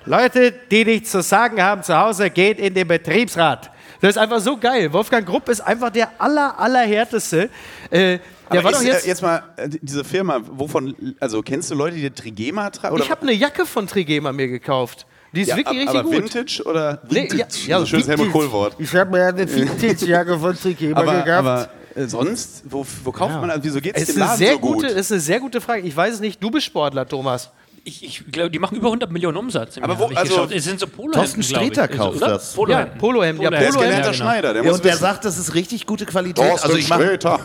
Leute, 0.05 0.53
die 0.71 0.85
nichts 0.85 1.11
zu 1.11 1.21
sagen 1.21 1.61
haben 1.61 1.83
zu 1.83 1.95
Hause, 1.97 2.29
geht 2.29 2.59
in 2.59 2.73
den 2.73 2.87
Betriebsrat. 2.87 3.69
Das 4.01 4.11
ist 4.11 4.17
einfach 4.17 4.39
so 4.39 4.57
geil. 4.57 4.91
Wolfgang 4.93 5.25
Grupp 5.25 5.49
ist 5.49 5.61
einfach 5.61 5.89
der 5.89 6.09
aller, 6.19 6.57
allerhärteste. 6.59 7.49
Äh, 7.89 8.19
der 8.51 8.59
Aber 8.59 8.63
war 8.65 8.71
ist, 8.71 8.77
doch 8.79 8.85
jetzt. 8.85 9.05
äh, 9.05 9.07
jetzt 9.09 9.21
mal, 9.21 9.43
äh, 9.57 9.67
die- 9.69 9.79
diese 9.81 10.03
Firma, 10.03 10.39
wovon, 10.51 10.95
also 11.19 11.41
kennst 11.41 11.69
du 11.71 11.75
Leute, 11.75 11.97
die 11.97 12.09
Trigema 12.11 12.69
tragen? 12.69 12.95
Oder- 12.95 13.03
ich 13.03 13.11
habe 13.11 13.21
eine 13.23 13.33
Jacke 13.33 13.65
von 13.65 13.87
Trigema 13.87 14.31
mir 14.31 14.47
gekauft. 14.47 15.05
Die 15.33 15.41
ist 15.41 15.47
ja, 15.49 15.57
wirklich 15.57 15.67
ab- 15.81 15.93
richtig 15.95 15.99
aber 15.99 16.09
gut. 16.09 16.33
Vintage 16.35 16.63
oder 16.65 17.01
Nee, 17.09 17.23
Vintage? 17.23 17.43
ja, 17.65 17.67
ja, 17.67 17.79
so 17.79 17.85
schönes 17.85 18.07
Helmut. 18.07 18.31
Kohl-Wort. 18.31 18.75
Ich 18.79 18.95
habe 18.95 19.11
mir 19.11 19.25
eine 19.25 19.51
Vintage-Jacke 19.53 20.39
von 20.39 20.55
Trigema 20.55 20.97
Aber, 21.01 21.13
gekauft. 21.15 21.29
aber 21.29 21.69
äh, 21.95 22.07
sonst, 22.07 22.63
wo, 22.69 22.85
wo 23.03 23.11
kauft 23.11 23.35
man, 23.35 23.49
also 23.51 23.63
wieso 23.63 23.81
geht 23.81 23.95
es 23.97 24.03
es 24.03 24.09
ist 24.09 24.15
dem 24.15 24.21
eine 24.21 24.29
Laden 24.31 24.37
sehr 24.37 24.53
so 24.53 24.59
gut? 24.59 24.73
gute, 24.75 24.87
es 24.87 24.95
ist 24.97 25.11
eine 25.11 25.21
sehr 25.21 25.39
gute 25.41 25.59
Frage. 25.61 25.81
Ich 25.81 25.95
weiß 25.95 26.13
es 26.15 26.19
nicht. 26.21 26.41
Du 26.41 26.49
bist 26.49 26.65
Sportler, 26.65 27.05
Thomas. 27.05 27.51
Ich, 27.87 28.03
ich 28.03 28.31
glaube, 28.33 28.51
die 28.51 28.59
machen 28.59 28.75
über 28.75 28.87
100 28.87 29.09
Millionen 29.11 29.37
Umsatz. 29.37 29.77
im 29.77 29.83
Aber 29.85 29.93
Jahr, 29.93 30.09
wo- 30.11 30.15
also- 30.15 30.47
es 30.53 30.65
sind 30.65 30.77
so 30.79 30.87
Polohemden, 30.87 31.21
Thorsten. 31.21 31.41
Sträter 31.43 31.87
kauft 31.87 32.17
oder? 32.17 32.27
das. 32.31 32.53
Polohemden. 32.53 32.93
Ja, 32.93 32.99
Polohemden. 32.99 33.43
Ja, 33.43 33.49
Der 33.49 33.59
ist 33.61 33.75
Polohemden, 33.75 33.89
gelernter 34.01 34.11
ja, 34.11 34.11
genau. 34.11 34.29
Schneider, 34.31 34.53
der 34.53 34.63
Ja, 34.65 34.71
und 34.73 34.83
der 34.83 34.97
sagt, 34.97 35.23
das 35.23 35.37
ist 35.37 35.53
richtig 35.53 35.85
gute 35.85 36.05
Qualität. 36.05 36.45
Thorsten 36.49 36.67
Also 36.67 36.77
ich 36.77 36.85
Sträter. 36.85 37.39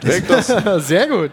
Trägt 0.00 0.30
das. 0.30 0.46
Sehr 0.88 1.06
gut. 1.08 1.32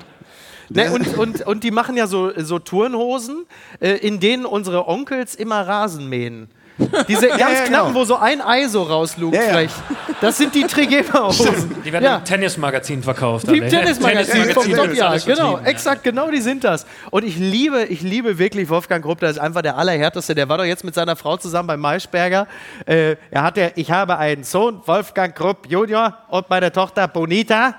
Ne, 0.68 0.92
und, 0.92 1.18
und, 1.18 1.48
und 1.48 1.64
die 1.64 1.72
machen 1.72 1.96
ja 1.96 2.08
so, 2.08 2.32
so 2.38 2.60
Turnhosen, 2.60 3.46
äh, 3.80 3.92
in 3.92 4.20
denen 4.20 4.46
unsere 4.46 4.86
Onkels 4.88 5.36
immer 5.36 5.66
Rasen 5.68 6.10
mähen. 6.10 6.50
Diese 7.08 7.28
ganz 7.28 7.40
ja, 7.40 7.48
knappen, 7.66 7.88
genau. 7.88 7.94
wo 7.94 8.04
so 8.04 8.16
ein 8.16 8.42
Ei 8.42 8.68
so 8.68 8.84
rauslugt. 8.84 9.36
Ja, 9.36 9.42
vielleicht. 9.42 9.76
Das 10.20 10.38
sind 10.38 10.54
die 10.54 10.64
Trigema-Hosen. 10.64 11.76
Die 11.84 11.92
werden 11.92 12.04
Ja. 12.04 12.18
im 12.18 12.26
Tennismagazin 12.26 13.04
verkauft. 13.04 13.48
Die 13.48 13.62
alle. 13.62 13.70
Tennismagazine 13.70 14.54
vom 14.54 14.64
Tennismagazin 14.64 14.96
Top, 14.96 15.18
ja, 15.18 15.36
genau, 15.36 15.60
exakt, 15.64 16.04
genau 16.04 16.30
die 16.30 16.42
sind 16.42 16.64
das. 16.64 16.86
Und 17.10 17.24
ich 17.26 17.38
liebe, 17.38 17.86
ich 17.86 18.02
liebe 18.02 18.38
wirklich 18.38 18.70
Wolfgang 18.70 19.04
Grupp, 19.04 19.20
der 19.20 19.30
ist 19.30 19.40
einfach 19.40 19.62
der 19.62 19.78
allerhärteste. 19.78 20.36
Der 20.36 20.48
war 20.50 20.58
doch 20.58 20.66
jetzt 20.66 20.84
mit 20.84 20.94
seiner 20.96 21.16
Frau 21.16 21.38
zusammen 21.38 21.68
bei 21.68 21.78
Maischberger. 21.78 22.48
Äh, 22.86 23.16
er 23.32 23.44
hat 23.44 23.58
ja, 23.58 23.70
ich 23.76 23.92
habe 23.92 24.18
einen 24.18 24.44
Sohn, 24.44 24.82
Wolfgang 24.86 25.36
Grupp 25.36 25.68
Junior, 25.70 26.18
und 26.30 26.50
meine 26.50 26.72
Tochter 26.72 27.08
Bonita. 27.08 27.76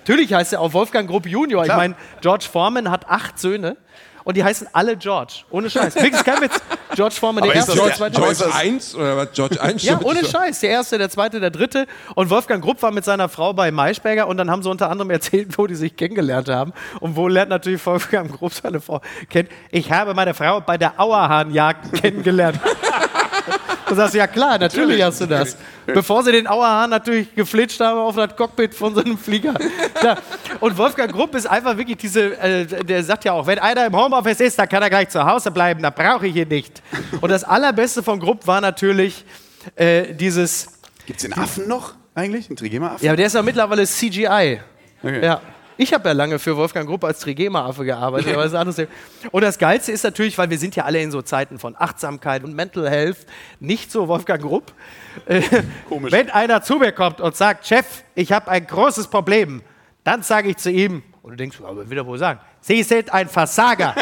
Natürlich 0.00 0.32
heißt 0.32 0.54
er 0.54 0.60
auch 0.60 0.72
Wolfgang 0.72 1.08
Grupp 1.08 1.26
Junior. 1.26 1.62
Ich 1.62 1.66
Klar. 1.66 1.78
meine, 1.78 1.94
George 2.22 2.46
Foreman 2.50 2.90
hat 2.90 3.08
acht 3.08 3.38
Söhne. 3.38 3.76
Und 4.28 4.36
die 4.36 4.44
heißen 4.44 4.68
alle 4.74 4.94
George. 4.94 5.36
Ohne 5.48 5.70
Scheiß. 5.70 5.94
Wirklich 5.96 6.22
kein 6.22 6.42
Witz. 6.42 6.60
George 6.94 7.14
Foreman, 7.14 7.44
der 7.44 7.54
erste, 7.54 7.72
der 7.74 7.94
zweite. 7.94 8.16
George 8.16 8.32
ist 8.32 8.40
das- 8.42 8.54
1 8.54 8.94
oder 8.94 9.16
was? 9.16 9.28
George 9.32 9.58
1? 9.58 9.82
Ja, 9.84 9.98
ohne. 10.02 10.22
Scheiß. 10.22 10.60
Der 10.60 10.68
erste, 10.68 10.98
der 10.98 11.08
zweite, 11.08 11.40
der 11.40 11.48
dritte. 11.48 11.86
Und 12.14 12.28
Wolfgang 12.28 12.62
Grupp 12.62 12.82
war 12.82 12.90
mit 12.90 13.06
seiner 13.06 13.30
Frau 13.30 13.54
bei 13.54 13.70
Maischberger 13.70 14.28
und 14.28 14.36
dann 14.36 14.50
haben 14.50 14.62
sie 14.62 14.68
unter 14.68 14.90
anderem 14.90 15.08
erzählt, 15.08 15.56
wo 15.56 15.66
die 15.66 15.76
sich 15.76 15.96
kennengelernt 15.96 16.50
haben. 16.50 16.74
Und 17.00 17.16
wo 17.16 17.26
lernt 17.26 17.48
natürlich 17.48 17.84
Wolfgang 17.86 18.30
Grupp 18.30 18.52
seine 18.52 18.82
Frau 18.82 19.00
kennen. 19.30 19.48
Ich 19.70 19.90
habe 19.90 20.12
meine 20.12 20.34
Frau 20.34 20.60
bei 20.60 20.76
der 20.76 21.00
Auerhahnjagd 21.00 21.94
kennengelernt. 22.02 22.60
Du 23.88 23.94
sagst, 23.94 24.14
ja 24.14 24.26
klar, 24.26 24.58
natürlich, 24.58 25.02
hast 25.02 25.22
du 25.22 25.26
das. 25.26 25.56
Bevor 25.86 26.22
sie 26.22 26.30
den 26.32 26.46
Auerhahn 26.46 26.90
natürlich 26.90 27.34
geflitscht 27.34 27.80
haben 27.80 27.98
auf 27.98 28.16
das 28.16 28.36
Cockpit 28.36 28.74
von 28.74 28.94
so 28.94 29.00
einem 29.00 29.16
Flieger. 29.16 29.54
Klar. 29.94 30.18
Und 30.60 30.76
Wolfgang 30.76 31.12
Grupp 31.12 31.34
ist 31.34 31.46
einfach 31.46 31.76
wirklich 31.76 31.96
diese, 31.98 32.36
äh, 32.38 32.66
der 32.66 33.04
sagt 33.04 33.24
ja 33.24 33.32
auch, 33.32 33.46
wenn 33.46 33.58
einer 33.58 33.86
im 33.86 33.96
Homeoffice 33.96 34.40
ist, 34.40 34.58
dann 34.58 34.68
kann 34.68 34.82
er 34.82 34.90
gleich 34.90 35.08
zu 35.08 35.24
Hause 35.24 35.50
bleiben, 35.50 35.82
dann 35.82 35.94
brauche 35.94 36.26
ich 36.26 36.36
ihn 36.36 36.48
nicht. 36.48 36.82
Und 37.20 37.30
das 37.30 37.44
Allerbeste 37.44 38.02
von 38.02 38.18
Grupp 38.18 38.46
war 38.46 38.60
natürlich 38.60 39.24
äh, 39.76 40.14
dieses, 40.14 40.68
Gibt 41.06 41.20
es 41.20 41.22
den 41.22 41.32
Affen 41.32 41.68
noch 41.68 41.94
eigentlich? 42.14 42.48
Einen 42.48 42.56
Trigema-Affen? 42.56 43.04
ja, 43.04 43.12
aber 43.12 43.16
der 43.16 43.26
ist 43.26 43.34
ja 43.34 43.42
mittlerweile 43.42 43.86
CGI. 43.86 44.60
Okay. 45.02 45.24
Ja. 45.24 45.40
Ich 45.80 45.94
habe 45.94 46.08
ja 46.08 46.12
lange 46.12 46.40
für 46.40 46.56
Wolfgang 46.56 46.88
Grupp 46.88 47.04
als 47.04 47.20
Trigema-Affe 47.20 47.84
gearbeitet. 47.84 48.32
aber 48.32 48.42
das 48.42 48.52
ist 48.52 48.58
anderes. 48.58 48.88
Und 49.30 49.42
das 49.42 49.58
Geilste 49.58 49.92
ist 49.92 50.02
natürlich, 50.02 50.36
weil 50.36 50.50
wir 50.50 50.58
sind 50.58 50.74
ja 50.74 50.84
alle 50.84 51.00
in 51.00 51.12
so 51.12 51.22
Zeiten 51.22 51.60
von 51.60 51.76
Achtsamkeit 51.78 52.42
und 52.42 52.52
Mental 52.52 52.90
Health, 52.90 53.18
nicht 53.60 53.92
so 53.92 54.08
Wolfgang 54.08 54.42
Grupp. 54.42 54.72
Äh, 55.26 55.40
Komisch. 55.88 56.10
Wenn 56.10 56.30
einer 56.30 56.62
zu 56.62 56.78
mir 56.78 56.90
kommt 56.90 57.20
und 57.20 57.36
sagt, 57.36 57.64
Chef, 57.64 58.02
ich 58.16 58.32
habe 58.32 58.50
ein 58.50 58.66
großes 58.66 59.06
Problem, 59.06 59.62
dann 60.08 60.22
sage 60.22 60.48
ich 60.48 60.56
zu 60.56 60.70
ihm, 60.70 61.02
Und 61.20 61.32
du 61.32 61.36
denkst, 61.36 61.58
aber 61.62 61.88
will 61.90 61.98
er 61.98 62.06
wohl 62.06 62.16
sagen, 62.16 62.40
Sie 62.62 62.82
sind 62.82 63.12
ein 63.12 63.28
Versager. 63.28 63.94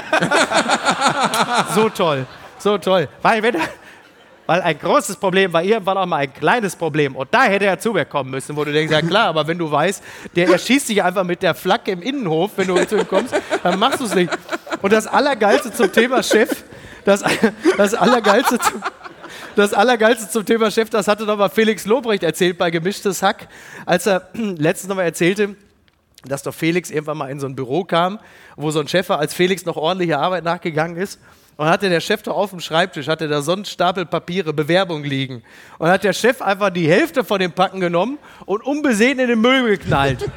so 1.75 1.89
toll, 1.89 2.25
so 2.59 2.79
toll. 2.79 3.09
Weil, 3.23 3.43
wenn 3.43 3.57
er, 3.57 3.69
weil 4.47 4.63
ein 4.63 4.79
großes 4.79 5.17
Problem 5.17 5.53
war 5.53 5.65
irgendwann 5.65 5.99
auch 5.99 6.07
mal 6.07 6.19
ein 6.19 6.33
kleines 6.33 6.77
Problem. 6.77 7.17
Und 7.17 7.35
da 7.35 7.43
hätte 7.43 7.67
er 7.67 7.81
zu 7.81 7.93
mir 7.93 8.05
kommen 8.05 8.31
müssen, 8.31 8.55
wo 8.55 8.63
du 8.65 8.73
denkst, 8.73 8.93
ja 8.93 9.03
klar, 9.03 9.27
aber 9.27 9.49
wenn 9.49 9.59
du 9.59 9.69
weißt, 9.69 10.01
der 10.37 10.49
erschießt 10.49 10.89
dich 10.91 11.03
einfach 11.03 11.25
mit 11.25 11.43
der 11.43 11.57
Flagge 11.57 11.91
im 11.91 12.03
Innenhof, 12.03 12.53
wenn 12.55 12.69
du 12.69 12.87
zu 12.87 12.99
ihm 12.99 13.09
kommst, 13.09 13.35
dann 13.65 13.77
machst 13.77 13.99
du 13.99 14.05
es 14.05 14.15
nicht. 14.15 14.31
Und 14.83 14.93
das 14.93 15.09
Allergeilste 15.09 15.73
zum 15.73 15.91
Thema 15.91 16.23
Chef, 16.23 16.63
das, 17.05 17.25
das 17.77 17.95
Allergeilste 17.95 18.61
zum, 18.61 18.81
das 19.57 19.75
Allergeilste 19.75 20.29
zum 20.29 20.47
Thema 20.47 20.71
Chef, 20.71 20.89
das 20.89 21.09
hatte 21.09 21.25
nochmal 21.25 21.51
Felix 21.51 21.85
Lobrecht 21.85 22.23
erzählt 22.23 22.59
bei 22.59 22.71
Gemischtes 22.71 23.25
Hack, 23.25 23.49
als 23.85 24.07
er 24.07 24.29
letztens 24.35 24.89
nochmal 24.89 25.07
erzählte, 25.07 25.57
dass 26.27 26.43
doch 26.43 26.55
Felix 26.55 26.91
irgendwann 26.91 27.19
mal 27.19 27.31
in 27.31 27.41
so 27.41 27.47
ein 27.47 27.57
Büro 27.57 27.85
kam, 27.85 28.19
wo 28.57 28.71
so 28.71 28.81
ein 28.81 28.89
Chef 28.89 29.09
war, 29.09 29.19
als 29.19 29.35
Felix 29.35 29.65
noch 29.65 29.77
ordentliche 29.77 30.19
Arbeit 30.19 30.45
nachgegangen 30.45 30.97
ist. 30.97 31.21
Und 31.57 31.69
hatte 31.69 31.89
der 31.89 32.01
Chef 32.01 32.23
da 32.23 32.33
auf 32.33 32.51
dem 32.51 32.61
Schreibtisch, 32.61 33.09
hatte 33.09 33.29
da 33.29 33.41
so 33.41 33.53
einen 33.53 33.65
Stapel 33.65 34.05
Papiere, 34.05 34.53
Bewerbung 34.53 35.05
liegen. 35.05 35.43
Und 35.79 35.89
hat 35.89 36.05
der 36.05 36.13
Chef 36.13 36.43
einfach 36.43 36.69
die 36.69 36.87
Hälfte 36.87 37.25
von 37.25 37.41
den 37.41 37.53
Packen 37.53 37.81
genommen 37.81 38.19
und 38.45 38.63
unbesehen 38.63 39.19
in 39.19 39.29
den 39.29 39.41
Müll 39.41 39.67
geknallt. 39.79 40.31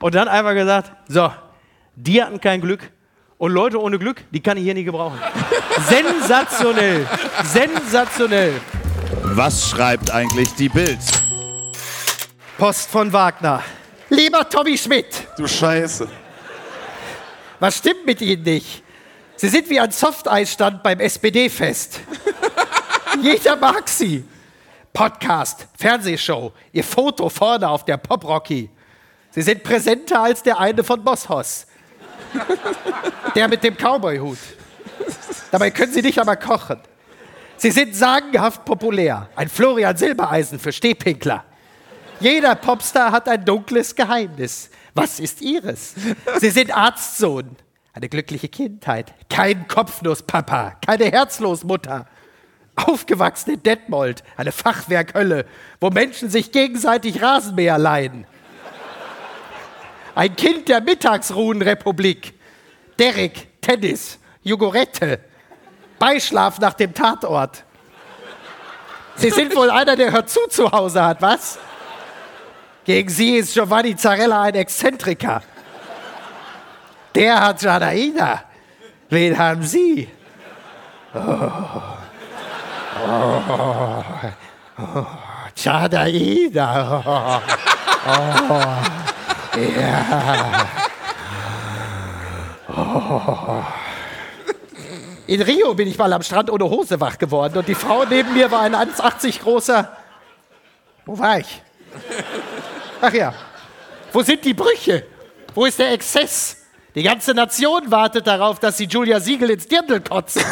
und 0.00 0.14
dann 0.14 0.26
einfach 0.26 0.54
gesagt, 0.54 0.92
so, 1.08 1.30
die 1.94 2.20
hatten 2.20 2.40
kein 2.40 2.60
Glück. 2.60 2.90
Und 3.38 3.52
Leute 3.52 3.80
ohne 3.80 3.98
Glück, 3.98 4.22
die 4.32 4.40
kann 4.40 4.56
ich 4.56 4.64
hier 4.64 4.74
nie 4.74 4.84
gebrauchen. 4.84 5.18
Sensationell. 5.88 7.06
Sensationell. 7.44 8.54
Was 9.22 9.70
schreibt 9.70 10.10
eigentlich 10.10 10.52
die 10.54 10.68
Bild? 10.68 10.98
Post 12.58 12.90
von 12.90 13.12
Wagner. 13.12 13.62
Lieber 14.14 14.48
Tommy 14.48 14.78
Schmidt, 14.78 15.26
Du 15.36 15.46
Scheiße. 15.46 16.08
was 17.58 17.78
stimmt 17.78 18.06
mit 18.06 18.20
Ihnen 18.20 18.42
nicht? 18.44 18.84
Sie 19.36 19.48
sind 19.48 19.68
wie 19.68 19.80
ein 19.80 19.90
Softeisstand 19.90 20.82
beim 20.84 21.00
SPD-Fest. 21.00 22.00
Jeder 23.22 23.56
mag 23.56 23.88
Sie. 23.88 24.24
Podcast, 24.92 25.66
Fernsehshow, 25.76 26.52
Ihr 26.72 26.84
Foto 26.84 27.28
vorne 27.28 27.68
auf 27.68 27.84
der 27.84 27.96
Pop-Rocky. 27.96 28.70
Sie 29.30 29.42
sind 29.42 29.64
präsenter 29.64 30.20
als 30.22 30.44
der 30.44 30.60
eine 30.60 30.84
von 30.84 31.02
Bosshaus. 31.02 31.66
Der 33.34 33.48
mit 33.48 33.64
dem 33.64 33.76
Cowboy-Hut. 33.76 34.38
Dabei 35.50 35.70
können 35.72 35.92
Sie 35.92 36.02
nicht 36.02 36.18
einmal 36.20 36.36
kochen. 36.38 36.80
Sie 37.56 37.70
sind 37.72 37.94
sagenhaft 37.96 38.64
populär. 38.64 39.28
Ein 39.34 39.48
Florian 39.48 39.96
Silbereisen 39.96 40.58
für 40.60 40.72
Stehpinkler. 40.72 41.44
Jeder 42.20 42.54
Popstar 42.54 43.12
hat 43.12 43.28
ein 43.28 43.44
dunkles 43.44 43.94
Geheimnis. 43.94 44.70
Was 44.94 45.20
ist 45.20 45.42
ihres? 45.42 45.94
Sie 46.38 46.50
sind 46.50 46.74
Arztsohn. 46.76 47.56
Eine 47.92 48.08
glückliche 48.08 48.48
Kindheit. 48.48 49.12
Kein 49.28 49.68
Kopfnusspapa. 49.68 50.76
Keine 50.84 51.06
Herzlosmutter. 51.06 52.06
Aufgewachsen 52.76 53.54
in 53.54 53.62
Detmold. 53.62 54.24
Eine 54.36 54.52
Fachwerkhölle, 54.52 55.46
wo 55.80 55.90
Menschen 55.90 56.28
sich 56.28 56.50
gegenseitig 56.50 57.22
Rasenmäher 57.22 57.78
leihen. 57.78 58.26
Ein 60.14 60.34
Kind 60.36 60.68
der 60.68 60.80
Mittagsruhenrepublik. 60.80 62.34
Derek, 62.98 63.60
Tennis, 63.60 64.18
Jogurette. 64.42 65.20
Beischlaf 65.98 66.58
nach 66.58 66.74
dem 66.74 66.94
Tatort. 66.94 67.64
Sie 69.16 69.30
sind 69.30 69.54
wohl 69.54 69.70
einer, 69.70 69.96
der 69.96 70.12
hört 70.12 70.28
zu 70.28 70.40
zu 70.48 70.70
Hause 70.70 71.04
hat, 71.04 71.22
was? 71.22 71.58
Gegen 72.84 73.08
sie 73.08 73.36
ist 73.36 73.54
Giovanni 73.54 73.96
Zarella 73.96 74.42
ein 74.42 74.54
Exzentriker. 74.54 75.42
Der 77.14 77.40
hat 77.40 77.62
Janaina. 77.62 78.42
Wen 79.08 79.38
haben 79.38 79.62
Sie? 79.62 80.08
Oh. 81.14 81.20
Oh. 83.08 83.42
Oh. 84.78 85.06
Janaina. 85.56 87.02
Oh. 87.06 87.40
Oh. 88.06 88.60
Ja. 89.58 90.66
Oh. 92.76 93.62
In 95.26 95.40
Rio 95.40 95.74
bin 95.74 95.88
ich 95.88 95.96
mal 95.96 96.12
am 96.12 96.22
Strand 96.22 96.50
ohne 96.50 96.64
Hose 96.64 97.00
wach 97.00 97.16
geworden 97.16 97.56
und 97.56 97.68
die 97.68 97.74
Frau 97.74 98.04
neben 98.04 98.34
mir 98.34 98.50
war 98.50 98.60
ein 98.60 98.74
1,80 98.74 99.40
großer. 99.40 99.96
Wo 101.06 101.18
war 101.18 101.38
ich? 101.38 101.62
Ach 103.06 103.12
ja. 103.12 103.34
Wo 104.14 104.22
sind 104.22 104.42
die 104.46 104.54
Brüche? 104.54 105.04
Wo 105.54 105.66
ist 105.66 105.78
der 105.78 105.92
Exzess? 105.92 106.56
Die 106.94 107.02
ganze 107.02 107.34
Nation 107.34 107.90
wartet 107.90 108.26
darauf, 108.26 108.58
dass 108.60 108.78
sie 108.78 108.86
Julia 108.86 109.20
Siegel 109.20 109.50
ins 109.50 109.68
Dirndl 109.68 110.00
kotzen. 110.00 110.42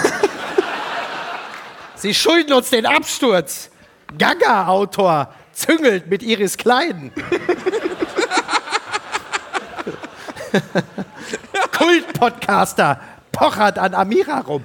sie 1.94 2.12
schulden 2.12 2.52
uns 2.52 2.68
den 2.68 2.84
Absturz. 2.84 3.70
Gaga-Autor 4.18 5.32
züngelt 5.54 6.08
mit 6.08 6.22
Iris 6.22 6.58
Klein. 6.58 7.10
Kult-Podcaster 11.78 13.00
pochert 13.32 13.78
an 13.78 13.94
Amira 13.94 14.40
rum. 14.40 14.62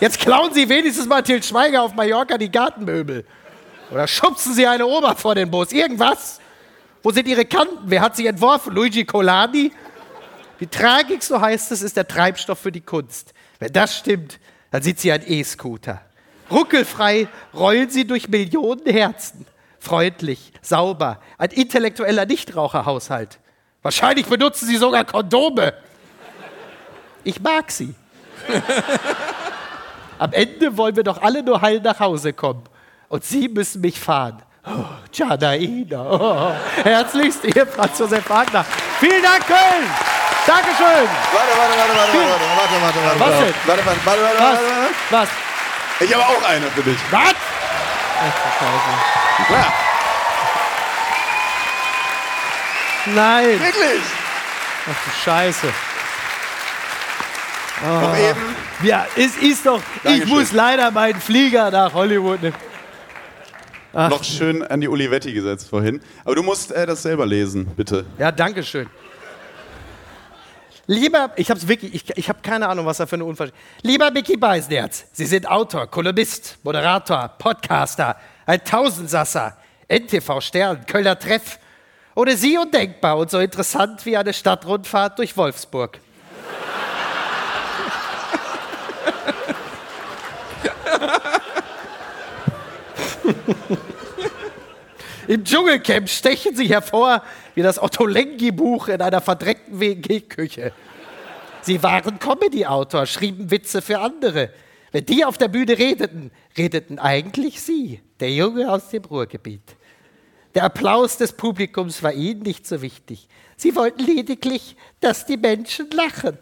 Jetzt 0.00 0.20
klauen 0.20 0.52
Sie 0.52 0.68
wenigstens 0.68 1.06
mal 1.06 1.22
Til 1.22 1.42
Schweiger 1.42 1.80
auf 1.82 1.94
Mallorca 1.94 2.36
die 2.36 2.52
Gartenmöbel. 2.52 3.24
Oder 3.90 4.08
schubsen 4.08 4.54
Sie 4.54 4.66
eine 4.66 4.86
Oma 4.86 5.14
vor 5.14 5.34
den 5.34 5.50
Bus. 5.50 5.72
Irgendwas. 5.72 6.40
Wo 7.02 7.10
sind 7.12 7.28
Ihre 7.28 7.44
Kanten? 7.44 7.78
Wer 7.84 8.00
hat 8.00 8.16
sie 8.16 8.26
entworfen? 8.26 8.74
Luigi 8.74 9.04
Colani? 9.04 9.70
Die 10.58 10.66
Tragik, 10.66 11.22
so 11.22 11.40
heißt 11.40 11.70
es, 11.72 11.82
ist 11.82 11.96
der 11.96 12.08
Treibstoff 12.08 12.58
für 12.58 12.72
die 12.72 12.80
Kunst. 12.80 13.32
Wenn 13.58 13.72
das 13.72 13.96
stimmt, 13.96 14.40
dann 14.70 14.82
sind 14.82 14.98
Sie 14.98 15.12
ein 15.12 15.22
E-Scooter. 15.24 16.00
Ruckelfrei 16.50 17.28
rollen 17.54 17.90
Sie 17.90 18.06
durch 18.06 18.28
Millionen 18.28 18.86
Herzen. 18.86 19.46
Freundlich, 19.78 20.52
sauber, 20.62 21.20
ein 21.38 21.50
intellektueller 21.50 22.26
Nichtraucherhaushalt. 22.26 23.38
Wahrscheinlich 23.82 24.26
benutzen 24.26 24.66
Sie 24.66 24.76
sogar 24.76 25.04
Kondome. 25.04 25.74
Ich 27.22 27.40
mag 27.40 27.70
Sie. 27.70 27.94
Am 30.18 30.32
Ende 30.32 30.76
wollen 30.76 30.96
wir 30.96 31.04
doch 31.04 31.20
alle 31.22 31.42
nur 31.42 31.60
heil 31.60 31.80
nach 31.80 32.00
Hause 32.00 32.32
kommen. 32.32 32.64
Und 33.08 33.24
Sie 33.24 33.48
müssen 33.48 33.80
mich 33.80 33.98
fahren. 34.00 34.42
Oh, 34.66 34.84
Janaina. 35.12 36.02
Oh. 36.10 36.54
Herzlichst, 36.82 37.44
Ihr 37.44 37.66
Franz 37.66 37.98
Josef 37.98 38.28
Wagner. 38.28 38.64
Vielen 38.98 39.22
Dank, 39.22 39.46
Köln. 39.46 39.86
Dankeschön. 40.46 40.76
Warte, 40.86 41.52
warte, 41.56 41.78
warte, 41.78 41.96
warte, 41.96 42.12
warte, 42.18 42.46
warte, 42.56 42.82
warte, 42.82 43.04
warte, 43.04 43.20
Was 43.20 43.28
warte, 43.28 43.44
denn? 43.44 43.54
warte, 43.66 43.86
warte, 43.86 44.06
warte, 44.06 44.22
warte, 44.22 44.38
Was? 44.38 44.42
warte, 44.42 44.60
Was? 45.10 45.10
warte. 45.10 45.30
Ich 46.00 46.14
habe 46.14 46.24
auch 46.24 46.48
eine 46.48 46.66
für 46.66 46.82
dich. 46.82 46.98
Was? 47.10 47.34
Klar, 49.46 49.72
Nein. 53.06 53.60
wirklich. 53.60 54.02
Ach 54.90 55.04
du 55.04 55.10
Scheiße. 55.24 55.72
Noch 57.84 58.16
eben. 58.16 58.56
Ja, 58.82 59.06
es 59.16 59.36
ist 59.36 59.66
doch. 59.66 59.80
Ich 59.96 60.02
Dankeschön. 60.02 60.28
muss 60.28 60.52
leider 60.52 60.90
meinen 60.90 61.20
Flieger 61.20 61.70
nach 61.70 61.92
Hollywood 61.92 62.42
nehmen. 62.42 62.54
Noch 63.96 64.24
schön 64.24 64.62
an 64.62 64.82
die 64.82 64.88
Olivetti 64.88 65.32
gesetzt 65.32 65.70
vorhin. 65.70 66.02
Aber 66.24 66.34
du 66.34 66.42
musst 66.42 66.70
äh, 66.70 66.84
das 66.84 67.02
selber 67.02 67.24
lesen, 67.24 67.66
bitte. 67.76 68.04
Ja, 68.18 68.30
danke 68.30 68.62
schön. 68.62 68.86
Lieber, 70.86 71.30
ich 71.36 71.50
hab's 71.50 71.66
wirklich, 71.66 71.94
ich, 71.94 72.16
ich 72.16 72.28
habe 72.28 72.40
keine 72.42 72.68
Ahnung, 72.68 72.84
was 72.84 72.98
da 72.98 73.06
für 73.06 73.16
eine 73.16 73.24
Unverschämtheit. 73.24 73.60
Lieber 73.82 74.10
Mickey 74.10 74.36
Beisenherz, 74.36 75.06
Sie 75.12 75.24
sind 75.24 75.48
Autor, 75.48 75.86
Kolumnist, 75.86 76.58
Moderator, 76.62 77.28
Podcaster, 77.38 78.16
ein 78.44 78.62
Tausendsasser, 78.62 79.56
NTV-Stern, 79.88 80.84
Kölner 80.86 81.18
Treff 81.18 81.58
oder 82.14 82.36
Sie 82.36 82.58
undenkbar 82.58 83.16
und 83.16 83.30
so 83.30 83.38
interessant 83.38 84.04
wie 84.04 84.16
eine 84.16 84.34
Stadtrundfahrt 84.34 85.18
durch 85.18 85.36
Wolfsburg. 85.36 85.98
Im 95.28 95.44
Dschungelcamp 95.44 96.08
stechen 96.08 96.54
sie 96.54 96.68
hervor 96.68 97.22
wie 97.54 97.62
das 97.62 97.82
Otto-Lengi-Buch 97.82 98.88
in 98.88 99.02
einer 99.02 99.20
verdreckten 99.20 99.80
WG-Küche. 99.80 100.72
Sie 101.62 101.82
waren 101.82 102.18
Comedy-Autor, 102.20 103.06
schrieben 103.06 103.50
Witze 103.50 103.82
für 103.82 103.98
andere. 103.98 104.50
Wenn 104.92 105.04
die 105.04 105.24
auf 105.24 105.36
der 105.36 105.48
Bühne 105.48 105.76
redeten, 105.76 106.30
redeten 106.56 107.00
eigentlich 107.00 107.60
sie, 107.60 108.00
der 108.20 108.30
Junge 108.30 108.70
aus 108.72 108.90
dem 108.90 109.04
Ruhrgebiet. 109.04 109.76
Der 110.54 110.64
Applaus 110.64 111.18
des 111.18 111.32
Publikums 111.32 112.02
war 112.02 112.12
ihnen 112.12 112.42
nicht 112.42 112.66
so 112.66 112.80
wichtig. 112.80 113.28
Sie 113.56 113.74
wollten 113.74 114.04
lediglich, 114.04 114.76
dass 115.00 115.26
die 115.26 115.36
Menschen 115.36 115.90
lachen. 115.90 116.38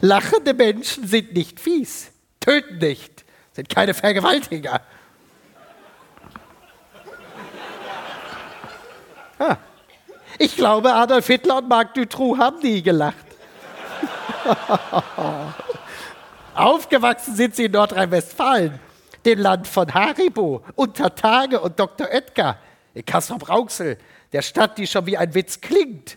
Lachende 0.00 0.52
Menschen 0.52 1.06
sind 1.06 1.32
nicht 1.32 1.60
fies, 1.60 2.10
töten 2.40 2.78
nicht, 2.78 3.24
sind 3.52 3.68
keine 3.68 3.94
Vergewaltiger. 3.94 4.82
Ich 10.38 10.56
glaube, 10.56 10.92
Adolf 10.92 11.26
Hitler 11.26 11.58
und 11.58 11.68
Marc 11.68 11.94
Dutroux 11.94 12.38
haben 12.38 12.60
nie 12.60 12.82
gelacht. 12.82 13.16
Aufgewachsen 16.54 17.34
sind 17.34 17.56
sie 17.56 17.64
in 17.64 17.72
Nordrhein-Westfalen, 17.72 18.78
dem 19.24 19.38
Land 19.38 19.66
von 19.66 19.92
Haribo, 19.92 20.64
Untertage 20.76 21.60
und 21.60 21.78
Dr. 21.78 22.08
Oetker, 22.08 22.58
in 22.94 23.04
Kassel-Brauxel, 23.04 23.98
der 24.32 24.42
Stadt, 24.42 24.78
die 24.78 24.86
schon 24.86 25.06
wie 25.06 25.16
ein 25.16 25.34
Witz 25.34 25.60
klingt. 25.60 26.16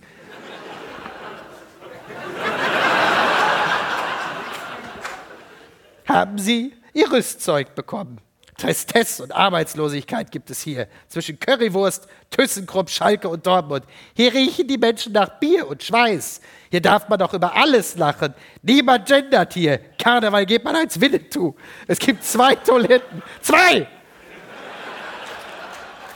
Haben 6.07 6.37
Sie 6.37 6.73
Ihr 6.93 7.11
Rüstzeug 7.11 7.75
bekommen? 7.75 8.19
Tristesse 8.63 9.23
und 9.23 9.33
Arbeitslosigkeit 9.33 10.31
gibt 10.31 10.49
es 10.49 10.61
hier. 10.61 10.87
Zwischen 11.09 11.37
Currywurst, 11.37 12.07
ThyssenKrupp, 12.29 12.89
Schalke 12.89 13.27
und 13.27 13.45
Dortmund. 13.45 13.83
Hier 14.15 14.33
riechen 14.33 14.69
die 14.69 14.77
Menschen 14.77 15.11
nach 15.11 15.27
Bier 15.37 15.67
und 15.67 15.83
Schweiß. 15.83 16.39
Hier 16.71 16.79
darf 16.79 17.09
man 17.09 17.19
doch 17.19 17.33
über 17.33 17.53
alles 17.53 17.97
lachen. 17.97 18.33
Niemand 18.61 19.05
gendert 19.05 19.53
hier. 19.53 19.79
Karneval 19.99 20.45
geht 20.45 20.63
man 20.63 20.77
als 20.77 20.99
Winnetou. 21.01 21.55
Es 21.87 21.99
gibt 21.99 22.23
zwei 22.23 22.55
Toiletten. 22.55 23.21
Zwei! 23.41 23.85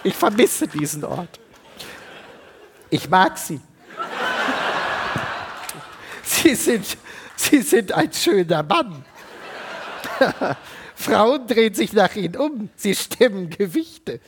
Ich 0.04 0.16
vermisse 0.16 0.70
diesen 0.70 1.04
Ort. 1.04 1.42
Ich 2.90 3.10
mag 3.10 3.38
sie. 3.38 3.60
Sie 6.24 6.56
sind, 6.56 6.98
sie 7.36 7.62
sind 7.62 7.92
ein 7.92 8.14
schöner 8.14 8.64
Mann. 8.64 9.04
Frauen 10.98 11.46
drehen 11.46 11.76
sich 11.76 11.94
nach 11.94 12.16
ihnen 12.16 12.36
um. 12.36 12.70
Sie 12.76 12.96
stemmen 12.96 13.52
Gewichte. 13.52 14.20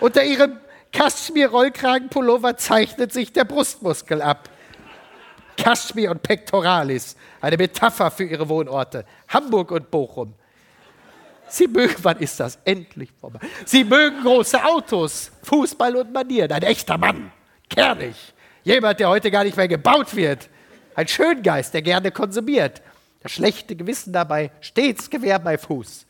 Unter 0.00 0.24
ihrem 0.24 0.58
Kaschmir-Rollkragenpullover 0.90 2.56
zeichnet 2.56 3.12
sich 3.12 3.32
der 3.32 3.44
Brustmuskel 3.44 4.22
ab. 4.22 4.48
Kaschmir 5.58 6.10
und 6.10 6.22
Pectoralis, 6.22 7.14
eine 7.42 7.58
Metapher 7.58 8.10
für 8.10 8.24
ihre 8.24 8.48
Wohnorte. 8.48 9.04
Hamburg 9.28 9.70
und 9.70 9.90
Bochum. 9.90 10.34
Sie 11.46 11.68
mögen, 11.68 11.96
wann 11.98 12.18
ist 12.18 12.40
das 12.40 12.58
endlich 12.64 13.10
vorbei? 13.20 13.40
Sie 13.66 13.84
mögen 13.84 14.22
große 14.22 14.64
Autos, 14.64 15.30
Fußball 15.42 15.94
und 15.96 16.10
Manieren. 16.10 16.52
Ein 16.52 16.62
echter 16.62 16.96
Mann, 16.96 17.30
kernig. 17.68 18.16
Jemand, 18.64 18.98
der 18.98 19.10
heute 19.10 19.30
gar 19.30 19.44
nicht 19.44 19.58
mehr 19.58 19.68
gebaut 19.68 20.16
wird. 20.16 20.48
Ein 20.94 21.06
Schöngeist, 21.06 21.74
der 21.74 21.82
gerne 21.82 22.10
konsumiert. 22.10 22.80
Das 23.22 23.32
schlechte 23.32 23.76
Gewissen 23.76 24.12
dabei 24.12 24.50
stets 24.60 25.08
Gewehr 25.08 25.38
bei 25.38 25.56
Fuß. 25.56 26.06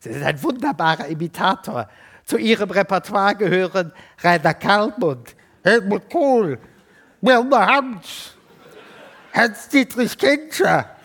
Sie 0.00 0.12
sind 0.12 0.22
ein 0.22 0.42
wunderbarer 0.42 1.06
Imitator. 1.06 1.88
Zu 2.24 2.36
ihrem 2.38 2.70
Repertoire 2.70 3.34
gehören 3.34 3.92
Rainer 4.22 4.54
Kalmund, 4.54 5.34
Helmut 5.64 6.08
Kohl, 6.10 6.58
Wilmer 7.20 7.66
Hans, 7.66 8.34
Hans-Dietrich 9.32 10.16
Genscher. 10.16 10.96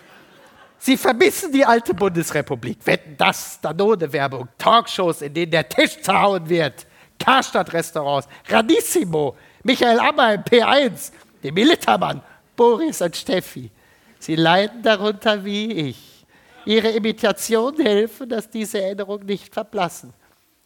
Sie 0.77 0.97
vermissen 0.97 1.51
die 1.51 1.65
alte 1.65 1.93
Bundesrepublik. 1.93 2.77
Wetten 2.85 3.17
das, 3.17 3.59
Danone-Werbung, 3.61 4.47
Talkshows, 4.57 5.21
in 5.21 5.33
denen 5.33 5.51
der 5.51 5.67
Tisch 5.67 5.99
zerhauen 6.01 6.47
wird, 6.47 6.85
Karstadt-Restaurants, 7.17 8.27
Radissimo, 8.47 9.35
Michael 9.63 9.99
Ammer 9.99 10.35
im 10.35 10.41
P1, 10.43 11.11
die 11.41 11.51
Militermann, 11.51 12.21
Boris 12.55 13.01
und 13.01 13.15
Steffi. 13.15 13.71
Sie 14.19 14.35
leiden 14.35 14.81
darunter 14.81 15.43
wie 15.43 15.71
ich. 15.71 16.25
Ihre 16.65 16.89
Imitationen 16.89 17.85
helfen, 17.85 18.27
dass 18.29 18.49
diese 18.49 18.81
Erinnerungen 18.81 19.25
nicht 19.25 19.53
verblassen. 19.53 20.13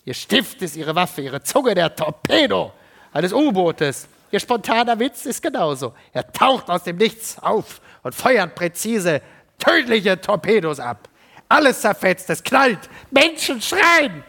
Ihr 0.05 0.13
Stift 0.13 0.61
ist 0.61 0.77
ihre 0.77 0.95
Waffe, 0.95 1.21
ihre 1.21 1.43
Zunge 1.43 1.75
der 1.75 1.93
Torpedo 1.93 2.71
eines 3.11 3.33
U-Bootes. 3.33 4.07
Ihr 4.31 4.39
spontaner 4.39 4.97
Witz 4.99 5.25
ist 5.25 5.41
genauso. 5.41 5.93
Er 6.13 6.31
taucht 6.31 6.69
aus 6.69 6.83
dem 6.83 6.97
Nichts 6.97 7.37
auf 7.39 7.81
und 8.03 8.15
feuert 8.15 8.55
präzise, 8.55 9.21
tödliche 9.57 10.19
Torpedos 10.19 10.79
ab. 10.79 11.09
Alles 11.47 11.81
zerfetzt, 11.81 12.29
es 12.29 12.43
knallt, 12.43 12.79
Menschen 13.11 13.61
schreien. 13.61 14.23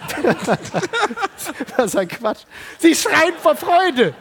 das 1.76 1.86
ist 1.86 1.96
ein 1.96 2.08
Quatsch. 2.08 2.44
Sie 2.78 2.94
schreien 2.94 3.34
vor 3.40 3.54
Freude. 3.54 4.14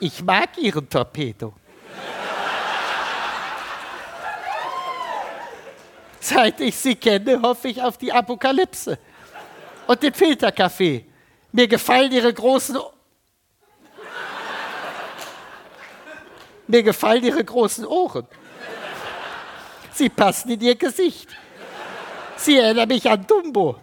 Ich 0.00 0.22
mag 0.22 0.58
Ihren 0.58 0.88
Torpedo. 0.88 1.54
Seit 6.24 6.60
ich 6.60 6.76
Sie 6.76 6.94
kenne, 6.94 7.42
hoffe 7.42 7.66
ich 7.66 7.82
auf 7.82 7.98
die 7.98 8.12
Apokalypse 8.12 8.96
und 9.88 10.00
den 10.04 10.14
Filterkaffee. 10.14 11.04
Mir 11.50 11.66
gefallen 11.66 12.12
Ihre 12.12 12.32
großen. 12.32 12.78
Mir 16.68 16.84
gefallen 16.84 17.24
Ihre 17.24 17.44
großen 17.44 17.84
Ohren. 17.84 18.28
Sie 19.92 20.08
passen 20.08 20.52
in 20.52 20.60
Ihr 20.60 20.76
Gesicht. 20.76 21.28
Sie 22.36 22.56
erinnern 22.56 22.86
mich 22.86 23.10
an 23.10 23.26
Dumbo. 23.26 23.80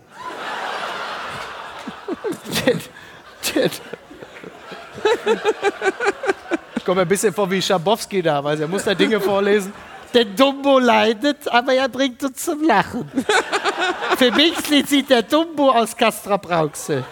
Ich 6.77 6.85
komme 6.85 7.01
ein 7.01 7.07
bisschen 7.09 7.33
vor 7.33 7.51
wie 7.51 7.61
Schabowski 7.61 8.21
da, 8.21 8.41
weil 8.41 8.61
er 8.61 8.67
muss 8.69 8.85
da 8.85 8.95
Dinge 8.95 9.19
vorlesen. 9.19 9.73
Denn 10.13 10.35
Dumbo 10.35 10.79
leidet, 10.79 11.47
aber 11.47 11.73
er 11.73 11.87
bringt 11.87 12.23
uns 12.23 12.43
zum 12.43 12.63
Lachen. 12.63 13.09
Für 14.17 14.31
mich 14.31 14.57
sieht 14.87 15.09
der 15.09 15.21
Dumbo 15.21 15.71
aus 15.71 15.95
Castra 15.95 16.37
Brauxel. 16.37 17.05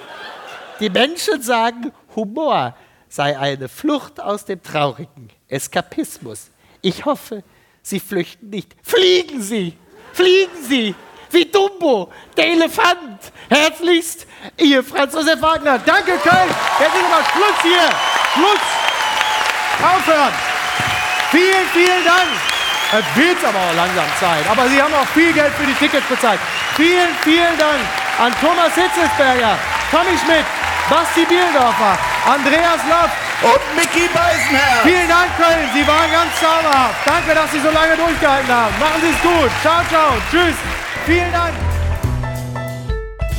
Die 0.80 0.90
Menschen 0.90 1.41
sagen, 1.41 1.91
Humor 2.15 2.76
sei 3.07 3.38
eine 3.38 3.69
Flucht 3.69 4.19
aus 4.19 4.45
dem 4.45 4.61
Traurigen, 4.61 5.30
Eskapismus. 5.48 6.49
Ich 6.82 7.06
hoffe, 7.06 7.44
Sie 7.82 7.99
flüchten 7.99 8.49
nicht. 8.49 8.76
Fliegen 8.84 9.41
Sie! 9.41 9.78
Fliegen 10.14 10.64
Sie! 10.64 10.95
Wie 11.32 11.45
Dumbo, 11.45 12.11
der 12.36 12.48
Elefant. 12.48 13.32
Herzlichst, 13.49 14.26
Ihr 14.57 14.84
Franz 14.84 15.14
Josef 15.14 15.41
Wagner. 15.41 15.80
Danke, 15.80 16.18
Köln. 16.18 16.49
Jetzt 16.80 16.95
ist 16.95 17.03
aber 17.03 17.24
Schluss 17.26 17.61
hier. 17.61 17.90
Schluss. 18.34 18.88
Aufhören. 19.84 20.34
Vielen, 21.32 21.68
vielen 21.74 22.06
Dank. 22.06 22.56
Es 22.93 23.05
wird 23.19 23.43
aber 23.43 23.59
auch 23.59 23.76
langsam 23.76 24.07
Zeit. 24.19 24.47
Aber 24.49 24.68
Sie 24.69 24.81
haben 24.81 24.93
auch 24.93 25.07
viel 25.14 25.34
Geld 25.34 25.51
für 25.59 25.65
die 25.65 25.73
Tickets 25.76 26.07
bezahlt. 26.07 26.39
Vielen, 26.76 27.11
vielen 27.22 27.57
Dank 27.57 27.84
an 28.19 28.31
Thomas 28.39 28.73
Hitzelsberger, 28.76 29.59
Tommy 29.91 30.15
Schmidt, 30.23 30.45
Basti 30.89 31.26
Bielendorfer, 31.26 31.97
Andreas 32.26 32.80
Loff 32.88 33.11
und 33.43 33.61
Mickey 33.76 34.07
Beisenherz. 34.14 34.84
Vielen 34.84 35.07
Dank, 35.07 35.35
Köln. 35.35 35.69
Sie 35.73 35.85
waren 35.85 36.11
ganz 36.11 36.31
zauberhaft. 36.39 36.95
Danke, 37.05 37.35
dass 37.35 37.51
Sie 37.51 37.59
so 37.59 37.72
lange 37.72 37.97
durchgehalten 37.97 38.49
haben. 38.49 38.73
Machen 38.80 39.01
Sie 39.01 39.11
es 39.11 39.22
gut. 39.22 39.51
Ciao, 39.61 39.84
ciao. 39.89 40.14
Tschüss. 40.31 40.55
Vielen 41.05 41.31
Dank. 41.34 41.53